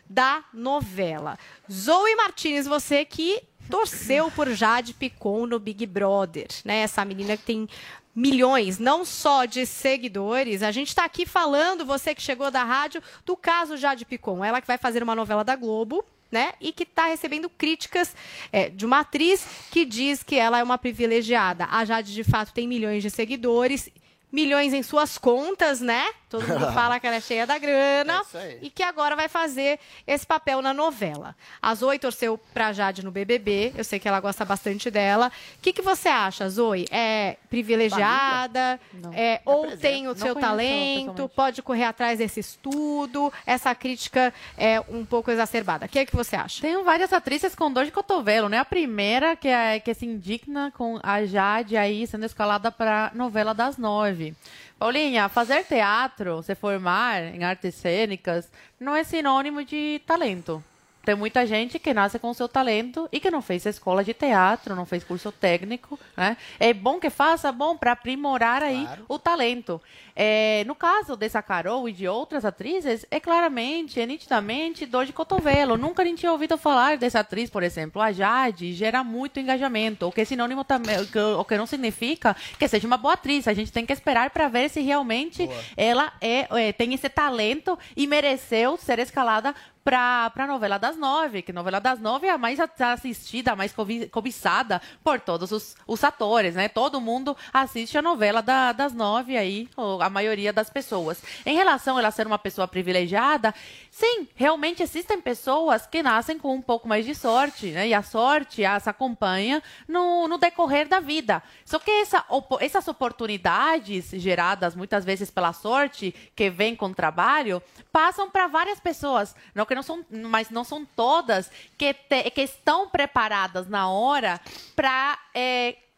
da 0.10 0.44
novela. 0.54 1.38
Zoe 1.72 2.16
Martinez, 2.16 2.68
você 2.68 3.04
que 3.06 3.42
torceu 3.70 4.30
por 4.32 4.50
Jade 4.52 4.94
Picon 4.94 5.46
no 5.48 5.60
Big 5.60 5.86
Brother, 5.86 6.48
né? 6.64 6.80
Essa 6.80 7.04
menina 7.04 7.36
que 7.36 7.44
tem 7.44 7.68
milhões, 8.16 8.80
não 8.80 9.04
só 9.04 9.46
de 9.46 9.66
seguidores. 9.66 10.64
A 10.64 10.72
gente 10.72 10.88
está 10.88 11.04
aqui 11.04 11.26
falando, 11.26 11.86
você 11.86 12.16
que 12.16 12.22
chegou 12.22 12.50
da 12.50 12.64
rádio, 12.64 13.04
do 13.26 13.36
caso 13.36 13.76
Jade 13.76 14.06
Picon. 14.06 14.44
Ela 14.44 14.62
que 14.62 14.68
vai 14.68 14.78
fazer 14.78 15.04
uma 15.04 15.14
novela 15.14 15.44
da 15.44 15.56
Globo. 15.56 16.04
Né? 16.32 16.54
E 16.60 16.74
que 16.74 16.84
está 16.84 17.06
recebendo 17.06 17.48
críticas 17.48 18.14
é, 18.52 18.68
de 18.70 18.86
uma 18.86 19.02
atriz 19.02 19.46
que 19.72 19.86
diz 19.86 20.22
que 20.22 20.36
ela 20.36 20.58
é 20.58 20.64
uma 20.64 20.78
privilegiada. 20.78 21.66
A 21.72 21.86
Jade, 21.86 22.14
de 22.14 22.24
fato, 22.26 22.52
tem 22.52 22.68
milhões 22.68 23.02
de 23.02 23.10
seguidores, 23.10 23.90
milhões 24.32 24.74
em 24.74 24.84
suas 24.84 25.18
contas, 25.18 25.80
né? 25.80 26.06
Todo 26.40 26.48
mundo 26.48 26.72
fala 26.74 27.00
que 27.00 27.08
ela 27.08 27.16
é 27.16 27.22
cheia 27.22 27.48
da 27.48 27.58
grana. 27.58 28.18
É 28.18 28.22
isso 28.22 28.38
aí. 28.38 28.60
E 28.62 28.70
que 28.70 28.84
agora 28.84 29.16
vai 29.16 29.28
fazer 29.28 29.80
esse 30.06 30.26
papel 30.26 30.62
na 30.62 30.74
novela. 30.74 31.36
A 31.62 31.74
Zoe 31.74 31.98
torceu 32.00 32.38
pra 32.54 32.74
Jade 32.74 33.04
no 33.04 33.12
BBB. 33.12 33.74
Eu 33.76 33.84
sei 33.84 34.00
que 34.00 34.08
ela 34.08 34.20
gosta 34.20 34.44
bastante 34.44 34.92
dela. 34.92 35.32
O 35.58 35.62
que, 35.62 35.74
que 35.74 35.82
você 35.82 36.10
acha, 36.10 36.50
Zoe? 36.50 36.86
É 36.92 37.38
privilegiada? 37.50 38.80
É, 39.14 39.42
ou 39.46 39.76
tem 39.78 40.08
o 40.08 40.10
Não 40.10 40.16
seu 40.16 40.36
talento? 40.36 41.30
Pode 41.30 41.62
correr 41.62 41.86
atrás 41.86 42.20
desse 42.20 42.40
estudo? 42.40 43.32
Essa 43.46 43.74
crítica 43.74 44.34
é 44.58 44.80
um 44.90 45.06
pouco 45.06 45.32
exacerbada. 45.32 45.86
O 45.86 45.90
que, 45.90 46.00
é 46.00 46.06
que 46.06 46.16
você 46.16 46.36
acha? 46.36 46.62
Tem 46.62 46.82
várias 46.84 47.14
atrizes 47.14 47.56
com 47.56 47.72
dor 47.72 47.86
de 47.86 47.92
cotovelo, 47.92 48.50
né? 48.50 48.58
A 48.58 48.66
primeira 48.66 49.36
que, 49.36 49.48
é, 49.48 49.80
que 49.80 49.94
se 49.94 50.06
indigna 50.06 50.72
com 50.76 51.00
a 51.02 51.26
Jade 51.26 51.78
aí 51.78 52.06
sendo 52.08 52.26
escalada 52.26 52.72
para 52.72 53.12
novela 53.14 53.54
das 53.54 53.78
nove. 53.78 54.36
Paulinha, 54.78 55.30
fazer 55.30 55.64
teatro, 55.64 56.44
se 56.44 56.54
formar 56.54 57.24
em 57.34 57.44
artes 57.44 57.76
cênicas, 57.76 58.52
não 58.80 58.94
é 58.96 59.04
sinônimo 59.04 59.64
de 59.64 60.02
talento. 60.06 60.64
Tem 61.06 61.16
muita 61.16 61.46
gente 61.46 61.78
que 61.78 61.94
nasce 61.94 62.18
com 62.18 62.30
o 62.30 62.34
seu 62.34 62.48
talento 62.48 63.08
e 63.12 63.20
que 63.20 63.30
não 63.30 63.42
fez 63.42 63.66
escola 63.66 64.04
de 64.04 64.14
teatro, 64.14 64.76
não 64.76 64.86
fez 64.86 65.04
curso 65.04 65.32
técnico, 65.32 66.00
né? 66.18 66.36
É 66.60 66.74
bom 66.74 67.00
que 67.00 67.10
faça, 67.10 67.52
bom 67.52 67.78
para 67.78 67.92
aprimorar 67.92 68.64
aí 68.64 68.86
o 69.08 69.20
talento. 69.20 69.80
É, 70.16 70.64
no 70.66 70.74
caso 70.76 71.16
dessa 71.16 71.42
Carol 71.42 71.88
e 71.88 71.92
de 71.94 72.08
outras 72.08 72.46
atrizes, 72.46 73.06
é 73.12 73.20
claramente, 73.20 74.00
é 74.00 74.06
nitidamente 74.06 74.86
dor 74.86 75.06
de 75.06 75.14
cotovelo. 75.14 75.78
Nunca 75.78 76.02
a 76.02 76.06
gente 76.06 76.20
tinha 76.20 76.32
ouvido 76.32 76.58
falar 76.58 76.98
dessa 76.98 77.20
atriz, 77.20 77.50
por 77.50 77.62
exemplo. 77.64 78.02
A 78.02 78.12
Jade 78.12 78.74
gera 78.74 79.04
muito 79.04 79.40
engajamento, 79.40 80.08
o 80.08 80.12
que 80.12 80.22
é 80.22 80.26
sinônimo 80.26 80.64
também, 80.64 80.98
o 81.02 81.44
que- 81.46 81.56
não 81.58 81.66
significa 81.68 82.36
que 82.58 82.68
seja 82.68 82.88
uma 82.88 82.98
boa 82.98 83.14
atriz. 83.14 83.48
A 83.48 83.54
gente 83.54 83.72
tem 83.72 83.86
que 83.86 83.94
esperar 83.94 84.30
para 84.32 84.48
ver 84.48 84.70
se 84.70 84.82
realmente 84.82 85.48
ela 85.78 86.12
é, 86.22 86.48
é, 86.70 86.72
tem 86.74 86.94
esse 86.94 87.10
talento 87.10 87.78
e 87.96 88.08
mereceu 88.08 88.78
ser 88.78 89.00
escalada 89.00 89.54
para 89.86 90.32
a 90.36 90.48
novela 90.48 90.80
das 90.80 90.98
nove, 90.98 91.44
que 91.44 91.54
novela 91.54 91.80
das 91.80 92.00
nove 92.00 92.26
é 92.26 92.32
a 92.32 92.40
mais 92.40 92.60
assistida, 92.60 93.52
a 93.52 93.56
mais 93.56 93.72
cobi- 93.72 94.08
cobiçada 94.08 94.82
por 95.04 95.20
todos 95.20 95.52
os, 95.52 95.76
os 95.86 96.04
atores, 96.04 96.56
né? 96.56 96.68
Todo 96.68 97.00
mundo 97.00 97.38
assiste 97.54 97.96
a 97.96 98.02
novela 98.02 98.42
da- 98.42 98.72
das 98.72 98.94
nove 98.94 99.38
aí, 99.38 99.70
a 100.02 100.10
maioria 100.10 100.52
das 100.52 100.72
pessoas. 100.72 101.22
Em 101.46 101.56
relação 101.56 101.98
a 101.98 102.00
ela 102.00 102.10
ser 102.10 102.26
uma 102.26 102.40
pessoa 102.40 102.68
privilegiada, 102.68 103.54
sim, 103.92 104.28
realmente 104.34 104.82
existem 104.82 105.22
pessoas 105.22 105.86
que 105.86 106.02
nascem 106.02 106.40
com 106.40 106.56
um 106.56 106.62
pouco 106.64 106.88
mais 106.88 107.06
de 107.06 107.14
sorte, 107.14 107.68
né? 107.68 107.88
E 107.88 107.94
a 107.94 108.02
sorte 108.02 108.66
as 108.66 108.88
acompanha 108.88 109.62
no, 109.88 110.28
no 110.28 110.40
decorrer 110.40 110.88
da 110.88 111.00
vida. 111.00 111.44
Só 111.64 111.78
que 111.78 111.92
essa, 111.92 112.26
essas 112.60 112.88
oportunidades 112.88 114.10
geradas 114.14 114.76
muitas 114.76 115.06
vezes 115.06 115.30
pela 115.30 115.54
sorte, 115.54 116.12
que 116.36 116.50
vem 116.50 116.76
com 116.76 116.92
trabalho, 116.92 117.62
passam 117.92 118.32
para 118.32 118.48
várias 118.48 118.80
pessoas, 118.80 119.36
não 119.54 119.66
que 119.76 119.78
não 119.78 119.84
são, 119.84 120.06
mas 120.10 120.50
não 120.50 120.64
são 120.64 120.86
todas 120.86 121.52
que, 121.78 121.94
te- 121.94 122.30
que 122.32 122.42
estão 122.42 122.88
preparadas 122.88 123.68
na 123.68 123.90
hora 123.90 124.40
para 124.76 125.18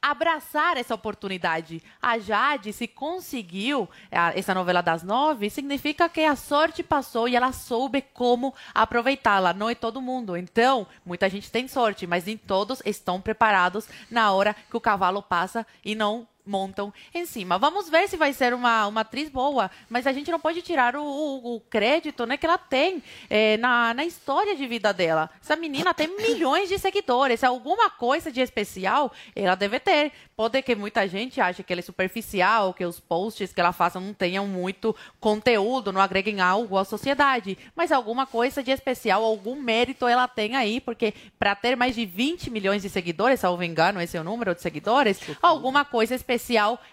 abraçar 0.01 0.77
essa 0.77 0.95
oportunidade. 0.95 1.81
A 2.01 2.17
Jade, 2.17 2.71
se 2.71 2.87
conseguiu 2.87 3.89
essa 4.33 4.53
novela 4.53 4.81
das 4.81 5.03
nove, 5.03 5.49
significa 5.49 6.07
que 6.07 6.21
a 6.23 6.35
sorte 6.35 6.81
passou 6.81 7.27
e 7.27 7.35
ela 7.35 7.51
soube 7.51 8.01
como 8.13 8.53
aproveitá-la. 8.73 9.53
Não 9.53 9.69
é 9.69 9.75
todo 9.75 10.01
mundo. 10.01 10.37
Então, 10.37 10.87
muita 11.05 11.29
gente 11.29 11.51
tem 11.51 11.67
sorte, 11.67 12.07
mas 12.07 12.25
nem 12.25 12.37
todos 12.37 12.81
estão 12.85 13.19
preparados 13.21 13.87
na 14.09 14.31
hora 14.31 14.55
que 14.69 14.77
o 14.77 14.81
cavalo 14.81 15.21
passa 15.21 15.65
e 15.83 15.93
não 15.93 16.27
montam 16.47 16.93
em 17.13 17.25
cima. 17.25 17.57
Vamos 17.57 17.89
ver 17.89 18.07
se 18.07 18.17
vai 18.17 18.33
ser 18.33 18.53
uma, 18.53 18.87
uma 18.87 19.01
atriz 19.01 19.29
boa, 19.29 19.69
mas 19.89 20.07
a 20.07 20.13
gente 20.13 20.31
não 20.31 20.39
pode 20.39 20.61
tirar 20.61 20.95
o, 20.95 21.03
o- 21.03 21.55
o 21.55 21.59
crédito 21.59 22.25
né, 22.25 22.37
que 22.37 22.45
ela 22.45 22.57
tem 22.57 23.03
eh, 23.29 23.57
na, 23.57 23.93
na 23.93 24.05
história 24.05 24.55
de 24.55 24.65
vida 24.65 24.93
dela. 24.93 25.29
Essa 25.41 25.55
menina 25.55 25.93
tem 25.93 26.07
milhões 26.15 26.69
de 26.69 26.79
seguidores. 26.79 27.43
Alguma 27.43 27.89
coisa 27.89 28.31
de 28.31 28.39
especial 28.41 29.11
ela 29.35 29.55
deve 29.55 29.79
ter. 29.79 30.11
Pode 30.35 30.61
que 30.61 30.75
muita 30.75 31.07
gente 31.07 31.41
ache 31.41 31.63
que 31.63 31.73
ela 31.73 31.79
é 31.79 31.83
superficial, 31.83 32.73
que 32.73 32.85
os 32.85 32.99
posts 32.99 33.51
que 33.51 33.59
ela 33.59 33.73
faça 33.73 33.99
não 33.99 34.13
tenham 34.13 34.47
muito 34.47 34.95
conteúdo, 35.19 35.91
não 35.91 35.99
agreguem 35.99 36.39
algo 36.39 36.77
à 36.77 36.85
sociedade. 36.85 37.57
Mas 37.75 37.91
alguma 37.91 38.25
coisa 38.25 38.63
de 38.63 38.71
especial, 38.71 39.23
algum 39.23 39.55
mérito 39.61 40.07
ela 40.07 40.27
tem 40.27 40.55
aí, 40.55 40.79
porque 40.79 41.13
para 41.37 41.55
ter 41.55 41.75
mais 41.75 41.95
de 41.95 42.05
20 42.05 42.49
milhões 42.49 42.81
de 42.81 42.89
seguidores, 42.89 43.39
salvo 43.39 43.63
engano, 43.63 43.99
esse 44.01 44.15
é 44.15 44.21
o 44.21 44.23
número 44.23 44.53
de 44.55 44.61
seguidores, 44.61 45.19
alguma 45.41 45.83
coisa 45.83 46.13
especial 46.15 46.36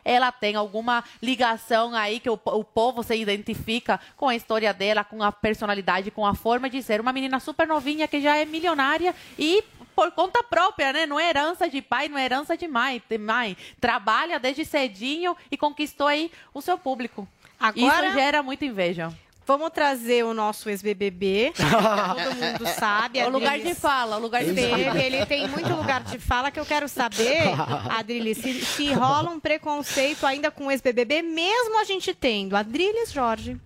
ela 0.05 0.31
tem, 0.33 0.57
alguma 0.57 1.03
ligação 1.23 1.95
aí 1.95 2.21
que 2.21 2.31
o, 2.31 2.39
o 2.45 2.65
povo 2.65 3.03
se 3.03 3.15
identifica 3.17 4.01
com 4.17 4.29
a 4.29 4.35
história 4.37 4.73
dela, 4.73 5.05
com 5.05 5.23
a 5.23 5.31
personalidade, 5.33 6.11
com 6.11 6.27
a 6.27 6.35
forma 6.35 6.69
de 6.71 6.83
ser. 6.83 7.01
Uma 7.01 7.13
menina 7.13 7.41
super 7.41 7.67
novinha 7.67 8.07
que 8.09 8.21
já 8.21 8.37
é 8.37 8.45
milionária 8.45 9.15
e 9.39 9.63
por 9.95 10.11
conta 10.13 10.43
própria, 10.43 10.93
né? 10.93 11.07
Não 11.07 11.19
é 11.21 11.29
herança 11.29 11.69
de 11.69 11.81
pai, 11.81 12.09
não 12.09 12.19
é 12.19 12.25
herança 12.25 12.57
de 12.57 12.67
mãe. 12.67 13.03
de 13.09 13.19
mãe. 13.19 13.57
Trabalha 13.81 14.41
desde 14.41 14.65
cedinho 14.65 15.37
e 15.51 15.57
conquistou 15.57 16.07
aí 16.07 16.31
o 16.53 16.61
seu 16.61 16.77
público. 16.77 17.29
Agora- 17.61 18.09
Isso 18.09 18.15
gera 18.19 18.43
muita 18.43 18.65
inveja. 18.65 19.13
Vamos 19.47 19.71
trazer 19.71 20.25
o 20.25 20.33
nosso 20.33 20.69
ex-BBB. 20.71 21.53
Todo 21.57 22.35
mundo 22.37 22.67
sabe. 22.79 23.23
O 23.25 23.29
lugar 23.29 23.59
de 23.59 23.75
fala, 23.75 24.17
o 24.17 24.21
lugar 24.21 24.43
de 24.45 24.55
fala. 24.55 24.99
Ele 25.03 25.27
tem 25.27 25.47
muito 25.49 25.69
lugar 25.75 26.03
de 26.03 26.19
fala 26.19 26.51
que 26.51 26.59
eu 26.59 26.65
quero 26.65 26.89
saber, 26.89 27.43
Adriles, 27.91 28.39
se, 28.39 28.65
se 28.65 28.93
rola 28.93 29.31
um 29.31 29.39
preconceito 29.41 30.27
ainda 30.27 30.51
com 30.51 30.67
o 30.67 30.71
ex-BBB, 30.71 31.23
mesmo 31.23 31.79
a 31.79 31.85
gente 31.85 32.15
tendo 32.15 32.57
Adriles 32.57 33.13
Jorge. 33.13 33.59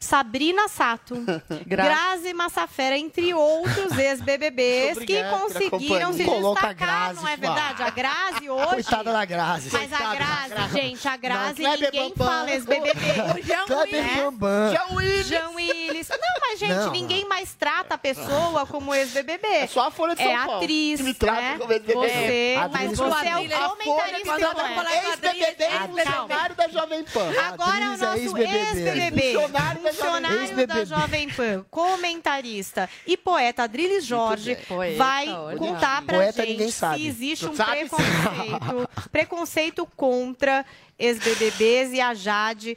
Sabrina 0.00 0.66
Sato, 0.66 1.14
Gra- 1.64 1.84
Grazi 1.84 2.34
Massafera, 2.34 2.98
entre 2.98 3.32
outros 3.32 3.96
ex-BBBs 3.96 4.98
que 4.98 5.22
conseguiram 5.30 6.12
se. 6.12 6.24
Coloca 6.24 6.60
destacar, 6.60 6.74
Grazi, 7.10 7.14
não 7.22 7.28
é 7.28 7.36
verdade? 7.36 7.82
A 7.84 7.90
Grazi 7.90 8.50
hoje... 8.50 8.66
Coitada 8.66 9.12
da 9.12 9.24
Grazi. 9.24 9.68
Mas 9.72 9.92
a 9.92 10.14
Grazi, 10.16 10.72
gente, 10.72 11.06
a 11.06 11.16
Grazi, 11.16 11.62
Não, 11.62 11.70
ninguém 11.76 12.12
Bambam. 12.16 12.26
fala 12.26 12.50
ex-BBB. 12.50 13.00
O 13.82 13.86
Jean 13.86 13.90
Kleber 13.90 14.04
Willis. 14.04 14.16
Bambam. 14.24 14.72
Jean 14.72 14.94
Willis. 14.96 15.26
Jean 15.28 15.48
Willis. 15.50 16.08
Não, 16.08 16.40
mas, 16.40 16.58
gente, 16.58 16.72
Não, 16.74 16.90
ninguém 16.90 17.24
mais 17.28 17.54
trata 17.54 17.94
a 17.94 17.98
pessoa 17.98 18.66
como 18.66 18.94
ex-BBB. 18.94 19.46
É 19.46 19.66
só 19.66 19.86
a 19.88 19.90
Folha 19.90 20.14
de 20.14 20.22
São 20.22 20.30
É 20.30 20.36
Paulo 20.36 20.56
atriz, 20.56 20.96
que 21.00 21.02
me 21.04 21.14
trata 21.14 21.40
né? 21.40 21.58
como 21.58 21.72
ex-BBB. 21.72 21.94
Você, 22.08 22.56
A 22.58 22.68
mas 22.68 22.90
você 22.90 23.02
é 23.02 23.32
Jorge. 23.32 23.52
o 23.52 23.56
A 23.56 23.68
comentarista 23.68 23.84
Folha 23.84 24.18
do 24.18 24.22
de 24.22 24.28
São 24.74 24.86
é. 24.88 25.08
Ex-BBB 25.08 25.64
e 25.64 26.04
funcionário 26.04 26.54
da 26.56 26.68
Jovem 26.68 27.04
Pan. 27.04 27.32
Agora 27.46 27.90
o 27.90 27.94
é 27.94 27.96
nosso 27.96 28.38
ex-BBB. 28.38 29.32
Funcionário 29.32 30.66
da 30.66 30.84
Jovem- 30.84 31.28
Pan, 31.30 31.64
comentarista 31.70 32.88
e 33.06 33.16
poeta 33.16 33.62
Adriles 33.64 34.04
Jorge 34.04 34.56
vai 34.96 35.26
contar 35.58 36.02
pra 36.02 36.16
Poeta 36.18 36.44
gente 36.44 36.70
se 36.72 37.06
existe 37.06 37.46
um 37.46 37.54
preconceito, 37.54 38.90
preconceito 39.10 39.86
contra 39.96 40.64
ex-BBBs 40.98 41.92
e 41.92 42.00
a 42.00 42.14
Jade 42.14 42.76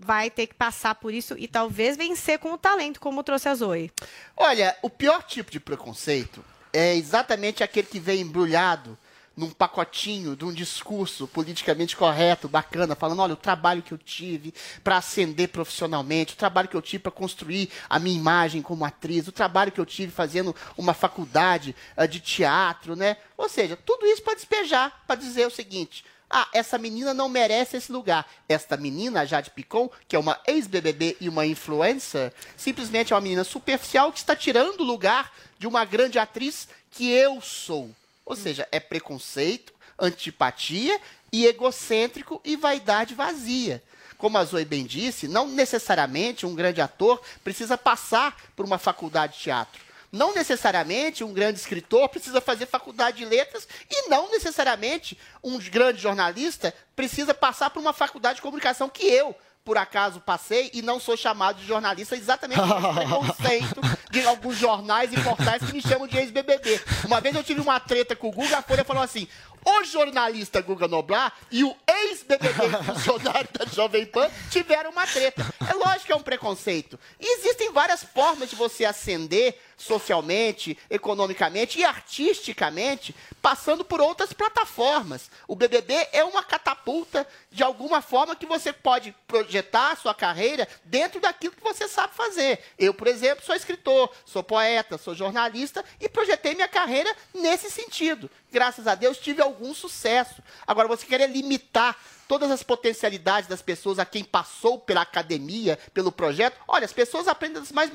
vai 0.00 0.30
ter 0.30 0.46
que 0.46 0.54
passar 0.54 0.94
por 0.94 1.12
isso 1.12 1.34
e 1.38 1.46
talvez 1.46 1.96
vencer 1.96 2.38
com 2.38 2.52
o 2.52 2.58
talento, 2.58 3.00
como 3.00 3.22
trouxe 3.22 3.48
a 3.48 3.54
Zoe. 3.54 3.92
Olha, 4.36 4.76
o 4.82 4.88
pior 4.88 5.22
tipo 5.22 5.50
de 5.50 5.60
preconceito 5.60 6.44
é 6.72 6.94
exatamente 6.94 7.62
aquele 7.62 7.86
que 7.86 8.00
vem 8.00 8.22
embrulhado 8.22 8.96
num 9.36 9.50
pacotinho 9.50 10.36
de 10.36 10.44
um 10.44 10.52
discurso 10.52 11.26
politicamente 11.26 11.96
correto, 11.96 12.48
bacana, 12.48 12.94
falando, 12.94 13.20
olha, 13.22 13.34
o 13.34 13.36
trabalho 13.36 13.82
que 13.82 13.92
eu 13.92 13.98
tive 13.98 14.52
para 14.82 14.98
ascender 14.98 15.48
profissionalmente, 15.48 16.34
o 16.34 16.36
trabalho 16.36 16.68
que 16.68 16.76
eu 16.76 16.82
tive 16.82 17.04
para 17.04 17.12
construir 17.12 17.70
a 17.88 17.98
minha 17.98 18.18
imagem 18.18 18.60
como 18.60 18.84
atriz, 18.84 19.28
o 19.28 19.32
trabalho 19.32 19.72
que 19.72 19.80
eu 19.80 19.86
tive 19.86 20.12
fazendo 20.12 20.54
uma 20.76 20.92
faculdade 20.92 21.74
uh, 21.96 22.06
de 22.06 22.20
teatro, 22.20 22.94
né? 22.94 23.16
Ou 23.36 23.48
seja, 23.48 23.76
tudo 23.76 24.04
isso 24.06 24.22
para 24.22 24.34
despejar, 24.34 25.04
para 25.06 25.16
dizer 25.16 25.46
o 25.46 25.50
seguinte: 25.50 26.04
ah, 26.30 26.46
essa 26.52 26.78
menina 26.78 27.12
não 27.12 27.28
merece 27.28 27.76
esse 27.76 27.90
lugar. 27.90 28.24
Esta 28.48 28.76
menina, 28.76 29.26
Jade 29.26 29.50
Picon, 29.50 29.90
que 30.06 30.14
é 30.14 30.18
uma 30.18 30.40
ex-BBB 30.46 31.16
e 31.20 31.28
uma 31.28 31.44
influencer, 31.44 32.32
simplesmente 32.56 33.12
é 33.12 33.16
uma 33.16 33.22
menina 33.22 33.42
superficial 33.42 34.12
que 34.12 34.18
está 34.18 34.36
tirando 34.36 34.80
o 34.80 34.84
lugar 34.84 35.32
de 35.58 35.66
uma 35.66 35.84
grande 35.84 36.20
atriz 36.20 36.68
que 36.92 37.10
eu 37.10 37.40
sou. 37.40 37.90
Ou 38.24 38.36
seja, 38.36 38.68
é 38.70 38.78
preconceito, 38.78 39.72
antipatia 39.98 41.00
e 41.32 41.46
egocêntrico 41.46 42.40
e 42.44 42.54
vaidade 42.56 43.12
vazia. 43.12 43.82
Como 44.16 44.38
a 44.38 44.44
Zoe 44.44 44.64
bem 44.64 44.86
disse, 44.86 45.26
não 45.26 45.48
necessariamente 45.48 46.46
um 46.46 46.54
grande 46.54 46.80
ator 46.80 47.20
precisa 47.42 47.76
passar 47.76 48.36
por 48.54 48.64
uma 48.64 48.78
faculdade 48.78 49.32
de 49.34 49.40
teatro. 49.40 49.89
Não 50.12 50.34
necessariamente 50.34 51.22
um 51.22 51.32
grande 51.32 51.60
escritor 51.60 52.08
precisa 52.08 52.40
fazer 52.40 52.66
faculdade 52.66 53.18
de 53.18 53.24
letras 53.24 53.68
e 53.88 54.08
não 54.08 54.30
necessariamente 54.30 55.16
um 55.42 55.58
grande 55.58 56.00
jornalista 56.00 56.74
precisa 56.96 57.32
passar 57.32 57.70
por 57.70 57.80
uma 57.80 57.92
faculdade 57.92 58.36
de 58.36 58.42
comunicação 58.42 58.88
que 58.88 59.06
eu, 59.06 59.36
por 59.64 59.78
acaso, 59.78 60.20
passei 60.20 60.70
e 60.72 60.82
não 60.82 60.98
sou 60.98 61.16
chamado 61.16 61.60
de 61.60 61.66
jornalista 61.66 62.16
exatamente 62.16 62.60
por 62.60 62.94
preconceito 62.94 63.80
de 64.10 64.26
alguns 64.26 64.56
jornais 64.56 65.12
e 65.12 65.20
portais 65.20 65.62
que 65.62 65.72
me 65.72 65.82
chamam 65.82 66.08
de 66.08 66.18
ex-BBB. 66.18 66.80
Uma 67.04 67.20
vez 67.20 67.34
eu 67.36 67.44
tive 67.44 67.60
uma 67.60 67.78
treta 67.78 68.16
com 68.16 68.28
o 68.28 68.32
Guga, 68.32 68.58
a 68.58 68.62
Folha 68.62 68.84
falou 68.84 69.02
assim, 69.02 69.28
o 69.64 69.84
jornalista 69.84 70.60
Guga 70.60 70.88
Noblar 70.88 71.32
e 71.50 71.62
o 71.62 71.76
ex-BBB 71.86 72.82
funcionário 72.84 73.48
da 73.52 73.66
Jovem 73.66 74.06
Pan 74.06 74.28
tiveram 74.50 74.90
uma 74.90 75.06
treta. 75.06 75.46
É 75.68 75.74
lógico 75.74 76.06
que 76.06 76.12
é 76.12 76.16
um 76.16 76.22
preconceito. 76.22 76.98
E 77.20 77.38
existem 77.38 77.70
várias 77.70 78.02
formas 78.02 78.50
de 78.50 78.56
você 78.56 78.84
ascender 78.84 79.56
socialmente, 79.80 80.76
economicamente 80.90 81.78
e 81.78 81.84
artisticamente, 81.84 83.14
passando 83.40 83.82
por 83.82 83.98
outras 84.00 84.32
plataformas. 84.32 85.30
O 85.48 85.56
BBB 85.56 86.08
é 86.12 86.22
uma 86.22 86.42
catapulta 86.42 87.26
de 87.50 87.62
alguma 87.62 88.02
forma 88.02 88.36
que 88.36 88.44
você 88.44 88.74
pode 88.74 89.14
projetar 89.26 89.92
a 89.92 89.96
sua 89.96 90.14
carreira 90.14 90.68
dentro 90.84 91.18
daquilo 91.18 91.54
que 91.54 91.62
você 91.62 91.88
sabe 91.88 92.14
fazer. 92.14 92.62
Eu, 92.78 92.92
por 92.92 93.06
exemplo, 93.06 93.44
sou 93.44 93.54
escritor, 93.54 94.12
sou 94.26 94.42
poeta, 94.42 94.98
sou 94.98 95.14
jornalista 95.14 95.82
e 95.98 96.08
projetei 96.08 96.54
minha 96.54 96.68
carreira 96.68 97.10
nesse 97.32 97.70
sentido. 97.70 98.30
Graças 98.52 98.86
a 98.86 98.94
Deus 98.94 99.16
tive 99.16 99.40
algum 99.40 99.72
sucesso. 99.72 100.42
Agora, 100.66 100.88
você 100.88 101.06
querer 101.06 101.30
limitar 101.30 101.96
todas 102.30 102.48
as 102.52 102.62
potencialidades 102.62 103.48
das 103.48 103.60
pessoas 103.60 103.98
a 103.98 104.04
quem 104.04 104.22
passou 104.22 104.78
pela 104.78 105.02
academia, 105.02 105.76
pelo 105.92 106.12
projeto. 106.12 106.56
Olha, 106.68 106.84
as 106.84 106.92
pessoas 106.92 107.26
aprendem 107.26 107.60
das 107.60 107.72
mais 107.72 107.90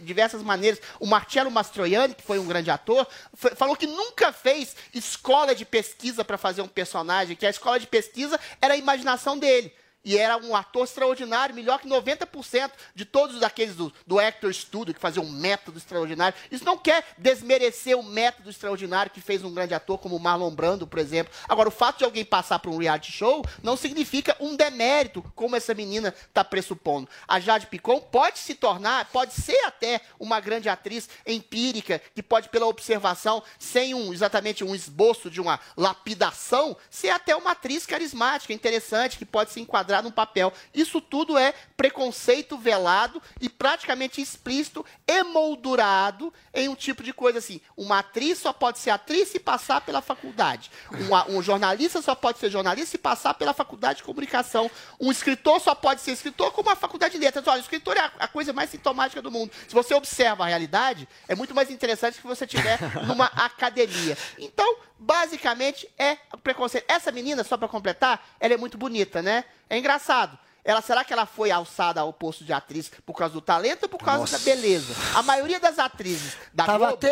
diversas 0.00 0.44
maneiras. 0.44 0.80
O 1.00 1.06
Marcello 1.08 1.50
Mastroianni, 1.50 2.14
que 2.14 2.22
foi 2.22 2.38
um 2.38 2.46
grande 2.46 2.70
ator, 2.70 3.04
foi, 3.34 3.52
falou 3.56 3.74
que 3.74 3.88
nunca 3.88 4.32
fez 4.32 4.76
escola 4.94 5.56
de 5.56 5.64
pesquisa 5.64 6.24
para 6.24 6.38
fazer 6.38 6.62
um 6.62 6.68
personagem, 6.68 7.34
que 7.34 7.44
a 7.44 7.50
escola 7.50 7.80
de 7.80 7.88
pesquisa 7.88 8.38
era 8.62 8.74
a 8.74 8.76
imaginação 8.76 9.36
dele 9.36 9.74
e 10.04 10.16
era 10.16 10.36
um 10.38 10.56
ator 10.56 10.84
extraordinário, 10.84 11.54
melhor 11.54 11.78
que 11.78 11.88
90% 11.88 12.70
de 12.94 13.04
todos 13.04 13.42
aqueles 13.42 13.74
do, 13.74 13.92
do 14.06 14.18
Actor 14.18 14.52
Studio, 14.52 14.94
que 14.94 15.00
faziam 15.00 15.24
um 15.24 15.30
método 15.30 15.78
extraordinário. 15.78 16.36
Isso 16.50 16.64
não 16.64 16.78
quer 16.78 17.04
desmerecer 17.18 17.98
o 17.98 18.02
método 18.02 18.48
extraordinário 18.48 19.10
que 19.10 19.20
fez 19.20 19.44
um 19.44 19.52
grande 19.52 19.74
ator 19.74 19.98
como 19.98 20.18
Marlon 20.18 20.50
Brando, 20.50 20.86
por 20.86 20.98
exemplo. 20.98 21.32
Agora, 21.48 21.68
o 21.68 21.72
fato 21.72 21.98
de 21.98 22.04
alguém 22.04 22.24
passar 22.24 22.58
por 22.58 22.70
um 22.70 22.78
reality 22.78 23.12
show 23.12 23.44
não 23.62 23.76
significa 23.76 24.36
um 24.40 24.56
demérito, 24.56 25.22
como 25.34 25.56
essa 25.56 25.74
menina 25.74 26.14
está 26.28 26.42
pressupondo. 26.42 27.08
A 27.28 27.38
Jade 27.38 27.66
Picon 27.66 28.00
pode 28.00 28.38
se 28.38 28.54
tornar, 28.54 29.06
pode 29.06 29.34
ser 29.34 29.58
até 29.66 30.00
uma 30.18 30.40
grande 30.40 30.68
atriz 30.68 31.08
empírica, 31.26 32.00
que 32.14 32.22
pode, 32.22 32.48
pela 32.48 32.66
observação, 32.66 33.42
sem 33.58 33.94
um 33.94 34.12
exatamente 34.12 34.64
um 34.64 34.74
esboço 34.74 35.30
de 35.30 35.40
uma 35.40 35.60
lapidação, 35.76 36.76
ser 36.88 37.10
até 37.10 37.36
uma 37.36 37.52
atriz 37.52 37.84
carismática, 37.84 38.52
interessante, 38.52 39.18
que 39.18 39.26
pode 39.26 39.50
se 39.50 39.60
enquadrar 39.60 39.89
enquadrar 39.90 40.02
num 40.02 40.10
papel. 40.10 40.52
Isso 40.72 41.00
tudo 41.00 41.36
é 41.36 41.52
preconceito 41.76 42.56
velado 42.56 43.20
e 43.40 43.48
praticamente 43.48 44.20
explícito, 44.20 44.86
emoldurado 45.06 46.32
em 46.54 46.68
um 46.68 46.74
tipo 46.74 47.02
de 47.02 47.12
coisa 47.12 47.38
assim. 47.38 47.60
Uma 47.76 47.98
atriz 47.98 48.38
só 48.38 48.52
pode 48.52 48.78
ser 48.78 48.90
atriz 48.90 49.28
se 49.28 49.40
passar 49.40 49.80
pela 49.80 50.00
faculdade. 50.00 50.70
Um, 50.92 51.38
um 51.38 51.42
jornalista 51.42 52.00
só 52.00 52.14
pode 52.14 52.38
ser 52.38 52.50
jornalista 52.50 52.90
se 52.92 52.98
passar 52.98 53.34
pela 53.34 53.52
faculdade 53.52 53.98
de 53.98 54.04
comunicação. 54.04 54.70
Um 55.00 55.10
escritor 55.10 55.60
só 55.60 55.74
pode 55.74 56.00
ser 56.00 56.12
escritor 56.12 56.52
com 56.52 56.62
uma 56.62 56.76
faculdade 56.76 57.14
de 57.14 57.24
letras. 57.24 57.46
Olha, 57.46 57.58
o 57.58 57.62
escritor 57.62 57.96
é 57.96 58.00
a, 58.00 58.12
a 58.20 58.28
coisa 58.28 58.52
mais 58.52 58.70
sintomática 58.70 59.20
do 59.20 59.30
mundo. 59.30 59.52
Se 59.66 59.74
você 59.74 59.94
observa 59.94 60.44
a 60.44 60.46
realidade, 60.46 61.08
é 61.28 61.34
muito 61.34 61.54
mais 61.54 61.70
interessante 61.70 62.20
que 62.20 62.26
você 62.26 62.46
tiver 62.46 62.78
numa 63.06 63.26
academia. 63.26 64.16
Então, 64.38 64.76
basicamente 65.00 65.88
é 65.98 66.18
preconceito. 66.42 66.84
Essa 66.86 67.10
menina, 67.10 67.42
só 67.42 67.56
para 67.56 67.66
completar, 67.66 68.22
ela 68.38 68.54
é 68.54 68.56
muito 68.56 68.76
bonita, 68.76 69.22
né? 69.22 69.44
É 69.68 69.78
engraçado. 69.80 70.38
Ela, 70.64 70.82
será 70.82 71.02
que 71.04 71.12
ela 71.12 71.26
foi 71.26 71.50
alçada 71.50 72.00
ao 72.00 72.12
posto 72.12 72.44
de 72.44 72.52
atriz 72.52 72.90
por 73.06 73.14
causa 73.14 73.32
do 73.32 73.40
talento 73.40 73.84
ou 73.84 73.88
por 73.88 73.98
causa 73.98 74.20
Nossa. 74.20 74.38
da 74.38 74.44
beleza? 74.44 74.94
A 75.14 75.22
maioria 75.22 75.58
das 75.58 75.78
atrizes 75.78 76.36
da 76.52 76.66
Tava 76.66 76.96
Globo 76.96 77.06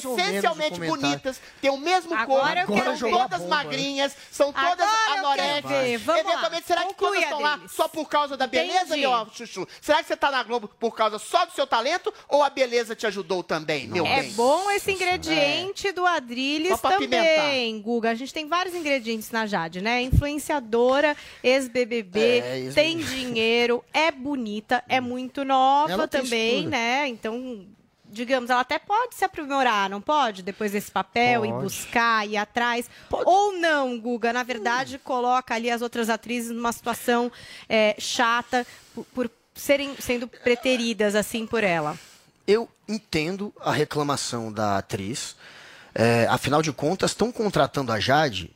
são 0.00 0.16
essencialmente 0.18 0.80
bonitas, 0.80 1.40
têm 1.60 1.70
o 1.70 1.76
mesmo 1.76 2.14
Agora 2.14 2.64
corpo, 2.66 2.96
são 2.96 3.10
todas 3.10 3.40
bomba, 3.40 3.56
magrinhas, 3.56 4.16
são 4.30 4.52
todas 4.52 4.88
anoréxicas. 5.10 5.86
Eventualmente, 5.86 6.66
será 6.66 6.86
que 6.86 6.94
todas 6.94 7.22
estão 7.22 7.40
lá 7.40 7.60
só 7.68 7.88
por 7.88 8.08
causa 8.08 8.36
da 8.36 8.46
beleza, 8.46 8.96
Entendi. 8.96 9.00
meu 9.00 9.26
chuchu? 9.32 9.68
Será 9.80 9.98
que 9.98 10.08
você 10.08 10.14
está 10.14 10.30
na 10.30 10.42
Globo 10.42 10.68
por 10.68 10.94
causa 10.94 11.18
só 11.18 11.44
do 11.44 11.52
seu 11.52 11.66
talento 11.66 12.12
ou 12.28 12.42
a 12.42 12.48
beleza 12.48 12.94
te 12.94 13.06
ajudou 13.06 13.42
também, 13.42 13.86
meu 13.86 14.06
é 14.06 14.20
bem? 14.20 14.30
É 14.30 14.32
bom 14.32 14.70
esse 14.70 14.90
ingrediente 14.92 15.88
é. 15.88 15.92
do 15.92 16.06
Adrilles 16.06 16.80
também. 16.80 17.80
Guga. 17.80 18.10
A 18.10 18.14
gente 18.14 18.32
tem 18.32 18.48
vários 18.48 18.74
ingredientes 18.74 19.30
na 19.30 19.46
Jade, 19.46 19.80
né? 19.80 20.02
Influenciadora, 20.02 21.16
ex-BBB, 21.42 22.20
é, 22.20 22.58
ex 22.60 22.74
tem 22.74 22.93
dinheiro, 22.98 23.84
é 23.92 24.10
bonita, 24.10 24.82
é 24.88 25.00
muito 25.00 25.44
nova 25.44 26.06
também, 26.08 26.66
né? 26.66 27.08
Então, 27.08 27.66
digamos, 28.14 28.48
ela 28.48 28.60
até 28.60 28.78
pode 28.78 29.14
se 29.14 29.24
aprimorar, 29.24 29.90
não 29.90 30.00
pode? 30.00 30.42
Depois 30.42 30.72
desse 30.72 30.90
papel 30.90 31.42
pode. 31.42 31.52
e 31.52 31.54
buscar, 31.56 32.28
ir 32.28 32.36
atrás. 32.36 32.88
Pode. 33.10 33.24
Ou 33.26 33.52
não, 33.52 33.98
Guga, 33.98 34.32
na 34.32 34.42
verdade, 34.42 34.96
hum. 34.96 35.00
coloca 35.02 35.54
ali 35.54 35.70
as 35.70 35.82
outras 35.82 36.08
atrizes 36.08 36.50
numa 36.50 36.72
situação 36.72 37.30
é, 37.68 37.96
chata 37.98 38.66
por, 38.94 39.04
por 39.06 39.30
serem 39.54 39.94
sendo 39.98 40.26
preteridas 40.26 41.14
assim 41.14 41.46
por 41.46 41.62
ela. 41.64 41.98
Eu 42.46 42.68
entendo 42.88 43.52
a 43.60 43.72
reclamação 43.72 44.52
da 44.52 44.78
atriz. 44.78 45.36
É, 45.94 46.26
afinal 46.28 46.60
de 46.60 46.72
contas, 46.72 47.12
estão 47.12 47.30
contratando 47.30 47.92
a 47.92 48.00
Jade, 48.00 48.50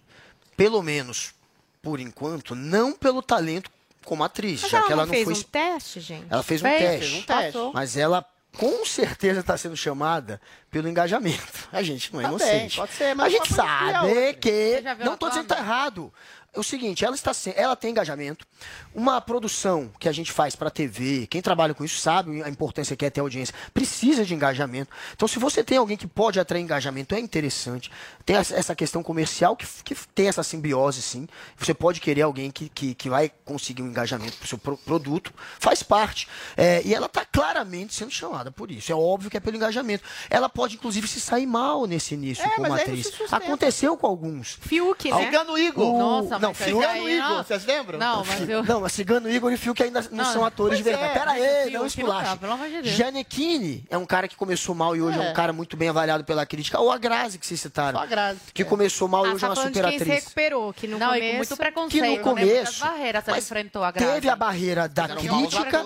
pelo 0.57 0.83
menos 0.83 1.35
por 1.81 2.01
enquanto, 2.01 2.55
não 2.55 2.93
pelo 2.93 3.23
talento 3.23 3.71
como 4.09 4.25
atriz, 4.25 4.63
mas 4.63 4.71
já 4.71 4.79
ela 4.79 4.87
que 4.87 4.93
ela 4.95 5.03
não, 5.03 5.07
não 5.07 5.13
fez 5.13 5.25
foi. 5.25 5.35
um 5.35 5.43
teste, 5.43 6.01
gente? 6.01 6.27
Ela 6.31 6.43
fez 6.43 6.63
um 6.63 6.65
fez, 6.65 6.81
teste. 6.81 7.11
Fez 7.11 7.23
um 7.23 7.27
teste. 7.27 7.59
Mas 7.75 7.97
ela 7.97 8.25
com 8.57 8.85
certeza 8.85 9.41
está 9.41 9.57
sendo 9.57 9.77
chamada 9.77 10.41
pelo 10.71 10.89
engajamento. 10.89 11.69
A 11.71 11.83
gente 11.83 12.13
não 12.13 12.21
é 12.21 12.25
tá 12.25 12.29
inocente. 12.31 12.77
Bem, 12.77 12.77
pode 12.77 12.93
ser, 12.93 13.15
mas 13.15 13.27
a 13.27 13.29
gente 13.29 13.53
sabe 13.53 14.35
que. 14.35 14.83
Não 15.05 15.15
estou 15.15 15.29
dizendo 15.29 15.47
que 15.47 15.53
está 15.53 15.63
errado. 15.63 16.13
É 16.59 16.61
o 16.61 16.65
seguinte, 16.65 17.05
ela 17.05 17.15
está 17.15 17.31
ela 17.55 17.77
tem 17.77 17.93
engajamento. 17.93 18.45
Uma 18.93 19.21
produção 19.21 19.93
que 19.97 20.09
a 20.09 20.13
gente 20.13 20.33
faz 20.33 20.57
para 20.57 20.69
TV, 20.69 21.29
quem 21.29 21.41
trabalha 21.41 21.73
com 21.73 21.85
isso 21.85 22.01
sabe 22.01 22.43
a 22.43 22.49
importância 22.49 22.97
que 22.97 23.07
é 23.07 23.11
ter 23.11 23.21
audiência, 23.21 23.55
precisa 23.73 24.25
de 24.25 24.35
engajamento. 24.35 24.91
Então, 25.15 25.29
se 25.29 25.39
você 25.39 25.63
tem 25.63 25.79
alguém 25.79 25.97
que 25.97 26.09
pode 26.09 26.41
atrair 26.41 26.61
engajamento, 26.61 27.15
é 27.15 27.21
interessante. 27.21 27.93
Tem 28.27 28.35
essa 28.35 28.75
questão 28.75 29.05
comercial 29.05 29.55
que, 29.55 29.67
que 29.85 29.95
tem 30.13 30.27
essa 30.27 30.43
simbiose, 30.43 31.01
sim. 31.01 31.29
Você 31.57 31.73
pode 31.73 32.01
querer 32.01 32.23
alguém 32.23 32.51
que, 32.51 32.69
que, 32.69 32.93
que 32.93 33.09
vai 33.09 33.31
conseguir 33.45 33.83
um 33.83 33.87
engajamento 33.87 34.37
para 34.37 34.45
o 34.45 34.49
seu 34.49 34.59
pro, 34.59 34.77
produto, 34.77 35.33
faz 35.61 35.85
parte. 35.85 36.27
É, 36.57 36.83
e 36.85 36.93
ela 36.93 37.07
está 37.07 37.25
claramente 37.25 37.95
sendo 37.95 38.11
chamada 38.11 38.51
por 38.51 38.73
isso. 38.73 38.91
É 38.91 38.97
óbvio 38.97 39.31
que 39.31 39.37
é 39.37 39.41
pelo 39.41 39.57
engajamento. 39.57 40.03
Ela 40.29 40.49
pode, 40.49 40.75
inclusive, 40.75 41.07
se 41.07 41.21
sair 41.21 41.47
mal 41.47 41.87
nesse 41.87 42.15
início 42.15 42.45
é, 42.45 42.49
como 42.57 42.75
atriz. 42.75 43.13
Aconteceu 43.31 43.97
com 43.97 44.09
alguns. 44.09 44.59
Fiuk, 44.61 45.09
né? 45.09 45.31
O 45.49 45.57
Igor. 45.57 45.99
Nossa, 45.99 46.39
não, 46.39 46.48
Não, 46.49 46.55
Cigano 46.55 46.87
aí, 47.07 47.19
Igor, 47.19 47.45
vocês 47.45 47.65
lembram? 47.65 47.99
Não, 47.99 48.25
mas 48.25 48.49
eu... 48.49 48.63
Não, 48.65 48.81
mas 48.81 48.93
Cigano 48.93 49.31
Igor 49.31 49.53
e 49.53 49.57
Fiuk 49.57 49.83
ainda 49.83 50.01
não, 50.11 50.25
Não, 50.25 50.33
são 50.33 50.45
atores 50.45 50.79
de 50.79 50.85
pois 50.85 50.95
é, 50.95 50.99
verdade. 50.99 51.19
Pera 51.19 51.31
o 51.31 51.35
aí, 51.65 51.71
não 51.73 51.87
esculacha. 51.87 52.37
pelo 52.37 52.53
amor 52.53 52.67
de 52.69 52.83
Deus. 52.83 52.89
Giannichini 52.95 53.85
é 53.91 53.97
um 53.99 54.07
cara 54.07 54.29
que 54.29 54.37
começou 54.37 54.75
mal 54.75 54.95
e 54.97 55.03
hoje 55.03 55.19
é, 55.19 55.27
É. 55.27 55.31
um 55.31 55.35
cara 55.35 55.53
muito 55.53 55.77
bem 55.77 55.89
avaliado 55.89 56.25
pela 56.25 56.45
crítica. 56.47 56.79
Ou 56.81 56.91
a 56.91 56.99
Grazi, 56.99 57.39
que 57.39 57.47
vocês 57.47 57.61
citaram. 57.61 57.99
Só 57.99 58.05
a 58.05 58.07
Grazi. 58.07 58.41
Que 58.53 58.65
começou 58.65 59.09
mal 59.09 59.27
e 59.27 59.31
Ah, 59.31 59.35
hoje 59.35 59.45
é 59.45 59.49
tá 59.49 59.55
uma 59.55 59.63
super 59.67 59.85
quem 59.89 59.99
se 59.99 60.03
atriz. 60.05 60.15
recuperou, 60.25 60.73
que 60.73 60.87
no 60.87 60.99
Não, 60.99 61.07
e 61.15 61.21
com 61.21 61.27
começo... 61.27 61.37
muito 61.37 61.49
Que 61.51 61.57
preconceito, 61.57 62.05
no 62.05 62.17
né? 62.17 62.23
Começo 62.23 62.81
barreiras 62.81 63.25
ela 63.29 63.37
mas 63.37 63.45
enfrentou 63.45 63.85
a 63.85 63.91
Grazi. 63.91 64.13
teve 64.15 64.29
a 64.29 64.37
barreira 64.37 64.89
da 64.89 65.09
crítica, 65.09 65.85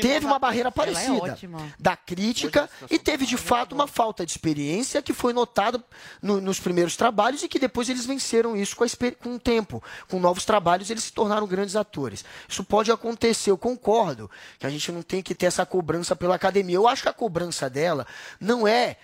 teve 0.00 0.26
uma 0.26 0.38
barreira 0.38 0.68
é 0.68 0.72
parecida 0.72 1.12
ótima. 1.32 1.58
da 1.78 1.96
crítica 1.96 2.68
e 2.90 2.98
teve 2.98 3.26
de 3.26 3.36
fato 3.36 3.72
uma 3.74 3.86
falta 3.86 4.24
de 4.24 4.32
experiência 4.32 5.00
que 5.02 5.12
foi 5.12 5.32
notada 5.32 5.82
no- 6.22 6.40
nos 6.40 6.58
primeiros 6.60 6.96
trabalhos 6.96 7.42
e 7.42 7.48
que 7.48 7.58
depois 7.58 7.88
eles 7.88 8.06
venceram 8.06 8.56
isso 8.56 8.76
com, 8.76 8.84
com 9.22 9.34
o 9.34 9.38
tempo. 9.38 9.82
Com 10.08 10.20
novos 10.20 10.44
trabalhos 10.44 10.90
eles 10.90 11.04
se 11.04 11.12
tornaram 11.12 11.46
grandes 11.46 11.76
atores. 11.76 12.24
Isso 12.48 12.64
pode 12.64 12.90
acontecer, 12.90 13.50
eu 13.50 13.58
concordo 13.58 14.30
que 14.58 14.66
a 14.66 14.70
gente 14.70 14.90
não 14.92 15.02
tem 15.02 15.22
que 15.22 15.34
ter 15.34 15.46
essa 15.46 15.64
cobrança 15.64 16.14
pela 16.14 16.34
academia. 16.34 16.76
Eu 16.76 16.88
acho 16.88 17.02
que 17.02 17.08
a 17.08 17.12
cobrança 17.12 17.68
dela 17.70 18.06
não 18.40 18.66
é 18.66 18.96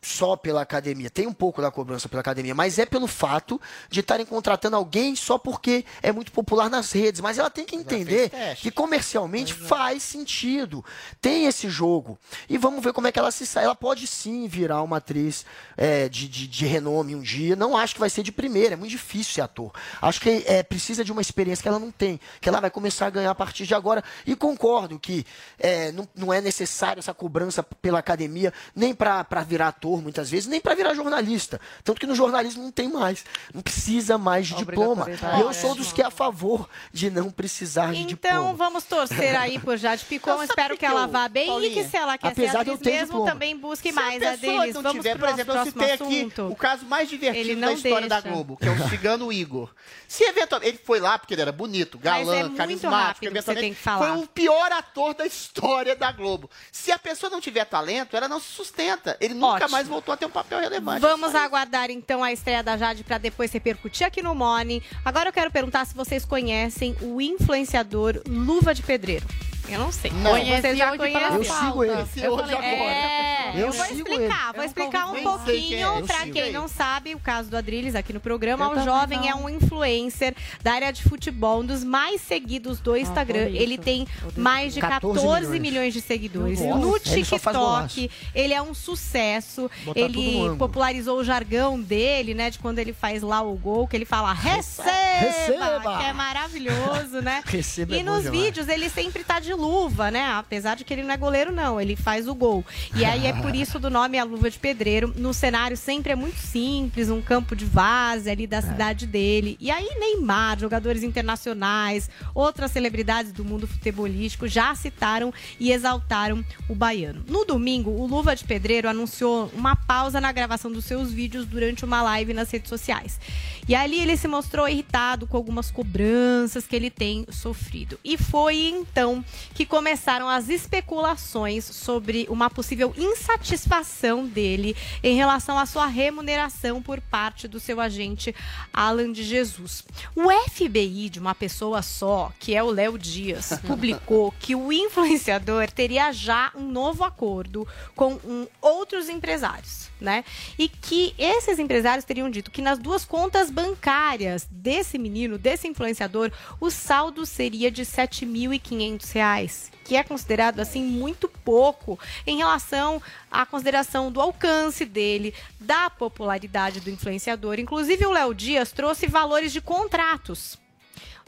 só 0.00 0.36
pela 0.36 0.62
academia. 0.62 1.10
Tem 1.10 1.26
um 1.26 1.32
pouco 1.32 1.60
da 1.60 1.70
cobrança 1.70 2.08
pela 2.08 2.20
academia, 2.20 2.54
mas 2.54 2.78
é 2.78 2.86
pelo 2.86 3.06
fato 3.06 3.60
de 3.90 4.00
estarem 4.00 4.24
contratando 4.24 4.76
alguém 4.76 5.16
só 5.16 5.38
porque 5.38 5.84
é 6.02 6.12
muito 6.12 6.32
popular 6.32 6.70
nas 6.70 6.92
redes. 6.92 7.20
Mas 7.20 7.38
ela 7.38 7.50
tem 7.50 7.64
que 7.64 7.76
entender 7.76 8.30
que 8.56 8.70
comercialmente 8.70 9.54
faz 9.54 10.02
sentido. 10.02 10.84
Tem 11.20 11.46
esse 11.46 11.68
jogo. 11.68 12.18
E 12.48 12.56
vamos 12.56 12.82
ver 12.82 12.92
como 12.92 13.06
é 13.06 13.12
que 13.12 13.18
ela 13.18 13.30
se 13.30 13.46
sai. 13.46 13.64
Ela 13.64 13.74
pode 13.74 14.06
sim 14.06 14.46
virar 14.46 14.82
uma 14.82 14.98
atriz 14.98 15.44
é, 15.76 16.08
de, 16.08 16.28
de, 16.28 16.46
de 16.46 16.66
renome 16.66 17.14
um 17.14 17.20
dia. 17.20 17.56
Não 17.56 17.76
acho 17.76 17.94
que 17.94 18.00
vai 18.00 18.10
ser 18.10 18.22
de 18.22 18.32
primeira. 18.32 18.74
É 18.74 18.76
muito 18.76 18.90
difícil 18.90 19.34
ser 19.34 19.40
ator. 19.40 19.72
Acho 20.00 20.20
que 20.20 20.44
é, 20.46 20.62
precisa 20.62 21.04
de 21.04 21.12
uma 21.12 21.20
experiência 21.20 21.62
que 21.62 21.68
ela 21.68 21.78
não 21.78 21.90
tem. 21.90 22.20
Que 22.40 22.48
ela 22.48 22.60
vai 22.60 22.70
começar 22.70 23.06
a 23.06 23.10
ganhar 23.10 23.30
a 23.30 23.34
partir 23.34 23.66
de 23.66 23.74
agora. 23.74 24.02
E 24.26 24.36
concordo 24.36 24.98
que 24.98 25.26
é, 25.58 25.90
não, 25.92 26.08
não 26.14 26.32
é 26.32 26.40
necessário 26.40 27.00
essa 27.00 27.14
cobrança 27.14 27.62
pela 27.62 27.98
academia, 27.98 28.52
nem 28.74 28.94
para 28.94 29.24
virar 29.46 29.68
ator, 29.68 29.87
muitas 29.96 30.28
vezes, 30.30 30.46
nem 30.46 30.60
para 30.60 30.74
virar 30.74 30.92
jornalista. 30.94 31.60
Tanto 31.82 31.98
que 32.00 32.06
no 32.06 32.14
jornalismo 32.14 32.62
não 32.62 32.70
tem 32.70 32.88
mais. 32.88 33.24
Não 33.54 33.62
precisa 33.62 34.18
mais 34.18 34.46
de 34.48 34.54
diploma. 34.54 35.06
E 35.38 35.40
eu 35.40 35.52
sou 35.54 35.74
dos 35.74 35.92
que 35.92 36.02
é 36.02 36.06
a 36.06 36.10
favor 36.10 36.68
de 36.92 37.10
não 37.10 37.30
precisar 37.30 37.92
de 37.92 38.00
Então 38.02 38.30
diploma. 38.30 38.52
vamos 38.54 38.84
torcer 38.84 39.34
aí 39.36 39.58
por 39.58 39.76
Jade 39.76 40.04
Picon. 40.04 40.42
Espero 40.42 40.76
que 40.76 40.84
ela 40.84 41.06
vá 41.06 41.28
bem 41.28 41.64
e 41.64 41.70
que 41.70 41.84
se 41.84 41.96
ela 41.96 42.18
quer 42.18 42.28
Apesar 42.28 42.64
ser 42.64 42.70
atriz 42.72 42.80
mesmo, 42.80 43.06
diploma. 43.06 43.30
também 43.30 43.56
busque 43.56 43.88
Se 43.88 43.94
mais 43.94 44.22
a 44.22 44.28
a 44.28 44.38
pessoa 44.38 44.60
deles. 44.60 44.74
não 44.74 44.82
Vamos 44.82 44.96
tiver, 44.98 45.16
pro 45.16 45.26
por 45.26 45.34
exemplo, 45.34 45.54
eu 45.54 45.64
citei 45.64 45.92
aqui 45.92 46.20
assunto. 46.20 46.46
o 46.48 46.56
caso 46.56 46.84
mais 46.86 47.08
divertido 47.08 47.60
da 47.60 47.72
história 47.72 48.08
da 48.08 48.20
deixa. 48.20 48.34
Globo, 48.34 48.56
que 48.56 48.66
é 48.66 48.70
o 48.70 48.88
cigano 48.88 49.32
Igor. 49.32 49.72
Se 50.06 50.24
eventualmente 50.24 50.70
ele 50.70 50.80
foi 50.84 51.00
lá 51.00 51.18
porque 51.18 51.34
ele 51.34 51.42
era 51.42 51.52
bonito, 51.52 51.98
galã, 51.98 52.46
é 52.52 52.56
carismático, 52.56 53.24
eventualmente 53.26 53.60
tem 53.66 53.74
que 53.74 53.80
falar. 53.80 53.98
foi 54.14 54.22
o 54.22 54.26
pior 54.26 54.72
ator 54.72 55.14
da 55.14 55.26
história 55.26 55.94
da 55.94 56.10
Globo. 56.12 56.50
Se 56.72 56.90
a 56.90 56.98
pessoa 56.98 57.30
não 57.30 57.40
tiver 57.40 57.64
talento, 57.64 58.16
ela 58.16 58.26
não 58.28 58.40
se 58.40 58.48
sustenta. 58.48 59.16
Ele 59.20 59.34
nunca 59.34 59.54
Ótimo. 59.64 59.70
mais 59.70 59.77
voltou 59.86 60.14
a 60.14 60.16
ter 60.16 60.26
um 60.26 60.30
papel 60.30 60.60
relevante. 60.60 61.00
Vamos 61.00 61.34
aguardar 61.34 61.90
então 61.90 62.24
a 62.24 62.32
estreia 62.32 62.62
da 62.62 62.76
Jade 62.76 63.04
para 63.04 63.18
depois 63.18 63.52
repercutir 63.52 64.06
aqui 64.06 64.22
no 64.22 64.34
Morning. 64.34 64.82
Agora 65.04 65.28
eu 65.28 65.32
quero 65.32 65.50
perguntar 65.50 65.84
se 65.84 65.94
vocês 65.94 66.24
conhecem 66.24 66.96
o 67.00 67.20
influenciador 67.20 68.20
Luva 68.26 68.74
de 68.74 68.82
Pedreiro. 68.82 69.26
Eu 69.70 69.78
não 69.78 69.92
sei. 69.92 70.10
Não. 70.10 70.30
Vocês 70.32 70.44
Conheci 70.60 70.76
já 70.76 70.90
pela 70.92 70.96
conhecem? 70.98 71.36
Eu 71.36 71.44
sigo 71.44 71.84
ele. 71.84 71.92
Eu 72.16 72.32
Hoje 72.32 72.52
falei, 72.52 72.56
agora. 72.74 72.90
é, 72.94 73.52
Eu 73.54 73.58
eu 73.66 73.72
vou 73.72 73.86
sigo 73.86 73.98
explicar, 73.98 74.44
ele. 74.48 74.56
vou 74.56 74.64
explicar 74.64 75.10
um 75.10 75.16
é, 75.16 75.22
pouquinho 75.22 75.78
eu 75.78 76.06
pra 76.06 76.18
sigo 76.20 76.32
quem 76.32 76.42
ele. 76.42 76.52
não 76.52 76.68
sabe 76.68 77.14
o 77.14 77.18
caso 77.18 77.50
do 77.50 77.56
Adriles 77.56 77.94
aqui 77.94 78.12
no 78.12 78.20
programa. 78.20 78.64
Eu 78.66 78.70
o 78.80 78.84
jovem 78.84 79.18
não. 79.20 79.28
é 79.28 79.34
um 79.34 79.48
influencer 79.48 80.34
da 80.62 80.72
área 80.72 80.92
de 80.92 81.02
futebol, 81.02 81.60
um 81.60 81.66
dos 81.66 81.84
mais 81.84 82.20
seguidos 82.22 82.80
do 82.80 82.96
Instagram. 82.96 83.44
por 83.44 83.52
isso. 83.52 83.62
Ele 83.62 83.78
tem 83.78 84.06
mais 84.36 84.74
de 84.74 84.80
14, 84.80 85.14
14 85.20 85.46
milhões. 85.48 85.60
milhões. 85.60 85.94
de 85.94 86.00
seguidores. 86.00 86.60
Nossa. 86.60 86.78
No 86.78 86.96
Ele. 86.96 87.00
TikTok, 87.24 88.10
ele 88.34 88.54
é 88.54 88.62
um 88.62 88.74
sucesso. 88.74 89.70
Botar 89.84 90.00
ele 90.00 90.56
popularizou 90.58 91.18
o 91.18 91.24
jargão 91.24 91.80
dele, 91.80 92.34
né? 92.34 92.50
De 92.50 92.58
quando 92.58 92.78
ele 92.78 92.92
faz 92.92 93.22
lá 93.22 93.40
o 93.42 93.54
gol, 93.54 93.86
que 93.86 93.96
ele 93.96 94.04
fala 94.04 94.32
receba, 94.32 94.90
Receba! 94.90 95.98
que 95.98 96.04
é 96.04 96.12
maravilhoso, 96.12 97.20
né? 97.22 97.42
Receba 97.46 97.94
E 97.96 98.00
é 98.00 98.04
bom 98.04 98.10
nos 98.12 98.28
vídeos 98.28 98.68
ele 98.68 98.88
sempre 98.88 99.24
tá 99.24 99.40
de 99.40 99.52
luva, 99.58 100.10
né? 100.10 100.24
Apesar 100.32 100.76
de 100.76 100.84
que 100.84 100.94
ele 100.94 101.02
não 101.02 101.12
é 101.12 101.16
goleiro, 101.16 101.52
não. 101.52 101.80
Ele 101.80 101.96
faz 101.96 102.28
o 102.28 102.34
gol. 102.34 102.64
E 102.94 103.04
aí 103.04 103.26
é 103.26 103.32
por 103.32 103.54
isso 103.54 103.78
do 103.78 103.90
nome 103.90 104.18
a 104.18 104.24
luva 104.24 104.48
de 104.50 104.58
pedreiro. 104.58 105.12
No 105.16 105.34
cenário 105.34 105.76
sempre 105.76 106.12
é 106.12 106.16
muito 106.16 106.38
simples, 106.38 107.10
um 107.10 107.20
campo 107.20 107.54
de 107.56 107.64
várzea 107.64 108.32
ali 108.32 108.44
É. 108.44 108.46
da 108.46 108.62
cidade 108.62 109.06
dele. 109.06 109.56
E 109.60 109.70
aí 109.70 109.88
Neymar, 109.98 110.58
jogadores 110.58 111.02
internacionais, 111.02 112.08
outras 112.34 112.70
celebridades 112.70 113.32
do 113.32 113.44
mundo 113.44 113.66
futebolístico 113.66 114.46
já 114.48 114.74
citaram 114.74 115.32
e 115.58 115.72
exaltaram 115.72 116.44
o 116.68 116.74
baiano. 116.74 117.24
No 117.28 117.44
domingo, 117.44 117.90
o 117.90 118.06
Luva 118.06 118.34
de 118.36 118.44
Pedreiro 118.44 118.88
anunciou 118.88 119.50
uma 119.54 119.74
pausa 119.74 120.20
na 120.20 120.30
gravação 120.32 120.70
dos 120.70 120.84
seus 120.84 121.10
vídeos 121.12 121.46
durante 121.46 121.84
uma 121.84 122.02
live 122.02 122.32
nas 122.32 122.50
redes 122.50 122.68
sociais. 122.68 123.18
E 123.66 123.74
ali 123.74 124.00
ele 124.00 124.16
se 124.16 124.28
mostrou 124.28 124.68
irritado 124.68 125.26
com 125.26 125.36
algumas 125.36 125.70
cobranças 125.70 126.66
que 126.66 126.74
ele 126.76 126.90
tem 126.90 127.26
sofrido. 127.30 127.98
E 128.04 128.16
foi 128.16 128.56
então 128.68 129.24
que 129.54 129.66
começaram 129.66 130.28
as 130.28 130.48
especulações 130.48 131.64
sobre 131.64 132.26
uma 132.30 132.48
possível 132.48 132.94
insatisfação 132.96 134.26
dele 134.26 134.76
em 135.02 135.16
relação 135.16 135.58
à 135.58 135.66
sua 135.66 135.86
remuneração 135.86 136.82
por 136.82 137.00
parte 137.00 137.48
do 137.48 137.60
seu 137.60 137.80
agente 137.80 138.34
Alan 138.72 139.12
de 139.12 139.22
Jesus. 139.22 139.84
O 140.14 140.30
FBI 140.50 141.08
de 141.08 141.18
uma 141.18 141.34
pessoa 141.34 141.82
só, 141.82 142.32
que 142.38 142.54
é 142.54 142.62
o 142.62 142.70
Léo 142.70 142.98
Dias, 142.98 143.58
publicou 143.66 144.32
que 144.38 144.54
o 144.54 144.72
influenciador 144.72 145.70
teria 145.70 146.12
já 146.12 146.52
um 146.54 146.70
novo 146.70 147.04
acordo 147.04 147.66
com 147.94 148.14
um, 148.24 148.46
outros 148.60 149.08
empresários, 149.08 149.88
né? 150.00 150.24
E 150.58 150.68
que 150.68 151.14
esses 151.18 151.58
empresários 151.58 152.04
teriam 152.04 152.30
dito 152.30 152.50
que 152.50 152.62
nas 152.62 152.78
duas 152.78 153.04
contas 153.04 153.50
bancárias 153.50 154.46
desse 154.50 154.98
menino, 154.98 155.38
desse 155.38 155.66
influenciador, 155.68 156.30
o 156.60 156.70
saldo 156.70 157.24
seria 157.26 157.70
de 157.70 157.82
R$ 157.82 157.88
7.500 157.88 159.37
reais, 159.38 159.70
que 159.84 159.96
é 159.96 160.02
considerado 160.02 160.60
assim 160.60 160.82
muito 160.84 161.28
pouco 161.28 161.98
em 162.26 162.38
relação 162.38 163.00
à 163.30 163.46
consideração 163.46 164.10
do 164.10 164.20
alcance 164.20 164.84
dele, 164.84 165.34
da 165.60 165.88
popularidade 165.90 166.80
do 166.80 166.90
influenciador. 166.90 167.58
Inclusive 167.58 168.04
o 168.06 168.10
Léo 168.12 168.34
Dias 168.34 168.72
trouxe 168.72 169.06
valores 169.06 169.52
de 169.52 169.60
contratos 169.60 170.58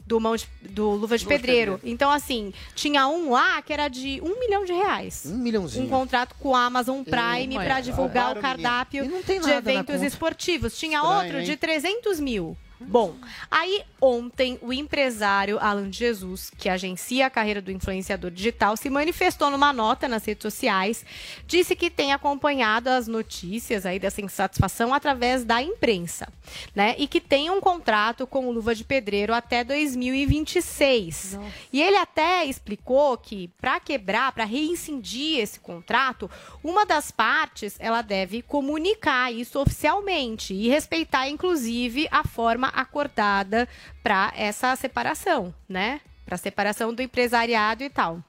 do, 0.05 0.19
mão 0.19 0.35
de- 0.35 0.47
do 0.61 0.89
Luva 0.91 1.17
de 1.17 1.23
de 1.23 1.29
Pedreiro. 1.29 1.73
Pedreiro. 1.73 1.93
Então, 1.93 2.11
assim, 2.11 2.53
tinha 2.75 3.07
um 3.07 3.31
lá 3.31 3.61
que 3.61 3.71
era 3.71 3.87
de 3.87 4.19
um 4.21 4.39
milhão 4.39 4.65
de 4.65 4.73
reais. 4.73 5.23
Um 5.25 5.37
milhãozinho. 5.37 5.85
Um 5.85 5.89
contrato 5.89 6.35
com 6.39 6.55
a 6.55 6.65
Amazon 6.65 7.01
Prime 7.03 7.55
para 7.55 7.79
divulgar 7.81 8.35
o 8.35 8.41
cardápio 8.41 9.05
de 9.23 9.49
eventos 9.51 10.01
esportivos. 10.01 10.77
Tinha 10.77 10.97
Estranho, 10.99 11.23
outro 11.23 11.43
de 11.43 11.51
hein? 11.51 11.57
300 11.57 12.19
mil. 12.19 12.57
Bom, 12.87 13.15
aí 13.49 13.83
ontem 14.01 14.57
o 14.61 14.73
empresário 14.73 15.59
Alan 15.59 15.89
de 15.89 15.99
Jesus, 15.99 16.49
que 16.57 16.67
agencia 16.67 17.27
a 17.27 17.29
carreira 17.29 17.61
do 17.61 17.71
influenciador 17.71 18.31
digital, 18.31 18.75
se 18.75 18.89
manifestou 18.89 19.51
numa 19.51 19.71
nota 19.71 20.07
nas 20.07 20.25
redes 20.25 20.41
sociais, 20.41 21.05
disse 21.45 21.75
que 21.75 21.89
tem 21.89 22.11
acompanhado 22.11 22.89
as 22.89 23.07
notícias 23.07 23.85
aí 23.85 23.99
dessa 23.99 24.21
insatisfação 24.21 24.93
através 24.93 25.43
da 25.43 25.61
imprensa, 25.61 26.27
né? 26.75 26.95
E 26.97 27.07
que 27.07 27.21
tem 27.21 27.49
um 27.51 27.61
contrato 27.61 28.25
com 28.25 28.47
o 28.47 28.51
Luva 28.51 28.73
de 28.73 28.83
Pedreiro 28.83 29.33
até 29.33 29.63
2026. 29.63 31.37
E 31.71 31.81
ele 31.81 31.97
até 31.97 32.45
explicou 32.45 33.17
que 33.17 33.49
para 33.59 33.79
quebrar, 33.79 34.31
para 34.31 34.45
reincidir 34.45 35.39
esse 35.39 35.59
contrato, 35.59 36.29
uma 36.63 36.85
das 36.85 37.11
partes 37.11 37.75
ela 37.79 38.01
deve 38.01 38.41
comunicar 38.41 39.31
isso 39.31 39.59
oficialmente 39.59 40.53
e 40.53 40.67
respeitar 40.67 41.29
inclusive 41.29 42.07
a 42.09 42.23
forma 42.23 42.70
acordada 42.73 43.67
para 44.03 44.33
essa 44.35 44.75
separação, 44.75 45.53
né? 45.67 46.01
Para 46.25 46.37
separação 46.37 46.93
do 46.93 47.01
empresariado 47.01 47.83
e 47.83 47.89
tal. 47.89 48.21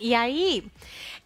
E 0.00 0.14
aí, 0.14 0.64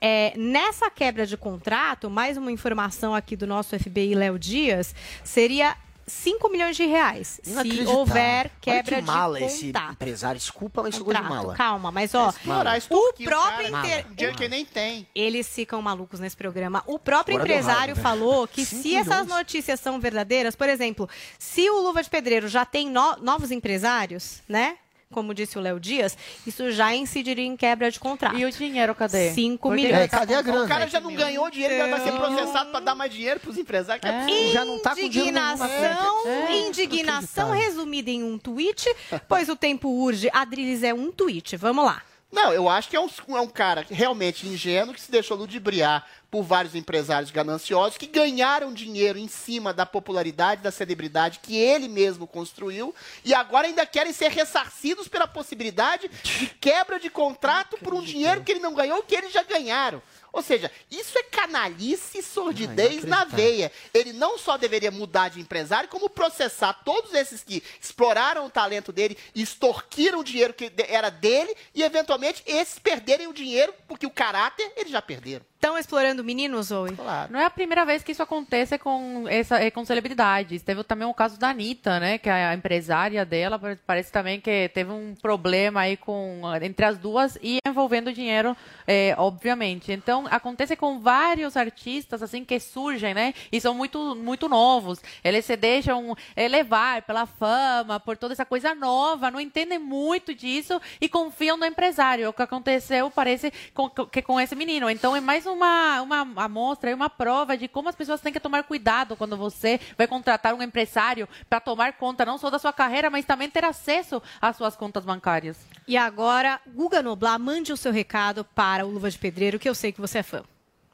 é, 0.00 0.32
nessa 0.36 0.90
quebra 0.90 1.24
de 1.24 1.36
contrato, 1.36 2.10
mais 2.10 2.36
uma 2.36 2.50
informação 2.52 3.14
aqui 3.14 3.36
do 3.36 3.46
nosso 3.46 3.78
FBI 3.78 4.14
Léo 4.14 4.38
Dias, 4.38 4.94
seria 5.24 5.76
5 6.06 6.48
milhões 6.48 6.76
de 6.76 6.86
reais. 6.86 7.40
Se 7.42 7.84
houver 7.86 8.50
quebra 8.60 8.96
Olha 8.96 9.02
que 9.02 9.06
mala 9.10 9.38
de 9.38 9.44
esse 9.44 9.72
empresário. 9.92 10.38
Desculpa, 10.38 10.82
mas 10.82 10.94
chegou 10.94 11.12
de 11.12 11.20
mala. 11.20 11.54
Calma, 11.54 11.90
mas 11.90 12.14
ó, 12.14 12.28
o 12.28 13.12
próprio 13.24 13.68
inter... 13.76 14.06
Dinheiro 14.14 14.36
que 14.36 14.48
nem 14.48 14.64
tem. 14.64 15.06
Eles 15.14 15.48
ficam 15.48 15.82
malucos 15.82 16.20
nesse 16.20 16.36
programa. 16.36 16.82
O 16.86 16.98
próprio 16.98 17.36
deu 17.36 17.44
empresário 17.44 17.94
raiva, 17.94 17.94
velho. 17.94 18.02
falou 18.02 18.46
que 18.46 18.64
se 18.64 18.94
essas 18.94 19.22
milhões. 19.22 19.28
notícias 19.38 19.80
são 19.80 19.98
verdadeiras, 19.98 20.54
por 20.54 20.68
exemplo, 20.68 21.08
se 21.38 21.68
o 21.70 21.80
Luva 21.80 22.02
de 22.02 22.08
Pedreiro 22.10 22.46
já 22.48 22.64
tem 22.64 22.88
no- 22.88 23.16
novos 23.16 23.50
empresários, 23.50 24.42
né? 24.48 24.76
Como 25.12 25.32
disse 25.32 25.56
o 25.56 25.60
Léo 25.60 25.78
Dias, 25.80 26.16
isso 26.46 26.70
já 26.72 26.94
incidiria 26.94 27.44
em 27.44 27.56
quebra 27.56 27.90
de 27.90 27.98
contrato. 27.98 28.36
E 28.36 28.44
o 28.44 28.50
dinheiro, 28.50 28.94
cadê? 28.94 29.32
5 29.32 29.68
Porque- 29.68 29.82
milhões. 29.82 30.02
É, 30.02 30.08
cadê 30.08 30.34
a 30.34 30.42
grana? 30.42 30.64
O 30.64 30.68
cara 30.68 30.86
já 30.86 31.00
não 31.00 31.14
ganhou 31.14 31.48
dinheiro, 31.50 31.76
já 31.76 31.86
vai 31.88 32.00
ser 32.00 32.12
processado 32.12 32.70
para 32.70 32.80
dar 32.80 32.94
mais 32.94 33.12
dinheiro 33.12 33.40
para 33.40 33.50
os 33.50 33.56
empresários. 33.58 34.00
que 34.02 34.06
é 34.08 34.20
absurdo. 34.20 34.52
Já 34.52 34.64
não 34.64 34.78
tá 34.80 34.94
com 34.94 35.00
Indignação, 35.00 35.68
conta. 35.68 36.28
É, 36.28 36.68
indignação 36.68 37.50
resumida 37.52 38.10
em 38.10 38.22
um 38.24 38.36
tweet, 38.38 38.84
pois 39.28 39.48
o 39.48 39.56
tempo 39.56 39.88
urge. 39.88 40.28
Adriles 40.32 40.82
é 40.82 40.92
um 40.92 41.10
tweet. 41.12 41.56
Vamos 41.56 41.84
lá. 41.84 42.02
Não, 42.36 42.52
eu 42.52 42.68
acho 42.68 42.90
que 42.90 42.96
é 42.96 43.00
um, 43.00 43.08
é 43.30 43.40
um 43.40 43.48
cara 43.48 43.86
realmente 43.90 44.46
ingênuo 44.46 44.92
que 44.92 45.00
se 45.00 45.10
deixou 45.10 45.38
ludibriar 45.38 46.06
por 46.30 46.42
vários 46.42 46.74
empresários 46.74 47.30
gananciosos 47.30 47.96
que 47.96 48.06
ganharam 48.06 48.74
dinheiro 48.74 49.18
em 49.18 49.26
cima 49.26 49.72
da 49.72 49.86
popularidade, 49.86 50.60
da 50.60 50.70
celebridade 50.70 51.40
que 51.42 51.56
ele 51.56 51.88
mesmo 51.88 52.26
construiu 52.26 52.94
e 53.24 53.32
agora 53.32 53.68
ainda 53.68 53.86
querem 53.86 54.12
ser 54.12 54.30
ressarcidos 54.30 55.08
pela 55.08 55.26
possibilidade 55.26 56.10
de 56.22 56.46
quebra 56.60 57.00
de 57.00 57.08
contrato 57.08 57.78
por 57.78 57.94
um 57.94 58.02
dinheiro 58.02 58.42
que 58.42 58.52
ele 58.52 58.60
não 58.60 58.74
ganhou, 58.74 59.02
que 59.02 59.14
eles 59.14 59.32
já 59.32 59.42
ganharam. 59.42 60.02
Ou 60.32 60.42
seja, 60.42 60.70
isso 60.90 61.18
é 61.18 61.22
canalice 61.22 62.18
e 62.18 62.22
sordidez 62.22 63.04
na 63.04 63.24
veia. 63.24 63.72
Ele 63.94 64.12
não 64.12 64.38
só 64.38 64.56
deveria 64.56 64.90
mudar 64.90 65.30
de 65.30 65.40
empresário, 65.40 65.88
como 65.88 66.10
processar 66.10 66.72
todos 66.84 67.14
esses 67.14 67.42
que 67.42 67.62
exploraram 67.80 68.46
o 68.46 68.50
talento 68.50 68.92
dele, 68.92 69.16
extorquiram 69.34 70.20
o 70.20 70.24
dinheiro 70.24 70.52
que 70.54 70.72
era 70.88 71.10
dele 71.10 71.54
e, 71.74 71.82
eventualmente, 71.82 72.42
esses 72.46 72.78
perderem 72.78 73.26
o 73.26 73.32
dinheiro, 73.32 73.74
porque 73.88 74.06
o 74.06 74.10
caráter 74.10 74.72
eles 74.76 74.92
já 74.92 75.00
perderam. 75.00 75.44
Estão 75.56 75.78
explorando 75.78 76.22
meninos, 76.22 76.66
Zoe? 76.66 76.92
Claro. 76.94 77.32
Não 77.32 77.40
é 77.40 77.46
a 77.46 77.50
primeira 77.50 77.84
vez 77.84 78.02
que 78.02 78.12
isso 78.12 78.22
acontece 78.22 78.76
com, 78.78 79.24
essa, 79.26 79.58
eh, 79.60 79.70
com 79.70 79.84
celebridades. 79.86 80.62
Teve 80.62 80.84
também 80.84 81.08
o 81.08 81.14
caso 81.14 81.38
da 81.40 81.48
Anitta, 81.48 81.98
né? 81.98 82.18
Que 82.18 82.28
a 82.28 82.52
empresária 82.54 83.24
dela 83.24 83.58
pare- 83.58 83.78
parece 83.86 84.12
também 84.12 84.38
que 84.38 84.68
teve 84.74 84.92
um 84.92 85.14
problema 85.20 85.80
aí 85.80 85.96
com, 85.96 86.42
entre 86.62 86.84
as 86.84 86.98
duas 86.98 87.38
e 87.42 87.58
envolvendo 87.66 88.12
dinheiro, 88.12 88.54
eh, 88.86 89.14
obviamente. 89.16 89.90
Então, 89.92 90.26
acontece 90.30 90.76
com 90.76 91.00
vários 91.00 91.56
artistas, 91.56 92.22
assim, 92.22 92.44
que 92.44 92.60
surgem, 92.60 93.14
né? 93.14 93.32
E 93.50 93.58
são 93.58 93.72
muito, 93.74 94.14
muito 94.14 94.50
novos. 94.50 95.00
Eles 95.24 95.46
se 95.46 95.56
deixam 95.56 96.14
eh, 96.36 96.48
levar 96.48 97.00
pela 97.02 97.24
fama, 97.24 97.98
por 97.98 98.16
toda 98.18 98.34
essa 98.34 98.44
coisa 98.44 98.74
nova, 98.74 99.30
não 99.30 99.40
entendem 99.40 99.78
muito 99.78 100.34
disso 100.34 100.78
e 101.00 101.08
confiam 101.08 101.56
no 101.56 101.64
empresário. 101.64 102.28
O 102.28 102.32
que 102.32 102.42
aconteceu 102.42 103.10
parece 103.10 103.50
com, 103.72 103.88
que 103.88 104.20
com 104.20 104.38
esse 104.38 104.54
menino. 104.54 104.90
Então, 104.90 105.16
é 105.16 105.20
mais 105.20 105.45
uma, 105.46 106.02
uma 106.02 106.44
amostra, 106.44 106.94
uma 106.94 107.10
prova 107.10 107.56
de 107.56 107.68
como 107.68 107.88
as 107.88 107.94
pessoas 107.94 108.20
têm 108.20 108.32
que 108.32 108.40
tomar 108.40 108.64
cuidado 108.64 109.16
quando 109.16 109.36
você 109.36 109.80
vai 109.96 110.06
contratar 110.06 110.54
um 110.54 110.62
empresário 110.62 111.28
para 111.48 111.60
tomar 111.60 111.92
conta 111.94 112.24
não 112.24 112.38
só 112.38 112.50
da 112.50 112.58
sua 112.58 112.72
carreira, 112.72 113.10
mas 113.10 113.24
também 113.24 113.50
ter 113.50 113.64
acesso 113.64 114.22
às 114.40 114.56
suas 114.56 114.76
contas 114.76 115.04
bancárias. 115.04 115.58
E 115.86 115.96
agora, 115.96 116.60
Guga 116.66 117.02
Noblar, 117.02 117.38
mande 117.38 117.72
o 117.72 117.76
seu 117.76 117.92
recado 117.92 118.44
para 118.44 118.86
o 118.86 118.90
Luva 118.90 119.10
de 119.10 119.18
Pedreiro, 119.18 119.58
que 119.58 119.68
eu 119.68 119.74
sei 119.74 119.92
que 119.92 120.00
você 120.00 120.18
é 120.18 120.22
fã. 120.22 120.42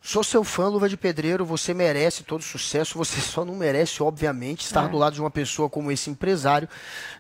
Sou 0.04 0.24
seu 0.24 0.42
fã, 0.42 0.66
Luva 0.66 0.88
de 0.88 0.96
Pedreiro. 0.96 1.44
Você 1.46 1.72
merece 1.72 2.24
todo 2.24 2.42
sucesso. 2.42 2.98
Você 2.98 3.20
só 3.20 3.44
não 3.44 3.54
merece, 3.54 4.02
obviamente, 4.02 4.62
estar 4.64 4.86
É. 4.86 4.88
do 4.88 4.98
lado 4.98 5.14
de 5.14 5.20
uma 5.20 5.30
pessoa 5.30 5.70
como 5.70 5.92
esse 5.92 6.10
empresário. 6.10 6.68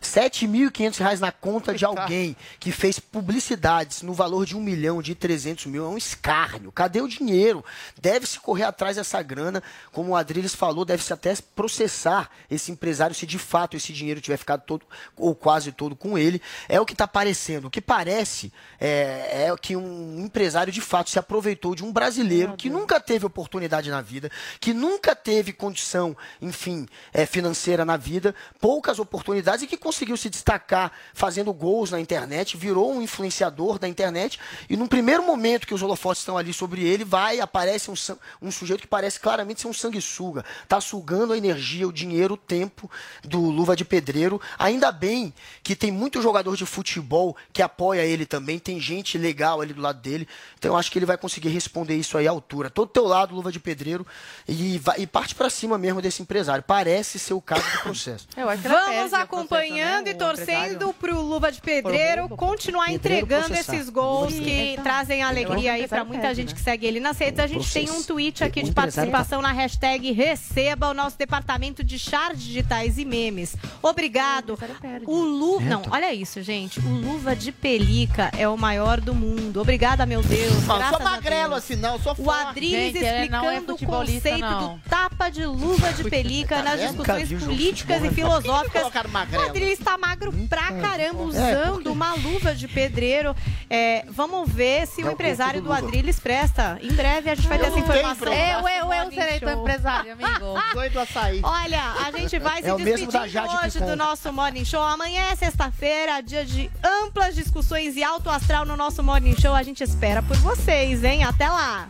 7.500 0.00 0.98
reais 0.98 1.20
na 1.20 1.30
conta 1.30 1.72
de 1.72 1.84
alguém 1.84 2.36
que 2.58 2.72
fez 2.72 2.98
publicidades 2.98 4.02
no 4.02 4.12
valor 4.12 4.44
de 4.44 4.56
um 4.56 4.60
milhão, 4.60 5.00
de 5.00 5.14
300 5.14 5.66
mil. 5.66 5.84
É 5.84 5.88
um 5.88 5.96
escárnio. 5.96 6.72
Cadê 6.72 7.00
o 7.00 7.06
dinheiro? 7.06 7.64
Deve-se 8.00 8.40
correr 8.40 8.64
atrás 8.64 8.96
dessa 8.96 9.22
grana. 9.22 9.62
Como 9.92 10.10
o 10.10 10.16
Adriles 10.16 10.52
falou, 10.52 10.84
deve-se 10.84 11.12
até 11.12 11.36
processar 11.54 12.30
esse 12.50 12.72
empresário 12.72 13.14
se 13.14 13.26
de 13.26 13.38
fato 13.38 13.76
esse 13.76 13.92
dinheiro 13.92 14.20
tiver 14.20 14.36
ficado 14.36 14.62
todo 14.66 14.84
ou 15.16 15.36
quase 15.36 15.70
todo 15.70 15.94
com 15.94 16.18
ele. 16.18 16.42
É 16.68 16.80
o 16.80 16.84
que 16.84 16.94
está 16.94 17.06
parecendo. 17.06 17.68
O 17.68 17.70
que 17.70 17.80
parece 17.80 18.52
é, 18.80 19.46
é 19.46 19.56
que 19.56 19.76
um 19.76 20.18
empresário 20.18 20.72
de 20.72 20.80
fato 20.80 21.10
se 21.10 21.18
aproveitou 21.20 21.76
de 21.76 21.84
um 21.84 21.92
brasileiro 21.92 22.56
que 22.56 22.71
nunca 22.72 22.98
teve 22.98 23.26
oportunidade 23.26 23.90
na 23.90 24.00
vida, 24.00 24.30
que 24.60 24.72
nunca 24.72 25.14
teve 25.14 25.52
condição, 25.52 26.16
enfim, 26.40 26.86
é, 27.12 27.26
financeira 27.26 27.84
na 27.84 27.96
vida, 27.96 28.34
poucas 28.60 28.98
oportunidades 28.98 29.62
e 29.62 29.66
que 29.66 29.76
conseguiu 29.76 30.16
se 30.16 30.30
destacar 30.30 30.92
fazendo 31.14 31.52
gols 31.52 31.90
na 31.90 32.00
internet, 32.00 32.56
virou 32.56 32.92
um 32.92 33.02
influenciador 33.02 33.78
da 33.78 33.88
internet 33.88 34.38
e 34.68 34.76
num 34.76 34.86
primeiro 34.86 35.22
momento 35.22 35.66
que 35.66 35.74
os 35.74 35.82
holofotes 35.82 36.22
estão 36.22 36.38
ali 36.38 36.52
sobre 36.52 36.84
ele, 36.84 37.04
vai, 37.04 37.40
aparece 37.40 37.90
um, 37.90 37.94
um 38.40 38.50
sujeito 38.50 38.82
que 38.82 38.86
parece 38.86 39.18
claramente 39.18 39.60
ser 39.60 39.68
um 39.68 39.72
sanguessuga, 39.72 40.44
tá 40.68 40.80
sugando 40.80 41.32
a 41.32 41.38
energia, 41.38 41.88
o 41.88 41.92
dinheiro, 41.92 42.34
o 42.34 42.36
tempo 42.36 42.90
do 43.22 43.40
Luva 43.40 43.74
de 43.74 43.84
Pedreiro. 43.84 44.40
Ainda 44.58 44.92
bem 44.92 45.32
que 45.62 45.74
tem 45.74 45.90
muito 45.90 46.22
jogador 46.22 46.56
de 46.56 46.66
futebol 46.66 47.36
que 47.52 47.62
apoia 47.62 48.02
ele 48.04 48.26
também, 48.26 48.58
tem 48.58 48.78
gente 48.80 49.18
legal 49.18 49.60
ali 49.60 49.72
do 49.72 49.80
lado 49.80 50.00
dele, 50.00 50.28
então 50.58 50.72
eu 50.72 50.76
acho 50.76 50.90
que 50.90 50.98
ele 50.98 51.06
vai 51.06 51.16
conseguir 51.16 51.48
responder 51.48 51.96
isso 51.96 52.16
aí 52.16 52.28
à 52.28 52.30
altura. 52.30 52.61
Tô 52.70 52.84
do 52.84 52.90
teu 52.90 53.04
lado, 53.06 53.34
Luva 53.34 53.50
de 53.52 53.58
Pedreiro, 53.60 54.06
e, 54.48 54.78
vai- 54.78 55.00
e 55.00 55.06
parte 55.06 55.34
pra 55.34 55.48
cima 55.50 55.76
mesmo 55.78 56.00
desse 56.02 56.22
empresário. 56.22 56.62
Parece 56.62 57.18
ser 57.18 57.34
o 57.34 57.40
caso 57.40 57.62
do 57.62 57.78
processo. 57.82 58.26
Vamos 58.36 59.12
acompanhando 59.12 60.08
e 60.08 60.14
torcendo 60.14 60.92
para 60.94 61.14
o 61.14 61.22
Luva 61.22 61.50
de 61.52 61.60
Pedreiro 61.60 62.28
continuar 62.30 62.86
Pedreiro 62.86 63.24
entregando 63.24 63.46
processar. 63.48 63.74
esses 63.76 63.88
gols 63.90 64.32
de 64.32 64.38
que 64.40 64.44
Pedreiro. 64.44 64.82
trazem 64.82 65.22
alegria 65.22 65.72
aí 65.72 65.88
para 65.88 66.04
muita 66.04 66.34
gente 66.34 66.54
que 66.54 66.60
segue 66.60 66.86
ele 66.86 67.00
nas 67.00 67.18
redes. 67.18 67.40
A 67.40 67.46
gente 67.46 67.70
tem 67.72 67.90
um 67.90 68.02
tweet 68.02 68.42
aqui 68.44 68.62
de 68.62 68.72
participação 68.72 69.40
na 69.42 69.52
hashtag 69.52 70.12
Receba 70.12 70.88
o 70.88 70.94
nosso 70.94 71.16
departamento 71.18 71.82
de 71.84 71.98
char 71.98 72.34
digitais 72.34 72.98
e 72.98 73.04
memes. 73.04 73.56
Obrigado. 73.82 74.58
O 75.06 75.20
Lu... 75.20 75.60
Não, 75.60 75.82
olha 75.90 76.12
isso, 76.12 76.42
gente. 76.42 76.80
O 76.80 76.88
Luva 76.88 77.34
de 77.36 77.52
Pelica 77.52 78.30
é 78.36 78.48
o 78.48 78.56
maior 78.56 79.00
do 79.00 79.14
mundo. 79.14 79.60
Obrigada, 79.60 80.04
meu 80.06 80.22
Deus. 80.22 80.64
Não 80.66 80.76
Graças 80.78 80.96
sou 80.98 81.06
a 81.06 81.10
magrelo 81.10 81.50
Deus. 81.50 81.64
assim, 81.64 81.76
não, 81.76 81.98
sou 81.98 82.14
O 82.18 82.30
forte. 82.52 82.58
Adriles 82.74 82.92
Gente, 82.92 83.04
é 83.04 83.24
explicando 83.24 83.72
o 83.74 83.78
futebolista, 83.78 84.28
conceito 84.30 84.40
não. 84.50 84.74
do 84.76 84.80
tapa 84.88 85.28
de 85.30 85.44
luva 85.46 85.92
de 85.92 86.04
pelica 86.04 86.62
nas 86.62 86.80
discussões 86.80 87.28
políticas 87.44 87.98
e 87.98 88.04
né? 88.04 88.10
Filosóficas. 88.12 88.82
O? 88.86 89.40
Adriles 89.40 89.78
está 89.78 89.96
magro 89.98 90.32
pra 90.48 90.72
caramba, 90.72 91.22
É, 91.22 91.24
usando 91.70 91.86
uma 91.92 92.14
luva 92.14 92.54
de 92.54 92.68
pedreiro. 92.68 93.34
É, 93.70 94.04
vamos 94.10 94.50
ver 94.50 94.86
se 94.86 95.00
É 95.02 95.04
o 95.04 95.08
o 95.08 95.12
empresário 95.12 95.60
do. 95.62 95.72
Adriles 95.72 96.18
presta. 96.20 96.78
Em 96.82 96.92
breve 96.92 97.30
a 97.30 97.34
gente 97.34 97.48
vai 97.48 97.58
ter 97.58 97.66
essa 97.66 97.78
informação. 97.78 98.32
Eu- 98.32 98.68
eu- 98.68 98.92
eu 98.92 99.10
serei 99.12 99.40
teu 99.40 99.50
empresário, 99.50 100.12
amigo. 100.12 100.54
Doido 100.74 101.00
açaí. 101.00 101.40
Olha, 101.42 101.82
a 102.06 102.10
gente 102.18 102.38
vai 102.38 102.62
se 102.62 102.68
É 102.68 102.74
o 102.74 102.76
despedindo 102.76 103.12
Jade 103.28 103.56
hoje 103.64 103.80
do 103.80 103.96
nosso 103.96 104.32
Morning 104.32 104.64
Show. 104.64 104.82
Amanhã 104.82 105.22
é 105.30 105.36
sexta-feira, 105.36 106.20
dia 106.22 106.44
de 106.44 106.70
amplas 106.82 107.34
discussões 107.34 107.96
e 107.96 108.02
alto 108.04 108.28
astral 108.30 108.64
no 108.64 108.76
nosso 108.76 109.02
Morning 109.02 109.34
Show. 109.40 109.54
A 109.54 109.62
gente 109.62 109.82
espera 109.82 110.22
por 110.22 110.36
vocês, 110.38 111.02
hein? 111.04 111.24
Até 111.24 111.48
lá! 111.48 111.88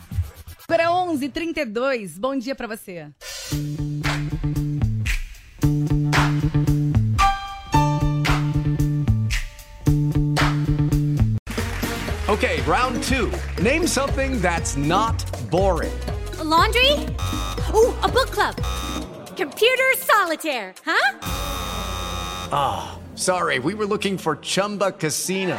Para 0.72 0.84
11h32, 0.84 2.18
bom 2.18 2.34
dia 2.34 2.54
pra 2.54 2.66
você. 2.66 3.08
Okay, 12.26 12.62
round 12.62 13.02
two. 13.02 13.30
Name 13.62 13.86
something 13.86 14.40
that's 14.40 14.74
not 14.74 15.22
boring. 15.50 15.92
laundry? 16.42 16.92
Ooh, 17.74 17.92
a 18.02 18.08
book 18.08 18.30
club. 18.30 18.56
Computer 19.36 19.92
solitaire, 19.98 20.72
huh? 20.86 21.18
Ah, 22.50 22.98
sorry, 23.14 23.58
we 23.58 23.74
were 23.74 23.84
looking 23.84 24.16
for 24.16 24.36
Chumba 24.36 24.90
Casino. 24.90 25.58